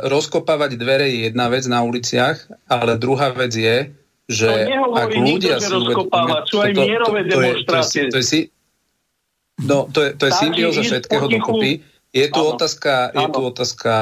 rozkopávať 0.08 0.80
dvere 0.80 1.12
je 1.12 1.28
jedna 1.28 1.52
vec 1.52 1.68
na 1.68 1.84
uliciach, 1.84 2.48
ale 2.72 2.96
druhá 2.96 3.36
vec 3.36 3.52
je, 3.52 3.92
že 4.30 4.48
to 4.48 4.94
ak 4.94 5.10
ľudia 5.14 5.56
to, 5.58 5.62
že 5.62 5.68
rozkopáva, 5.72 6.36
sú 6.46 6.56
aj 6.62 6.70
mierové 6.78 7.20
to, 7.26 7.28
to, 7.28 7.32
demonstrácie. 7.36 8.02
To 8.08 8.18
je, 8.18 8.24
to 8.24 8.36
je, 8.36 8.42
No, 9.62 9.86
to 9.86 10.00
je, 10.02 10.10
to 10.16 10.24
je 10.26 10.32
symbióza 10.32 10.80
všetkého 10.82 11.26
dokopy. 11.28 11.84
Je 12.12 12.26
tu, 12.28 12.40
otázka, 12.40 13.14
je 13.14 13.26
tu 13.30 13.40
otázka, 13.40 13.92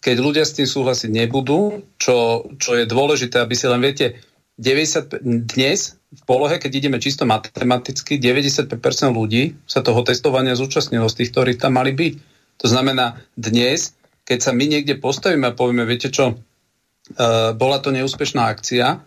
keď 0.00 0.16
ľudia 0.18 0.44
s 0.46 0.56
tým 0.56 0.66
súhlasiť 0.66 1.10
nebudú, 1.10 1.84
čo, 2.00 2.48
čo 2.56 2.70
je 2.74 2.84
dôležité, 2.88 3.38
aby 3.42 3.54
si 3.54 3.66
len 3.68 3.82
viete, 3.82 4.18
90, 4.60 5.24
dnes 5.46 5.96
v 6.10 6.22
polohe, 6.26 6.60
keď 6.60 6.84
ideme 6.84 6.98
čisto 7.00 7.24
matematicky, 7.24 8.18
95% 8.18 8.76
ľudí 9.14 9.56
sa 9.64 9.80
toho 9.80 10.02
testovania 10.04 10.58
zúčastnilo 10.58 11.08
z 11.08 11.22
tých, 11.22 11.30
ktorí 11.32 11.52
tam 11.56 11.80
mali 11.80 11.94
byť. 11.96 12.12
To 12.60 12.66
znamená, 12.68 13.16
dnes, 13.38 13.96
keď 14.26 14.38
sa 14.42 14.52
my 14.52 14.64
niekde 14.68 15.00
postavíme 15.00 15.48
a 15.48 15.56
povieme, 15.56 15.88
viete 15.88 16.12
čo, 16.12 16.34
uh, 16.34 17.56
bola 17.56 17.78
to 17.80 17.94
neúspešná 17.94 18.52
akcia, 18.52 19.00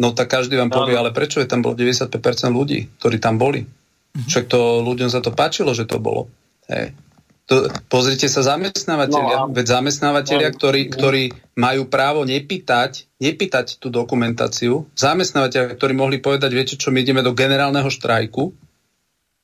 no 0.00 0.16
tak 0.16 0.28
každý 0.32 0.56
vám 0.56 0.72
povie, 0.72 0.96
ale 0.96 1.12
prečo 1.12 1.42
je 1.42 1.48
tam 1.48 1.60
bolo 1.60 1.76
95% 1.76 2.08
ľudí, 2.52 2.88
ktorí 3.00 3.16
tam 3.20 3.36
boli? 3.36 3.64
Mhm. 3.64 4.28
Však 4.28 4.44
to 4.48 4.84
ľuďom 4.84 5.08
za 5.08 5.20
to 5.24 5.32
páčilo, 5.32 5.72
že 5.72 5.88
to 5.88 6.00
bolo. 6.00 6.28
Hej. 6.68 6.92
To, 7.50 7.66
pozrite 7.90 8.30
sa 8.30 8.40
zamestnávateľia, 8.46 9.36
no, 9.44 9.50
veď 9.50 9.66
zamestnávateľia, 9.82 10.54
no, 10.54 10.56
ktorí, 10.56 10.82
ktorí 10.94 11.24
majú 11.58 11.90
právo 11.90 12.22
nepýtať, 12.22 13.10
nepýtať 13.18 13.82
tú 13.82 13.90
dokumentáciu, 13.90 14.86
zamestnávateľia, 14.94 15.74
ktorí 15.74 15.92
mohli 15.92 16.22
povedať, 16.22 16.50
viete 16.54 16.74
čo, 16.78 16.94
my 16.94 17.02
ideme 17.02 17.18
do 17.18 17.34
generálneho 17.34 17.90
štrajku, 17.90 18.54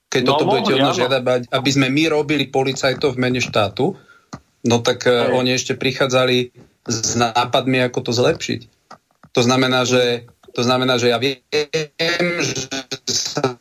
keď 0.09 0.23
no, 0.25 0.29
toto 0.31 0.45
mohli, 0.47 0.63
budete 0.63 0.73
od 0.79 0.85
nás 0.87 0.97
žiadať, 0.97 1.21
aby 1.51 1.71
sme 1.75 1.89
my 1.91 2.05
robili 2.09 2.47
policajtov 2.49 3.19
v 3.19 3.21
mene 3.21 3.43
štátu, 3.43 3.99
no 4.65 4.77
tak 4.81 5.05
Aj. 5.05 5.29
Eh, 5.29 5.35
oni 5.35 5.59
ešte 5.59 5.75
prichádzali 5.75 6.55
s 6.89 7.13
nápadmi, 7.19 7.85
ako 7.85 7.99
to 8.09 8.13
zlepšiť. 8.17 8.61
To 9.37 9.41
znamená, 9.45 9.85
že, 9.85 10.25
to 10.59 10.67
znamená, 10.67 10.99
že 10.99 11.15
ja 11.15 11.23
viem, 11.23 11.39
že 12.43 12.67
sa 13.07 13.55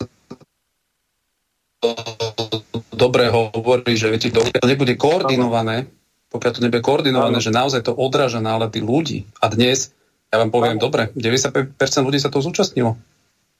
dobre 2.89 3.29
hovorí, 3.29 3.93
že 3.93 4.09
viete, 4.09 4.33
to 4.33 4.41
nebude 4.65 4.97
koordinované, 4.97 5.85
pokiaľ 6.33 6.51
to 6.57 6.61
nebude 6.65 6.81
koordinované, 6.81 7.37
že 7.37 7.53
naozaj 7.53 7.85
to 7.85 7.93
odráža 7.93 8.41
nálady 8.41 8.81
ľudí. 8.81 9.29
A 9.37 9.53
dnes, 9.53 9.93
ja 10.33 10.41
vám 10.41 10.49
poviem, 10.49 10.81
dobre, 10.81 11.13
95% 11.13 11.77
ľudí 12.01 12.17
sa 12.17 12.33
to 12.33 12.41
zúčastnilo. 12.41 12.97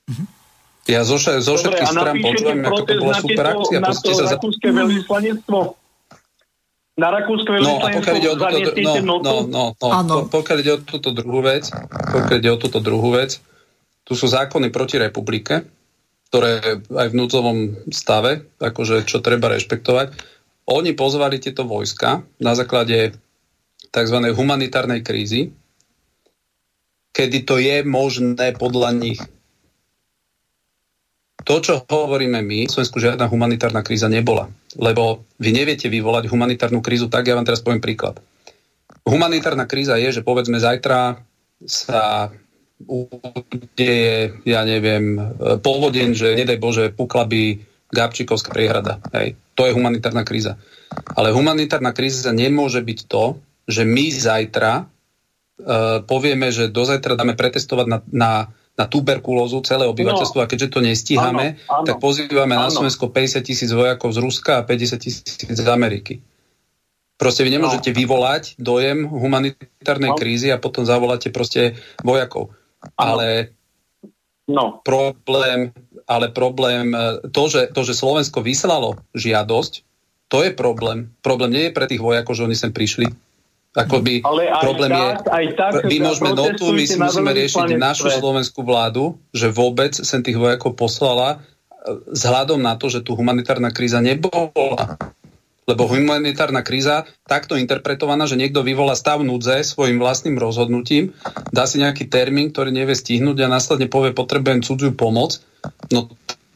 Mhm. 0.10 0.26
Ja 0.88 1.04
zo, 1.04 1.20
zo 1.20 1.54
všetkých 1.60 1.94
strán 1.94 2.18
počúvam, 2.24 2.64
ako 2.64 2.82
to 2.88 2.94
bola 2.96 3.16
super 3.20 3.46
akcia. 3.54 3.80
Na 3.84 3.92
to 3.92 4.12
sa 4.18 4.24
za... 4.34 4.36
rakúske 4.40 4.72
veľvyslanectvo? 4.72 5.60
Na 6.98 7.14
rakúske 7.14 7.46
veľvyslanectvo 7.54 7.78
no, 7.78 7.94
a 7.94 7.98
pokiaľ 8.02 8.16
ide 8.18 8.30
o 8.34 8.38
túto, 8.42 8.90
no, 9.06 9.16
no, 9.22 9.34
no, 9.46 9.64
no, 9.78 10.16
po, 10.26 10.42
pokiaľ 10.42 10.58
ide 10.66 10.72
o 10.74 10.80
túto 10.82 11.14
druhú 11.14 11.46
vec, 11.46 11.70
pokiaľ 11.94 12.38
ide 12.42 12.52
o 12.52 12.58
túto 12.58 12.82
druhú 12.82 13.14
vec, 13.14 13.38
tu 14.02 14.18
sú 14.18 14.26
zákony 14.26 14.74
proti 14.74 14.98
republike, 14.98 15.62
ktoré 16.34 16.82
aj 16.90 17.08
v 17.14 17.18
núdzovom 17.22 17.58
stave, 17.94 18.50
akože 18.58 19.06
čo 19.06 19.22
treba 19.22 19.54
rešpektovať. 19.54 20.12
Oni 20.74 20.98
pozvali 20.98 21.38
tieto 21.38 21.70
vojska 21.70 22.26
na 22.42 22.58
základe 22.58 23.14
tzv. 23.94 24.18
humanitárnej 24.34 25.06
krízy, 25.06 25.54
kedy 27.14 27.38
to 27.46 27.62
je 27.62 27.86
možné 27.86 28.58
podľa 28.58 28.90
nich. 28.98 29.22
To, 31.48 31.64
čo 31.64 31.86
hovoríme 31.88 32.44
my, 32.44 32.68
v 32.68 32.74
Slovensku 32.74 33.00
žiadna 33.00 33.30
humanitárna 33.32 33.80
kríza 33.80 34.12
nebola. 34.12 34.52
Lebo 34.78 35.26
vy 35.42 35.50
neviete 35.52 35.90
vyvolať 35.90 36.30
humanitárnu 36.30 36.86
krízu, 36.86 37.10
tak 37.10 37.26
ja 37.26 37.34
vám 37.34 37.46
teraz 37.50 37.66
poviem 37.66 37.82
príklad. 37.82 38.22
Humanitárna 39.08 39.66
kríza 39.66 39.98
je, 39.98 40.22
že 40.22 40.22
povedzme 40.22 40.62
zajtra 40.62 41.18
sa 41.66 42.30
udeje, 42.86 44.38
ja 44.46 44.62
neviem, 44.62 45.18
povodeň, 45.66 46.10
že 46.14 46.38
nedaj 46.38 46.62
Bože, 46.62 46.86
pukla 46.94 47.26
by 47.26 47.58
Gabčikovská 47.90 48.54
priehrada. 48.54 49.02
Hej. 49.16 49.40
To 49.58 49.66
je 49.66 49.74
humanitárna 49.74 50.22
kríza. 50.22 50.60
Ale 51.18 51.34
humanitárna 51.34 51.96
kríza 51.96 52.30
nemôže 52.36 52.84
byť 52.84 53.00
to, 53.10 53.40
že 53.68 53.84
my 53.84 54.06
zajtra 54.14 54.86
uh, 54.86 56.04
povieme, 56.06 56.54
že 56.54 56.70
do 56.70 56.86
zajtra 56.86 57.18
dáme 57.18 57.34
pretestovať 57.34 57.86
na, 57.90 58.00
na, 58.12 58.32
na 58.78 58.86
tuberkulózu 58.86 59.66
celé 59.66 59.90
obyvateľstvo 59.90 60.38
no. 60.38 60.46
a 60.46 60.50
keďže 60.50 60.70
to 60.70 60.80
nestíhame, 60.86 61.58
áno, 61.58 61.82
áno, 61.82 61.86
tak 61.90 61.98
pozývame 61.98 62.54
áno. 62.54 62.70
na 62.70 62.70
Slovensko 62.70 63.10
50 63.10 63.42
tisíc 63.42 63.74
vojakov 63.74 64.14
z 64.14 64.22
Ruska 64.22 64.62
a 64.62 64.66
50 64.66 65.02
tisíc 65.02 65.42
z 65.42 65.68
Ameriky. 65.68 66.22
Proste 67.18 67.42
vy 67.42 67.58
nemôžete 67.58 67.90
no. 67.90 67.98
vyvolať 67.98 68.44
dojem 68.62 69.10
humanitárnej 69.10 70.14
no. 70.14 70.18
krízy 70.18 70.54
a 70.54 70.62
potom 70.62 70.86
zavoláte 70.86 71.34
proste 71.34 71.74
vojakov. 72.06 72.54
Ale 72.94 73.58
no. 74.46 74.86
problém, 74.86 75.74
ale 76.06 76.30
problém, 76.30 76.94
e, 76.94 77.26
to 77.34 77.50
že, 77.50 77.74
to, 77.74 77.82
že 77.82 77.98
Slovensko 77.98 78.46
vyslalo 78.46 79.02
žiadosť, 79.18 79.82
to 80.30 80.46
je 80.46 80.54
problém. 80.54 81.10
Problém 81.26 81.50
nie 81.50 81.64
je 81.68 81.76
pre 81.76 81.90
tých 81.90 82.04
vojakov, 82.06 82.38
že 82.38 82.46
oni 82.46 82.54
sem 82.54 82.70
prišli. 82.70 83.10
Akoby 83.78 84.26
ale 84.26 84.50
aj 84.50 84.64
problém 84.66 84.90
tak, 84.90 84.98
je, 84.98 85.10
aj 85.30 85.46
tak, 85.54 85.72
my 85.86 85.98
môžeme 86.02 86.30
notu, 86.34 86.66
my 86.74 86.84
si 86.90 86.98
musíme 86.98 87.30
riešiť 87.30 87.78
našu 87.78 88.10
slovenskú 88.10 88.66
vládu, 88.66 89.22
že 89.30 89.54
vôbec 89.54 89.94
sem 89.94 90.26
tých 90.26 90.42
vojakov 90.42 90.74
poslala 90.74 91.38
e, 91.38 91.38
vzhľadom 92.10 92.58
na 92.58 92.74
to, 92.74 92.90
že 92.90 93.06
tu 93.06 93.14
humanitárna 93.14 93.70
kríza 93.70 94.02
nebola. 94.02 94.98
Lebo 95.68 95.84
humanitárna 95.84 96.64
kríza 96.64 97.06
takto 97.28 97.60
interpretovaná, 97.60 98.24
že 98.24 98.40
niekto 98.40 98.64
vyvolá 98.64 98.96
stav 98.96 99.20
núdze 99.22 99.68
svojim 99.68 100.00
vlastným 100.00 100.40
rozhodnutím, 100.40 101.12
dá 101.52 101.68
si 101.68 101.78
nejaký 101.78 102.08
termín, 102.08 102.56
ktorý 102.56 102.72
nevie 102.72 102.96
stihnúť 102.96 103.46
a 103.46 103.52
následne 103.52 103.92
povie, 103.92 104.16
potrebujem 104.16 104.64
cudziu 104.64 104.96
pomoc, 104.96 105.44
no 105.92 106.08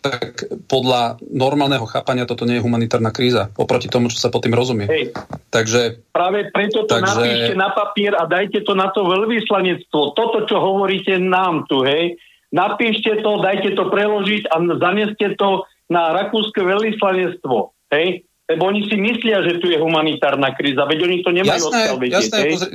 tak 0.02 0.50
podľa 0.66 1.22
normálneho 1.30 1.86
chápania 1.86 2.26
toto 2.26 2.50
nie 2.50 2.58
je 2.58 2.66
humanitárna 2.66 3.14
kríza, 3.14 3.54
oproti 3.54 3.86
tomu, 3.86 4.10
čo 4.10 4.18
sa 4.18 4.34
pod 4.34 4.42
tým 4.42 4.58
rozumie. 4.58 4.90
Hej. 4.90 5.14
Takže, 5.54 6.10
Práve 6.10 6.50
preto 6.50 6.90
to 6.90 6.98
takže... 6.98 7.22
napíšte 7.22 7.54
na 7.54 7.70
papier 7.70 8.14
a 8.18 8.26
dajte 8.26 8.66
to 8.66 8.74
na 8.74 8.90
to 8.90 9.06
veľvyslanectvo. 9.06 10.18
Toto, 10.18 10.50
čo 10.50 10.58
hovoríte 10.58 11.22
nám 11.22 11.70
tu, 11.70 11.86
hej, 11.86 12.18
napíšte 12.50 13.22
to, 13.22 13.46
dajte 13.46 13.78
to 13.78 13.94
preložiť 13.94 14.50
a 14.50 14.56
zaneste 14.82 15.38
to 15.38 15.70
na 15.94 16.18
rakúske 16.18 16.66
veľvyslanectvo. 16.66 17.58
Hej, 17.94 18.26
lebo 18.50 18.62
oni 18.74 18.90
si 18.90 18.98
myslia, 18.98 19.46
že 19.46 19.62
tu 19.62 19.70
je 19.70 19.78
humanitárna 19.78 20.52
kríza, 20.58 20.90
veď 20.90 21.00
oni 21.06 21.18
to 21.22 21.30
nemajú 21.30 21.62
jasné, 21.62 21.78
odkiaľ 21.78 21.98
vedieť. 22.02 22.16
Jasné, 22.18 22.40
pozri, 22.50 22.72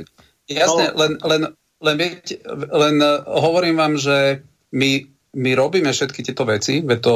jasné 0.47 0.83
no. 0.89 0.95
len, 0.95 1.11
len, 1.21 1.41
len, 1.83 1.95
viete, 1.99 2.39
len 2.71 2.95
uh, 3.03 3.27
hovorím 3.27 3.75
vám, 3.75 3.93
že 3.99 4.47
my, 4.71 5.16
my 5.37 5.53
robíme 5.53 5.93
všetky 5.93 6.25
tieto 6.25 6.49
veci, 6.49 6.81
veď 6.81 6.99
to, 6.99 7.13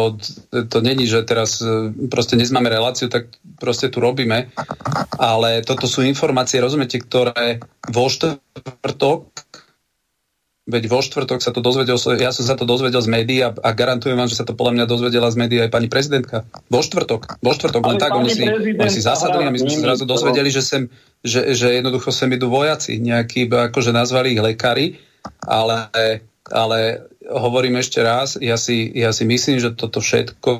to 0.69 0.77
není, 0.85 1.09
že 1.09 1.25
teraz 1.25 1.57
uh, 1.59 1.89
proste 2.07 2.37
nezmáme 2.37 2.69
reláciu, 2.69 3.09
tak 3.09 3.33
proste 3.57 3.89
tu 3.89 3.97
robíme, 3.97 4.53
ale 5.17 5.65
toto 5.65 5.89
sú 5.89 6.05
informácie, 6.05 6.61
rozumiete, 6.61 7.01
ktoré 7.01 7.57
vo 7.89 8.05
štvrtok 8.05 9.25
Veď 10.71 10.93
vo 10.93 11.01
štvrtok 11.01 11.41
sa 11.41 11.49
to 11.49 11.59
dozvedel, 11.59 11.97
ja 12.21 12.29
som 12.29 12.45
sa 12.45 12.53
to 12.53 12.69
dozvedel 12.69 13.01
z 13.01 13.09
médií 13.09 13.41
a, 13.41 13.49
a 13.49 13.69
garantujem 13.73 14.13
vám, 14.13 14.29
že 14.29 14.37
sa 14.37 14.45
to 14.45 14.53
podľa 14.53 14.77
mňa 14.77 14.85
dozvedela 14.85 15.27
z 15.33 15.41
médií 15.41 15.57
aj 15.57 15.73
pani 15.73 15.89
prezidentka. 15.89 16.45
Vo 16.69 16.85
štvrtok. 16.85 17.41
Vo 17.41 17.51
štvrtok. 17.51 17.81
Len 17.81 17.97
tak, 17.97 18.13
oni 18.13 18.29
si, 18.29 18.45
oni 18.47 18.91
si 18.93 19.01
zasadli 19.01 19.41
a 19.41 19.49
my 19.49 19.57
sme 19.57 19.73
sa 19.73 19.81
zrazu 19.89 20.05
dozvedeli, 20.05 20.53
že, 20.53 20.61
sem, 20.61 20.87
že, 21.25 21.57
že 21.57 21.81
jednoducho 21.81 22.13
sem 22.13 22.29
idú 22.31 22.53
vojaci. 22.53 23.01
Nejakí, 23.01 23.49
akože 23.49 23.89
nazvali 23.89 24.37
ich 24.37 24.41
lekári, 24.41 25.01
ale, 25.43 25.89
ale 26.53 27.09
hovorím 27.31 27.79
ešte 27.79 28.03
raz, 28.03 28.35
ja 28.37 28.59
si, 28.59 28.91
ja 28.91 29.15
si 29.15 29.23
myslím, 29.23 29.57
že 29.63 29.73
toto 29.73 30.03
všetko 30.03 30.51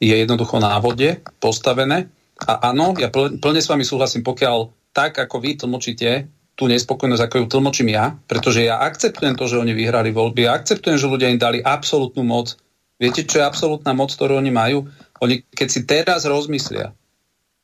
je 0.00 0.14
jednoducho 0.16 0.56
na 0.62 0.78
vode 0.80 1.20
postavené. 1.42 2.08
A 2.40 2.72
áno, 2.72 2.96
ja 2.96 3.12
plne 3.12 3.60
s 3.60 3.68
vami 3.68 3.84
súhlasím, 3.84 4.24
pokiaľ 4.24 4.72
tak, 4.96 5.20
ako 5.20 5.36
vy 5.44 5.60
tlmočíte 5.60 6.10
tú 6.56 6.68
nespokojnosť, 6.68 7.24
ako 7.24 7.36
ju 7.36 7.46
tlmočím 7.48 7.88
ja, 7.92 8.16
pretože 8.28 8.64
ja 8.64 8.80
akceptujem 8.84 9.36
to, 9.36 9.44
že 9.48 9.60
oni 9.60 9.72
vyhrali 9.76 10.12
voľby, 10.12 10.48
ja 10.48 10.56
akceptujem, 10.56 10.96
že 10.96 11.08
ľudia 11.08 11.32
im 11.32 11.40
dali 11.40 11.60
absolútnu 11.60 12.24
moc. 12.24 12.56
Viete, 13.00 13.24
čo 13.24 13.40
je 13.40 13.48
absolútna 13.48 13.96
moc, 13.96 14.12
ktorú 14.12 14.36
oni 14.36 14.52
majú? 14.52 14.88
Oni, 15.24 15.40
keď 15.44 15.68
si 15.68 15.80
teraz 15.88 16.28
rozmyslia, 16.28 16.92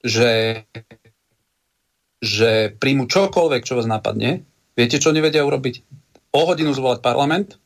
že, 0.00 0.64
že 2.20 2.72
príjmu 2.72 3.08
čokoľvek, 3.08 3.64
čo 3.64 3.76
vás 3.76 3.84
napadne, 3.84 4.44
viete, 4.72 4.96
čo 4.96 5.12
oni 5.12 5.20
vedia 5.20 5.44
urobiť? 5.44 5.84
O 6.32 6.40
hodinu 6.46 6.72
zvolať 6.74 7.00
parlament, 7.04 7.60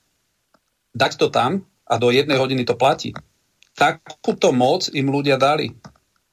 dať 0.96 1.12
to 1.16 1.28
tam 1.30 1.64
a 1.86 1.94
do 1.96 2.10
jednej 2.10 2.38
hodiny 2.38 2.66
to 2.66 2.74
platí. 2.74 3.14
Takúto 3.74 4.50
moc 4.50 4.90
im 4.92 5.08
ľudia 5.08 5.38
dali. 5.38 5.72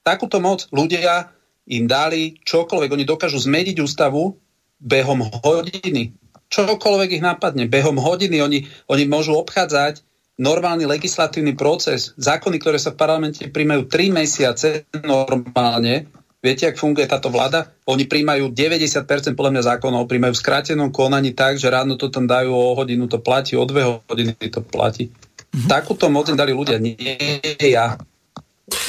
Takúto 0.01 0.41
moc 0.41 0.65
ľudia 0.73 1.31
im 1.67 1.85
dali 1.85 2.39
čokoľvek. 2.43 2.89
Oni 2.93 3.05
dokážu 3.05 3.39
zmeniť 3.43 3.77
ústavu 3.83 4.39
behom 4.77 5.25
hodiny, 5.43 6.13
čokoľvek 6.47 7.19
ich 7.19 7.23
napadne, 7.23 7.65
behom 7.67 7.97
hodiny 7.97 8.39
oni, 8.39 8.59
oni 8.87 9.03
môžu 9.09 9.35
obchádzať 9.35 10.05
normálny 10.37 10.85
legislatívny 10.85 11.57
proces, 11.57 12.13
zákony, 12.15 12.61
ktoré 12.61 12.77
sa 12.77 12.93
v 12.93 13.01
parlamente 13.01 13.41
príjmajú 13.49 13.89
3 13.89 14.13
mesiace 14.13 14.85
normálne, 15.01 16.05
viete, 16.41 16.69
ak 16.69 16.79
funguje 16.79 17.09
táto 17.09 17.33
vláda? 17.33 17.73
Oni 17.89 18.05
príjmajú 18.05 18.53
90% 18.53 19.37
podľa 19.37 19.51
mňa 19.57 19.63
zákonov, 19.75 20.09
príjmajú 20.09 20.33
v 20.33 20.43
skrátenom 20.43 20.89
konaní 20.93 21.33
tak, 21.33 21.57
že 21.57 21.71
ráno 21.71 21.97
to 21.97 22.13
tam 22.13 22.29
dajú 22.29 22.51
o 22.53 22.75
hodinu 22.77 23.09
to 23.09 23.19
platí, 23.19 23.57
o 23.57 23.65
dve 23.65 24.01
hodiny 24.07 24.33
to 24.49 24.61
platí. 24.61 25.09
Mm-hmm. 25.09 25.69
Takúto 25.69 26.11
moc 26.11 26.27
im 26.29 26.37
dali 26.37 26.53
ľudia, 26.53 26.77
nie 26.77 27.41
ja. 27.57 27.97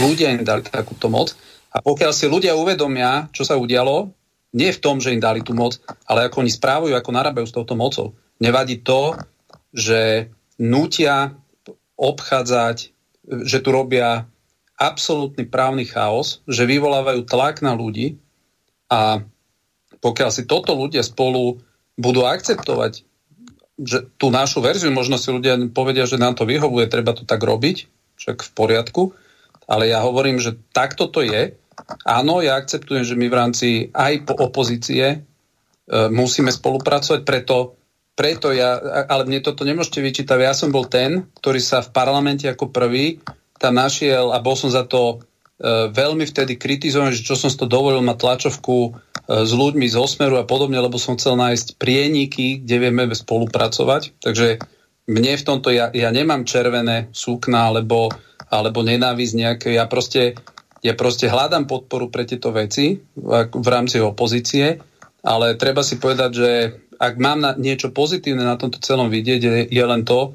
Ľudia 0.03 0.35
im 0.35 0.45
dali 0.45 0.67
takúto 0.67 1.07
moc. 1.09 1.33
A 1.73 1.85
pokiaľ 1.85 2.13
si 2.17 2.27
ľudia 2.27 2.57
uvedomia, 2.57 3.29
čo 3.31 3.45
sa 3.45 3.55
udialo, 3.61 4.11
nie 4.57 4.73
v 4.73 4.81
tom, 4.81 4.97
že 4.99 5.13
im 5.13 5.21
dali 5.21 5.45
tú 5.45 5.53
moc, 5.53 5.77
ale 6.09 6.27
ako 6.27 6.41
oni 6.41 6.51
správujú, 6.53 6.97
ako 6.97 7.11
narábajú 7.13 7.47
s 7.47 7.55
touto 7.55 7.77
mocou. 7.77 8.17
Nevadí 8.41 8.81
to, 8.81 9.15
že 9.77 10.33
nutia 10.57 11.37
obchádzať, 11.99 12.77
že 13.45 13.59
tu 13.61 13.69
robia 13.69 14.25
absolútny 14.79 15.45
právny 15.45 15.85
chaos, 15.85 16.41
že 16.47 16.63
vyvolávajú 16.65 17.27
tlak 17.27 17.61
na 17.67 17.75
ľudí 17.75 18.23
a 18.87 19.27
pokiaľ 19.99 20.31
si 20.31 20.47
toto 20.47 20.79
ľudia 20.79 21.03
spolu 21.03 21.59
budú 21.99 22.23
akceptovať, 22.23 23.03
že 23.79 24.07
tú 24.15 24.31
našu 24.31 24.63
verziu, 24.63 24.95
možno 24.95 25.19
si 25.19 25.35
ľudia 25.35 25.59
povedia, 25.75 26.07
že 26.07 26.19
nám 26.19 26.39
to 26.39 26.47
vyhovuje, 26.47 26.87
treba 26.87 27.11
to 27.11 27.27
tak 27.27 27.43
robiť, 27.43 27.91
však 28.19 28.47
v 28.47 28.51
poriadku, 28.55 29.03
ale 29.67 29.91
ja 29.91 30.03
hovorím, 30.07 30.39
že 30.39 30.55
takto 30.71 31.11
to 31.11 31.27
je. 31.27 31.59
Áno, 32.07 32.43
ja 32.43 32.59
akceptujem, 32.59 33.03
že 33.03 33.19
my 33.19 33.27
v 33.27 33.39
rámci 33.39 33.69
aj 33.95 34.27
po 34.27 34.35
opozície 34.35 35.05
e, 35.15 35.19
musíme 36.11 36.51
spolupracovať, 36.51 37.23
preto 37.27 37.79
preto 38.19 38.51
ja, 38.51 38.75
ale 39.07 39.31
mne 39.31 39.47
toto 39.47 39.63
nemôžete 39.63 40.03
vyčítať, 40.03 40.43
ja 40.43 40.51
som 40.51 40.75
bol 40.75 40.91
ten, 40.91 41.31
ktorý 41.39 41.63
sa 41.63 41.87
v 41.87 41.95
parlamente 41.95 42.51
ako 42.51 42.75
prvý 42.75 43.23
tam 43.59 43.75
našiel 43.77 44.31
a 44.31 44.39
bol 44.39 44.55
som 44.55 44.71
za 44.71 44.87
to 44.87 45.21
e, 45.59 45.91
veľmi 45.91 46.25
vtedy 46.25 46.55
kritizovaný, 46.55 47.19
že 47.19 47.27
čo 47.27 47.35
som 47.35 47.51
to 47.51 47.67
dovolil 47.67 48.01
mať 48.01 48.17
tlačovku 48.19 48.77
e, 48.79 48.91
s 49.45 49.53
ľuďmi 49.53 49.87
z 49.91 49.97
Osmeru 49.99 50.39
a 50.39 50.47
podobne, 50.47 50.79
lebo 50.79 50.97
som 50.97 51.19
chcel 51.19 51.35
nájsť 51.35 51.77
prieniky, 51.77 52.63
kde 52.63 52.77
vieme 52.79 53.05
spolupracovať. 53.11 54.23
Takže 54.23 54.63
mne 55.09 55.33
v 55.35 55.47
tomto, 55.47 55.69
ja, 55.75 55.91
ja 55.91 56.09
nemám 56.15 56.47
červené 56.47 57.11
súkna 57.11 57.73
alebo, 57.75 58.13
alebo 58.53 58.85
nenávisť 58.87 59.35
nejaké, 59.35 59.69
ja 59.75 59.89
proste, 59.89 60.39
ja 60.85 60.95
proste 60.95 61.27
hľadám 61.27 61.67
podporu 61.67 62.13
pre 62.13 62.29
tieto 62.29 62.53
veci 62.53 63.01
v, 63.17 63.49
v 63.51 63.69
rámci 63.69 63.99
opozície, 63.99 64.79
ale 65.25 65.59
treba 65.59 65.83
si 65.83 65.99
povedať, 65.99 66.31
že 66.31 66.51
ak 66.99 67.15
mám 67.17 67.39
na 67.41 67.53
niečo 67.55 67.95
pozitívne 67.95 68.43
na 68.43 68.59
tomto 68.59 68.83
celom 68.83 69.09
vidieť, 69.09 69.41
je, 69.41 69.53
je 69.71 69.85
len 69.85 70.03
to, 70.03 70.35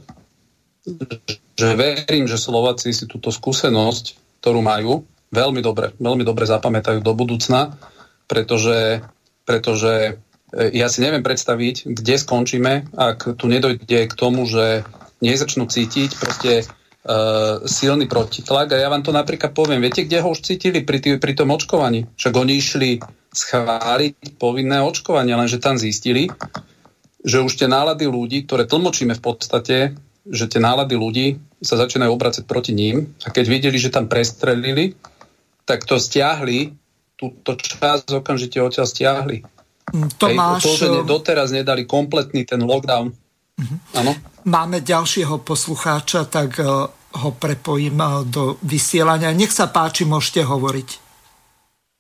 že 1.54 1.70
verím, 1.80 2.28
že 2.28 2.36
Slováci 2.36 2.92
si 2.92 3.08
túto 3.08 3.32
skúsenosť, 3.32 4.40
ktorú 4.44 4.60
majú, 4.60 5.08
veľmi 5.34 5.62
dobre, 5.64 5.96
veľmi 5.98 6.22
dobre 6.28 6.46
zapamätajú 6.46 7.00
do 7.02 7.14
budúcna, 7.18 7.74
pretože, 8.28 9.02
pretože 9.48 10.20
e, 10.54 10.76
ja 10.78 10.92
si 10.92 11.02
neviem 11.02 11.26
predstaviť, 11.26 11.90
kde 11.90 12.16
skončíme, 12.20 12.94
ak 12.94 13.40
tu 13.40 13.46
nedojde 13.50 14.00
k 14.12 14.14
tomu, 14.14 14.46
že 14.46 14.86
nezačnú 15.24 15.72
cítiť 15.72 16.20
proste 16.20 16.68
uh, 16.68 17.64
silný 17.64 18.12
protitlak. 18.12 18.76
A 18.76 18.84
ja 18.84 18.92
vám 18.92 19.08
to 19.08 19.16
napríklad 19.16 19.56
poviem, 19.56 19.80
viete, 19.80 20.04
kde 20.04 20.20
ho 20.20 20.36
už 20.36 20.44
cítili 20.44 20.84
pri, 20.84 21.00
tý, 21.00 21.16
pri 21.16 21.32
tom 21.32 21.56
očkovaní? 21.56 22.12
Však 22.20 22.34
oni 22.36 22.54
išli 22.60 23.00
schváliť 23.32 24.36
povinné 24.36 24.84
očkovanie, 24.84 25.32
lenže 25.32 25.64
tam 25.64 25.80
zistili, 25.80 26.28
že 27.24 27.40
už 27.40 27.56
tie 27.56 27.72
nálady 27.72 28.04
ľudí, 28.04 28.44
ktoré 28.44 28.68
tlmočíme 28.68 29.16
v 29.16 29.24
podstate, 29.24 29.96
že 30.24 30.48
tie 30.48 30.60
nálady 30.64 30.96
ľudí 30.96 31.28
sa 31.60 31.76
začínajú 31.76 32.12
obracať 32.12 32.44
proti 32.48 32.72
ním 32.72 33.12
a 33.24 33.32
keď 33.32 33.46
videli, 33.48 33.78
že 33.80 33.92
tam 33.92 34.08
prestrelili, 34.08 34.96
tak 35.64 35.84
to 35.84 36.00
stiahli, 36.00 36.76
túto 37.16 37.56
časť 37.56 38.20
okamžite 38.20 38.60
odtiaľ 38.60 38.88
stiahli. 38.88 39.44
Mm, 39.92 40.10
Tomáš... 40.16 40.64
Hej, 40.64 40.66
to, 40.66 40.72
že 40.80 40.88
doteraz 41.08 41.52
nedali 41.52 41.84
kompletný 41.84 42.48
ten 42.48 42.64
lockdown. 42.64 43.12
Uh-huh. 43.54 44.16
Máme 44.48 44.82
ďalšieho 44.82 45.44
poslucháča, 45.46 46.26
tak 46.28 46.58
uh, 46.60 46.90
ho 46.92 47.30
prepojím 47.38 48.00
uh, 48.00 48.26
do 48.28 48.58
vysielania. 48.66 49.36
Nech 49.36 49.54
sa 49.54 49.70
páči, 49.70 50.08
môžete 50.08 50.44
hovoriť. 50.44 50.90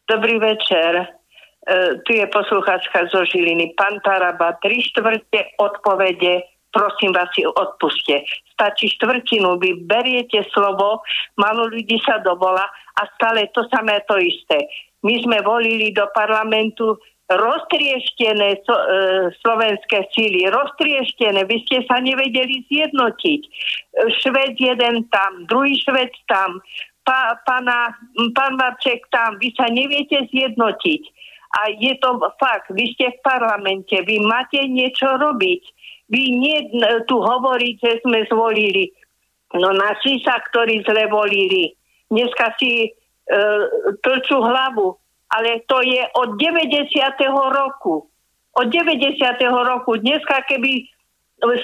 Dobrý 0.03 0.35
večer. 0.35 1.23
E, 1.63 2.03
tu 2.03 2.11
je 2.11 2.27
poslucháčka 2.27 3.07
zo 3.07 3.23
Žiliny. 3.23 3.71
Pán 3.79 4.03
Taraba, 4.03 4.59
tri 4.59 4.83
štvrte 4.83 5.55
odpovede, 5.55 6.52
prosím 6.73 7.13
vás 7.13 7.29
si 7.37 7.45
odpuste. 7.45 8.25
Stačí 8.57 8.89
štvrtinu, 8.97 9.61
vy 9.61 9.85
beriete 9.85 10.41
slovo, 10.49 11.05
malo 11.37 11.69
ľudí 11.69 12.01
sa 12.01 12.17
dovola 12.25 12.65
a 12.97 13.01
stále 13.15 13.47
to 13.53 13.63
samé 13.69 14.01
to 14.09 14.17
isté. 14.17 14.65
My 15.05 15.21
sme 15.21 15.37
volili 15.45 15.93
do 15.93 16.09
parlamentu 16.11 16.97
roztrieštené 17.29 18.65
so, 18.67 18.75
e, 18.75 18.85
slovenské 19.39 20.11
síly, 20.11 20.49
roztrieštené, 20.51 21.47
vy 21.47 21.57
ste 21.63 21.87
sa 21.87 22.03
nevedeli 22.03 22.67
zjednotiť. 22.67 23.41
Šved 24.19 24.59
jeden 24.59 25.07
tam, 25.07 25.47
druhý 25.47 25.79
šved 25.79 26.11
tam, 26.27 26.59
pa, 27.07 27.39
pana, 27.47 27.95
pán 28.35 28.53
Marček 28.59 29.07
tam, 29.11 29.39
vy 29.39 29.55
sa 29.55 29.71
neviete 29.71 30.27
zjednotiť 30.29 31.03
a 31.53 31.69
je 31.69 31.93
to 32.01 32.17
fakt, 32.41 32.73
vy 32.73 32.89
ste 32.97 33.13
v 33.13 33.19
parlamente, 33.21 33.93
vy 33.93 34.17
máte 34.25 34.57
niečo 34.65 35.05
robiť. 35.21 35.61
Vy 36.14 36.23
nie 36.38 36.57
tu 37.10 37.18
hovoriť, 37.18 37.76
že 37.81 37.91
sme 38.06 38.22
zvolili. 38.30 38.94
No 39.57 39.73
naši 39.73 40.22
sa, 40.22 40.38
ktorí 40.38 40.85
zle 40.85 41.10
volili. 41.10 41.73
Dneska 42.14 42.53
si 42.61 42.85
e, 42.85 42.90
trčú 44.06 44.38
hlavu. 44.38 44.94
Ale 45.34 45.65
to 45.65 45.81
je 45.81 46.06
od 46.14 46.38
90. 46.38 46.94
roku. 47.49 48.06
Od 48.53 48.68
90. 48.69 49.18
roku. 49.41 49.98
Dneska 49.98 50.45
keby 50.45 50.85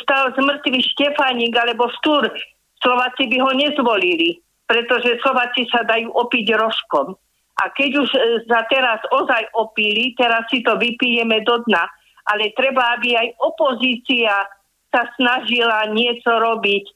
stal 0.01 0.33
z 0.33 0.41
mŕtvych 0.41 0.85
Štefánik 0.97 1.53
alebo 1.53 1.85
Stúr, 2.01 2.33
Slováci 2.81 3.29
by 3.29 3.37
ho 3.45 3.51
nezvolili. 3.53 4.41
Pretože 4.65 5.21
Slováci 5.21 5.69
sa 5.69 5.85
dajú 5.85 6.09
opiť 6.09 6.57
rožkom. 6.57 7.13
A 7.59 7.63
keď 7.69 7.89
už 8.01 8.09
e, 8.17 8.19
za 8.49 8.65
teraz 8.65 8.97
ozaj 9.13 9.53
opíli, 9.53 10.17
teraz 10.17 10.49
si 10.49 10.65
to 10.65 10.73
vypijeme 10.77 11.45
do 11.45 11.61
dna, 11.69 11.85
ale 12.29 12.53
treba, 12.53 12.93
aby 12.93 13.17
aj 13.17 13.27
opozícia 13.41 14.45
sa 14.93 15.01
snažila 15.17 15.89
niečo 15.89 16.29
robiť. 16.29 16.85
E, 16.85 16.93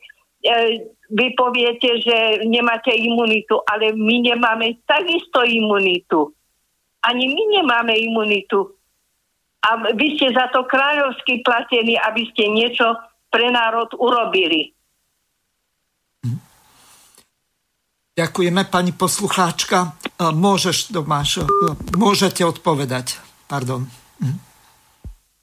vy 1.10 1.28
poviete, 1.34 2.02
že 2.02 2.46
nemáte 2.46 2.94
imunitu, 2.94 3.62
ale 3.66 3.94
my 3.94 4.34
nemáme 4.34 4.82
takisto 4.86 5.42
imunitu. 5.42 6.30
Ani 7.06 7.30
my 7.30 7.44
nemáme 7.62 7.94
imunitu. 7.98 8.74
A 9.64 9.94
vy 9.96 10.20
ste 10.20 10.34
za 10.34 10.52
to 10.52 10.68
kráľovsky 10.68 11.42
platení, 11.42 11.96
aby 11.98 12.28
ste 12.34 12.52
niečo 12.52 12.98
pre 13.34 13.50
národ 13.50 13.90
urobili. 13.98 14.74
Ďakujeme, 18.14 18.70
pani 18.70 18.94
poslucháčka. 18.94 19.98
E, 20.06 20.30
môžeš, 20.30 20.94
Tomáš, 20.94 21.42
e, 21.42 21.46
môžete 21.98 22.46
odpovedať. 22.46 23.18
Pardon. 23.50 23.90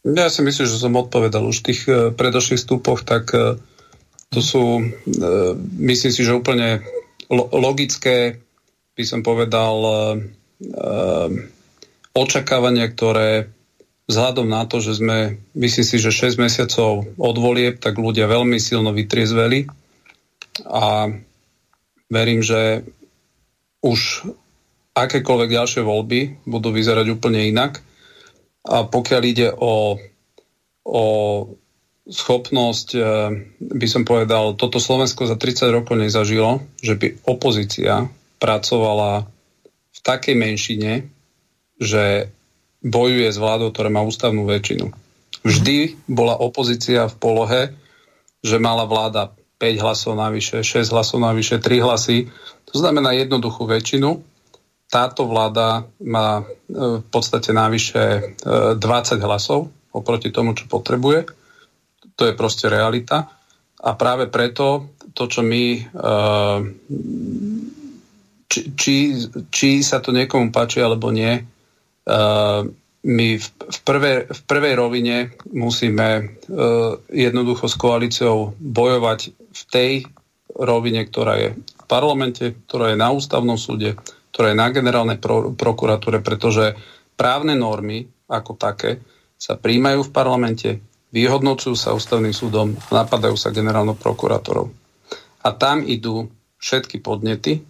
Ja 0.01 0.33
si 0.33 0.41
myslím, 0.41 0.65
že 0.65 0.81
som 0.81 0.97
odpovedal 0.97 1.45
už 1.45 1.61
v 1.61 1.67
tých 1.73 1.81
e, 1.85 1.93
predošlých 2.15 2.65
stupoch, 2.65 3.05
tak 3.05 3.33
to 4.31 4.39
sú, 4.39 4.87
myslím 5.83 6.13
si, 6.15 6.23
že 6.23 6.39
úplne 6.39 6.87
logické, 7.35 8.39
by 8.95 9.03
som 9.03 9.27
povedal, 9.27 9.75
očakávania, 12.15 12.87
ktoré 12.95 13.51
vzhľadom 14.11 14.51
na 14.51 14.67
to, 14.67 14.83
že 14.83 14.99
sme, 14.99 15.39
myslím 15.55 15.87
si, 15.87 15.97
že 16.03 16.11
6 16.11 16.43
mesiacov 16.43 17.07
od 17.15 17.37
volieb, 17.39 17.79
tak 17.79 17.95
ľudia 17.95 18.27
veľmi 18.27 18.59
silno 18.59 18.91
vytriezveli 18.91 19.71
a 20.67 21.15
verím, 22.11 22.43
že 22.43 22.83
už 23.87 24.27
akékoľvek 24.99 25.51
ďalšie 25.55 25.83
voľby 25.87 26.43
budú 26.45 26.75
vyzerať 26.75 27.07
úplne 27.15 27.47
inak. 27.47 27.79
A 28.69 28.85
pokiaľ 28.85 29.23
ide 29.25 29.49
o, 29.57 29.97
o 30.85 31.05
schopnosť, 32.11 32.89
eh, 32.97 33.05
by 33.61 33.87
som 33.87 34.03
povedal, 34.03 34.59
toto 34.59 34.83
Slovensko 34.83 35.25
za 35.31 35.39
30 35.39 35.71
rokov 35.71 35.97
nezažilo, 35.97 36.61
že 36.83 36.99
by 36.99 37.25
opozícia 37.31 38.11
pracovala 38.43 39.31
v 39.91 39.99
takej 40.03 40.35
menšine, 40.37 41.07
že 41.81 42.29
bojuje 42.81 43.29
s 43.29 43.39
vládou, 43.39 43.71
ktorá 43.73 43.93
má 43.93 44.01
ústavnú 44.01 44.49
väčšinu. 44.49 44.91
Vždy 45.45 45.97
bola 46.09 46.37
opozícia 46.37 47.09
v 47.09 47.17
polohe, 47.17 47.63
že 48.41 48.61
mala 48.61 48.85
vláda 48.89 49.33
5 49.61 49.85
hlasov 49.85 50.13
navyše, 50.17 50.65
6 50.65 50.93
hlasov 50.93 51.21
navyše, 51.21 51.61
3 51.61 51.85
hlasy. 51.85 52.33
To 52.73 52.75
znamená 52.81 53.13
jednoduchú 53.13 53.69
väčšinu. 53.69 54.21
Táto 54.91 55.31
vláda 55.31 55.87
má 56.03 56.43
e, 56.43 56.45
v 56.99 57.07
podstate 57.15 57.55
navyše 57.55 58.35
20 58.43 58.83
e, 58.83 59.23
hlasov 59.23 59.71
oproti 59.95 60.35
tomu, 60.35 60.59
čo 60.59 60.67
potrebuje. 60.67 61.31
To 62.19 62.23
je 62.27 62.35
proste 62.35 62.67
realita. 62.67 63.31
A 63.81 63.91
práve 63.95 64.27
preto 64.27 64.91
to, 65.15 65.31
čo 65.31 65.47
my 65.47 65.65
e, 65.79 65.81
či, 68.51 68.61
či, 68.75 68.97
či 69.47 69.71
sa 69.87 70.03
to 70.03 70.11
niekomu 70.11 70.51
páči 70.51 70.83
alebo 70.83 71.15
nie, 71.15 71.39
my 73.01 73.29
v, 73.39 73.47
v, 73.47 73.79
prvé, 73.87 74.27
v 74.27 74.41
prvej 74.43 74.75
rovine 74.75 75.31
musíme 75.55 76.35
jednoducho 77.15 77.71
s 77.71 77.79
koalíciou 77.79 78.59
bojovať 78.59 79.21
v 79.31 79.63
tej 79.71 79.93
rovine, 80.59 81.07
ktorá 81.07 81.39
je 81.39 81.49
v 81.55 81.85
parlamente, 81.87 82.59
ktorá 82.67 82.91
je 82.91 82.99
na 82.99 83.15
ústavnom 83.15 83.55
súde, 83.55 83.95
ktorá 84.31 84.55
je 84.55 84.61
na 84.61 84.69
generálnej 84.71 85.19
pro, 85.19 85.53
prokuratúre, 85.55 86.23
pretože 86.23 86.79
právne 87.19 87.59
normy 87.59 88.07
ako 88.31 88.55
také 88.55 89.03
sa 89.35 89.59
príjmajú 89.59 90.07
v 90.07 90.15
parlamente, 90.15 90.71
vyhodnocujú 91.11 91.75
sa 91.75 91.97
ústavným 91.97 92.33
súdom 92.33 92.79
a 92.79 93.03
napadajú 93.03 93.35
sa 93.35 93.51
generálnou 93.51 93.99
prokurátorou. 93.99 94.71
A 95.43 95.49
tam 95.57 95.83
idú 95.83 96.31
všetky 96.61 97.01
podnety. 97.01 97.65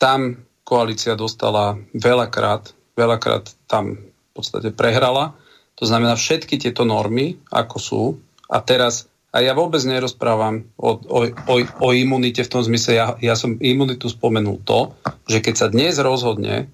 Tam 0.00 0.42
koalícia 0.66 1.14
dostala 1.14 1.78
veľakrát, 1.94 2.72
veľakrát 2.98 3.52
tam 3.70 4.00
v 4.00 4.30
podstate 4.34 4.74
prehrala. 4.74 5.36
To 5.76 5.84
znamená, 5.84 6.16
všetky 6.16 6.56
tieto 6.56 6.88
normy, 6.88 7.36
ako 7.52 7.76
sú, 7.76 8.02
a 8.48 8.58
teraz, 8.64 9.06
a 9.36 9.44
ja 9.44 9.52
vôbec 9.52 9.84
nerozprávam 9.84 10.64
o, 10.80 10.96
o, 10.96 11.18
o, 11.28 11.54
o 11.60 11.88
imunite 11.92 12.40
v 12.40 12.48
tom 12.48 12.64
zmysle, 12.64 12.96
ja, 12.96 13.06
ja 13.20 13.36
som 13.36 13.60
imunitu 13.60 14.08
spomenul 14.08 14.64
to, 14.64 14.96
že 15.28 15.44
keď 15.44 15.54
sa 15.60 15.66
dnes 15.68 16.00
rozhodne 16.00 16.72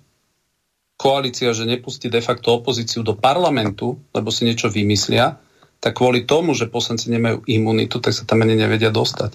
koalícia, 0.94 1.51
že 1.51 1.66
nepustí 1.66 2.06
de 2.06 2.22
facto 2.22 2.55
opozíciu 2.55 3.02
do 3.02 3.18
parlamentu, 3.18 3.98
lebo 4.14 4.30
si 4.30 4.47
niečo 4.47 4.70
vymyslia, 4.70 5.43
tak 5.82 5.98
kvôli 5.98 6.22
tomu, 6.22 6.55
že 6.55 6.70
poslanci 6.70 7.10
nemajú 7.10 7.43
imunitu, 7.51 7.98
tak 7.98 8.14
sa 8.14 8.22
tam 8.22 8.47
ani 8.47 8.55
nevedia 8.55 8.94
dostať. 8.94 9.34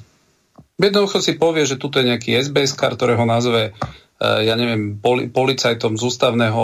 Jednoducho 0.79 1.19
si 1.19 1.35
povie, 1.35 1.67
že 1.67 1.75
tuto 1.75 1.99
je 1.99 2.07
nejaký 2.07 2.39
SBS, 2.39 2.71
ktorého 2.79 3.27
nazve 3.27 3.75
ja 4.17 4.57
neviem, 4.57 4.97
poli, 4.97 5.29
policajtom 5.29 5.93
z 5.93 6.01
ústavného 6.01 6.63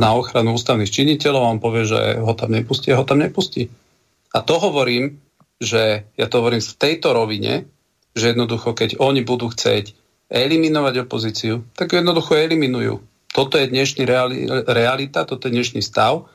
na 0.00 0.16
ochranu 0.16 0.56
ústavných 0.56 0.88
činiteľov 0.88 1.42
a 1.44 1.52
on 1.52 1.60
povie, 1.60 1.84
že 1.84 2.16
ho 2.16 2.32
tam 2.32 2.56
nepustí 2.56 2.88
a 2.88 2.96
ho 2.96 3.04
tam 3.04 3.20
nepustí. 3.20 3.68
A 4.32 4.40
to 4.40 4.56
hovorím, 4.56 5.20
že 5.64 6.04
ja 6.14 6.26
to 6.28 6.44
hovorím 6.44 6.62
v 6.62 6.78
tejto 6.78 7.16
rovine, 7.16 7.66
že 8.14 8.30
jednoducho, 8.30 8.76
keď 8.76 9.00
oni 9.02 9.26
budú 9.26 9.50
chcieť 9.50 9.96
eliminovať 10.30 11.08
opozíciu, 11.08 11.66
tak 11.74 11.96
jednoducho 11.96 12.38
eliminujú. 12.38 13.02
Toto 13.34 13.58
je 13.58 13.66
dnešný 13.66 14.06
reali, 14.06 14.46
realita, 14.46 15.26
toto 15.26 15.50
je 15.50 15.56
dnešný 15.58 15.82
stav 15.82 16.30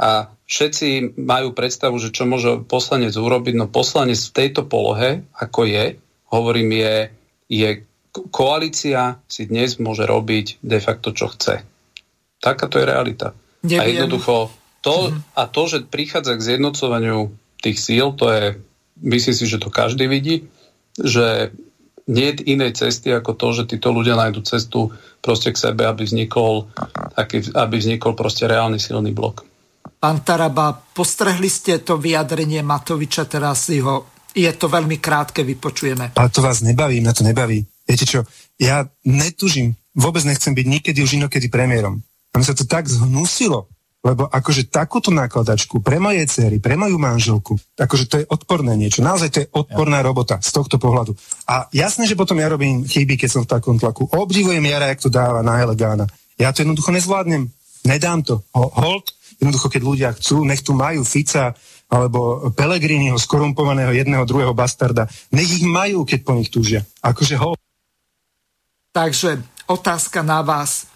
a 0.00 0.32
všetci 0.50 1.14
majú 1.14 1.54
predstavu, 1.54 2.00
že 2.02 2.10
čo 2.10 2.26
môže 2.26 2.66
poslanec 2.66 3.14
urobiť. 3.14 3.54
No 3.54 3.70
poslanec 3.70 4.18
v 4.18 4.34
tejto 4.34 4.66
polohe, 4.66 5.22
ako 5.38 5.68
je, 5.68 6.00
hovorím, 6.34 6.74
je, 6.74 6.96
je 7.46 7.68
koalícia 8.34 9.22
si 9.30 9.46
dnes 9.46 9.78
môže 9.78 10.02
robiť 10.02 10.58
de 10.64 10.78
facto, 10.82 11.14
čo 11.14 11.30
chce. 11.30 11.62
Taká 12.42 12.66
to 12.66 12.82
je 12.82 12.88
realita. 12.88 13.36
Neviem. 13.62 13.78
A 13.78 13.84
jednoducho 13.86 14.50
to, 14.80 15.12
mm. 15.12 15.36
a 15.36 15.42
to, 15.46 15.62
že 15.68 15.86
prichádza 15.86 16.40
k 16.40 16.46
zjednocovaniu 16.54 17.30
tých 17.60 17.78
síl, 17.78 18.16
to 18.16 18.32
je, 18.32 18.44
myslím 19.02 19.34
si, 19.34 19.44
že 19.48 19.60
to 19.60 19.72
každý 19.72 20.06
vidí, 20.06 20.48
že 20.96 21.50
nie 22.10 22.34
je 22.34 22.42
inej 22.50 22.72
cesty 22.74 23.14
ako 23.14 23.38
to, 23.38 23.48
že 23.62 23.70
títo 23.76 23.94
ľudia 23.94 24.18
nájdú 24.18 24.42
cestu 24.42 24.90
proste 25.22 25.54
k 25.54 25.60
sebe, 25.60 25.86
aby 25.86 26.02
vznikol, 26.02 26.66
taký, 27.14 27.54
aby 27.54 27.76
vznikol 27.78 28.18
proste 28.18 28.50
reálny 28.50 28.82
silný 28.82 29.14
blok. 29.14 29.46
Pán 30.00 30.24
Taraba, 30.24 30.72
postrehli 30.72 31.46
ste 31.46 31.84
to 31.84 32.00
vyjadrenie 32.00 32.64
Matoviča, 32.64 33.28
teraz 33.28 33.68
ho, 33.68 34.08
je 34.32 34.50
to 34.56 34.66
veľmi 34.66 34.96
krátke, 34.96 35.44
vypočujeme. 35.44 36.16
Ale 36.16 36.32
to 36.32 36.40
vás 36.40 36.64
nebaví, 36.64 37.04
mňa 37.04 37.14
to 37.14 37.24
nebaví. 37.24 37.62
Viete 37.84 38.06
čo, 38.08 38.24
ja 38.56 38.88
netužím, 39.04 39.76
vôbec 39.92 40.24
nechcem 40.24 40.56
byť 40.56 40.66
nikedy 40.66 40.98
už 41.04 41.20
inokedy 41.20 41.52
premiérom. 41.52 42.00
A 42.32 42.34
mi 42.38 42.44
sa 42.46 42.56
to 42.56 42.64
tak 42.64 42.86
zhnusilo, 42.88 43.68
lebo 44.00 44.24
akože 44.32 44.72
takúto 44.72 45.12
nákladačku 45.12 45.84
pre 45.84 46.00
moje 46.00 46.24
cery, 46.24 46.56
pre 46.56 46.72
moju 46.72 46.96
manželku, 46.96 47.52
akože 47.76 48.04
to 48.08 48.16
je 48.24 48.28
odporné 48.32 48.72
niečo. 48.72 49.04
Naozaj 49.04 49.28
to 49.28 49.38
je 49.44 49.50
odporná 49.52 50.00
ja. 50.00 50.06
robota 50.08 50.36
z 50.40 50.50
tohto 50.56 50.80
pohľadu. 50.80 51.12
A 51.44 51.68
jasné, 51.68 52.08
že 52.08 52.16
potom 52.16 52.40
ja 52.40 52.48
robím 52.48 52.88
chyby, 52.88 53.20
keď 53.20 53.28
som 53.28 53.42
v 53.44 53.52
takom 53.52 53.76
tlaku. 53.76 54.08
Obdivujem 54.08 54.64
Jara, 54.64 54.88
jak 54.92 55.04
to 55.04 55.12
dáva 55.12 55.44
na 55.44 55.60
Elegána. 55.60 56.08
Ja 56.40 56.48
to 56.56 56.64
jednoducho 56.64 56.96
nezvládnem. 56.96 57.52
Nedám 57.84 58.24
to. 58.24 58.40
Hold, 58.56 59.12
jednoducho, 59.36 59.68
keď 59.68 59.82
ľudia 59.84 60.08
chcú, 60.16 60.48
nech 60.48 60.64
tu 60.64 60.72
majú 60.72 61.04
Fica 61.04 61.52
alebo 61.90 62.52
Pelegriniho, 62.54 63.18
skorumpovaného 63.18 63.92
jedného, 63.92 64.24
druhého 64.24 64.54
bastarda. 64.56 65.10
Nech 65.34 65.60
ich 65.60 65.64
majú, 65.66 66.08
keď 66.08 66.20
po 66.22 66.32
nich 66.38 66.48
túžia. 66.48 66.86
Akože 67.02 67.34
hold. 67.36 67.58
Takže 68.90 69.42
otázka 69.70 70.22
na 70.22 70.42
vás. 70.42 70.89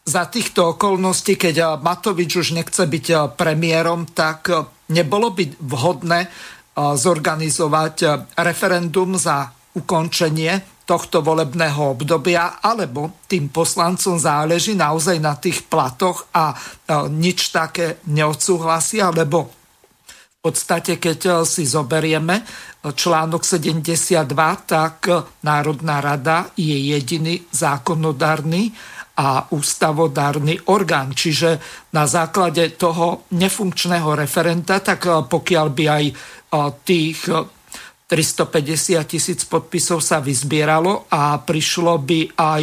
Za 0.00 0.24
týchto 0.32 0.76
okolností, 0.76 1.36
keď 1.36 1.56
eh, 1.60 1.66
Matovič 1.76 2.30
už 2.40 2.48
nechce 2.56 2.80
byť 2.80 3.06
eh, 3.12 3.18
premiérom, 3.36 4.08
tak 4.08 4.40
eh, 4.48 4.64
nebolo 4.90 5.30
by 5.30 5.44
vhodné 5.60 6.20
zorganizovať 6.80 7.96
referendum 8.40 9.12
za 9.18 9.52
ukončenie 9.76 10.80
tohto 10.88 11.20
volebného 11.20 11.92
obdobia, 11.92 12.56
alebo 12.62 13.20
tým 13.28 13.52
poslancom 13.52 14.16
záleží 14.16 14.72
naozaj 14.78 15.18
na 15.20 15.36
tých 15.36 15.66
platoch 15.68 16.30
a 16.32 16.56
nič 17.10 17.52
také 17.52 18.00
neodsúhlasia, 18.08 19.12
lebo 19.12 19.50
v 20.08 20.38
podstate, 20.40 20.96
keď 20.96 21.44
si 21.44 21.68
zoberieme 21.68 22.48
článok 22.80 23.44
72, 23.44 24.24
tak 24.64 25.04
Národná 25.44 26.00
rada 26.00 26.48
je 26.56 26.96
jediný 26.96 27.44
zákonodárny 27.50 28.72
a 29.20 29.52
ústavodárny 29.52 30.72
orgán. 30.72 31.12
Čiže 31.12 31.60
na 31.92 32.08
základe 32.08 32.72
toho 32.80 33.28
nefunkčného 33.36 34.16
referenta, 34.16 34.80
tak 34.80 35.28
pokiaľ 35.28 35.66
by 35.68 35.84
aj 35.84 36.04
tých 36.88 37.28
350 38.08 39.04
tisíc 39.04 39.44
podpisov 39.44 40.00
sa 40.00 40.24
vyzbieralo 40.24 41.04
a 41.12 41.36
prišlo 41.36 42.00
by 42.00 42.20
aj 42.32 42.62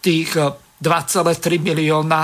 tých 0.00 0.32
2,3 0.80 1.60
milióna 1.60 2.22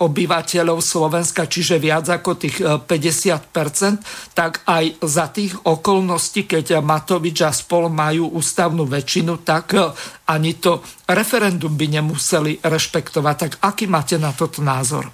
obyvateľov 0.00 0.80
Slovenska, 0.80 1.44
čiže 1.44 1.76
viac 1.76 2.08
ako 2.08 2.30
tých 2.40 2.56
50%, 2.64 2.88
e, 2.88 4.00
tak 4.32 4.64
aj 4.64 5.04
za 5.04 5.28
tých 5.28 5.52
okolností, 5.60 6.48
keď 6.48 6.80
Matovič 6.80 7.44
a 7.44 7.52
spol 7.52 7.92
majú 7.92 8.32
ústavnú 8.32 8.88
väčšinu, 8.88 9.44
tak 9.44 9.76
e, 9.76 9.92
ani 10.32 10.56
to 10.56 10.80
referendum 11.04 11.76
by 11.76 11.86
nemuseli 12.00 12.64
rešpektovať. 12.64 13.36
Tak 13.36 13.52
aký 13.60 13.84
máte 13.86 14.16
na 14.16 14.32
toto 14.32 14.64
názor? 14.64 15.06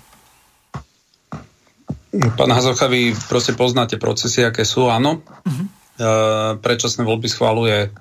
Pán 2.16 2.52
Hazocha, 2.54 2.88
vy 2.88 3.12
proste 3.28 3.52
poznáte 3.52 4.00
procesy, 4.00 4.40
aké 4.46 4.64
sú, 4.64 4.88
áno. 4.88 5.20
Uh-huh. 5.20 5.66
E, 5.96 6.08
predčasné 6.56 7.04
voľby 7.04 7.28
schváluje 7.28 7.92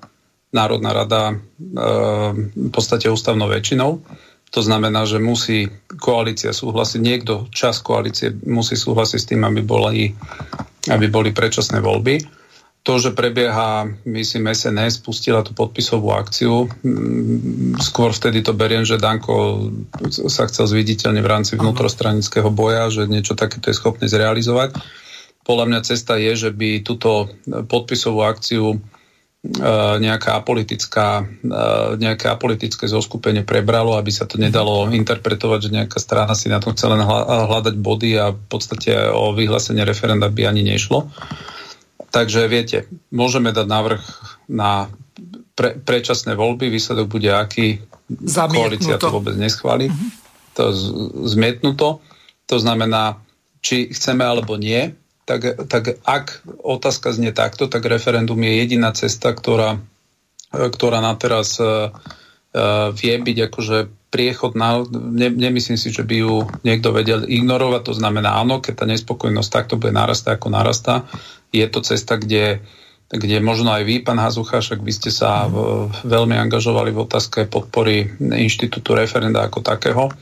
Národná 0.54 0.90
rada 0.96 1.22
e, 1.32 1.34
v 2.54 2.70
podstate 2.72 3.12
ústavnou 3.12 3.50
väčšinou. 3.50 4.00
To 4.54 4.60
znamená, 4.62 5.04
že 5.04 5.18
musí 5.18 5.66
koalícia 5.98 6.54
súhlasiť, 6.54 7.00
niekto, 7.02 7.50
čas 7.50 7.82
koalície 7.82 8.30
musí 8.46 8.78
súhlasiť 8.78 9.18
s 9.18 9.28
tým, 9.28 9.42
aby 9.42 9.60
boli, 9.60 10.14
aby 10.86 11.06
boli 11.10 11.34
predčasné 11.34 11.82
voľby. 11.82 12.22
To, 12.86 13.02
že 13.02 13.18
prebieha, 13.18 13.90
myslím, 14.06 14.54
SNS 14.54 15.02
spustila 15.02 15.42
tú 15.42 15.50
podpisovú 15.58 16.14
akciu, 16.14 16.70
skôr 17.82 18.14
vtedy 18.14 18.46
to 18.46 18.54
beriem, 18.54 18.86
že 18.86 19.02
Danko 19.02 19.66
sa 20.30 20.46
chcel 20.46 20.70
zviditeľne 20.70 21.18
v 21.18 21.26
rámci 21.26 21.58
vnútrostranického 21.58 22.46
boja, 22.54 22.86
že 22.94 23.10
niečo 23.10 23.34
takéto 23.34 23.74
je 23.74 23.78
schopný 23.82 24.06
zrealizovať. 24.06 24.78
Podľa 25.42 25.66
mňa 25.66 25.80
cesta 25.82 26.14
je, 26.14 26.46
že 26.46 26.50
by 26.54 26.86
túto 26.86 27.34
podpisovú 27.66 28.22
akciu 28.22 28.78
nejaká 30.00 30.42
apolitická, 30.42 31.22
e, 31.22 31.54
nejaké 32.00 32.26
apolitické 32.26 32.90
zoskupenie 32.90 33.46
prebralo, 33.46 33.94
aby 33.94 34.10
sa 34.10 34.26
to 34.26 34.42
nedalo 34.42 34.90
interpretovať, 34.90 35.58
že 35.70 35.74
nejaká 35.76 35.98
strana 36.02 36.34
si 36.34 36.50
na 36.50 36.58
to 36.58 36.74
chce 36.74 36.86
len 36.90 37.02
hľadať 37.04 37.74
body 37.78 38.10
a 38.18 38.34
v 38.34 38.46
podstate 38.50 38.92
o 39.12 39.32
vyhlásenie 39.36 39.86
referenda 39.86 40.26
by 40.26 40.50
ani 40.50 40.66
nešlo. 40.66 41.08
Takže 42.10 42.48
viete, 42.48 42.88
môžeme 43.12 43.52
dať 43.52 43.66
návrh 43.68 44.02
na 44.50 44.88
pre, 45.56 45.76
predčasné 45.78 46.36
voľby, 46.36 46.68
výsledok 46.72 47.06
bude 47.08 47.30
aký, 47.32 47.80
Zamietnuto. 48.06 48.62
koalícia 48.62 48.96
to 49.02 49.10
vôbec 49.10 49.34
neschváli, 49.34 49.90
uh-huh. 49.90 50.08
to 50.54 50.64
z, 50.70 50.84
zmietnuto. 51.34 51.98
To 52.46 52.56
znamená, 52.62 53.18
či 53.58 53.90
chceme 53.90 54.22
alebo 54.22 54.54
nie, 54.54 54.94
tak, 55.26 55.66
tak 55.66 55.98
ak 56.06 56.46
otázka 56.62 57.10
znie 57.10 57.34
takto, 57.34 57.66
tak 57.66 57.82
referendum 57.82 58.38
je 58.38 58.62
jediná 58.62 58.94
cesta, 58.94 59.34
ktorá, 59.34 59.82
ktorá 60.54 61.02
na 61.02 61.18
teraz 61.18 61.58
uh, 61.58 61.90
vie 62.94 63.14
byť 63.18 63.38
akože 63.50 63.78
priechodná. 64.14 64.86
Ne, 64.94 65.28
nemyslím 65.34 65.74
si, 65.74 65.90
že 65.90 66.06
by 66.06 66.16
ju 66.22 66.46
niekto 66.62 66.94
vedel 66.94 67.26
ignorovať. 67.26 67.82
To 67.90 67.94
znamená 67.98 68.38
áno, 68.38 68.62
keď 68.62 68.74
tá 68.80 68.86
nespokojnosť 68.86 69.50
takto 69.50 69.74
bude 69.74 69.92
narastať, 69.92 70.38
ako 70.38 70.48
narastá. 70.54 71.02
Je 71.50 71.66
to 71.66 71.82
cesta, 71.82 72.22
kde, 72.22 72.62
kde 73.10 73.42
možno 73.42 73.74
aj 73.74 73.82
vy, 73.82 74.06
pán 74.06 74.22
Hazucha, 74.22 74.62
však 74.62 74.78
vy 74.78 74.92
ste 74.94 75.10
sa 75.10 75.50
v, 75.50 75.90
veľmi 76.06 76.38
angažovali 76.38 76.94
v 76.94 77.02
otázke 77.02 77.50
podpory 77.50 78.14
inštitútu 78.22 78.94
referenda 78.94 79.42
ako 79.42 79.58
takého, 79.58 80.14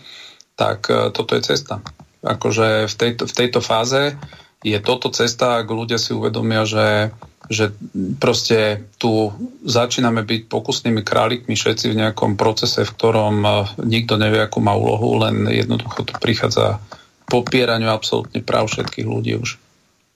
tak 0.56 0.88
uh, 0.88 1.12
toto 1.12 1.36
je 1.36 1.44
cesta. 1.44 1.84
akože 2.24 2.88
v 2.88 2.94
tejto, 2.96 3.28
v 3.28 3.34
tejto 3.36 3.60
fáze 3.60 4.16
je 4.64 4.78
toto 4.80 5.12
cesta, 5.12 5.60
ak 5.60 5.68
ľudia 5.68 6.00
si 6.00 6.16
uvedomia, 6.16 6.64
že, 6.64 7.12
že 7.52 7.76
proste 8.16 8.88
tu 8.96 9.28
začíname 9.62 10.24
byť 10.24 10.48
pokusnými 10.48 11.04
králikmi 11.04 11.52
všetci 11.52 11.92
v 11.92 11.98
nejakom 12.00 12.40
procese, 12.40 12.88
v 12.88 12.94
ktorom 12.96 13.36
eh, 13.44 13.52
nikto 13.84 14.16
nevie, 14.16 14.40
akú 14.40 14.64
má 14.64 14.72
úlohu, 14.72 15.20
len 15.20 15.44
jednoducho 15.52 16.08
tu 16.08 16.16
prichádza 16.16 16.80
popieraniu 17.28 17.92
absolútne 17.92 18.40
práv 18.40 18.72
všetkých 18.72 19.06
ľudí 19.06 19.36
už. 19.36 19.60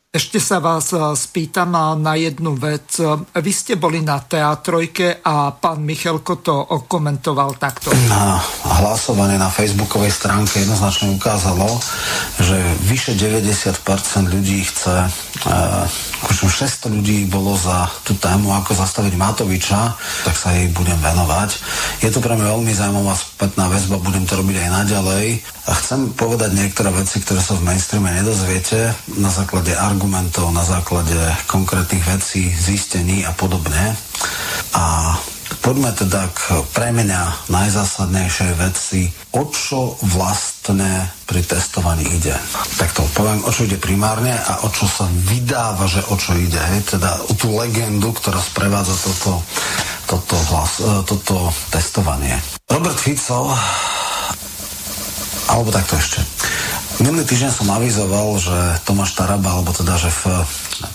Ešte 0.09 0.41
sa 0.41 0.57
vás 0.57 0.89
e, 0.97 0.97
spýtam 0.97 2.01
na 2.01 2.17
jednu 2.17 2.57
vec. 2.57 2.97
Vy 3.37 3.53
ste 3.53 3.77
boli 3.77 4.01
na 4.01 4.17
teatrojke 4.17 5.21
a 5.21 5.53
pán 5.53 5.85
Michalko 5.85 6.41
to 6.41 6.57
okomentoval 6.57 7.61
takto. 7.61 7.93
Na 8.09 8.41
hlasovanie 8.81 9.37
na 9.37 9.53
facebookovej 9.53 10.09
stránke 10.09 10.65
jednoznačne 10.65 11.13
ukázalo, 11.13 11.69
že 12.41 12.57
vyše 12.89 13.21
90% 13.21 14.33
ľudí 14.33 14.65
chce, 14.65 15.13
e, 15.45 16.09
600 16.25 16.89
ľudí 16.89 17.29
bolo 17.29 17.53
za 17.55 17.87
tú 18.01 18.17
tému, 18.17 18.51
ako 18.57 18.81
zastaviť 18.81 19.13
Matoviča, 19.13 19.93
tak 20.25 20.35
sa 20.35 20.57
jej 20.57 20.73
budem 20.73 20.97
venovať. 21.05 21.61
Je 22.01 22.09
to 22.09 22.25
pre 22.25 22.33
mňa 22.33 22.57
veľmi 22.57 22.73
zaujímavá 22.73 23.13
spätná 23.13 23.69
väzba, 23.69 24.01
budem 24.01 24.25
to 24.25 24.41
robiť 24.41 24.57
aj 24.57 24.71
naďalej. 24.73 25.27
A 25.69 25.77
chcem 25.77 26.17
povedať 26.17 26.57
niektoré 26.57 26.89
veci, 26.97 27.21
ktoré 27.21 27.45
sa 27.45 27.53
v 27.61 27.69
mainstreame 27.69 28.09
nedozviete 28.17 28.97
na 29.21 29.29
základe 29.29 29.77
argumentov, 29.77 29.98
na 29.99 30.63
základe 30.63 31.19
konkrétnych 31.51 32.07
vecí, 32.07 32.47
zistení 32.55 33.27
a 33.27 33.35
podobne. 33.35 33.99
A 34.79 35.19
poďme 35.59 35.91
teda 35.91 36.31
k 36.31 36.63
pre 36.71 36.95
mňa 36.95 37.51
najzásadnejšej 37.51 38.53
veci, 38.63 39.11
o 39.35 39.51
čo 39.51 39.99
vlastne 40.07 41.11
pri 41.27 41.43
testovaní 41.43 42.07
ide. 42.07 42.39
Tak 42.79 42.95
to 42.95 43.03
poviem, 43.11 43.43
o 43.43 43.51
čo 43.51 43.67
ide 43.67 43.75
primárne 43.75 44.39
a 44.39 44.63
o 44.63 44.71
čo 44.71 44.87
sa 44.87 45.11
vydáva, 45.11 45.91
že 45.91 46.07
o 46.07 46.15
čo 46.15 46.39
ide. 46.39 46.63
Hej? 46.63 46.95
Teda 46.95 47.19
o 47.27 47.35
tú 47.35 47.59
legendu, 47.59 48.15
ktorá 48.15 48.39
sprevádza 48.39 48.95
toto, 49.03 49.43
toto, 50.07 50.37
hlas, 50.55 50.79
e, 50.79 51.03
toto 51.03 51.51
testovanie. 51.75 52.39
Robert 52.71 53.03
Fico 53.03 53.51
alebo 55.49 55.73
takto 55.73 55.97
ešte. 55.97 56.21
Minulý 56.99 57.31
týždeň 57.31 57.53
som 57.55 57.71
avizoval, 57.71 58.43
že 58.43 58.59
Tomáš 58.83 59.15
Taraba, 59.15 59.55
alebo 59.55 59.71
teda, 59.71 59.95
že 59.95 60.11
v 60.11 60.43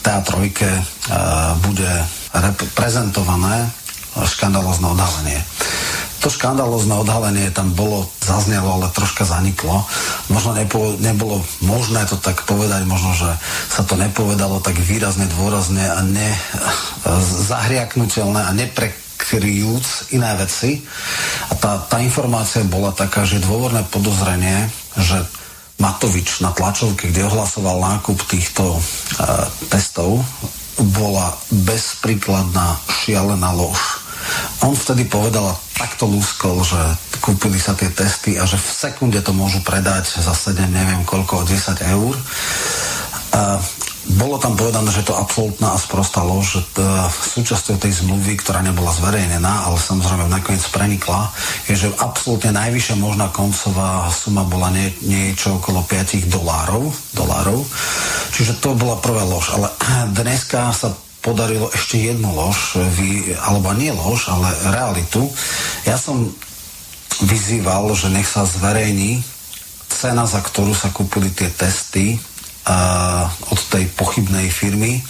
teatrojke 0.03 0.67
uh, 0.67 1.55
bude 1.63 1.87
prezentované 2.75 3.71
škandalozne 4.11 4.91
odhalenie. 4.91 5.39
To 6.19 6.27
škandalozne 6.27 6.99
odhalenie 6.99 7.47
tam 7.55 7.71
bolo, 7.71 8.11
zaznelo, 8.19 8.75
ale 8.75 8.91
troška 8.91 9.23
zaniklo. 9.23 9.87
Možno 10.27 10.51
nepo, 10.51 10.99
nebolo 10.99 11.39
možné 11.63 12.03
to 12.03 12.19
tak 12.19 12.43
povedať, 12.43 12.83
možno, 12.83 13.15
že 13.15 13.31
sa 13.71 13.87
to 13.87 13.95
nepovedalo 13.95 14.59
tak 14.59 14.75
výrazne, 14.83 15.31
dôrazne 15.31 15.87
a 15.87 16.03
ne, 16.03 16.35
zahriaknutelné 17.47 18.43
a 18.43 18.51
nepre, 18.51 18.91
kryjúc 19.15 20.11
iné 20.11 20.35
veci. 20.35 20.83
A 21.47 21.55
tá, 21.55 21.79
tá 21.79 22.03
informácia 22.03 22.59
bola 22.67 22.91
taká, 22.91 23.23
že 23.23 23.39
dôvodné 23.39 23.87
podozrenie, 23.87 24.67
že 24.99 25.23
Matovič 25.83 26.39
na 26.39 26.55
tlačovke, 26.55 27.11
kde 27.11 27.27
ohlasoval 27.27 27.83
nákup 27.83 28.15
týchto 28.23 28.71
e, 28.71 28.79
testov, 29.67 30.23
bola 30.79 31.35
bezpríkladná 31.51 32.79
šialená 33.03 33.51
lož. 33.51 33.99
On 34.63 34.71
vtedy 34.71 35.03
povedal 35.03 35.51
takto 35.75 36.07
lúskol, 36.07 36.63
že 36.63 36.79
kúpili 37.19 37.59
sa 37.59 37.75
tie 37.75 37.91
testy 37.91 38.39
a 38.39 38.47
že 38.47 38.55
v 38.55 38.69
sekunde 38.71 39.19
to 39.19 39.35
môžu 39.35 39.59
predať 39.59 40.23
za 40.23 40.31
7, 40.31 40.63
neviem 40.71 41.03
koľko, 41.03 41.43
10 41.43 41.75
eur. 41.99 42.15
A 43.35 43.59
bolo 44.03 44.35
tam 44.35 44.59
povedané, 44.59 44.91
že 44.91 45.07
to 45.07 45.15
absolútna 45.15 45.71
a 45.71 45.79
sprostá 45.79 46.19
lož, 46.27 46.59
že 46.59 46.61
súčasťou 47.39 47.79
tej 47.79 48.03
zmluvy, 48.03 48.35
ktorá 48.35 48.59
nebola 48.59 48.91
zverejnená, 48.91 49.63
ale 49.63 49.79
samozrejme 49.79 50.27
nakoniec 50.27 50.63
prenikla, 50.75 51.31
je, 51.71 51.87
že 51.87 51.95
absolútne 52.03 52.51
najvyššia 52.51 52.99
možná 52.99 53.31
koncová 53.31 54.11
suma 54.11 54.43
bola 54.43 54.67
nie, 54.75 54.91
niečo 55.07 55.55
okolo 55.55 55.87
5 55.87 56.27
dolárov, 56.27 56.91
dolárov. 57.15 57.63
Čiže 58.35 58.59
to 58.59 58.75
bola 58.75 58.99
prvá 58.99 59.23
lož. 59.23 59.55
Ale 59.55 59.71
dneska 60.11 60.75
sa 60.75 60.91
podarilo 61.23 61.71
ešte 61.71 62.03
jednu 62.03 62.27
lož, 62.35 62.75
vy, 62.99 63.39
alebo 63.39 63.71
nie 63.71 63.95
lož, 63.95 64.27
ale 64.27 64.51
realitu. 64.67 65.31
Ja 65.87 65.95
som 65.95 66.27
vyzýval, 67.23 67.87
že 67.95 68.11
nech 68.11 68.27
sa 68.27 68.43
zverejní 68.43 69.23
cena, 69.87 70.27
za 70.27 70.43
ktorú 70.43 70.75
sa 70.75 70.91
kúpili 70.91 71.31
tie 71.31 71.47
testy 71.47 72.19
od 73.51 73.59
tej 73.67 73.91
pochybnej 73.99 74.47
firmy, 74.47 75.03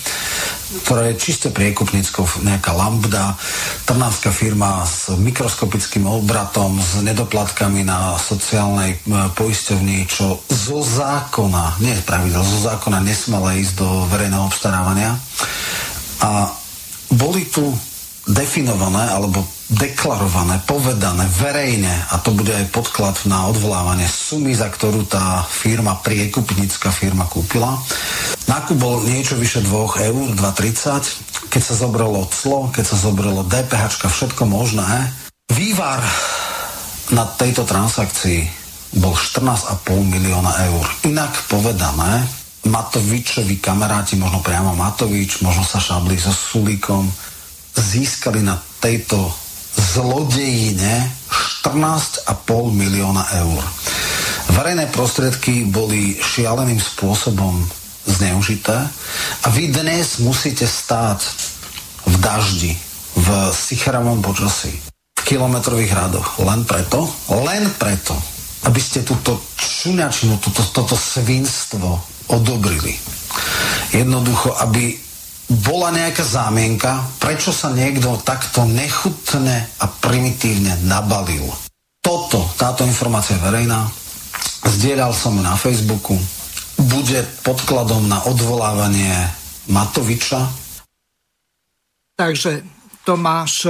ktorá 0.86 1.06
je 1.14 1.22
čisto 1.22 1.54
priekupníckou, 1.54 2.26
nejaká 2.42 2.74
Lambda, 2.74 3.38
trnávska 3.86 4.34
firma 4.34 4.82
s 4.82 5.14
mikroskopickým 5.14 6.10
obratom, 6.10 6.82
s 6.82 6.98
nedoplatkami 7.06 7.86
na 7.86 8.18
sociálnej 8.18 8.98
poisťovni, 9.38 10.10
čo 10.10 10.42
zo 10.50 10.82
zákona, 10.82 11.78
nie 11.78 11.94
pravidel, 12.02 12.42
zo 12.42 12.66
zákona 12.66 13.06
nesmela 13.06 13.54
ísť 13.54 13.74
do 13.78 14.10
verejného 14.10 14.50
obstarávania. 14.50 15.14
A 16.26 16.50
boli 17.14 17.46
tu 17.46 17.70
definované 18.26 19.14
alebo 19.14 19.46
deklarované, 19.74 20.62
povedané 20.70 21.26
verejne 21.42 21.92
a 22.14 22.22
to 22.22 22.30
bude 22.30 22.54
aj 22.54 22.70
podklad 22.70 23.18
na 23.26 23.50
odvolávanie 23.50 24.06
sumy, 24.06 24.54
za 24.54 24.70
ktorú 24.70 25.10
tá 25.10 25.42
firma, 25.50 25.98
priekupnícka 25.98 26.94
firma 26.94 27.26
kúpila. 27.26 27.82
Nákup 28.46 28.78
bol 28.78 29.02
niečo 29.10 29.34
vyše 29.36 29.66
2 29.66 30.14
eur, 30.14 30.28
2,30. 30.38 31.50
Keď 31.50 31.62
sa 31.62 31.76
zobralo 31.76 32.30
clo, 32.30 32.70
keď 32.70 32.86
sa 32.86 32.98
zobralo 33.02 33.42
DPH, 33.50 33.98
všetko 34.06 34.46
možné. 34.46 35.10
Vývar 35.50 36.02
na 37.10 37.26
tejto 37.26 37.66
transakcii 37.66 38.46
bol 39.02 39.18
14,5 39.18 39.90
milióna 40.06 40.54
eur. 40.70 40.86
Inak 41.10 41.50
povedané, 41.50 42.26
Matovičovi 42.64 43.60
kamaráti, 43.60 44.16
možno 44.16 44.40
priamo 44.40 44.72
Matovič, 44.78 45.44
možno 45.44 45.68
sa 45.68 45.84
šabli 45.84 46.16
so 46.16 46.32
Sulíkom, 46.32 47.10
získali 47.76 48.40
na 48.40 48.56
tejto 48.80 49.43
zlodejine 49.78 51.10
14,5 51.64 52.30
milióna 52.72 53.24
eur. 53.46 53.64
Verejné 54.54 54.92
prostriedky 54.92 55.66
boli 55.66 56.20
šialeným 56.20 56.78
spôsobom 56.78 57.64
zneužité 58.04 58.76
a 59.44 59.48
vy 59.50 59.72
dnes 59.72 60.20
musíte 60.20 60.68
stáť 60.68 61.24
v 62.04 62.16
daždi, 62.20 62.74
v 63.16 63.28
sichravom 63.56 64.20
počasí, 64.20 64.76
v 65.16 65.22
kilometrových 65.24 65.94
radoch. 65.96 66.28
Len 66.44 66.68
preto, 66.68 67.08
len 67.32 67.72
preto, 67.80 68.14
aby 68.68 68.80
ste 68.80 69.08
túto 69.08 69.40
čuňačinu, 69.56 70.40
túto, 70.44 70.64
toto 70.76 70.96
svinstvo 71.00 72.00
odobrili. 72.28 72.96
Jednoducho, 73.96 74.56
aby 74.60 75.03
bola 75.62 75.94
nejaká 75.94 76.26
zámienka, 76.26 77.06
prečo 77.22 77.54
sa 77.54 77.70
niekto 77.70 78.18
takto 78.26 78.66
nechutne 78.66 79.70
a 79.78 79.86
primitívne 79.86 80.82
nabalil. 80.90 81.46
Toto, 82.02 82.50
táto 82.58 82.84
informácia 82.84 83.38
je 83.38 83.46
verejná, 83.46 83.86
zdieľal 84.66 85.14
som 85.14 85.38
na 85.40 85.54
Facebooku, 85.56 86.18
bude 86.76 87.22
podkladom 87.46 88.10
na 88.10 88.26
odvolávanie 88.26 89.14
Matoviča. 89.70 90.44
Takže 92.18 92.66
Tomáš, 93.08 93.68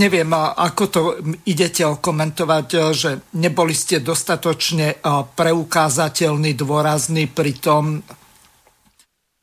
neviem, 0.00 0.30
ako 0.34 0.84
to 0.90 1.00
idete 1.46 1.86
okomentovať, 1.86 2.66
že 2.90 3.10
neboli 3.38 3.76
ste 3.76 4.02
dostatočne 4.02 4.98
preukázateľní, 5.36 6.58
dôrazní 6.58 7.30
pri 7.30 7.52
tom, 7.60 8.02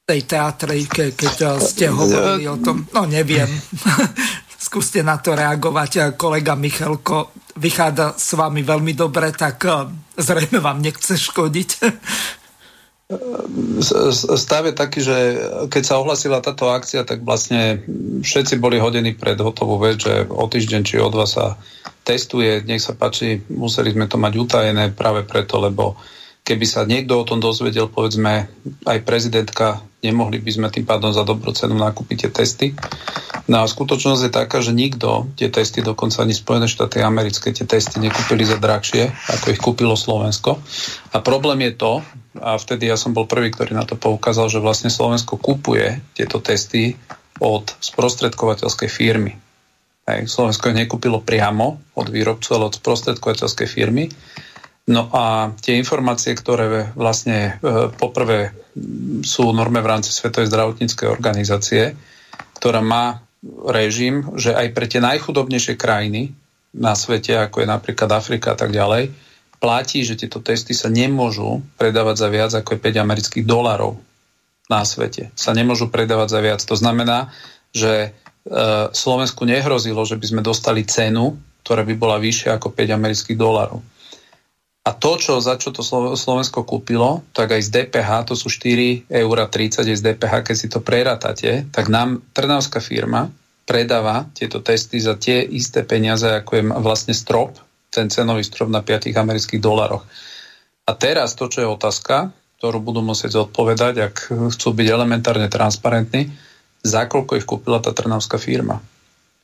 tej 0.08 0.24
teatrejke, 0.24 1.20
keď 1.20 1.36
eh, 1.44 1.52
ste 1.60 1.92
hovorili 1.92 2.48
o 2.48 2.56
tom, 2.64 2.88
no 2.96 3.04
neviem. 3.04 3.52
Skúste 4.68 5.04
na 5.04 5.20
to 5.20 5.36
reagovať. 5.36 6.16
Kolega 6.16 6.56
Michalko 6.56 7.36
vychádza 7.60 8.16
s 8.16 8.40
vami 8.40 8.64
veľmi 8.64 8.96
dobre, 8.96 9.36
tak 9.36 9.68
eh, 9.68 9.84
zrejme 10.16 10.64
vám 10.64 10.80
nechce 10.80 11.20
škodiť. 11.20 11.70
Stav 14.36 14.68
je 14.68 14.76
taký, 14.76 15.00
že 15.04 15.18
keď 15.72 15.84
sa 15.84 16.00
ohlasila 16.00 16.44
táto 16.44 16.72
akcia, 16.72 17.08
tak 17.08 17.24
vlastne 17.28 17.84
všetci 18.24 18.60
boli 18.64 18.80
hodení 18.80 19.16
pred 19.16 19.40
hotovú 19.40 19.80
vec, 19.80 20.04
že 20.08 20.28
o 20.28 20.44
týždeň 20.48 20.82
či 20.88 21.04
o 21.04 21.08
dva 21.12 21.28
sa 21.28 21.60
testuje. 22.08 22.64
Nech 22.64 22.84
sa 22.84 22.96
páči, 22.96 23.44
museli 23.52 23.92
sme 23.92 24.08
to 24.08 24.16
mať 24.16 24.34
utajené 24.40 24.92
práve 24.92 25.28
preto, 25.28 25.60
lebo 25.60 26.00
keby 26.48 26.64
sa 26.64 26.88
niekto 26.88 27.20
o 27.20 27.28
tom 27.28 27.44
dozvedel, 27.44 27.92
povedzme 27.92 28.48
aj 28.88 29.04
prezidentka, 29.04 29.84
nemohli 30.00 30.40
by 30.40 30.52
sme 30.56 30.68
tým 30.72 30.88
pádom 30.88 31.12
za 31.12 31.28
dobrú 31.28 31.52
cenu 31.52 31.76
nakúpiť 31.76 32.24
tie 32.24 32.32
testy. 32.32 32.68
No 33.52 33.60
a 33.60 33.68
skutočnosť 33.68 34.22
je 34.24 34.32
taká, 34.32 34.64
že 34.64 34.72
nikto 34.72 35.28
tie 35.36 35.52
testy, 35.52 35.84
dokonca 35.84 36.24
ani 36.24 36.32
Spojené 36.32 36.72
štáty 36.72 37.04
americké, 37.04 37.52
tie 37.52 37.68
testy 37.68 38.00
nekúpili 38.00 38.48
za 38.48 38.56
drahšie, 38.56 39.12
ako 39.12 39.46
ich 39.52 39.60
kúpilo 39.60 40.00
Slovensko. 40.00 40.56
A 41.12 41.20
problém 41.20 41.68
je 41.68 41.74
to, 41.76 41.92
a 42.40 42.56
vtedy 42.56 42.88
ja 42.88 42.96
som 42.96 43.12
bol 43.12 43.28
prvý, 43.28 43.52
ktorý 43.52 43.76
na 43.76 43.84
to 43.84 44.00
poukázal, 44.00 44.48
že 44.48 44.64
vlastne 44.64 44.88
Slovensko 44.88 45.36
kúpuje 45.36 46.00
tieto 46.16 46.40
testy 46.40 46.96
od 47.44 47.68
sprostredkovateľskej 47.84 48.90
firmy. 48.90 49.36
Hej, 50.08 50.32
Slovensko 50.32 50.72
ich 50.72 50.80
nekúpilo 50.88 51.20
priamo 51.20 51.84
od 52.00 52.08
výrobcu, 52.08 52.56
ale 52.56 52.72
od 52.72 52.80
sprostredkovateľskej 52.80 53.68
firmy. 53.68 54.08
No 54.88 55.12
a 55.12 55.52
tie 55.60 55.76
informácie, 55.76 56.32
ktoré 56.32 56.96
vlastne 56.96 57.60
e, 57.60 57.92
poprvé 57.92 58.56
sú 59.20 59.52
norme 59.52 59.84
v 59.84 59.90
rámci 59.92 60.16
Svetovej 60.16 60.48
zdravotníckej 60.48 61.12
organizácie, 61.12 61.92
ktorá 62.56 62.80
má 62.80 63.20
režim, 63.68 64.24
že 64.40 64.56
aj 64.56 64.68
pre 64.72 64.88
tie 64.88 65.04
najchudobnejšie 65.04 65.76
krajiny 65.76 66.32
na 66.72 66.96
svete, 66.96 67.36
ako 67.36 67.64
je 67.64 67.68
napríklad 67.68 68.10
Afrika 68.16 68.56
a 68.56 68.58
tak 68.58 68.72
ďalej, 68.72 69.12
platí, 69.60 70.08
že 70.08 70.16
tieto 70.16 70.40
testy 70.40 70.72
sa 70.72 70.88
nemôžu 70.88 71.60
predávať 71.76 72.16
za 72.24 72.28
viac 72.32 72.52
ako 72.56 72.78
je 72.78 72.84
5 72.88 73.04
amerických 73.04 73.46
dolarov 73.46 74.00
na 74.72 74.88
svete. 74.88 75.36
Sa 75.36 75.52
nemôžu 75.52 75.92
predávať 75.92 76.28
za 76.32 76.40
viac. 76.40 76.62
To 76.64 76.76
znamená, 76.80 77.36
že 77.76 77.92
e, 77.92 78.10
Slovensku 78.96 79.44
nehrozilo, 79.44 80.08
že 80.08 80.16
by 80.16 80.26
sme 80.32 80.42
dostali 80.46 80.88
cenu, 80.88 81.36
ktorá 81.68 81.84
by 81.84 81.96
bola 82.00 82.16
vyššia 82.24 82.56
ako 82.56 82.72
5 82.72 82.96
amerických 82.96 83.36
dolarov. 83.36 83.84
A 84.88 84.96
to, 84.96 85.20
čo, 85.20 85.44
za 85.44 85.60
čo 85.60 85.76
to 85.76 85.84
Slovensko 86.16 86.64
kúpilo, 86.64 87.20
tak 87.36 87.52
aj 87.52 87.60
z 87.60 87.70
DPH, 87.76 88.32
to 88.32 88.40
sú 88.40 88.48
4,30 88.48 89.12
eur 89.12 89.38
z 89.84 90.02
DPH, 90.02 90.34
keď 90.48 90.56
si 90.56 90.72
to 90.72 90.80
prerátate, 90.80 91.68
tak 91.76 91.92
nám 91.92 92.24
trnavská 92.32 92.80
firma 92.80 93.28
predáva 93.68 94.32
tieto 94.32 94.64
testy 94.64 95.04
za 95.04 95.20
tie 95.20 95.44
isté 95.44 95.84
peniaze, 95.84 96.24
ako 96.24 96.52
je 96.56 96.64
vlastne 96.80 97.12
strop, 97.12 97.60
ten 97.92 98.08
cenový 98.08 98.48
strop 98.48 98.72
na 98.72 98.80
5 98.80 99.12
amerických 99.12 99.60
dolaroch. 99.60 100.08
A 100.88 100.96
teraz 100.96 101.36
to, 101.36 101.52
čo 101.52 101.68
je 101.68 101.68
otázka, 101.68 102.32
ktorú 102.64 102.80
budú 102.80 103.04
musieť 103.04 103.44
odpovedať, 103.44 103.94
ak 104.00 104.16
chcú 104.56 104.68
byť 104.72 104.88
elementárne 104.88 105.52
transparentní, 105.52 106.32
za 106.80 107.12
koľko 107.12 107.36
ich 107.36 107.44
kúpila 107.44 107.84
tá 107.84 107.92
trnavská 107.92 108.40
firma. 108.40 108.80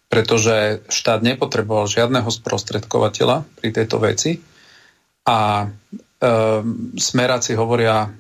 Pretože 0.08 0.88
štát 0.88 1.20
nepotreboval 1.20 1.92
žiadneho 1.92 2.32
sprostredkovateľa 2.32 3.44
pri 3.60 3.70
tejto 3.76 4.00
veci, 4.00 4.40
a 5.24 5.64
e, 5.64 5.68
smeráci 7.00 7.56
hovoria 7.56 8.12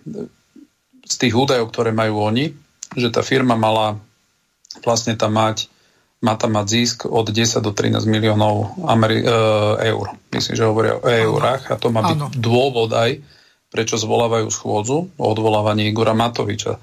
z 1.03 1.15
tých 1.19 1.35
údajov, 1.35 1.71
ktoré 1.71 1.91
majú 1.91 2.23
oni, 2.23 2.55
že 2.95 3.11
tá 3.11 3.19
firma 3.19 3.59
mala 3.59 3.99
vlastne 4.81 5.13
tam 5.19 5.35
mať 5.35 5.71
má 6.23 6.39
tam 6.39 6.55
mať 6.55 6.67
zisk 6.71 6.97
od 7.03 7.27
10 7.27 7.59
do 7.59 7.75
13 7.75 8.07
miliónov 8.07 8.79
Ameri- 8.87 9.27
e, 9.27 9.35
eur. 9.91 10.15
Myslím, 10.31 10.55
že 10.55 10.63
hovoria 10.63 10.95
o 10.95 11.03
eurách 11.03 11.67
a 11.67 11.75
to 11.75 11.91
má 11.91 11.99
byť 11.99 12.15
ano. 12.15 12.27
dôvod 12.31 12.95
aj, 12.95 13.19
prečo 13.67 13.99
zvolávajú 13.99 14.47
schôdzu 14.47 15.11
o 15.19 15.23
odvolávaní 15.27 15.91
Igora 15.91 16.15
Matoviča. 16.15 16.79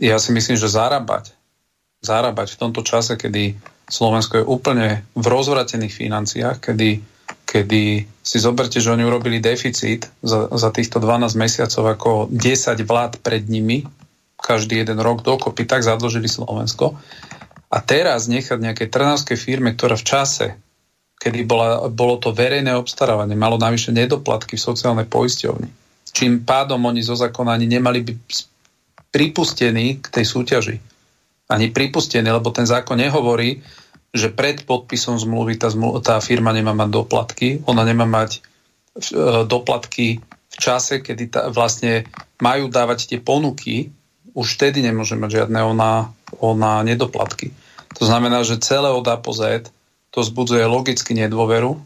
Ja 0.00 0.16
si 0.16 0.32
myslím, 0.32 0.56
že 0.56 0.72
zarábať, 0.72 1.36
zarábať 2.00 2.56
v 2.56 2.60
tomto 2.64 2.80
čase, 2.80 3.20
kedy 3.20 3.60
Slovensko 3.92 4.40
je 4.40 4.48
úplne 4.48 5.04
v 5.12 5.26
rozvratených 5.28 5.92
financiách, 5.92 6.72
kedy 6.72 7.04
kedy 7.52 8.08
si 8.24 8.38
zoberte, 8.40 8.80
že 8.80 8.88
oni 8.88 9.04
urobili 9.04 9.36
deficit 9.36 10.08
za, 10.24 10.48
za 10.48 10.72
týchto 10.72 10.96
12 10.96 11.36
mesiacov 11.36 11.84
ako 11.84 12.10
10 12.32 12.80
vlád 12.88 13.20
pred 13.20 13.44
nimi, 13.44 13.84
každý 14.40 14.80
jeden 14.80 14.96
rok 15.04 15.20
dokopy, 15.20 15.68
tak 15.68 15.84
zadlžili 15.84 16.32
Slovensko. 16.32 16.96
A 17.68 17.76
teraz 17.84 18.24
nechať 18.24 18.56
nejakej 18.56 18.88
trnavskej 18.88 19.36
firme, 19.36 19.76
ktorá 19.76 20.00
v 20.00 20.08
čase, 20.08 20.46
kedy 21.20 21.44
bola, 21.44 21.92
bolo 21.92 22.16
to 22.16 22.32
verejné 22.32 22.72
obstarávanie, 22.72 23.36
malo 23.36 23.60
navyše 23.60 23.92
nedoplatky 23.92 24.56
v 24.56 24.66
sociálnej 24.72 25.04
poisťovni, 25.04 25.68
čím 26.08 26.48
pádom 26.48 26.80
oni 26.88 27.04
zo 27.04 27.14
zákona 27.14 27.52
ani 27.52 27.68
nemali 27.68 28.00
byť 28.00 28.18
pripustení 29.12 30.00
k 30.00 30.06
tej 30.08 30.24
súťaži. 30.24 30.76
Ani 31.52 31.68
pripustení, 31.68 32.24
lebo 32.24 32.48
ten 32.48 32.64
zákon 32.64 32.96
nehovorí, 32.96 33.60
že 34.12 34.28
pred 34.28 34.68
podpisom 34.68 35.16
zmluvy 35.16 35.56
tá, 35.56 35.72
zmluv, 35.72 36.04
tá 36.04 36.20
firma 36.20 36.52
nemá 36.52 36.76
mať 36.76 36.88
doplatky, 36.92 37.48
ona 37.64 37.80
nemá 37.82 38.04
mať 38.04 38.30
e, 38.38 38.40
doplatky 39.48 40.20
v 40.52 40.56
čase, 40.60 41.00
kedy 41.00 41.24
tá, 41.32 41.40
vlastne 41.48 42.04
majú 42.36 42.68
dávať 42.68 43.08
tie 43.08 43.18
ponuky, 43.24 43.88
už 44.36 44.60
vtedy 44.60 44.84
nemôže 44.84 45.16
mať 45.16 45.44
žiadne 45.44 45.60
ona, 45.64 46.12
ona 46.40 46.84
nedoplatky. 46.84 47.56
To 47.96 48.04
znamená, 48.04 48.44
že 48.44 48.60
celé 48.60 48.92
od 48.92 49.04
A 49.08 49.16
po 49.16 49.32
Z 49.32 49.72
to 50.12 50.20
zbudzuje 50.20 50.64
logicky 50.68 51.16
nedôveru. 51.16 51.80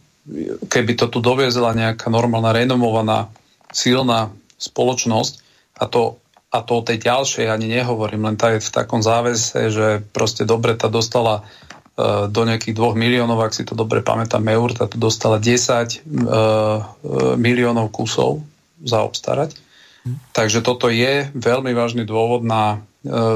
Keby 0.67 0.93
to 0.99 1.07
tu 1.07 1.23
doviezla 1.23 1.79
nejaká 1.79 2.11
normálna, 2.11 2.51
renomovaná, 2.51 3.31
silná 3.71 4.35
spoločnosť 4.59 5.35
a 5.79 5.87
to, 5.87 6.19
a 6.51 6.59
to 6.63 6.73
o 6.75 6.83
tej 6.83 6.99
ďalšej 7.07 7.47
ani 7.47 7.71
nehovorím, 7.71 8.27
len 8.27 8.37
tá 8.39 8.55
je 8.55 8.67
v 8.67 8.75
takom 8.75 8.99
závese, 8.99 9.71
že 9.71 10.03
proste 10.11 10.43
dobre 10.43 10.75
tá 10.75 10.91
dostala 10.91 11.47
do 12.29 12.43
nejakých 12.45 12.77
2 12.77 12.93
miliónov, 12.93 13.41
ak 13.41 13.57
si 13.57 13.65
to 13.65 13.73
dobre 13.73 14.05
pamätám, 14.05 14.45
eur, 14.45 14.77
táto 14.77 15.01
dostala 15.01 15.41
10 15.41 15.49
uh, 15.49 15.89
eh, 15.89 16.81
miliónov 17.41 17.89
kusov 17.89 18.45
zaobstarať. 18.85 19.57
Hm. 20.05 20.17
Takže 20.37 20.61
toto 20.61 20.93
je 20.93 21.33
veľmi 21.33 21.73
vážny 21.73 22.05
dôvod 22.05 22.45
na 22.45 22.85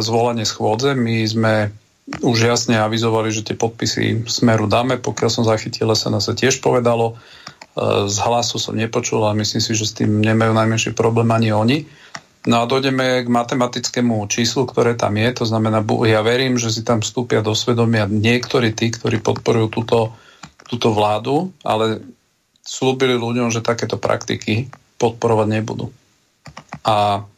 zvolanie 0.02 0.42
schôdze. 0.42 0.98
My 0.98 1.22
sme 1.22 1.70
už 2.18 2.42
jasne 2.42 2.74
avizovali, 2.74 3.30
že 3.30 3.46
tie 3.46 3.54
podpisy 3.54 4.26
smeru 4.26 4.66
dáme. 4.66 4.98
Pokiaľ 4.98 5.30
som 5.30 5.44
zachytil, 5.46 5.86
sa 5.94 6.10
nás 6.10 6.26
sa 6.26 6.34
tiež 6.34 6.58
povedalo. 6.58 7.14
Z 8.10 8.16
hlasu 8.26 8.58
som 8.58 8.74
nepočul, 8.74 9.22
ale 9.22 9.46
myslím 9.46 9.62
si, 9.62 9.78
že 9.78 9.86
s 9.86 9.94
tým 9.94 10.18
nemajú 10.18 10.50
najmenší 10.50 10.90
problém 10.98 11.30
ani 11.30 11.54
oni. 11.54 11.78
No 12.48 12.64
a 12.64 12.68
dojdeme 12.68 13.20
k 13.20 13.28
matematickému 13.28 14.24
číslu, 14.24 14.64
ktoré 14.64 14.96
tam 14.96 15.12
je. 15.20 15.28
To 15.40 15.44
znamená, 15.44 15.84
ja 16.08 16.24
verím, 16.24 16.56
že 16.56 16.72
si 16.72 16.80
tam 16.80 17.04
vstúpia 17.04 17.44
do 17.44 17.52
svedomia 17.52 18.08
niektorí 18.08 18.72
tí, 18.72 18.88
ktorí 18.88 19.20
podporujú 19.20 19.68
túto, 19.68 20.16
túto 20.64 20.88
vládu, 20.96 21.52
ale 21.60 22.00
slúbili 22.64 23.12
ľuďom, 23.20 23.52
že 23.52 23.60
takéto 23.60 24.00
praktiky 24.00 24.72
podporovať 24.96 25.48
nebudú. 25.52 25.92
A 26.80 27.28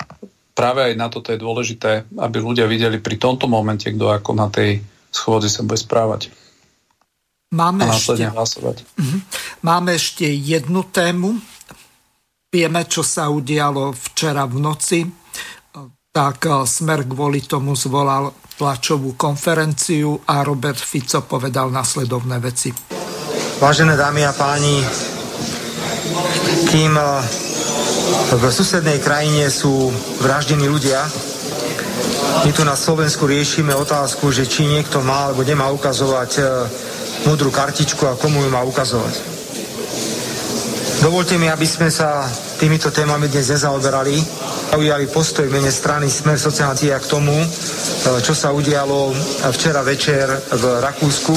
práve 0.54 0.80
aj 0.86 0.94
na 0.94 1.10
toto 1.10 1.34
je 1.34 1.42
dôležité, 1.42 2.06
aby 2.22 2.38
ľudia 2.38 2.70
videli 2.70 3.02
pri 3.02 3.18
tomto 3.18 3.50
momente, 3.50 3.90
kto 3.90 4.06
ako 4.06 4.38
na 4.38 4.46
tej 4.54 4.86
schôdzi 5.10 5.50
sa 5.50 5.66
bude 5.66 5.82
správať. 5.82 6.30
Máme 7.52 7.84
ešte, 7.84 8.22
hlasovať. 8.22 8.86
Mhm. 8.96 9.18
Máme 9.66 9.90
ešte 9.98 10.24
jednu 10.24 10.88
tému, 10.88 11.36
Vieme, 12.52 12.84
čo 12.84 13.00
sa 13.00 13.32
udialo 13.32 13.96
včera 13.96 14.44
v 14.44 14.60
noci, 14.60 15.00
tak 16.12 16.44
eh, 16.44 16.68
Smer 16.68 17.08
kvôli 17.08 17.40
tomu 17.48 17.72
zvolal 17.72 18.28
tlačovú 18.60 19.16
konferenciu 19.16 20.20
a 20.28 20.44
Robert 20.44 20.76
Fico 20.76 21.24
povedal 21.24 21.72
nasledovné 21.72 22.36
veci. 22.44 22.68
Vážené 23.56 23.96
dámy 23.96 24.28
a 24.28 24.36
páni, 24.36 24.84
kým 26.68 26.92
eh, 26.92 27.08
v 28.36 28.42
susednej 28.52 29.00
krajine 29.00 29.48
sú 29.48 29.88
vraždení 30.20 30.68
ľudia, 30.68 31.08
my 32.44 32.52
tu 32.52 32.68
na 32.68 32.76
Slovensku 32.76 33.24
riešime 33.24 33.72
otázku, 33.72 34.28
že 34.28 34.44
či 34.44 34.68
niekto 34.68 35.00
má 35.00 35.32
alebo 35.32 35.40
nemá 35.40 35.72
ukazovať 35.72 36.30
eh, 36.36 36.44
múdru 37.24 37.48
kartičku 37.48 38.04
a 38.04 38.20
komu 38.20 38.44
ju 38.44 38.52
má 38.52 38.60
ukazovať. 38.60 39.31
Dovolte 41.02 41.34
mi, 41.34 41.50
aby 41.50 41.66
sme 41.66 41.90
sa 41.90 42.22
týmito 42.62 42.94
témami 42.94 43.26
dnes 43.26 43.50
nezaoberali. 43.50 44.22
Ujali 44.78 45.10
postoj 45.10 45.50
mene 45.50 45.66
strany 45.66 46.06
Smer 46.06 46.38
sociálna 46.38 46.78
k 46.78 47.10
tomu, 47.10 47.34
e, 47.34 47.46
čo 48.22 48.30
sa 48.30 48.54
udialo 48.54 49.10
včera 49.50 49.82
večer 49.82 50.30
v 50.30 50.64
Rakúsku, 50.78 51.34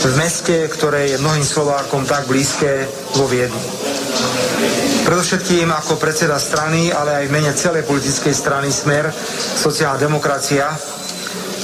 v 0.00 0.14
meste, 0.16 0.64
ktoré 0.72 1.12
je 1.12 1.20
mnohým 1.20 1.44
Slovákom 1.44 2.08
tak 2.08 2.24
blízke 2.24 2.88
vo 3.20 3.28
Viedni. 3.28 3.60
Predovšetkým 5.04 5.68
ako 5.76 6.00
predseda 6.00 6.40
strany, 6.40 6.88
ale 6.88 7.20
aj 7.20 7.24
v 7.28 7.34
mene 7.36 7.52
celej 7.52 7.84
politickej 7.84 8.32
strany 8.32 8.72
Smer, 8.72 9.12
sociálna 9.60 10.00
demokracia, 10.00 10.72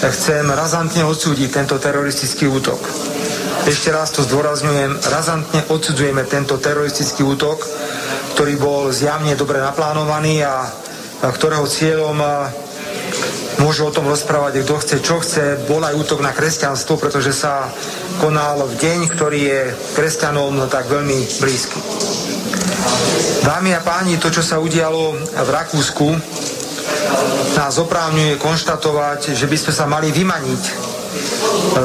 chcem 0.05 0.45
razantne 0.53 1.01
odsúdiť 1.09 1.49
tento 1.49 1.81
teroristický 1.81 2.45
útok 2.45 3.22
ešte 3.63 3.95
raz 3.95 4.11
to 4.11 4.27
zdôrazňujem, 4.27 4.99
razantne 5.07 5.63
odsudzujeme 5.71 6.27
tento 6.27 6.59
teroristický 6.59 7.23
útok, 7.23 7.63
ktorý 8.35 8.59
bol 8.59 8.83
zjavne 8.91 9.39
dobre 9.39 9.63
naplánovaný 9.63 10.43
a, 10.43 10.67
ktorého 11.23 11.63
cieľom 11.71 12.19
a, 12.19 12.51
môže 13.63 13.87
o 13.87 13.95
tom 13.95 14.11
rozprávať, 14.11 14.67
kto 14.67 14.75
chce, 14.83 14.97
čo 14.99 15.23
chce. 15.23 15.63
Bol 15.71 15.87
aj 15.87 15.95
útok 15.95 16.19
na 16.27 16.35
kresťanstvo, 16.35 16.99
pretože 16.99 17.31
sa 17.31 17.71
konal 18.19 18.67
v 18.67 18.75
deň, 18.75 18.99
ktorý 19.15 19.41
je 19.47 19.61
kresťanom 19.95 20.51
no, 20.59 20.67
tak 20.67 20.91
veľmi 20.91 21.19
blízky. 21.39 21.79
Dámy 23.47 23.79
a 23.79 23.81
páni, 23.83 24.19
to, 24.19 24.35
čo 24.35 24.43
sa 24.43 24.59
udialo 24.59 25.15
v 25.19 25.51
Rakúsku, 25.51 26.09
nás 27.55 27.79
oprávňuje 27.79 28.43
konštatovať, 28.43 29.39
že 29.39 29.47
by 29.47 29.57
sme 29.59 29.73
sa 29.75 29.87
mali 29.87 30.11
vymaniť 30.11 30.92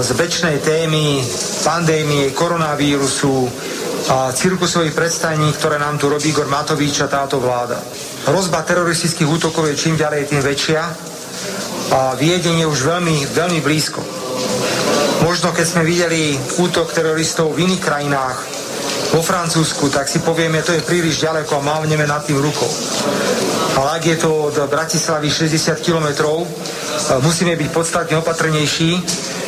z 0.01 0.09
bečnej 0.15 0.59
témy 0.59 1.23
pandémie, 1.63 2.31
koronavírusu 2.31 3.49
a 4.07 4.31
cirkusových 4.31 4.95
predstavení, 4.95 5.51
ktoré 5.51 5.75
nám 5.75 5.99
tu 5.99 6.07
robí 6.07 6.31
Igor 6.31 6.47
Matovič 6.47 7.03
a 7.03 7.11
táto 7.11 7.43
vláda. 7.43 7.79
Hrozba 8.27 8.63
teroristických 8.63 9.27
útokov 9.27 9.67
je 9.67 9.75
čím 9.75 9.99
ďalej 9.99 10.31
tým 10.31 10.41
väčšia 10.43 10.81
a 11.91 12.15
Viedeň 12.15 12.63
je 12.63 12.67
už 12.67 12.79
veľmi, 12.87 13.27
veľmi 13.31 13.59
blízko. 13.63 13.99
Možno 15.23 15.51
keď 15.51 15.65
sme 15.65 15.83
videli 15.83 16.39
útok 16.59 16.93
teroristov 16.95 17.51
v 17.51 17.67
iných 17.67 17.81
krajinách, 17.83 18.56
vo 19.13 19.21
Francúzsku, 19.23 19.89
tak 19.89 20.09
si 20.09 20.19
povieme, 20.19 20.63
to 20.63 20.75
je 20.75 20.83
príliš 20.83 21.23
ďaleko 21.23 21.59
a 21.59 21.65
mávneme 21.65 22.03
nad 22.03 22.25
tým 22.25 22.39
rukou. 22.39 22.69
Ale 23.77 24.01
ak 24.01 24.03
je 24.05 24.17
to 24.17 24.29
od 24.49 24.55
Bratislavy 24.67 25.29
60 25.29 25.85
kilometrov, 25.85 26.43
musíme 27.21 27.53
byť 27.55 27.69
podstatne 27.69 28.17
opatrnejší 28.19 28.91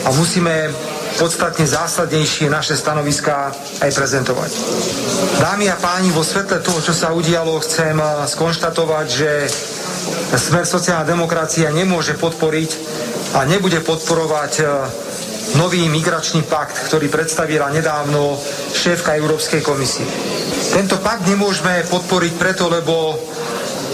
a 0.06 0.14
musíme 0.14 0.69
podstatne 1.18 1.65
zásadnejšie 1.65 2.48
naše 2.48 2.77
stanoviská 2.77 3.52
aj 3.81 3.90
prezentovať. 3.91 4.52
Dámy 5.41 5.68
a 5.73 5.76
páni, 5.76 6.14
vo 6.14 6.22
svetle 6.22 6.61
toho, 6.61 6.80
čo 6.80 6.94
sa 6.94 7.11
udialo, 7.11 7.60
chcem 7.60 7.98
skonštatovať, 8.30 9.07
že 9.10 9.31
Smer 10.30 10.65
sociálna 10.65 11.10
demokracia 11.10 11.73
nemôže 11.73 12.14
podporiť 12.14 12.69
a 13.34 13.49
nebude 13.49 13.81
podporovať 13.81 14.61
nový 15.58 15.90
migračný 15.90 16.46
pakt, 16.46 16.92
ktorý 16.92 17.10
predstavila 17.10 17.74
nedávno 17.74 18.38
šéfka 18.76 19.18
Európskej 19.18 19.66
komisie. 19.66 20.06
Tento 20.70 21.02
pakt 21.02 21.26
nemôžeme 21.26 21.88
podporiť 21.90 22.34
preto, 22.38 22.70
lebo 22.70 23.18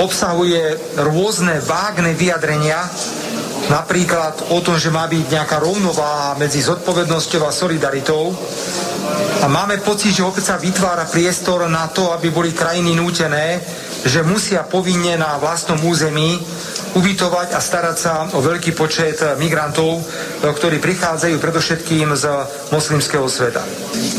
obsahuje 0.04 0.96
rôzne 1.00 1.64
vágne 1.64 2.12
vyjadrenia, 2.12 2.84
napríklad 3.72 4.52
o 4.52 4.60
tom, 4.60 4.76
že 4.76 4.92
má 4.92 5.08
byť 5.08 5.26
nejaká 5.32 5.58
rovnováha 5.64 6.36
medzi 6.36 6.60
zodpovednosťou 6.60 7.42
a 7.48 7.56
solidaritou. 7.56 8.36
A 9.42 9.48
máme 9.48 9.80
pocit, 9.80 10.12
že 10.12 10.26
opäť 10.26 10.52
sa 10.54 10.62
vytvára 10.62 11.08
priestor 11.08 11.66
na 11.70 11.88
to, 11.88 12.12
aby 12.12 12.34
boli 12.34 12.52
krajiny 12.52 12.98
nútené, 12.98 13.62
že 14.06 14.22
musia 14.22 14.62
povinne 14.68 15.18
na 15.18 15.38
vlastnom 15.42 15.80
území 15.82 16.38
ubytovať 16.96 17.52
a 17.52 17.60
starať 17.60 17.98
sa 18.00 18.14
o 18.32 18.40
veľký 18.40 18.72
počet 18.72 19.20
migrantov, 19.36 20.00
ktorí 20.42 20.80
prichádzajú 20.80 21.36
predovšetkým 21.38 22.16
z 22.16 22.26
moslimského 22.72 23.28
sveta. 23.28 23.60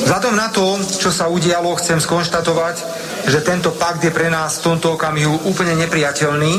Vzhľadom 0.05 0.37
na 0.37 0.53
to, 0.53 0.77
čo 0.85 1.09
sa 1.09 1.33
udialo, 1.33 1.73
chcem 1.81 1.97
skonštatovať, 1.97 2.77
že 3.27 3.41
tento 3.43 3.73
pakt 3.75 4.05
je 4.05 4.13
pre 4.13 4.29
nás 4.29 4.61
v 4.61 4.73
tomto 4.73 4.95
okamihu 4.95 5.49
úplne 5.49 5.75
nepriateľný 5.81 6.53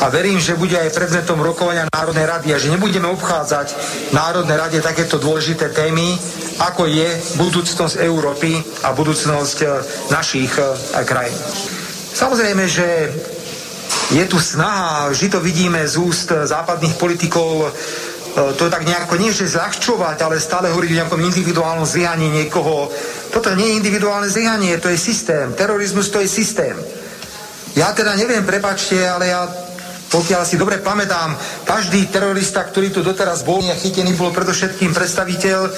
a 0.00 0.08
verím, 0.08 0.40
že 0.40 0.56
bude 0.56 0.76
aj 0.76 0.94
predmetom 0.96 1.40
rokovania 1.40 1.88
Národnej 1.92 2.26
rady 2.26 2.48
a 2.54 2.60
že 2.60 2.72
nebudeme 2.72 3.08
obchádzať 3.12 3.68
v 4.10 4.14
Národnej 4.16 4.56
rade 4.56 4.78
takéto 4.80 5.20
dôležité 5.20 5.68
témy, 5.72 6.16
ako 6.58 6.88
je 6.88 7.08
budúcnosť 7.36 8.00
Európy 8.00 8.56
a 8.84 8.96
budúcnosť 8.96 9.58
našich 10.08 10.52
eh, 10.56 10.64
krajín. 11.04 11.36
Samozrejme, 12.16 12.64
že 12.64 13.12
je 14.10 14.24
tu 14.26 14.38
snaha, 14.38 15.10
vždy 15.10 15.28
to 15.28 15.40
vidíme 15.42 15.82
z 15.88 15.98
úst 15.98 16.30
západných 16.30 16.94
politikov, 16.94 17.66
e, 17.66 17.70
to 18.54 18.70
tak 18.70 18.86
nejako 18.86 19.18
nie, 19.18 19.34
že 19.34 19.50
zľahčovať, 19.50 20.22
ale 20.22 20.38
stále 20.38 20.70
hovoriť 20.70 20.90
o 20.94 20.98
nejakom 21.02 21.20
individuálnom 21.26 21.86
zlyhaní 21.86 22.30
niekoho. 22.30 22.86
Toto 23.34 23.50
nie 23.58 23.74
je 23.74 23.78
individuálne 23.82 24.30
zlyhanie, 24.30 24.78
to 24.78 24.88
je 24.88 24.98
systém. 24.98 25.50
Terorizmus 25.58 26.10
to 26.14 26.22
je 26.22 26.28
systém. 26.30 26.78
Ja 27.74 27.90
teda 27.92 28.14
neviem, 28.14 28.46
prepačte, 28.46 28.96
ale 29.04 29.34
ja 29.34 29.44
pokiaľ 30.06 30.42
si 30.46 30.54
dobre 30.54 30.78
pamätám, 30.78 31.34
každý 31.66 32.06
terorista, 32.06 32.62
ktorý 32.62 32.94
tu 32.94 33.02
doteraz 33.02 33.42
bol 33.42 33.58
a 33.66 33.74
chytený, 33.74 34.14
bol 34.14 34.30
predovšetkým 34.30 34.94
predstaviteľ 34.94 35.60
e, 35.66 35.70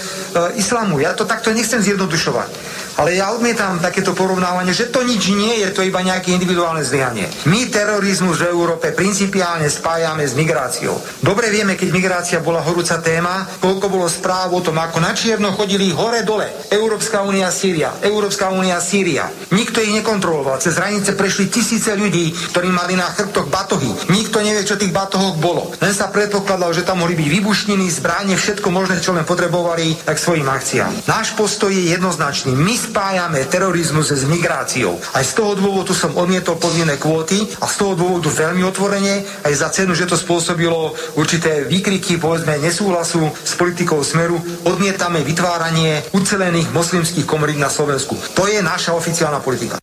islamu. 0.61 1.01
Ja 1.01 1.17
to 1.17 1.25
takto 1.25 1.49
nechcem 1.49 1.81
zjednodušovať. 1.81 2.51
Ale 2.99 3.15
ja 3.15 3.31
odmietam 3.31 3.79
takéto 3.79 4.11
porovnávanie, 4.11 4.75
že 4.75 4.91
to 4.91 5.07
nič 5.07 5.31
nie 5.31 5.63
je, 5.63 5.71
to 5.71 5.87
iba 5.87 6.03
nejaké 6.03 6.35
individuálne 6.35 6.83
zlyhanie. 6.83 7.31
My 7.47 7.71
terorizmus 7.71 8.43
v 8.43 8.51
Európe 8.51 8.91
principiálne 8.91 9.71
spájame 9.71 10.27
s 10.27 10.35
migráciou. 10.35 10.99
Dobre 11.23 11.47
vieme, 11.55 11.79
keď 11.79 11.89
migrácia 11.95 12.39
bola 12.43 12.59
horúca 12.59 12.99
téma, 12.99 13.47
koľko 13.63 13.87
bolo 13.87 14.11
správ 14.11 14.51
o 14.51 14.59
tom, 14.59 14.83
ako 14.83 14.99
na 14.99 15.15
čierno 15.15 15.55
chodili 15.55 15.95
hore-dole. 15.95 16.75
Európska 16.75 17.23
únia 17.23 17.55
Sýria, 17.55 17.95
Európska 18.03 18.51
únia 18.51 18.83
Sýria. 18.83 19.31
Nikto 19.55 19.79
ich 19.79 19.95
nekontroloval. 19.95 20.59
Cez 20.59 20.75
hranice 20.75 21.15
prešli 21.15 21.47
tisíce 21.47 21.95
ľudí, 21.95 22.35
ktorí 22.51 22.67
mali 22.75 22.99
na 22.99 23.15
chrbtoch 23.15 23.47
batohy. 23.47 24.11
Nikto 24.11 24.43
nevie, 24.43 24.67
čo 24.67 24.75
tých 24.75 24.91
batohoch 24.91 25.39
bolo. 25.39 25.71
Len 25.79 25.95
sa 25.95 26.11
predpokladalo, 26.11 26.75
že 26.75 26.83
tam 26.83 27.07
mohli 27.07 27.15
byť 27.15 27.29
vybušniny, 27.31 27.87
zbráne, 27.95 28.35
všetko 28.35 28.75
možné, 28.75 28.99
čo 28.99 29.15
len 29.15 29.23
potrebovali 29.23 29.95
k 30.03 30.19
svojim 30.19 30.51
akciám. 30.51 31.07
Náš 31.07 31.39
postoj 31.39 31.71
je 31.71 31.95
jednoznačný. 31.95 32.59
My 32.59 32.75
spájame 32.89 33.45
terorizmus 33.45 34.09
s 34.09 34.25
migráciou. 34.25 34.97
Aj 35.13 35.21
z 35.21 35.37
toho 35.37 35.53
dôvodu 35.53 35.93
som 35.93 36.17
odmietol 36.17 36.57
povinné 36.57 36.97
kvóty 36.97 37.45
a 37.61 37.69
z 37.69 37.75
toho 37.77 37.93
dôvodu 37.93 38.33
veľmi 38.33 38.65
otvorene, 38.65 39.21
aj 39.45 39.53
za 39.53 39.69
cenu, 39.69 39.93
že 39.93 40.09
to 40.09 40.17
spôsobilo 40.17 40.97
určité 41.21 41.69
výkriky, 41.69 42.17
povedzme, 42.17 42.57
nesúhlasu 42.57 43.29
s 43.29 43.53
politikou 43.61 44.01
Smeru, 44.01 44.41
odmietame 44.65 45.21
vytváranie 45.21 46.01
ucelených 46.17 46.73
moslimských 46.73 47.29
komorít 47.29 47.61
na 47.61 47.69
Slovensku. 47.69 48.17
To 48.33 48.49
je 48.49 48.65
naša 48.65 48.97
oficiálna 48.97 49.45
politika. 49.45 49.77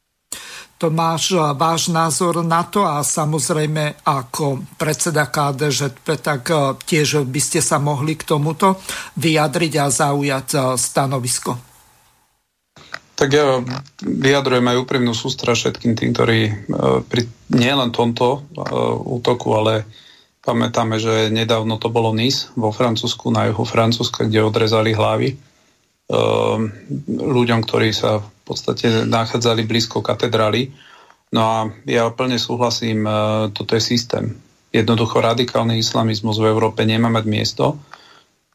Tomáš, 0.75 1.31
váš 1.55 1.87
názor 1.87 2.43
na 2.43 2.67
to 2.67 2.83
a 2.83 2.99
samozrejme 2.99 4.03
ako 4.03 4.75
predseda 4.75 5.31
KDŽP, 5.31 6.19
tak 6.19 6.51
eh, 6.51 6.75
tiež 6.75 7.23
by 7.23 7.39
ste 7.39 7.63
sa 7.63 7.79
mohli 7.79 8.19
k 8.19 8.27
tomuto 8.27 8.83
vyjadriť 9.15 9.73
a 9.79 9.85
zaujať 9.87 10.47
eh, 10.51 10.61
stanovisko. 10.75 11.74
Tak 13.15 13.29
ja 13.31 13.63
vyjadrujem 14.03 14.67
aj 14.67 14.81
úprimnú 14.83 15.15
sústra 15.15 15.55
všetkým 15.55 15.95
tým, 15.95 16.11
ktorí 16.11 16.39
e, 16.51 16.53
pri 17.07 17.23
nielen 17.47 17.95
tomto 17.95 18.43
e, 18.43 18.59
útoku, 19.07 19.55
ale 19.55 19.87
pamätáme, 20.43 20.99
že 20.99 21.31
nedávno 21.31 21.79
to 21.79 21.87
bolo 21.87 22.11
Nice 22.11 22.51
vo 22.59 22.75
Francúzsku, 22.75 23.31
na 23.31 23.47
juhu 23.47 23.63
Francúzska, 23.63 24.27
kde 24.27 24.43
odrezali 24.43 24.91
hlavy 24.91 25.31
e, 25.31 25.35
ľuďom, 27.07 27.63
ktorí 27.63 27.95
sa 27.95 28.19
v 28.19 28.29
podstate 28.43 29.07
nachádzali 29.07 29.63
blízko 29.63 30.03
katedrály. 30.03 30.75
No 31.31 31.41
a 31.41 31.57
ja 31.87 32.11
plne 32.11 32.35
súhlasím, 32.35 33.07
toto 33.51 33.73
je 33.73 33.81
systém. 33.81 34.37
Jednoducho 34.75 35.23
radikálny 35.23 35.81
islamizmus 35.81 36.37
v 36.37 36.51
Európe 36.51 36.85
nemá 36.85 37.09
mať 37.09 37.25
miesto, 37.25 37.65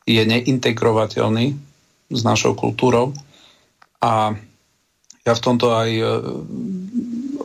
je 0.05 0.23
neintegrovateľný 0.23 1.59
s 2.13 2.21
našou 2.23 2.55
kultúrou 2.55 3.17
a 4.01 4.33
ja 5.25 5.33
v 5.37 5.45
tomto 5.45 5.77
aj 5.77 5.91
e, 5.91 6.05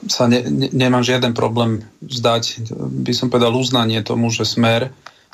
sa 0.07 0.31
ne, 0.31 0.45
ne, 0.47 0.67
nemám 0.71 1.03
žiaden 1.03 1.35
problém 1.35 1.83
vzdať, 1.99 2.71
by 3.03 3.13
som 3.13 3.27
povedal, 3.27 3.51
uznanie 3.51 3.99
tomu, 4.05 4.31
že 4.31 4.47
Smer 4.47 4.93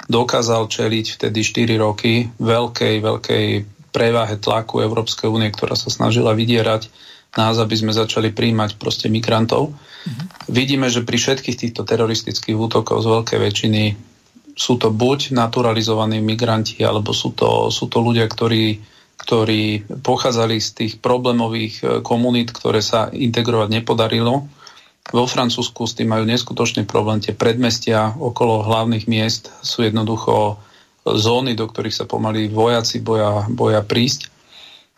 dokázal 0.09 0.65
čeliť 0.65 1.22
vtedy 1.22 1.39
4 1.45 1.77
roky 1.77 2.26
veľkej, 2.41 2.95
veľkej 3.05 3.45
preváhe 3.93 4.35
tlaku 4.39 4.81
Európskej 4.81 5.30
únie, 5.30 5.51
ktorá 5.53 5.77
sa 5.77 5.93
snažila 5.93 6.34
vydierať 6.34 6.89
nás, 7.38 7.55
aby 7.59 7.76
sme 7.77 7.95
začali 7.95 8.34
príjmať 8.34 8.76
proste 8.76 9.07
migrantov. 9.07 9.72
Mm-hmm. 9.72 10.26
Vidíme, 10.51 10.88
že 10.91 11.05
pri 11.05 11.15
všetkých 11.15 11.59
týchto 11.59 11.88
teroristických 11.88 12.57
útokoch 12.57 12.99
z 13.03 13.07
veľkej 13.07 13.39
väčšiny 13.39 13.84
sú 14.51 14.76
to 14.76 14.91
buď 14.91 15.31
naturalizovaní 15.31 16.19
migranti, 16.19 16.84
alebo 16.84 17.15
sú 17.15 17.31
to, 17.31 17.72
sú 17.72 17.88
to 17.88 18.03
ľudia, 18.03 18.27
ktorí 18.27 18.84
ktorí 19.22 19.85
pochádzali 20.02 20.57
z 20.57 20.69
tých 20.73 20.93
problémových 20.98 21.76
e, 21.80 21.85
komunít, 22.02 22.49
ktoré 22.49 22.81
sa 22.81 23.14
integrovať 23.14 23.69
nepodarilo. 23.69 24.49
Vo 25.14 25.26
Francúzsku 25.30 25.85
s 25.85 25.93
tým 25.93 26.10
majú 26.10 26.26
neskutočný 26.26 26.89
problém. 26.89 27.22
Tie 27.22 27.38
predmestia 27.38 28.18
okolo 28.18 28.65
hlavných 28.65 29.06
miest 29.06 29.53
sú 29.61 29.85
jednoducho 29.85 30.57
zóny, 31.06 31.53
do 31.53 31.69
ktorých 31.69 32.02
sa 32.02 32.06
pomaly 32.10 32.49
vojaci 32.49 33.02
boja, 33.02 33.45
boja 33.49 33.81
prísť. 33.85 34.34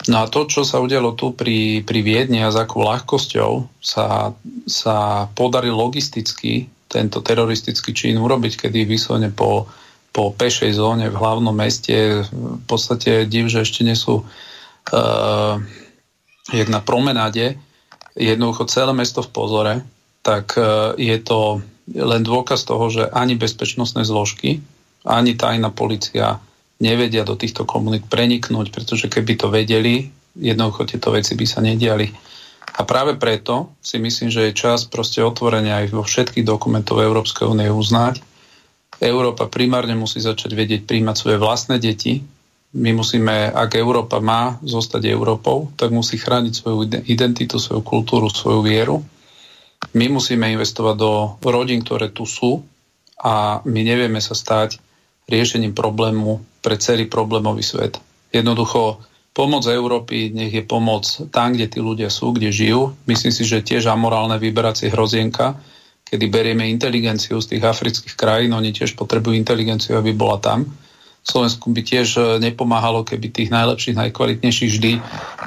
No 0.07 0.23
a 0.23 0.27
to, 0.27 0.47
čo 0.47 0.67
sa 0.67 0.83
udialo 0.83 1.15
tu 1.15 1.31
pri, 1.31 1.83
pri 1.83 1.99
Viedni 2.03 2.43
a 2.43 2.51
s 2.51 2.59
akou 2.59 2.83
ľahkosťou 2.83 3.51
sa, 3.79 4.35
sa 4.67 5.27
podarí 5.31 5.71
logisticky 5.71 6.67
tento 6.91 7.23
teroristický 7.23 7.95
čin 7.95 8.19
urobiť, 8.19 8.67
kedy 8.67 8.83
vyslovene 8.83 9.31
po 9.31 9.65
po 10.13 10.29
pešej 10.29 10.77
zóne 10.77 11.09
v 11.09 11.17
hlavnom 11.17 11.51
meste. 11.51 12.21
V 12.29 12.63
podstate 12.69 13.25
div, 13.25 13.49
že 13.49 13.65
ešte 13.65 13.81
nie 13.81 13.97
sú 13.97 14.21
uh, 14.21 15.55
jak 16.53 16.69
na 16.69 16.79
promenáde, 16.79 17.57
jednoducho 18.13 18.69
celé 18.69 18.93
mesto 18.93 19.25
v 19.25 19.33
pozore, 19.33 19.75
tak 20.21 20.53
uh, 20.53 20.93
je 20.95 21.17
to 21.17 21.65
len 21.91 22.21
dôkaz 22.23 22.63
toho, 22.63 22.87
že 22.93 23.09
ani 23.11 23.35
bezpečnostné 23.35 24.07
zložky, 24.07 24.61
ani 25.03 25.35
tajná 25.35 25.73
policia 25.73 26.39
nevedia 26.79 27.27
do 27.27 27.35
týchto 27.35 27.67
komunít 27.67 28.07
preniknúť, 28.07 28.71
pretože 28.71 29.11
keby 29.11 29.33
to 29.35 29.51
vedeli, 29.51 30.07
jednoducho 30.37 30.87
tieto 30.87 31.11
veci 31.11 31.35
by 31.35 31.45
sa 31.49 31.59
nediali. 31.59 32.07
A 32.73 32.81
práve 32.87 33.19
preto 33.19 33.75
si 33.83 34.01
myslím, 34.01 34.33
že 34.33 34.49
je 34.49 34.57
čas 34.57 34.87
proste 34.87 35.21
otvorenia 35.21 35.83
aj 35.83 35.93
vo 35.93 36.01
všetkých 36.01 36.47
dokumentov 36.47 37.03
Európskej 37.03 37.45
únie 37.45 37.69
uznať, 37.69 38.32
Európa 39.03 39.51
primárne 39.51 39.93
musí 39.99 40.23
začať 40.23 40.55
vedieť 40.55 40.81
príjmať 40.87 41.15
svoje 41.19 41.37
vlastné 41.37 41.75
deti. 41.77 42.23
My 42.73 42.95
musíme, 42.95 43.53
ak 43.53 43.77
Európa 43.77 44.17
má 44.23 44.57
zostať 44.65 45.05
Európou, 45.11 45.69
tak 45.77 45.93
musí 45.93 46.17
chrániť 46.17 46.53
svoju 46.55 46.79
identitu, 47.05 47.61
svoju 47.61 47.83
kultúru, 47.85 48.31
svoju 48.31 48.65
vieru. 48.65 49.03
My 49.93 50.09
musíme 50.09 50.49
investovať 50.49 50.95
do 50.95 51.11
rodín, 51.43 51.83
ktoré 51.83 52.09
tu 52.09 52.23
sú 52.23 52.63
a 53.19 53.61
my 53.67 53.81
nevieme 53.83 54.23
sa 54.23 54.33
stať 54.33 54.79
riešením 55.27 55.75
problému 55.75 56.41
pre 56.63 56.79
celý 56.79 57.05
problémový 57.05 57.61
svet. 57.61 57.99
Jednoducho 58.33 59.03
pomoc 59.35 59.67
Európy 59.67 60.31
nech 60.33 60.53
je 60.55 60.63
pomoc 60.65 61.05
tam, 61.29 61.53
kde 61.53 61.67
tí 61.69 61.79
ľudia 61.83 62.09
sú, 62.09 62.33
kde 62.33 62.49
žijú. 62.49 62.95
Myslím 63.05 63.33
si, 63.35 63.43
že 63.43 63.65
tiež 63.65 63.91
amorálne 63.91 64.39
vyberacie 64.41 64.89
hrozienka, 64.89 65.59
kedy 66.13 66.29
berieme 66.29 66.69
inteligenciu 66.69 67.41
z 67.41 67.57
tých 67.57 67.65
afrických 67.65 68.13
krajín, 68.13 68.53
oni 68.53 68.69
tiež 68.69 68.93
potrebujú 68.93 69.33
inteligenciu, 69.33 69.97
aby 69.97 70.13
bola 70.13 70.37
tam. 70.37 70.69
Slovensku 71.25 71.73
by 71.73 71.81
tiež 71.81 72.07
e, 72.13 72.21
nepomáhalo, 72.37 73.01
keby 73.01 73.33
tých 73.33 73.49
najlepších, 73.49 73.97
najkvalitnejších 73.97 74.71
vždy 74.77 74.91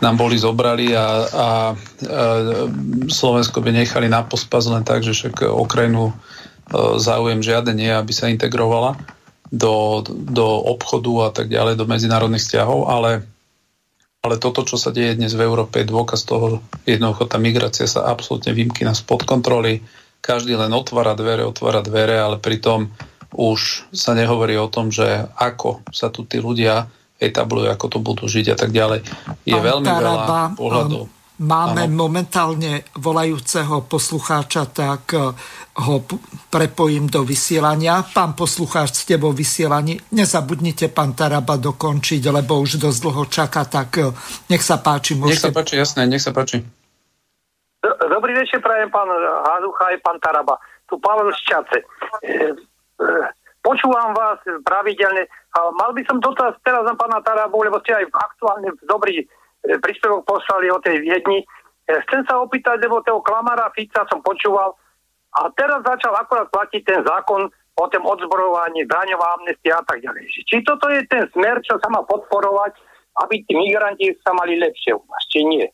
nám 0.03 0.19
boli 0.19 0.35
zobrali 0.35 0.91
a, 0.91 0.99
a, 0.99 1.07
a 1.07 1.49
Slovensko 3.07 3.63
by 3.63 3.71
nechali 3.87 4.11
na 4.11 4.27
pospas 4.27 4.67
len 4.67 4.83
tak, 4.83 5.07
že 5.07 5.15
však 5.15 5.47
Ukrajinu 5.55 6.11
e, 6.11 6.15
záujem 6.99 7.47
žiaden 7.47 7.79
nie, 7.79 7.95
aby 7.95 8.11
sa 8.11 8.27
integrovala 8.27 8.99
do, 9.55 10.03
do 10.11 10.67
obchodu 10.67 11.13
a 11.23 11.31
tak 11.31 11.47
ďalej, 11.47 11.79
do 11.79 11.87
medzinárodných 11.87 12.43
vzťahov, 12.43 12.91
ale 12.91 13.23
ale 14.27 14.43
toto, 14.43 14.67
čo 14.67 14.75
sa 14.75 14.91
deje 14.91 15.15
dnes 15.15 15.39
v 15.39 15.47
Európe, 15.47 15.79
je 15.79 15.87
dôkaz 15.87 16.27
toho, 16.27 16.59
jednoducho 16.83 17.31
tá 17.31 17.39
migrácia 17.39 17.87
sa 17.87 18.11
absolútne 18.11 18.51
vymkýna 18.51 18.91
spod 18.91 19.23
kontroly, 19.23 19.87
každý 20.27 20.59
len 20.59 20.75
otvára 20.75 21.15
dvere, 21.15 21.47
otvára 21.47 21.87
dvere, 21.87 22.19
ale 22.19 22.43
pritom 22.43 22.91
už 23.31 23.87
sa 23.95 24.19
nehovorí 24.19 24.59
o 24.59 24.67
tom, 24.67 24.91
že 24.91 25.07
ako 25.39 25.87
sa 25.95 26.11
tu 26.11 26.27
tí 26.27 26.43
ľudia 26.43 26.91
etablujú, 27.23 27.71
ako 27.71 27.87
to 27.87 27.99
budú 28.03 28.25
žiť 28.27 28.53
a 28.53 28.57
tak 28.59 28.75
ďalej. 28.75 29.07
Je 29.47 29.55
Pán 29.55 29.65
veľmi 29.65 29.87
Taraba, 29.87 30.11
veľa 30.11 30.59
pohľadov. 30.59 31.05
Máme 31.37 31.85
ano. 31.85 31.97
momentálne 32.01 32.89
volajúceho 32.97 33.85
poslucháča, 33.85 34.73
tak 34.73 35.13
ho 35.77 35.97
prepojím 36.49 37.13
do 37.13 37.29
vysielania. 37.29 38.01
Pán 38.01 38.33
poslucháč, 38.33 39.05
ste 39.05 39.21
vo 39.21 39.37
vysielaní. 39.37 40.01
Nezabudnite 40.17 40.89
pán 40.89 41.13
Taraba 41.13 41.61
dokončiť, 41.61 42.23
lebo 42.33 42.57
už 42.65 42.81
dosť 42.81 42.99
dlho 43.05 43.25
čaká, 43.29 43.69
tak 43.69 44.01
e, 44.01 44.09
nech 44.49 44.65
sa 44.65 44.81
páči. 44.81 45.13
Môžete... 45.21 45.37
Nech 45.37 45.45
sa 45.45 45.53
páči, 45.53 45.75
jasné, 45.77 46.09
nech 46.09 46.25
sa 46.25 46.33
páči. 46.33 46.65
Dobrý 47.87 48.33
večer, 48.35 48.59
prajem 48.59 48.91
pán 48.91 49.07
Hazucha 49.47 49.95
aj 49.95 49.99
pán 50.03 50.19
Taraba. 50.19 50.59
Tu 50.91 50.99
Pavel 50.99 51.31
Šťace. 51.35 51.79
E, 51.79 51.87
e, 52.27 53.07
počúvam 53.63 54.15
vás 54.15 54.39
pravidelne. 54.67 55.27
Mal 55.55 55.91
by 55.95 56.03
som 56.07 56.19
dotaz 56.23 56.55
teraz 56.63 56.83
na 56.87 56.95
pána 56.99 57.23
Tarabu, 57.23 57.63
lebo 57.63 57.79
ste 57.83 57.95
aj 57.95 58.07
aktuálne 58.11 58.71
dobrý 58.87 59.27
príspevok 59.83 60.23
poslali 60.27 60.71
o 60.71 60.79
tej 60.79 61.03
Viedni. 61.03 61.43
Chcem 61.87 62.23
sa 62.27 62.43
opýtať, 62.43 62.83
lebo 62.83 63.03
toho 63.03 63.23
Klamara 63.23 63.71
Fica 63.75 64.07
som 64.11 64.23
počúval, 64.23 64.75
a 65.37 65.53
teraz 65.53 65.85
začal 65.85 66.17
akorát 66.17 66.49
platiť 66.49 66.83
ten 66.83 67.01
zákon 67.05 67.53
o 67.77 67.87
tom 67.93 68.05
odzbrojovaní, 68.09 68.89
daňová 68.89 69.37
amnestia 69.37 69.77
a 69.77 69.85
tak 69.85 70.01
ďalej. 70.01 70.33
Či 70.49 70.65
toto 70.65 70.89
je 70.89 71.05
ten 71.13 71.29
smer, 71.37 71.61
čo 71.61 71.77
sa 71.77 71.93
má 71.93 72.01
podporovať, 72.09 72.73
aby 73.21 73.45
tí 73.45 73.53
migranti 73.53 74.17
sa 74.25 74.33
mali 74.33 74.57
lepšie 74.57 74.97
u 74.97 75.05
nás, 75.05 75.23
či 75.29 75.45
nie. 75.45 75.69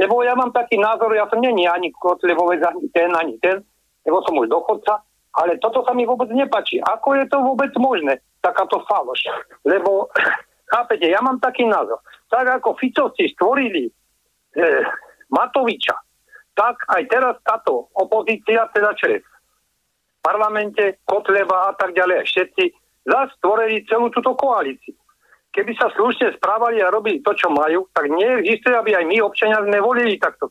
Lebo 0.00 0.24
ja 0.24 0.32
mám 0.32 0.48
taký 0.48 0.80
názor, 0.80 1.12
ja 1.12 1.28
som 1.28 1.44
není 1.44 1.68
ani 1.68 1.92
Kotlebovec, 1.92 2.64
ani 2.64 2.88
ten, 2.88 3.12
ani 3.12 3.36
ten, 3.36 3.60
lebo 4.08 4.24
som 4.24 4.32
už 4.40 4.48
dochodca, 4.48 5.04
ale 5.36 5.60
toto 5.60 5.84
sa 5.84 5.92
mi 5.92 6.08
vôbec 6.08 6.32
nepačí. 6.32 6.80
Ako 6.80 7.20
je 7.20 7.28
to 7.28 7.44
vôbec 7.44 7.68
možné, 7.76 8.24
takáto 8.40 8.80
faloš? 8.88 9.20
Lebo, 9.68 10.08
chápete, 10.72 11.04
ja 11.04 11.20
mám 11.20 11.36
taký 11.36 11.68
názor. 11.68 12.00
Tak 12.32 12.64
ako 12.64 12.80
Ficovci 12.80 13.28
stvorili 13.36 13.84
e, 13.84 13.92
Matoviča, 15.28 16.00
tak 16.56 16.80
aj 16.96 17.02
teraz 17.04 17.34
táto 17.44 17.92
opozícia, 17.92 18.72
teda 18.72 18.96
je 18.96 19.20
v 19.20 19.28
parlamente, 20.24 21.00
Kotleba 21.04 21.70
a 21.70 21.72
tak 21.76 21.92
ďalej, 21.92 22.24
všetci 22.24 22.64
zase 23.04 23.32
stvorili 23.40 23.84
celú 23.88 24.12
túto 24.12 24.36
koalíciu. 24.36 24.96
Keby 25.50 25.72
sa 25.74 25.90
slušne 25.90 26.38
správali 26.38 26.78
a 26.78 26.94
robili 26.94 27.18
to, 27.26 27.34
čo 27.34 27.50
majú, 27.50 27.90
tak 27.90 28.06
neexistuje, 28.06 28.70
aby 28.70 28.94
aj 28.94 29.04
my 29.06 29.16
občania 29.18 29.58
sme 29.58 29.82
volili 29.82 30.14
takto. 30.14 30.46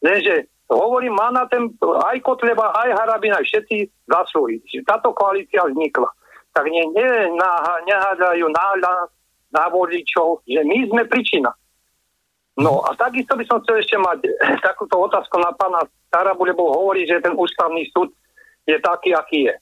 Lenže 0.00 0.48
hovorím, 0.72 1.20
má 1.20 1.28
na 1.28 1.44
ten 1.52 1.68
aj 1.84 2.16
Kotleba, 2.24 2.72
aj 2.72 2.96
Harabina, 2.96 3.44
všetci 3.44 4.08
zaslúži. 4.08 4.80
Táto 4.88 5.12
koalícia 5.12 5.60
vznikla. 5.68 6.08
Tak 6.52 6.64
nie, 6.68 6.84
nie 6.96 7.10
nehádajú 7.88 8.46
na, 8.48 8.64
na, 8.80 8.92
na 9.52 9.64
voličov, 9.68 10.44
že 10.48 10.64
my 10.64 10.88
sme 10.88 11.02
príčina. 11.08 11.52
No 12.56 12.84
a 12.84 12.92
takisto 12.92 13.32
by 13.32 13.44
som 13.48 13.64
chcel 13.64 13.80
ešte 13.80 13.96
mať 13.96 14.28
takúto 14.68 15.00
otázku 15.00 15.40
na 15.40 15.52
pána 15.56 15.84
Tarabu, 16.12 16.44
lebo 16.44 16.72
hovorí, 16.72 17.08
že 17.08 17.24
ten 17.24 17.32
ústavný 17.32 17.88
súd 17.92 18.12
je 18.68 18.76
taký, 18.80 19.16
aký 19.16 19.48
je. 19.48 19.54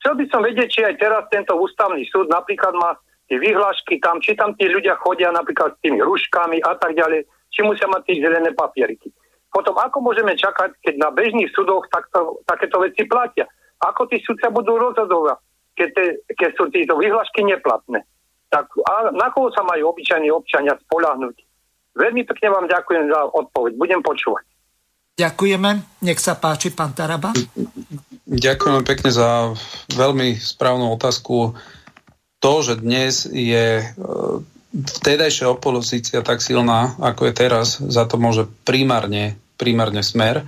Chcel 0.00 0.14
by 0.16 0.24
som 0.32 0.40
vedieť, 0.40 0.68
či 0.68 0.80
aj 0.84 0.96
teraz 0.96 1.22
tento 1.28 1.52
ústavný 1.56 2.04
súd 2.08 2.32
napríklad 2.32 2.72
má 2.76 2.96
tie 3.26 3.38
vyhlášky 3.38 3.98
tam, 3.98 4.22
či 4.22 4.38
tam 4.38 4.54
tí 4.54 4.70
ľudia 4.70 4.98
chodia 5.02 5.34
napríklad 5.34 5.74
s 5.74 5.82
tými 5.82 5.98
ruškami 6.02 6.62
a 6.62 6.72
tak 6.78 6.94
ďalej, 6.94 7.26
či 7.50 7.60
musia 7.66 7.90
mať 7.90 8.02
tie 8.06 8.22
zelené 8.22 8.54
papieriky. 8.54 9.10
Potom 9.50 9.74
ako 9.78 10.02
môžeme 10.02 10.36
čakať, 10.36 10.76
keď 10.82 10.94
na 11.00 11.08
bežných 11.10 11.50
súdoch 11.54 11.88
takto, 11.88 12.42
takéto 12.44 12.82
veci 12.82 13.08
platia? 13.08 13.48
Ako 13.82 14.08
tí 14.08 14.20
súdcia 14.20 14.52
budú 14.52 14.76
rozhodovať, 14.76 15.40
keď, 15.76 15.88
te, 15.92 16.04
keď 16.36 16.50
sú 16.56 16.64
tieto 16.68 16.94
vyhlášky 16.96 17.44
neplatné? 17.44 18.04
Tak 18.52 18.68
a 18.84 19.10
na 19.10 19.28
koho 19.34 19.50
sa 19.50 19.66
majú 19.66 19.90
obyčajní 19.90 20.30
občania 20.30 20.78
spolahnuť? 20.86 21.36
Veľmi 21.96 22.28
pekne 22.28 22.48
vám 22.52 22.66
ďakujem 22.68 23.08
za 23.08 23.20
odpoveď. 23.32 23.72
Budem 23.80 24.00
počúvať. 24.04 24.44
Ďakujeme. 25.16 25.80
Nech 26.04 26.20
sa 26.20 26.36
páči, 26.36 26.68
pán 26.76 26.92
Taraba. 26.92 27.32
Ďakujem 28.28 28.84
pekne 28.84 29.08
za 29.08 29.56
veľmi 29.96 30.36
správnu 30.36 30.92
otázku. 30.92 31.56
To, 32.46 32.62
že 32.62 32.78
dnes 32.78 33.26
je 33.26 33.82
e, 33.82 33.86
vtedajšia 34.70 35.50
opozícia 35.50 36.22
tak 36.22 36.38
silná, 36.38 36.94
ako 37.02 37.26
je 37.26 37.34
teraz, 37.34 37.82
za 37.82 38.06
to 38.06 38.22
môže 38.22 38.46
primárne, 38.62 39.34
primárne 39.58 40.06
smer, 40.06 40.46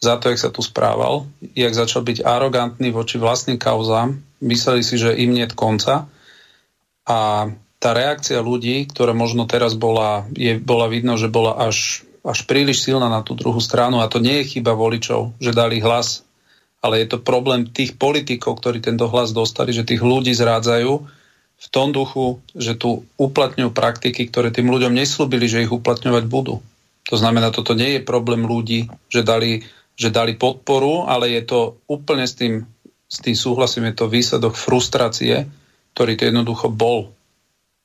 za 0.00 0.16
to, 0.16 0.32
jak 0.32 0.40
sa 0.40 0.48
tu 0.48 0.64
správal, 0.64 1.28
jak 1.52 1.76
začal 1.76 2.00
byť 2.00 2.24
arogantný 2.24 2.96
voči 2.96 3.20
vlastným 3.20 3.60
kauzám, 3.60 4.24
mysleli 4.40 4.80
si, 4.80 4.96
že 4.96 5.12
im 5.12 5.36
nie 5.36 5.44
konca. 5.52 6.08
A 7.04 7.52
tá 7.76 7.90
reakcia 7.92 8.40
ľudí, 8.40 8.88
ktorá 8.88 9.12
možno 9.12 9.44
teraz 9.44 9.76
bola, 9.76 10.24
je, 10.32 10.56
bola 10.56 10.88
vidno, 10.88 11.20
že 11.20 11.28
bola 11.28 11.60
až, 11.60 12.08
až 12.24 12.48
príliš 12.48 12.88
silná 12.88 13.12
na 13.12 13.20
tú 13.20 13.36
druhú 13.36 13.60
stranu 13.60 14.00
a 14.00 14.08
to 14.08 14.16
nie 14.16 14.40
je 14.40 14.56
chyba 14.56 14.72
voličov, 14.72 15.36
že 15.44 15.52
dali 15.52 15.84
hlas, 15.84 16.24
ale 16.80 17.04
je 17.04 17.12
to 17.12 17.20
problém 17.20 17.68
tých 17.68 18.00
politikov, 18.00 18.64
ktorí 18.64 18.80
tento 18.80 19.12
hlas 19.12 19.36
dostali, 19.36 19.76
že 19.76 19.84
tých 19.84 20.00
ľudí 20.00 20.32
zrádzajú 20.32 21.23
v 21.64 21.68
tom 21.72 21.96
duchu, 21.96 22.44
že 22.52 22.76
tu 22.76 23.08
uplatňujú 23.16 23.72
praktiky, 23.72 24.28
ktoré 24.28 24.52
tým 24.52 24.68
ľuďom 24.68 24.92
neslúbili, 24.92 25.48
že 25.48 25.64
ich 25.64 25.72
uplatňovať 25.72 26.24
budú. 26.28 26.60
To 27.08 27.16
znamená, 27.16 27.48
toto 27.52 27.72
nie 27.72 27.98
je 27.98 28.04
problém 28.04 28.44
ľudí, 28.44 28.88
že 29.08 29.24
dali, 29.24 29.64
že 29.96 30.12
dali 30.12 30.36
podporu, 30.36 31.08
ale 31.08 31.32
je 31.32 31.42
to 31.44 31.60
úplne 31.88 32.28
s 32.28 32.36
tým, 32.36 32.68
s 33.08 33.18
tým 33.20 33.36
súhlasím, 33.36 33.88
je 33.92 34.04
to 34.04 34.12
výsledok 34.12 34.52
frustrácie, 34.56 35.48
ktorý 35.96 36.12
to 36.16 36.28
jednoducho 36.28 36.68
bol 36.68 37.12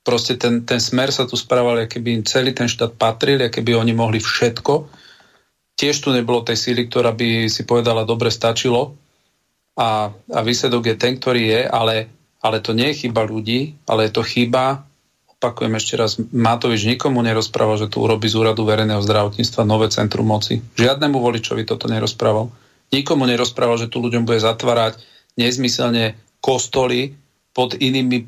proste 0.10 0.42
ten, 0.42 0.66
ten 0.66 0.82
smer 0.82 1.14
sa 1.14 1.30
tu 1.30 1.38
správal, 1.38 1.86
keby 1.86 2.18
im 2.18 2.24
celý 2.26 2.56
ten 2.58 2.66
štát 2.66 2.98
patril, 2.98 3.46
keby 3.46 3.78
oni 3.78 3.94
mohli 3.94 4.18
všetko. 4.18 4.90
Tiež 5.78 6.02
tu 6.02 6.10
nebolo 6.10 6.42
tej 6.42 6.58
síly, 6.58 6.90
ktorá 6.90 7.14
by 7.14 7.46
si 7.46 7.62
povedala, 7.64 8.10
dobre, 8.10 8.34
stačilo. 8.34 8.98
A, 9.78 10.10
a 10.12 10.40
výsledok 10.42 10.92
je 10.92 10.96
ten, 10.98 11.14
ktorý 11.16 11.42
je, 11.46 11.62
ale, 11.70 12.10
ale 12.40 12.64
to 12.64 12.72
nie 12.72 12.92
je 12.92 13.08
chyba 13.08 13.28
ľudí, 13.28 13.76
ale 13.84 14.08
je 14.08 14.16
to 14.16 14.24
chyba, 14.24 14.88
opakujem 15.40 15.76
ešte 15.80 15.96
raz, 15.96 16.20
Matovič 16.20 16.84
nikomu 16.84 17.24
nerozprával, 17.24 17.80
že 17.80 17.88
tu 17.88 18.04
urobí 18.04 18.28
z 18.28 18.40
úradu 18.40 18.68
verejného 18.68 19.00
zdravotníctva 19.00 19.64
nové 19.64 19.88
centrum 19.88 20.28
moci. 20.28 20.60
Žiadnemu 20.76 21.16
voličovi 21.16 21.64
toto 21.64 21.88
nerozprával. 21.88 22.52
Nikomu 22.92 23.24
nerozprával, 23.24 23.80
že 23.80 23.88
tu 23.88 24.04
ľuďom 24.04 24.28
bude 24.28 24.44
zatvárať 24.44 25.00
nezmyselne 25.40 26.20
kostoly 26.44 27.16
pod 27.56 27.80
inými 27.80 28.28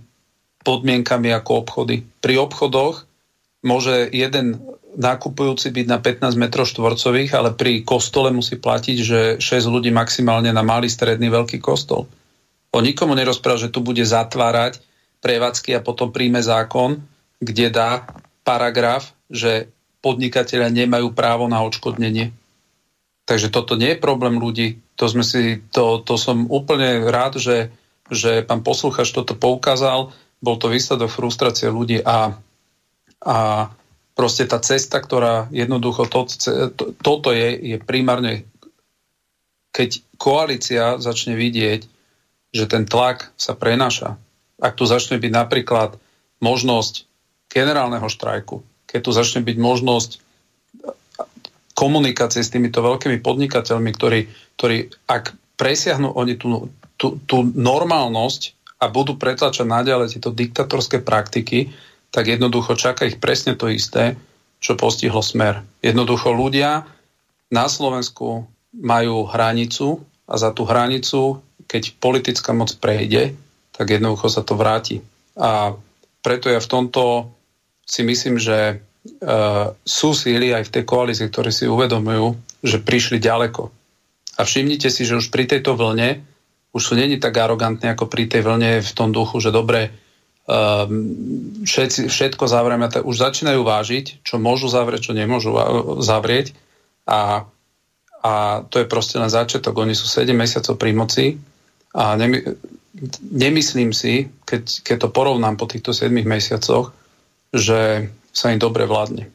podmienkami 0.63 1.35
ako 1.35 1.51
obchody. 1.65 2.07
Pri 2.23 2.39
obchodoch 2.39 3.03
môže 3.65 4.07
jeden 4.13 4.61
nakupujúci 4.95 5.71
byť 5.71 5.85
na 5.87 5.97
15 6.03 6.35
m 6.35 6.45
štvorcových, 6.51 7.31
ale 7.31 7.55
pri 7.55 7.83
kostole 7.87 8.31
musí 8.31 8.59
platiť, 8.59 8.97
že 8.99 9.19
6 9.39 9.71
ľudí 9.71 9.91
maximálne 9.91 10.51
na 10.51 10.63
malý, 10.63 10.91
stredný, 10.91 11.31
veľký 11.31 11.63
kostol. 11.63 12.11
O 12.71 12.79
nikomu 12.79 13.13
nerozpráva, 13.13 13.59
že 13.59 13.73
tu 13.73 13.83
bude 13.83 14.03
zatvárať 14.03 14.79
prevádzky 15.19 15.75
a 15.75 15.83
potom 15.83 16.09
príjme 16.09 16.39
zákon, 16.39 17.03
kde 17.43 17.67
dá 17.69 18.07
paragraf, 18.47 19.11
že 19.27 19.69
podnikatelia 20.01 20.71
nemajú 20.71 21.13
právo 21.13 21.45
na 21.51 21.61
odškodnenie. 21.61 22.33
Takže 23.27 23.53
toto 23.53 23.77
nie 23.77 23.93
je 23.93 24.03
problém 24.03 24.39
ľudí. 24.41 24.81
To, 24.97 25.05
sme 25.05 25.21
si, 25.21 25.61
to, 25.69 26.01
to 26.01 26.17
som 26.17 26.49
úplne 26.49 27.05
rád, 27.05 27.37
že 27.37 27.69
že 28.11 28.43
pán 28.43 28.59
posluchač 28.59 29.15
toto 29.15 29.39
poukázal, 29.39 30.11
bol 30.43 30.55
to 30.59 30.67
výsledok 30.67 31.07
frustrácie 31.07 31.71
ľudí 31.71 32.03
a, 32.03 32.35
a 33.23 33.37
proste 34.13 34.43
tá 34.43 34.59
cesta, 34.59 34.99
ktorá 34.99 35.47
jednoducho, 35.55 36.11
to, 36.11 36.27
to, 36.75 36.83
toto 36.99 37.31
je, 37.31 37.55
je 37.55 37.77
primárne, 37.79 38.43
keď 39.71 40.03
koalícia 40.19 40.99
začne 40.99 41.39
vidieť, 41.39 41.87
že 42.51 42.67
ten 42.67 42.83
tlak 42.83 43.31
sa 43.39 43.55
prenáša. 43.55 44.19
Ak 44.61 44.77
tu 44.77 44.85
začne 44.85 45.17
byť 45.17 45.31
napríklad 45.31 45.95
možnosť 46.43 47.07
generálneho 47.51 48.07
štrajku, 48.07 48.61
keď 48.87 48.99
tu 49.01 49.11
začne 49.15 49.41
byť 49.41 49.57
možnosť 49.57 50.09
komunikácie 51.71 52.43
s 52.43 52.51
týmito 52.51 52.83
veľkými 52.83 53.23
podnikateľmi, 53.23 53.89
ktorí, 53.95 54.19
ktorí 54.59 54.77
ak 55.07 55.33
presiahnu 55.55 56.13
oni 56.13 56.35
tú, 56.37 56.69
tú, 56.99 57.17
tú 57.25 57.41
normálnosť 57.47 58.53
a 58.81 58.91
budú 58.91 59.15
pretlačať 59.17 59.65
naďalej 59.65 60.17
tieto 60.17 60.29
diktatorské 60.33 61.01
praktiky, 61.01 61.71
tak 62.11 62.27
jednoducho 62.27 62.75
čaká 62.75 63.07
ich 63.07 63.17
presne 63.17 63.55
to 63.55 63.71
isté, 63.71 64.19
čo 64.61 64.77
postihlo 64.77 65.23
smer. 65.23 65.63
Jednoducho 65.81 66.35
ľudia 66.35 66.85
na 67.49 67.65
Slovensku 67.65 68.45
majú 68.77 69.25
hranicu 69.25 70.03
a 70.29 70.37
za 70.37 70.53
tú 70.53 70.67
hranicu, 70.67 71.41
keď 71.71 71.95
politická 72.03 72.51
moc 72.51 72.75
prejde, 72.75 73.31
tak 73.71 73.95
jednoducho 73.95 74.27
sa 74.27 74.43
to 74.43 74.59
vráti. 74.59 74.99
A 75.39 75.71
preto 76.19 76.51
ja 76.51 76.59
v 76.59 76.67
tomto 76.67 77.31
si 77.87 78.03
myslím, 78.03 78.35
že 78.35 78.75
uh, 78.75 79.71
sú 79.87 80.11
síly 80.11 80.51
aj 80.51 80.67
v 80.67 80.73
tej 80.75 80.83
koalícii, 80.83 81.31
ktoré 81.31 81.55
si 81.55 81.71
uvedomujú, 81.71 82.35
že 82.59 82.83
prišli 82.83 83.23
ďaleko. 83.23 83.71
A 84.35 84.41
všimnite 84.43 84.91
si, 84.91 85.07
že 85.07 85.15
už 85.15 85.31
pri 85.31 85.47
tejto 85.47 85.79
vlne 85.79 86.27
už 86.71 86.81
sú 86.81 86.93
není 86.95 87.19
tak 87.19 87.35
arogantní 87.35 87.91
ako 87.91 88.07
pri 88.07 88.31
tej 88.31 88.47
vlne 88.47 88.79
v 88.79 88.91
tom 88.95 89.11
duchu, 89.11 89.43
že 89.43 89.51
dobre, 89.51 89.91
um, 90.47 91.11
všetci, 91.67 92.07
všetko 92.07 92.47
zavrieme, 92.47 92.87
už 92.87 93.15
začínajú 93.15 93.59
vážiť, 93.59 94.23
čo 94.23 94.39
môžu 94.39 94.71
zavrieť, 94.71 95.11
čo 95.11 95.13
nemôžu 95.15 95.51
zavrieť 95.99 96.55
a, 97.03 97.43
a 98.23 98.31
to 98.71 98.79
je 98.79 98.87
proste 98.87 99.19
len 99.19 99.27
začiatok. 99.27 99.83
Oni 99.83 99.91
sú 99.91 100.07
7 100.07 100.31
mesiacov 100.31 100.79
pri 100.79 100.91
moci 100.95 101.25
a 101.91 102.15
nemy, 102.15 102.43
nemyslím 103.31 103.91
si, 103.91 104.31
keď, 104.47 104.83
keď 104.83 104.97
to 105.07 105.09
porovnám 105.15 105.59
po 105.59 105.67
týchto 105.67 105.91
7 105.91 106.11
mesiacoch, 106.23 106.95
že 107.51 108.07
sa 108.31 108.55
im 108.55 108.59
dobre 108.59 108.87
vládne. 108.87 109.27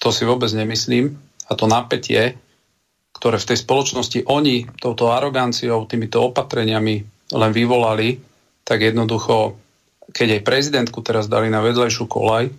To 0.00 0.12
si 0.12 0.28
vôbec 0.28 0.48
nemyslím. 0.52 1.16
A 1.50 1.58
to 1.58 1.66
napätie, 1.66 2.38
ktoré 3.16 3.36
v 3.40 3.48
tej 3.52 3.58
spoločnosti 3.58 4.22
oni 4.28 4.70
touto 4.78 5.10
aroganciou, 5.10 5.88
týmito 5.88 6.30
opatreniami 6.30 6.94
len 7.34 7.50
vyvolali, 7.50 8.22
tak 8.62 8.86
jednoducho, 8.86 9.58
keď 10.14 10.40
aj 10.40 10.46
prezidentku 10.46 11.02
teraz 11.02 11.26
dali 11.26 11.50
na 11.50 11.58
vedlejšiu 11.58 12.06
kolaj, 12.06 12.54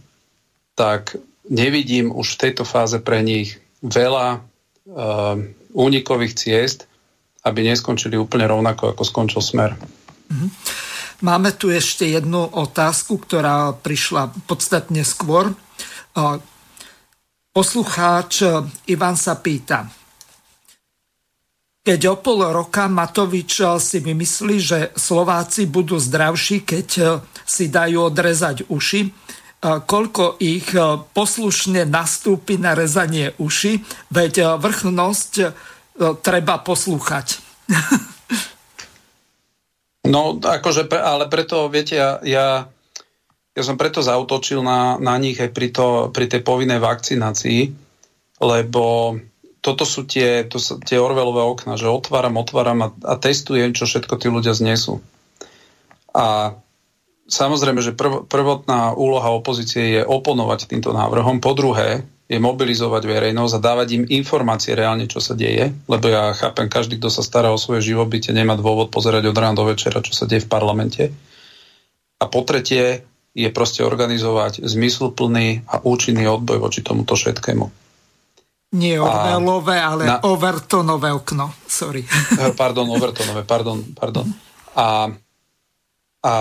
tak 0.76 1.16
nevidím 1.48 2.12
už 2.12 2.36
v 2.36 2.42
tejto 2.50 2.68
fáze 2.68 3.00
pre 3.00 3.24
nich 3.24 3.64
veľa 3.80 4.28
uh, 4.38 5.40
únikových 5.72 6.36
ciest, 6.36 6.91
aby 7.42 7.60
neskončili 7.66 8.18
úplne 8.18 8.46
rovnako, 8.46 8.94
ako 8.94 9.04
skončil 9.06 9.42
smer. 9.42 9.74
Mm-hmm. 9.78 10.50
Máme 11.22 11.54
tu 11.54 11.70
ešte 11.70 12.10
jednu 12.10 12.42
otázku, 12.42 13.22
ktorá 13.22 13.78
prišla 13.78 14.34
podstatne 14.50 15.06
skôr. 15.06 15.54
Poslucháč 17.54 18.42
Ivan 18.90 19.14
sa 19.14 19.38
pýta. 19.38 19.86
Keď 21.82 22.02
o 22.10 22.16
pol 22.18 22.46
roka 22.50 22.90
Matovič 22.90 23.62
si 23.82 23.98
vymyslí, 24.02 24.56
že 24.58 24.80
Slováci 24.98 25.70
budú 25.70 26.02
zdravší, 26.02 26.66
keď 26.66 26.88
si 27.46 27.70
dajú 27.70 28.10
odrezať 28.10 28.66
uši, 28.70 29.14
koľko 29.62 30.42
ich 30.42 30.74
poslušne 31.14 31.86
nastúpi 31.86 32.58
na 32.58 32.74
rezanie 32.74 33.38
uši, 33.38 33.82
veď 34.10 34.58
vrchnosť 34.58 35.54
treba 36.22 36.60
poslúchať. 36.62 37.40
No, 40.02 40.42
akože, 40.42 40.90
ale 40.98 41.30
preto, 41.30 41.70
viete, 41.70 41.96
ja, 41.96 42.18
ja, 42.26 42.66
ja 43.54 43.64
som 43.64 43.78
preto 43.78 44.02
zautočil 44.02 44.66
na, 44.66 44.98
na 44.98 45.16
nich 45.22 45.38
aj 45.38 45.54
pri, 45.54 45.70
to, 45.70 46.10
pri 46.10 46.26
tej 46.26 46.42
povinnej 46.42 46.82
vakcinácii, 46.82 47.70
lebo 48.42 49.16
toto 49.62 49.86
sú 49.86 50.10
tie, 50.10 50.42
to 50.50 50.58
sú 50.58 50.82
tie 50.82 50.98
Orwellové 50.98 51.46
okna, 51.46 51.78
že 51.78 51.86
otváram, 51.86 52.42
otváram 52.42 52.80
a, 52.82 52.90
a 53.06 53.14
testujem, 53.22 53.78
čo 53.78 53.86
všetko 53.86 54.18
tí 54.18 54.28
ľudia 54.34 54.58
znesú. 54.58 55.06
A 56.18 56.58
samozrejme, 57.30 57.80
že 57.86 57.94
prv, 57.94 58.26
prvotná 58.26 58.98
úloha 58.98 59.30
opozície 59.32 59.96
je 59.96 60.02
oponovať 60.02 60.66
týmto 60.66 60.92
návrhom. 60.92 61.38
Po 61.40 61.54
druhé, 61.54 62.04
je 62.32 62.40
mobilizovať 62.40 63.04
verejnosť 63.04 63.54
a 63.60 63.64
dávať 63.64 63.88
im 64.00 64.04
informácie 64.08 64.72
reálne, 64.72 65.04
čo 65.04 65.20
sa 65.20 65.36
deje, 65.36 65.76
lebo 65.92 66.08
ja 66.08 66.32
chápem, 66.32 66.72
každý, 66.72 66.96
kto 66.96 67.12
sa 67.12 67.28
stará 67.28 67.52
o 67.52 67.60
svoje 67.60 67.92
živobytie, 67.92 68.32
nemá 68.32 68.56
dôvod 68.56 68.88
pozerať 68.88 69.28
od 69.28 69.36
rána 69.36 69.60
do 69.60 69.68
večera, 69.68 70.00
čo 70.00 70.16
sa 70.16 70.24
deje 70.24 70.48
v 70.48 70.52
parlamente. 70.52 71.12
A 72.24 72.32
po 72.32 72.48
tretie 72.48 73.04
je 73.36 73.50
proste 73.52 73.84
organizovať 73.84 74.64
zmysluplný 74.64 75.68
a 75.68 75.84
účinný 75.84 76.24
odboj 76.32 76.64
voči 76.64 76.80
tomuto 76.80 77.20
všetkému. 77.20 77.68
Nie 78.80 79.04
Orwellové, 79.04 79.84
ale 79.84 80.04
na... 80.08 80.24
Overtonové 80.24 81.12
okno. 81.12 81.52
Sorry. 81.68 82.08
Pardon, 82.62 82.88
Overtonové, 82.88 83.44
pardon, 83.44 83.84
pardon. 83.92 84.32
A, 84.80 85.12
a 86.24 86.34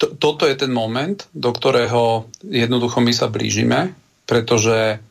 to, 0.00 0.16
toto 0.16 0.48
je 0.48 0.56
ten 0.56 0.72
moment, 0.72 1.20
do 1.36 1.52
ktorého 1.52 2.32
jednoducho 2.40 3.04
my 3.04 3.12
sa 3.12 3.28
blížime, 3.28 3.92
pretože 4.24 5.09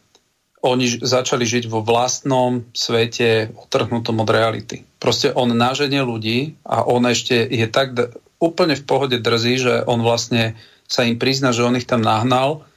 oni 0.59 0.99
začali 0.99 1.47
žiť 1.47 1.71
vo 1.71 1.79
vlastnom 1.79 2.67
svete 2.75 3.55
otrhnutom 3.55 4.19
od 4.19 4.29
reality. 4.29 4.83
Proste 4.99 5.31
on 5.31 5.55
naženie 5.55 6.03
ľudí 6.03 6.59
a 6.67 6.83
on 6.83 7.07
ešte 7.07 7.47
je 7.47 7.67
tak 7.71 7.95
d- 7.95 8.11
úplne 8.43 8.75
v 8.75 8.83
pohode 8.83 9.17
drzí, 9.19 9.53
že 9.59 9.73
on 9.87 10.03
vlastne 10.03 10.59
sa 10.89 11.07
im 11.07 11.15
prizná, 11.15 11.55
že 11.55 11.63
on 11.63 11.79
ich 11.79 11.87
tam 11.87 12.03
nahnal, 12.03 12.67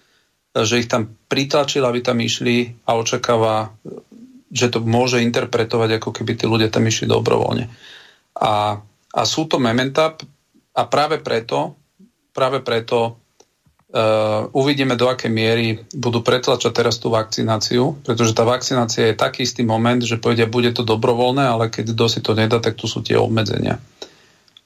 že 0.54 0.84
ich 0.84 0.88
tam 0.90 1.16
pritlačil, 1.26 1.82
aby 1.82 2.04
tam 2.04 2.20
išli 2.20 2.84
a 2.86 2.94
očakáva, 2.94 3.72
že 4.52 4.68
to 4.68 4.84
môže 4.84 5.18
interpretovať, 5.24 5.98
ako 5.98 6.10
keby 6.12 6.38
tí 6.38 6.44
ľudia 6.46 6.68
tam 6.68 6.86
išli 6.86 7.08
dobrovoľne. 7.08 7.66
A, 8.36 8.78
a 9.10 9.20
sú 9.24 9.48
to 9.48 9.58
mementa 9.58 10.14
a 10.76 10.82
práve 10.86 11.18
preto, 11.18 11.74
práve 12.36 12.60
preto 12.60 13.21
Uh, 13.92 14.48
uvidíme, 14.56 14.96
do 14.96 15.04
akej 15.04 15.28
miery 15.28 15.84
budú 15.92 16.24
pretlačať 16.24 16.72
teraz 16.72 16.96
tú 16.96 17.12
vakcináciu, 17.12 18.00
pretože 18.00 18.32
tá 18.32 18.40
vakcinácia 18.40 19.12
je 19.12 19.20
taký 19.20 19.44
istý 19.44 19.68
moment, 19.68 20.00
že 20.00 20.16
povedia, 20.16 20.48
bude 20.48 20.72
to 20.72 20.80
dobrovoľné, 20.80 21.44
ale 21.44 21.68
keď 21.68 21.92
kto 21.92 22.04
si 22.08 22.24
to 22.24 22.32
nedá, 22.32 22.56
tak 22.56 22.80
tu 22.80 22.88
sú 22.88 23.04
tie 23.04 23.20
obmedzenia. 23.20 23.76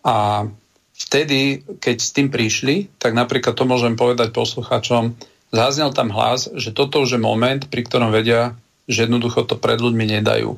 A 0.07 0.47
vtedy, 0.94 1.59
keď 1.82 1.97
s 1.98 2.15
tým 2.15 2.31
prišli, 2.31 2.86
tak 3.03 3.19
napríklad 3.19 3.59
to 3.59 3.66
môžem 3.66 3.98
povedať 3.98 4.31
poslucháčom, 4.31 5.19
zaznel 5.51 5.90
tam 5.90 6.15
hlas, 6.15 6.47
že 6.55 6.70
toto 6.70 7.03
už 7.03 7.19
je 7.19 7.20
moment, 7.20 7.66
pri 7.66 7.82
ktorom 7.82 8.15
vedia, 8.15 8.55
že 8.86 9.11
jednoducho 9.11 9.43
to 9.43 9.59
pred 9.59 9.82
ľuďmi 9.82 10.23
nedajú. 10.23 10.55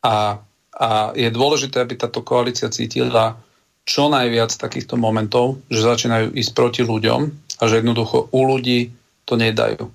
A, 0.00 0.40
a 0.72 0.88
je 1.12 1.28
dôležité, 1.28 1.84
aby 1.84 2.00
táto 2.00 2.24
koalícia 2.24 2.72
cítila, 2.72 3.36
čo 3.82 4.06
najviac 4.06 4.54
takýchto 4.54 4.94
momentov, 4.94 5.58
že 5.66 5.82
začínajú 5.82 6.38
ísť 6.38 6.50
proti 6.54 6.82
ľuďom 6.86 7.41
a 7.58 7.62
že 7.68 7.82
jednoducho 7.82 8.30
u 8.32 8.40
ľudí 8.46 8.92
to 9.26 9.36
nedajú. 9.36 9.90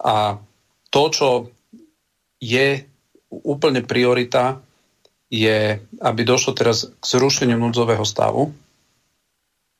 A 0.00 0.38
to, 0.90 1.02
čo 1.12 1.28
je 2.40 2.82
úplne 3.30 3.84
priorita, 3.84 4.58
je, 5.30 5.78
aby 6.02 6.20
došlo 6.26 6.58
teraz 6.58 6.90
k 6.90 7.04
zrušeniu 7.06 7.54
núdzového 7.54 8.02
stavu, 8.02 8.50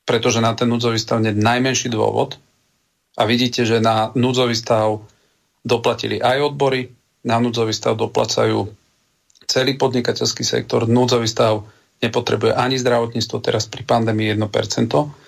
pretože 0.07 0.39
na 0.39 0.55
ten 0.55 0.71
núdzový 0.71 0.95
stav 0.95 1.19
je 1.19 1.35
najmenší 1.35 1.91
dôvod. 1.91 2.39
A 3.19 3.27
vidíte, 3.27 3.67
že 3.67 3.83
na 3.83 4.15
núdzový 4.15 4.55
stav 4.55 5.03
doplatili 5.67 6.23
aj 6.23 6.55
odbory, 6.55 6.87
na 7.27 7.37
núdzový 7.43 7.75
stav 7.75 7.99
doplacajú 7.99 8.71
celý 9.45 9.75
podnikateľský 9.75 10.47
sektor, 10.47 10.87
núdzový 10.87 11.27
stav 11.27 11.67
nepotrebuje 11.99 12.55
ani 12.55 12.79
zdravotníctvo, 12.79 13.37
teraz 13.43 13.67
pri 13.67 13.83
pandémii 13.83 14.39
1%. 14.39 15.20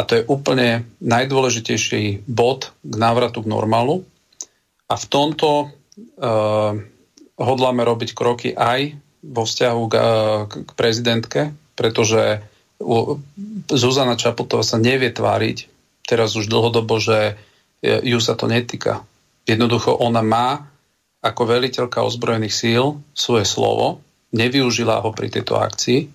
A 0.00 0.08
to 0.08 0.16
je 0.16 0.24
úplne 0.24 0.88
najdôležitejší 1.04 2.24
bod 2.24 2.72
k 2.80 2.94
návratu 2.96 3.44
k 3.44 3.50
normálu. 3.52 4.08
A 4.88 4.96
v 4.96 5.06
tomto 5.12 5.68
uh, 5.68 6.72
hodláme 7.36 7.84
robiť 7.84 8.16
kroky 8.16 8.56
aj 8.56 8.96
vo 9.20 9.44
vzťahu 9.44 9.82
k, 9.92 9.94
k 10.64 10.70
prezidentke, 10.72 11.52
pretože 11.76 12.40
Zuzana 13.68 14.16
Čaputová 14.16 14.64
sa 14.64 14.80
nevie 14.80 15.12
tváriť 15.12 15.68
teraz 16.08 16.32
už 16.32 16.48
dlhodobo, 16.48 16.96
že 16.96 17.36
ju 17.84 18.16
sa 18.24 18.32
to 18.32 18.48
netýka. 18.48 19.04
Jednoducho 19.44 19.92
ona 20.00 20.24
má 20.24 20.64
ako 21.20 21.44
veliteľka 21.44 22.00
ozbrojených 22.00 22.56
síl 22.56 23.04
svoje 23.12 23.44
slovo 23.44 24.00
nevyužila 24.32 25.02
ho 25.04 25.10
pri 25.12 25.28
tejto 25.28 25.58
akcii, 25.58 26.08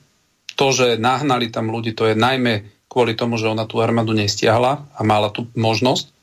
to, 0.56 0.68
že 0.72 0.96
nahnali 0.96 1.52
tam 1.52 1.68
ľudí, 1.68 1.92
to 1.92 2.08
je 2.08 2.16
najmä 2.16 2.64
kvôli 2.96 3.12
tomu, 3.20 3.36
že 3.36 3.52
ona 3.52 3.68
tú 3.68 3.84
armádu 3.84 4.16
nestiahla 4.16 4.88
a 4.96 5.02
mala 5.04 5.28
tú 5.28 5.52
možnosť. 5.52 6.16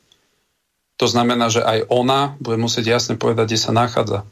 To 0.97 1.05
znamená, 1.05 1.53
že 1.53 1.61
aj 1.61 1.93
ona 1.93 2.33
bude 2.41 2.57
musieť 2.57 2.89
jasne 2.89 3.21
povedať, 3.21 3.53
kde 3.53 3.61
sa 3.61 3.77
nachádza. 3.77 4.25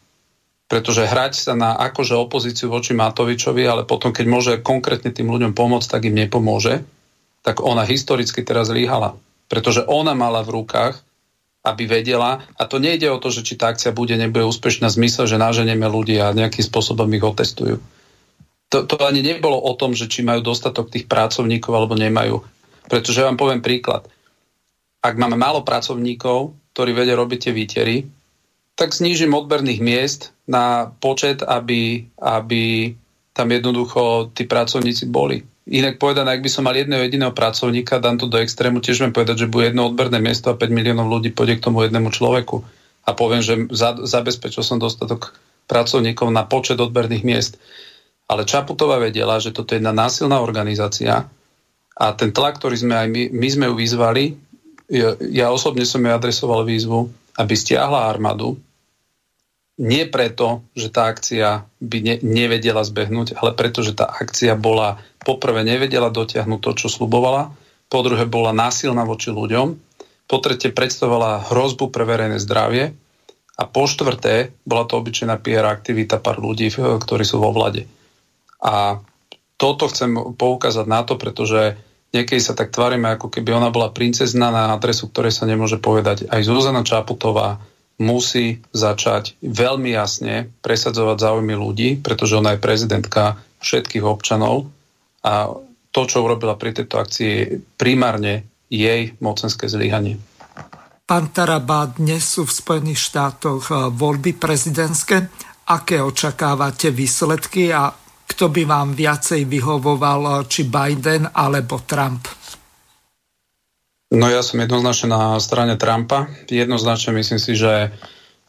Pretože 0.73 1.05
hrať 1.05 1.37
sa 1.37 1.53
na 1.53 1.77
akože 1.77 2.17
opozíciu 2.17 2.73
voči 2.73 2.97
Matovičovi, 2.97 3.61
ale 3.69 3.83
potom, 3.85 4.09
keď 4.09 4.25
môže 4.25 4.53
konkrétne 4.65 5.13
tým 5.13 5.29
ľuďom 5.29 5.53
pomôcť, 5.53 5.85
tak 5.93 6.09
im 6.09 6.17
nepomôže, 6.17 6.81
tak 7.45 7.61
ona 7.61 7.85
historicky 7.85 8.41
teraz 8.41 8.73
líhala. 8.73 9.21
Pretože 9.53 9.85
ona 9.85 10.17
mala 10.17 10.41
v 10.41 10.65
rukách, 10.65 10.97
aby 11.61 11.85
vedela, 11.85 12.41
a 12.57 12.65
to 12.65 12.81
nejde 12.81 13.13
o 13.13 13.21
to, 13.21 13.29
že 13.29 13.45
či 13.45 13.61
tá 13.61 13.69
akcia 13.69 13.93
bude, 13.93 14.17
nebude 14.17 14.49
úspešná 14.49 14.89
zmysel, 14.89 15.29
že 15.29 15.37
náženieme 15.37 15.85
ľudí 15.85 16.17
a 16.17 16.33
nejakým 16.33 16.65
spôsobom 16.65 17.11
ich 17.13 17.21
otestujú. 17.21 17.77
To, 18.71 18.87
to 18.87 18.97
ani 19.03 19.21
nebolo 19.21 19.59
o 19.59 19.75
tom, 19.75 19.99
že 19.99 20.07
či 20.07 20.23
majú 20.23 20.47
dostatok 20.47 20.95
tých 20.95 21.11
pracovníkov 21.11 21.73
alebo 21.75 21.99
nemajú. 21.99 22.39
Pretože 22.87 23.23
ja 23.23 23.29
vám 23.31 23.39
poviem 23.39 23.63
príklad. 23.63 24.07
Ak 25.03 25.19
máme 25.19 25.35
málo 25.35 25.67
pracovníkov, 25.67 26.55
ktorí 26.75 26.95
vedia 26.95 27.19
robiť 27.19 27.39
tie 27.51 27.53
výtery, 27.53 27.97
tak 28.79 28.97
znížim 28.97 29.35
odberných 29.35 29.81
miest 29.83 30.21
na 30.49 30.89
počet, 30.89 31.45
aby, 31.45 32.09
aby 32.17 32.95
tam 33.37 33.53
jednoducho 33.53 34.33
tí 34.33 34.49
pracovníci 34.49 35.11
boli. 35.11 35.45
Inak 35.71 36.03
povedané, 36.03 36.35
ak 36.35 36.43
by 36.43 36.51
som 36.51 36.67
mal 36.67 36.75
jedného 36.75 37.05
jediného 37.05 37.31
pracovníka, 37.31 38.03
dám 38.03 38.19
to 38.19 38.27
do 38.27 38.41
extrému, 38.41 38.83
tiež 38.83 39.05
viem 39.05 39.15
povedať, 39.15 39.47
že 39.47 39.53
bude 39.53 39.71
jedno 39.71 39.87
odberné 39.87 40.19
miesto 40.19 40.51
a 40.51 40.59
5 40.59 40.67
miliónov 40.73 41.07
ľudí 41.07 41.31
pôjde 41.31 41.61
k 41.61 41.65
tomu 41.71 41.85
jednému 41.85 42.11
človeku. 42.11 42.65
A 43.07 43.15
poviem, 43.15 43.45
že 43.45 43.69
za, 43.71 43.95
zabezpečil 44.01 44.65
som 44.67 44.83
dostatok 44.83 45.37
pracovníkov 45.71 46.33
na 46.35 46.43
počet 46.43 46.81
odberných 46.81 47.23
miest. 47.23 47.61
Ale 48.31 48.47
Čaputová 48.47 49.03
vedela, 49.03 49.43
že 49.43 49.51
toto 49.51 49.75
je 49.75 49.83
jedna 49.83 49.91
násilná 49.91 50.39
organizácia 50.39 51.27
a 51.99 52.07
ten 52.15 52.31
tlak, 52.31 52.63
ktorý 52.63 52.79
sme 52.79 52.95
aj 52.95 53.09
my, 53.11 53.23
my 53.35 53.49
sme 53.51 53.65
ju 53.67 53.75
vyzvali, 53.75 54.25
ja, 54.87 55.19
ja 55.19 55.47
osobne 55.51 55.83
som 55.83 56.03
jej 56.03 56.15
adresoval 56.15 56.63
výzvu, 56.63 57.11
aby 57.35 57.55
stiahla 57.59 58.07
armádu, 58.07 58.55
nie 59.81 60.05
preto, 60.05 60.61
že 60.77 60.93
tá 60.93 61.09
akcia 61.09 61.65
by 61.81 61.99
ne, 62.05 62.17
nevedela 62.21 62.85
zbehnúť, 62.85 63.41
ale 63.41 63.57
preto, 63.57 63.81
že 63.81 63.97
tá 63.97 64.13
akcia 64.13 64.53
bola 64.53 65.01
poprvé 65.25 65.65
nevedela 65.65 66.13
dotiahnuť 66.13 66.61
to, 66.61 66.71
čo 66.85 66.89
slubovala, 66.93 67.49
po 67.89 68.05
druhé 68.05 68.29
bola 68.29 68.53
násilná 68.53 69.09
voči 69.09 69.33
ľuďom, 69.33 69.75
po 70.29 70.37
tretie 70.39 70.71
predstavovala 70.71 71.49
hrozbu 71.51 71.91
pre 71.91 72.07
verejné 72.07 72.39
zdravie 72.39 72.95
a 73.57 73.63
po 73.67 73.89
štvrté 73.89 74.55
bola 74.63 74.87
to 74.87 75.01
obyčajná 75.01 75.41
PR 75.43 75.67
aktivita 75.67 76.23
pár 76.23 76.39
ľudí, 76.39 76.71
ktorí 76.77 77.25
sú 77.27 77.43
vo 77.43 77.51
vlade. 77.51 77.89
A 78.61 79.01
toto 79.61 79.89
chcem 79.89 80.37
poukázať 80.37 80.87
na 80.89 81.05
to, 81.05 81.21
pretože 81.21 81.77
niekedy 82.17 82.41
sa 82.41 82.57
tak 82.57 82.73
tvárime, 82.73 83.13
ako 83.13 83.29
keby 83.29 83.57
ona 83.57 83.69
bola 83.69 83.93
princezna 83.93 84.49
na 84.49 84.73
adresu, 84.73 85.09
ktorej 85.09 85.37
sa 85.37 85.45
nemôže 85.45 85.77
povedať. 85.77 86.29
Aj 86.29 86.41
Zuzana 86.41 86.81
Čaputová 86.81 87.61
musí 88.01 88.65
začať 88.73 89.37
veľmi 89.45 89.93
jasne 89.93 90.49
presadzovať 90.65 91.17
záujmy 91.21 91.53
ľudí, 91.53 91.89
pretože 92.01 92.41
ona 92.41 92.57
je 92.57 92.65
prezidentka 92.65 93.37
všetkých 93.61 94.05
občanov 94.05 94.73
a 95.21 95.53
to, 95.91 96.01
čo 96.09 96.25
urobila 96.25 96.57
pri 96.57 96.73
tejto 96.73 96.97
akcii, 96.97 97.29
je 97.29 97.61
primárne 97.77 98.49
jej 98.73 99.13
mocenské 99.21 99.69
zlyhanie. 99.69 100.17
Pán 101.05 101.35
Taraba, 101.35 101.91
dnes 101.91 102.23
sú 102.23 102.47
v 102.47 102.55
Spojených 102.55 103.01
štátoch 103.11 103.65
eh, 103.69 103.77
voľby 103.91 104.39
prezidentské. 104.39 105.29
Aké 105.71 106.03
očakávate 106.03 106.91
výsledky 106.91 107.71
a 107.71 107.91
kto 108.31 108.47
by 108.55 108.63
vám 108.63 108.95
viacej 108.95 109.43
vyhovoval, 109.51 110.47
či 110.47 110.71
Biden 110.71 111.27
alebo 111.27 111.83
Trump? 111.83 112.31
No 114.11 114.27
ja 114.27 114.43
som 114.43 114.59
jednoznačne 114.59 115.11
na 115.11 115.39
strane 115.39 115.79
Trumpa. 115.79 116.31
Jednoznačne 116.51 117.15
myslím 117.15 117.39
si, 117.39 117.55
že 117.55 117.95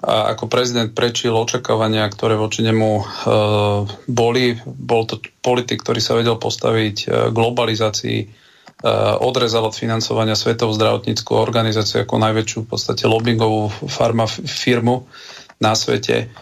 ako 0.02 0.50
prezident 0.50 0.90
prečil 0.98 1.38
očakávania, 1.38 2.10
ktoré 2.10 2.34
voči 2.34 2.66
nemu 2.66 2.90
e, 2.98 3.04
boli. 4.10 4.58
Bol 4.66 5.06
to 5.06 5.22
politik, 5.46 5.86
ktorý 5.86 6.02
sa 6.02 6.18
vedel 6.18 6.42
postaviť 6.42 7.30
globalizácii, 7.30 8.18
e, 8.18 8.28
odrezal 9.22 9.70
od 9.70 9.78
financovania 9.78 10.34
Svetovú 10.34 10.74
zdravotníckú 10.74 11.38
organizáciu 11.38 12.02
ako 12.02 12.18
najväčšiu 12.18 12.66
v 12.66 12.70
podstate 12.74 13.06
lobbyingovú 13.06 13.70
farma 13.86 14.26
firmu 14.26 15.06
na 15.62 15.78
svete 15.78 16.34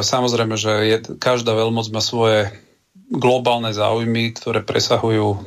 samozrejme, 0.00 0.56
že 0.56 0.72
je, 0.88 0.96
každá 1.20 1.52
veľmoc 1.52 1.92
má 1.92 2.00
svoje 2.00 2.48
globálne 3.10 3.74
záujmy, 3.74 4.38
ktoré 4.38 4.62
presahujú 4.62 5.42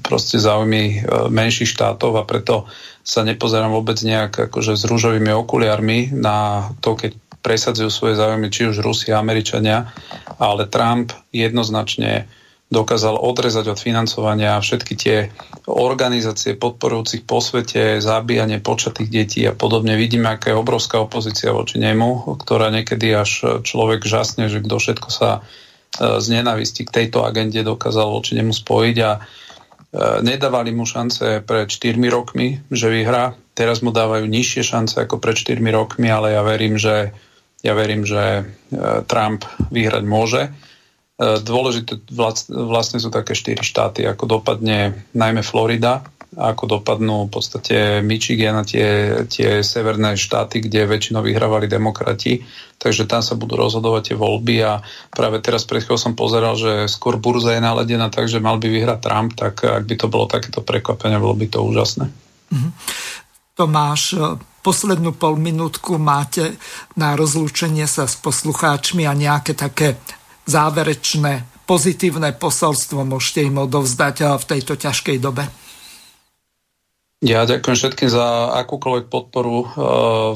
proste 0.00 0.40
záujmy 0.40 0.82
e, 0.88 0.96
menších 1.28 1.68
štátov 1.76 2.16
a 2.16 2.24
preto 2.24 2.64
sa 3.04 3.20
nepozerám 3.20 3.76
vôbec 3.76 4.00
nejak 4.00 4.48
akože 4.48 4.72
s 4.72 4.88
rúžovými 4.88 5.28
okuliarmi 5.36 6.16
na 6.16 6.68
to, 6.80 6.96
keď 6.96 7.12
presadzujú 7.44 7.92
svoje 7.92 8.14
záujmy 8.16 8.48
či 8.48 8.72
už 8.72 8.80
Rusi, 8.80 9.12
Američania, 9.12 9.92
ale 10.40 10.64
Trump 10.64 11.12
jednoznačne 11.28 12.24
dokázal 12.72 13.20
odrezať 13.20 13.76
od 13.76 13.78
financovania 13.78 14.56
všetky 14.56 14.94
tie 14.96 15.16
organizácie 15.68 16.56
podporujúcich 16.56 17.28
po 17.28 17.38
svete, 17.38 18.00
zabíjanie 18.00 18.58
počatých 18.58 19.08
detí 19.08 19.40
a 19.44 19.52
podobne. 19.52 19.94
Vidíme, 19.94 20.32
aká 20.32 20.52
je 20.52 20.60
obrovská 20.60 20.98
opozícia 20.98 21.52
voči 21.52 21.78
nemu, 21.78 22.40
ktorá 22.40 22.72
niekedy 22.72 23.12
až 23.12 23.62
človek 23.62 24.02
žasne, 24.08 24.48
že 24.48 24.64
kto 24.64 24.76
všetko 24.80 25.08
sa 25.12 25.30
e, 25.38 25.40
z 26.18 26.26
nenavisti 26.34 26.88
k 26.88 27.04
tejto 27.04 27.22
agende 27.22 27.60
dokázal 27.60 28.08
voči 28.08 28.34
nemu 28.40 28.50
spojiť 28.50 28.96
a 29.04 29.10
e, 29.12 29.20
nedávali 30.24 30.72
mu 30.72 30.88
šance 30.88 31.44
pred 31.44 31.68
4 31.68 32.00
rokmi, 32.08 32.64
že 32.72 32.88
vyhrá. 32.88 33.36
Teraz 33.54 33.86
mu 33.86 33.94
dávajú 33.94 34.26
nižšie 34.26 34.62
šance 34.66 34.98
ako 34.98 35.20
pred 35.22 35.36
4 35.36 35.60
rokmi, 35.70 36.10
ale 36.10 36.34
ja 36.34 36.42
verím, 36.42 36.80
že, 36.80 37.14
ja 37.62 37.76
verím, 37.76 38.02
že 38.08 38.40
e, 38.40 38.42
Trump 39.04 39.44
vyhrať 39.68 40.04
môže. 40.08 40.48
E, 41.14 41.38
dôležité 41.38 42.02
vlastne 42.50 42.98
sú 42.98 43.06
také 43.06 43.38
štyri 43.38 43.62
štáty, 43.62 44.02
ako 44.02 44.40
dopadne 44.40 45.06
najmä 45.14 45.46
Florida, 45.46 46.02
ako 46.34 46.78
dopadnú 46.78 47.30
v 47.30 47.30
podstate 47.30 48.02
Michigan 48.02 48.58
a 48.58 48.66
tie, 48.66 49.22
tie 49.30 49.62
severné 49.62 50.18
štáty, 50.18 50.58
kde 50.58 50.90
väčšinou 50.90 51.22
vyhrávali 51.22 51.70
demokrati. 51.70 52.42
Takže 52.74 53.06
tam 53.06 53.22
sa 53.22 53.38
budú 53.38 53.54
rozhodovať 53.54 54.10
tie 54.10 54.16
voľby 54.18 54.56
a 54.66 54.82
práve 55.14 55.38
teraz 55.38 55.62
pred 55.62 55.86
chvíľou 55.86 56.02
som 56.02 56.18
pozeral, 56.18 56.58
že 56.58 56.90
skôr 56.90 57.22
burza 57.22 57.54
je 57.54 57.62
naledená 57.62 58.10
tak, 58.10 58.26
že 58.26 58.42
mal 58.42 58.58
by 58.58 58.66
vyhrať 58.66 58.98
Trump, 58.98 59.30
tak 59.38 59.62
ak 59.62 59.86
by 59.86 59.94
to 59.94 60.06
bolo 60.10 60.26
takéto 60.26 60.66
prekvapenie, 60.66 61.22
bolo 61.22 61.38
by 61.38 61.46
to 61.46 61.62
úžasné. 61.62 62.10
Mm-hmm. 62.50 62.72
Tomáš, 63.54 64.18
e, 64.18 64.34
poslednú 64.66 65.14
pol 65.14 65.38
minútku 65.38 65.94
máte 66.02 66.58
na 66.98 67.14
rozlúčenie 67.14 67.86
sa 67.86 68.10
s 68.10 68.18
poslucháčmi 68.18 69.06
a 69.06 69.14
nejaké 69.14 69.54
také 69.54 69.94
záverečné 70.44 71.54
pozitívne 71.64 72.36
posolstvo 72.36 73.04
môžete 73.04 73.48
im 73.48 73.56
odovzdať 73.64 74.16
eh, 74.22 74.26
v 74.36 74.44
tejto 74.44 74.74
ťažkej 74.76 75.16
dobe? 75.20 75.44
Ja 77.24 77.48
ďakujem 77.48 77.76
všetkým 77.76 78.10
za 78.12 78.52
akúkoľvek 78.64 79.06
podporu. 79.08 79.64
Eh, 79.64 79.68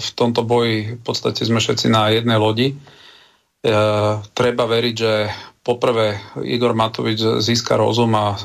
v 0.00 0.08
tomto 0.16 0.42
boji 0.44 0.98
v 0.98 1.02
podstate 1.04 1.44
sme 1.44 1.60
všetci 1.60 1.92
na 1.92 2.12
jednej 2.12 2.40
lodi. 2.40 2.68
Eh, 2.72 4.12
treba 4.32 4.64
veriť, 4.64 4.94
že 4.96 5.12
poprvé 5.60 6.16
Igor 6.48 6.72
Matovič 6.72 7.44
získa 7.44 7.76
rozum 7.76 8.16
a 8.16 8.40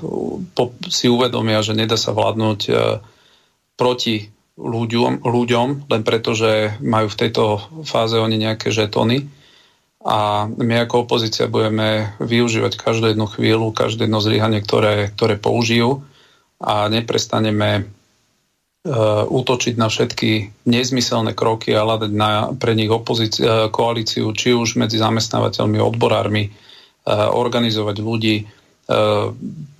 si 0.91 1.07
uvedomia, 1.07 1.63
že 1.63 1.71
nedá 1.71 1.95
sa 1.95 2.11
vládnuť 2.11 2.67
proti 3.79 4.27
ľuďom, 4.59 5.23
ľuďom 5.23 5.87
len 5.87 6.01
preto, 6.03 6.35
že 6.35 6.75
majú 6.83 7.07
v 7.07 7.19
tejto 7.23 7.63
fáze 7.87 8.19
oni 8.19 8.35
nejaké 8.35 8.75
žetony 8.75 9.23
a 10.03 10.51
my 10.51 10.83
ako 10.83 11.07
opozícia 11.07 11.47
budeme 11.47 12.11
využívať 12.19 12.75
každú 12.75 13.15
jednu 13.15 13.23
chvíľu, 13.23 13.71
každé 13.71 14.11
jedno 14.11 14.19
zlyhanie, 14.19 14.59
ktoré, 14.59 15.07
ktoré 15.15 15.39
použijú 15.39 16.03
a 16.59 16.91
neprestaneme 16.91 17.69
e, 17.79 17.83
útočiť 19.23 19.79
na 19.79 19.87
všetky 19.87 20.63
nezmyselné 20.67 21.31
kroky 21.31 21.71
a 21.71 21.87
hľadať 21.87 22.11
na, 22.11 22.51
pre 22.51 22.75
nich 22.75 22.91
opozíci- 22.91 23.47
e, 23.47 23.71
koalíciu, 23.71 24.27
či 24.35 24.51
už 24.51 24.75
medzi 24.75 24.99
zamestnávateľmi, 24.99 25.79
odborármi, 25.79 26.43
e, 26.47 26.51
organizovať 27.15 27.97
ľudí. 28.03 28.37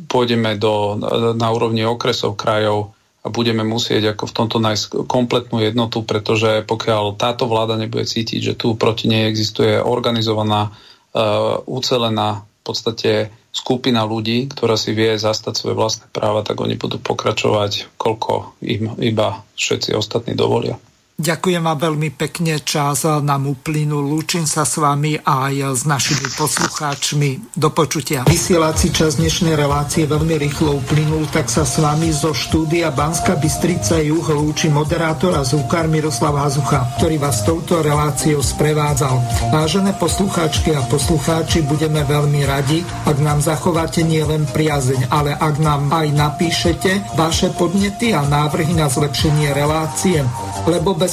Pôjdeme 0.08 0.56
do, 0.56 0.96
na 1.36 1.48
úrovni 1.52 1.84
okresov, 1.84 2.40
krajov, 2.40 2.96
budeme 3.24 3.64
musieť 3.64 4.16
ako 4.16 4.24
v 4.28 4.36
tomto 4.36 4.58
nájsť 4.60 5.08
kompletnú 5.08 5.64
jednotu, 5.64 6.04
pretože 6.04 6.68
pokiaľ 6.68 7.16
táto 7.16 7.48
vláda 7.48 7.80
nebude 7.80 8.04
cítiť, 8.04 8.40
že 8.52 8.54
tu 8.60 8.76
proti 8.76 9.08
nej 9.08 9.32
existuje 9.32 9.80
organizovaná, 9.80 10.72
uh, 10.72 11.64
ucelená 11.64 12.44
v 12.44 12.62
podstate 12.68 13.12
skupina 13.54 14.04
ľudí, 14.04 14.52
ktorá 14.52 14.76
si 14.76 14.92
vie 14.92 15.16
zastať 15.16 15.54
svoje 15.56 15.76
vlastné 15.78 16.12
práva, 16.12 16.44
tak 16.44 16.60
oni 16.60 16.76
budú 16.76 17.00
pokračovať, 17.00 17.96
koľko 17.96 18.60
im 18.60 18.98
iba 19.00 19.46
všetci 19.56 19.96
ostatní 19.96 20.36
dovolia. 20.36 20.76
Ďakujem 21.24 21.64
vám 21.64 21.80
veľmi 21.80 22.12
pekne, 22.20 22.60
čas 22.60 23.08
nám 23.08 23.48
uplynul. 23.48 24.12
Lúčim 24.12 24.44
sa 24.44 24.68
s 24.68 24.76
vami 24.76 25.16
aj 25.16 25.56
s 25.72 25.82
našimi 25.88 26.28
poslucháčmi. 26.36 27.56
Do 27.56 27.72
počutia. 27.72 28.28
Vysielací 28.28 28.92
čas 28.92 29.16
dnešnej 29.16 29.56
relácie 29.56 30.04
veľmi 30.04 30.36
rýchlo 30.36 30.84
uplynul, 30.84 31.24
tak 31.32 31.48
sa 31.48 31.64
s 31.64 31.80
vami 31.80 32.12
zo 32.12 32.36
štúdia 32.36 32.92
Banska 32.92 33.40
Bystrica 33.40 34.04
Juh 34.04 34.20
lúči 34.36 34.68
moderátor 34.68 35.40
a 35.40 35.48
zúkar 35.48 35.88
Miroslav 35.88 36.36
Hazucha, 36.36 36.92
ktorý 37.00 37.16
vás 37.16 37.48
touto 37.48 37.80
reláciou 37.80 38.44
sprevádzal. 38.44 39.48
Vážené 39.48 39.96
poslucháčky 39.96 40.76
a 40.76 40.84
poslucháči, 40.92 41.64
budeme 41.64 42.04
veľmi 42.04 42.44
radi, 42.44 42.84
ak 43.08 43.24
nám 43.24 43.40
zachováte 43.40 44.04
nielen 44.04 44.44
priazeň, 44.52 45.08
ale 45.08 45.32
ak 45.40 45.56
nám 45.64 45.88
aj 45.88 46.08
napíšete 46.12 47.16
vaše 47.16 47.48
podnety 47.56 48.12
a 48.12 48.28
návrhy 48.28 48.76
na 48.76 48.92
zlepšenie 48.92 49.56
relácie, 49.56 50.20
lebo 50.68 50.92
bez 50.92 51.13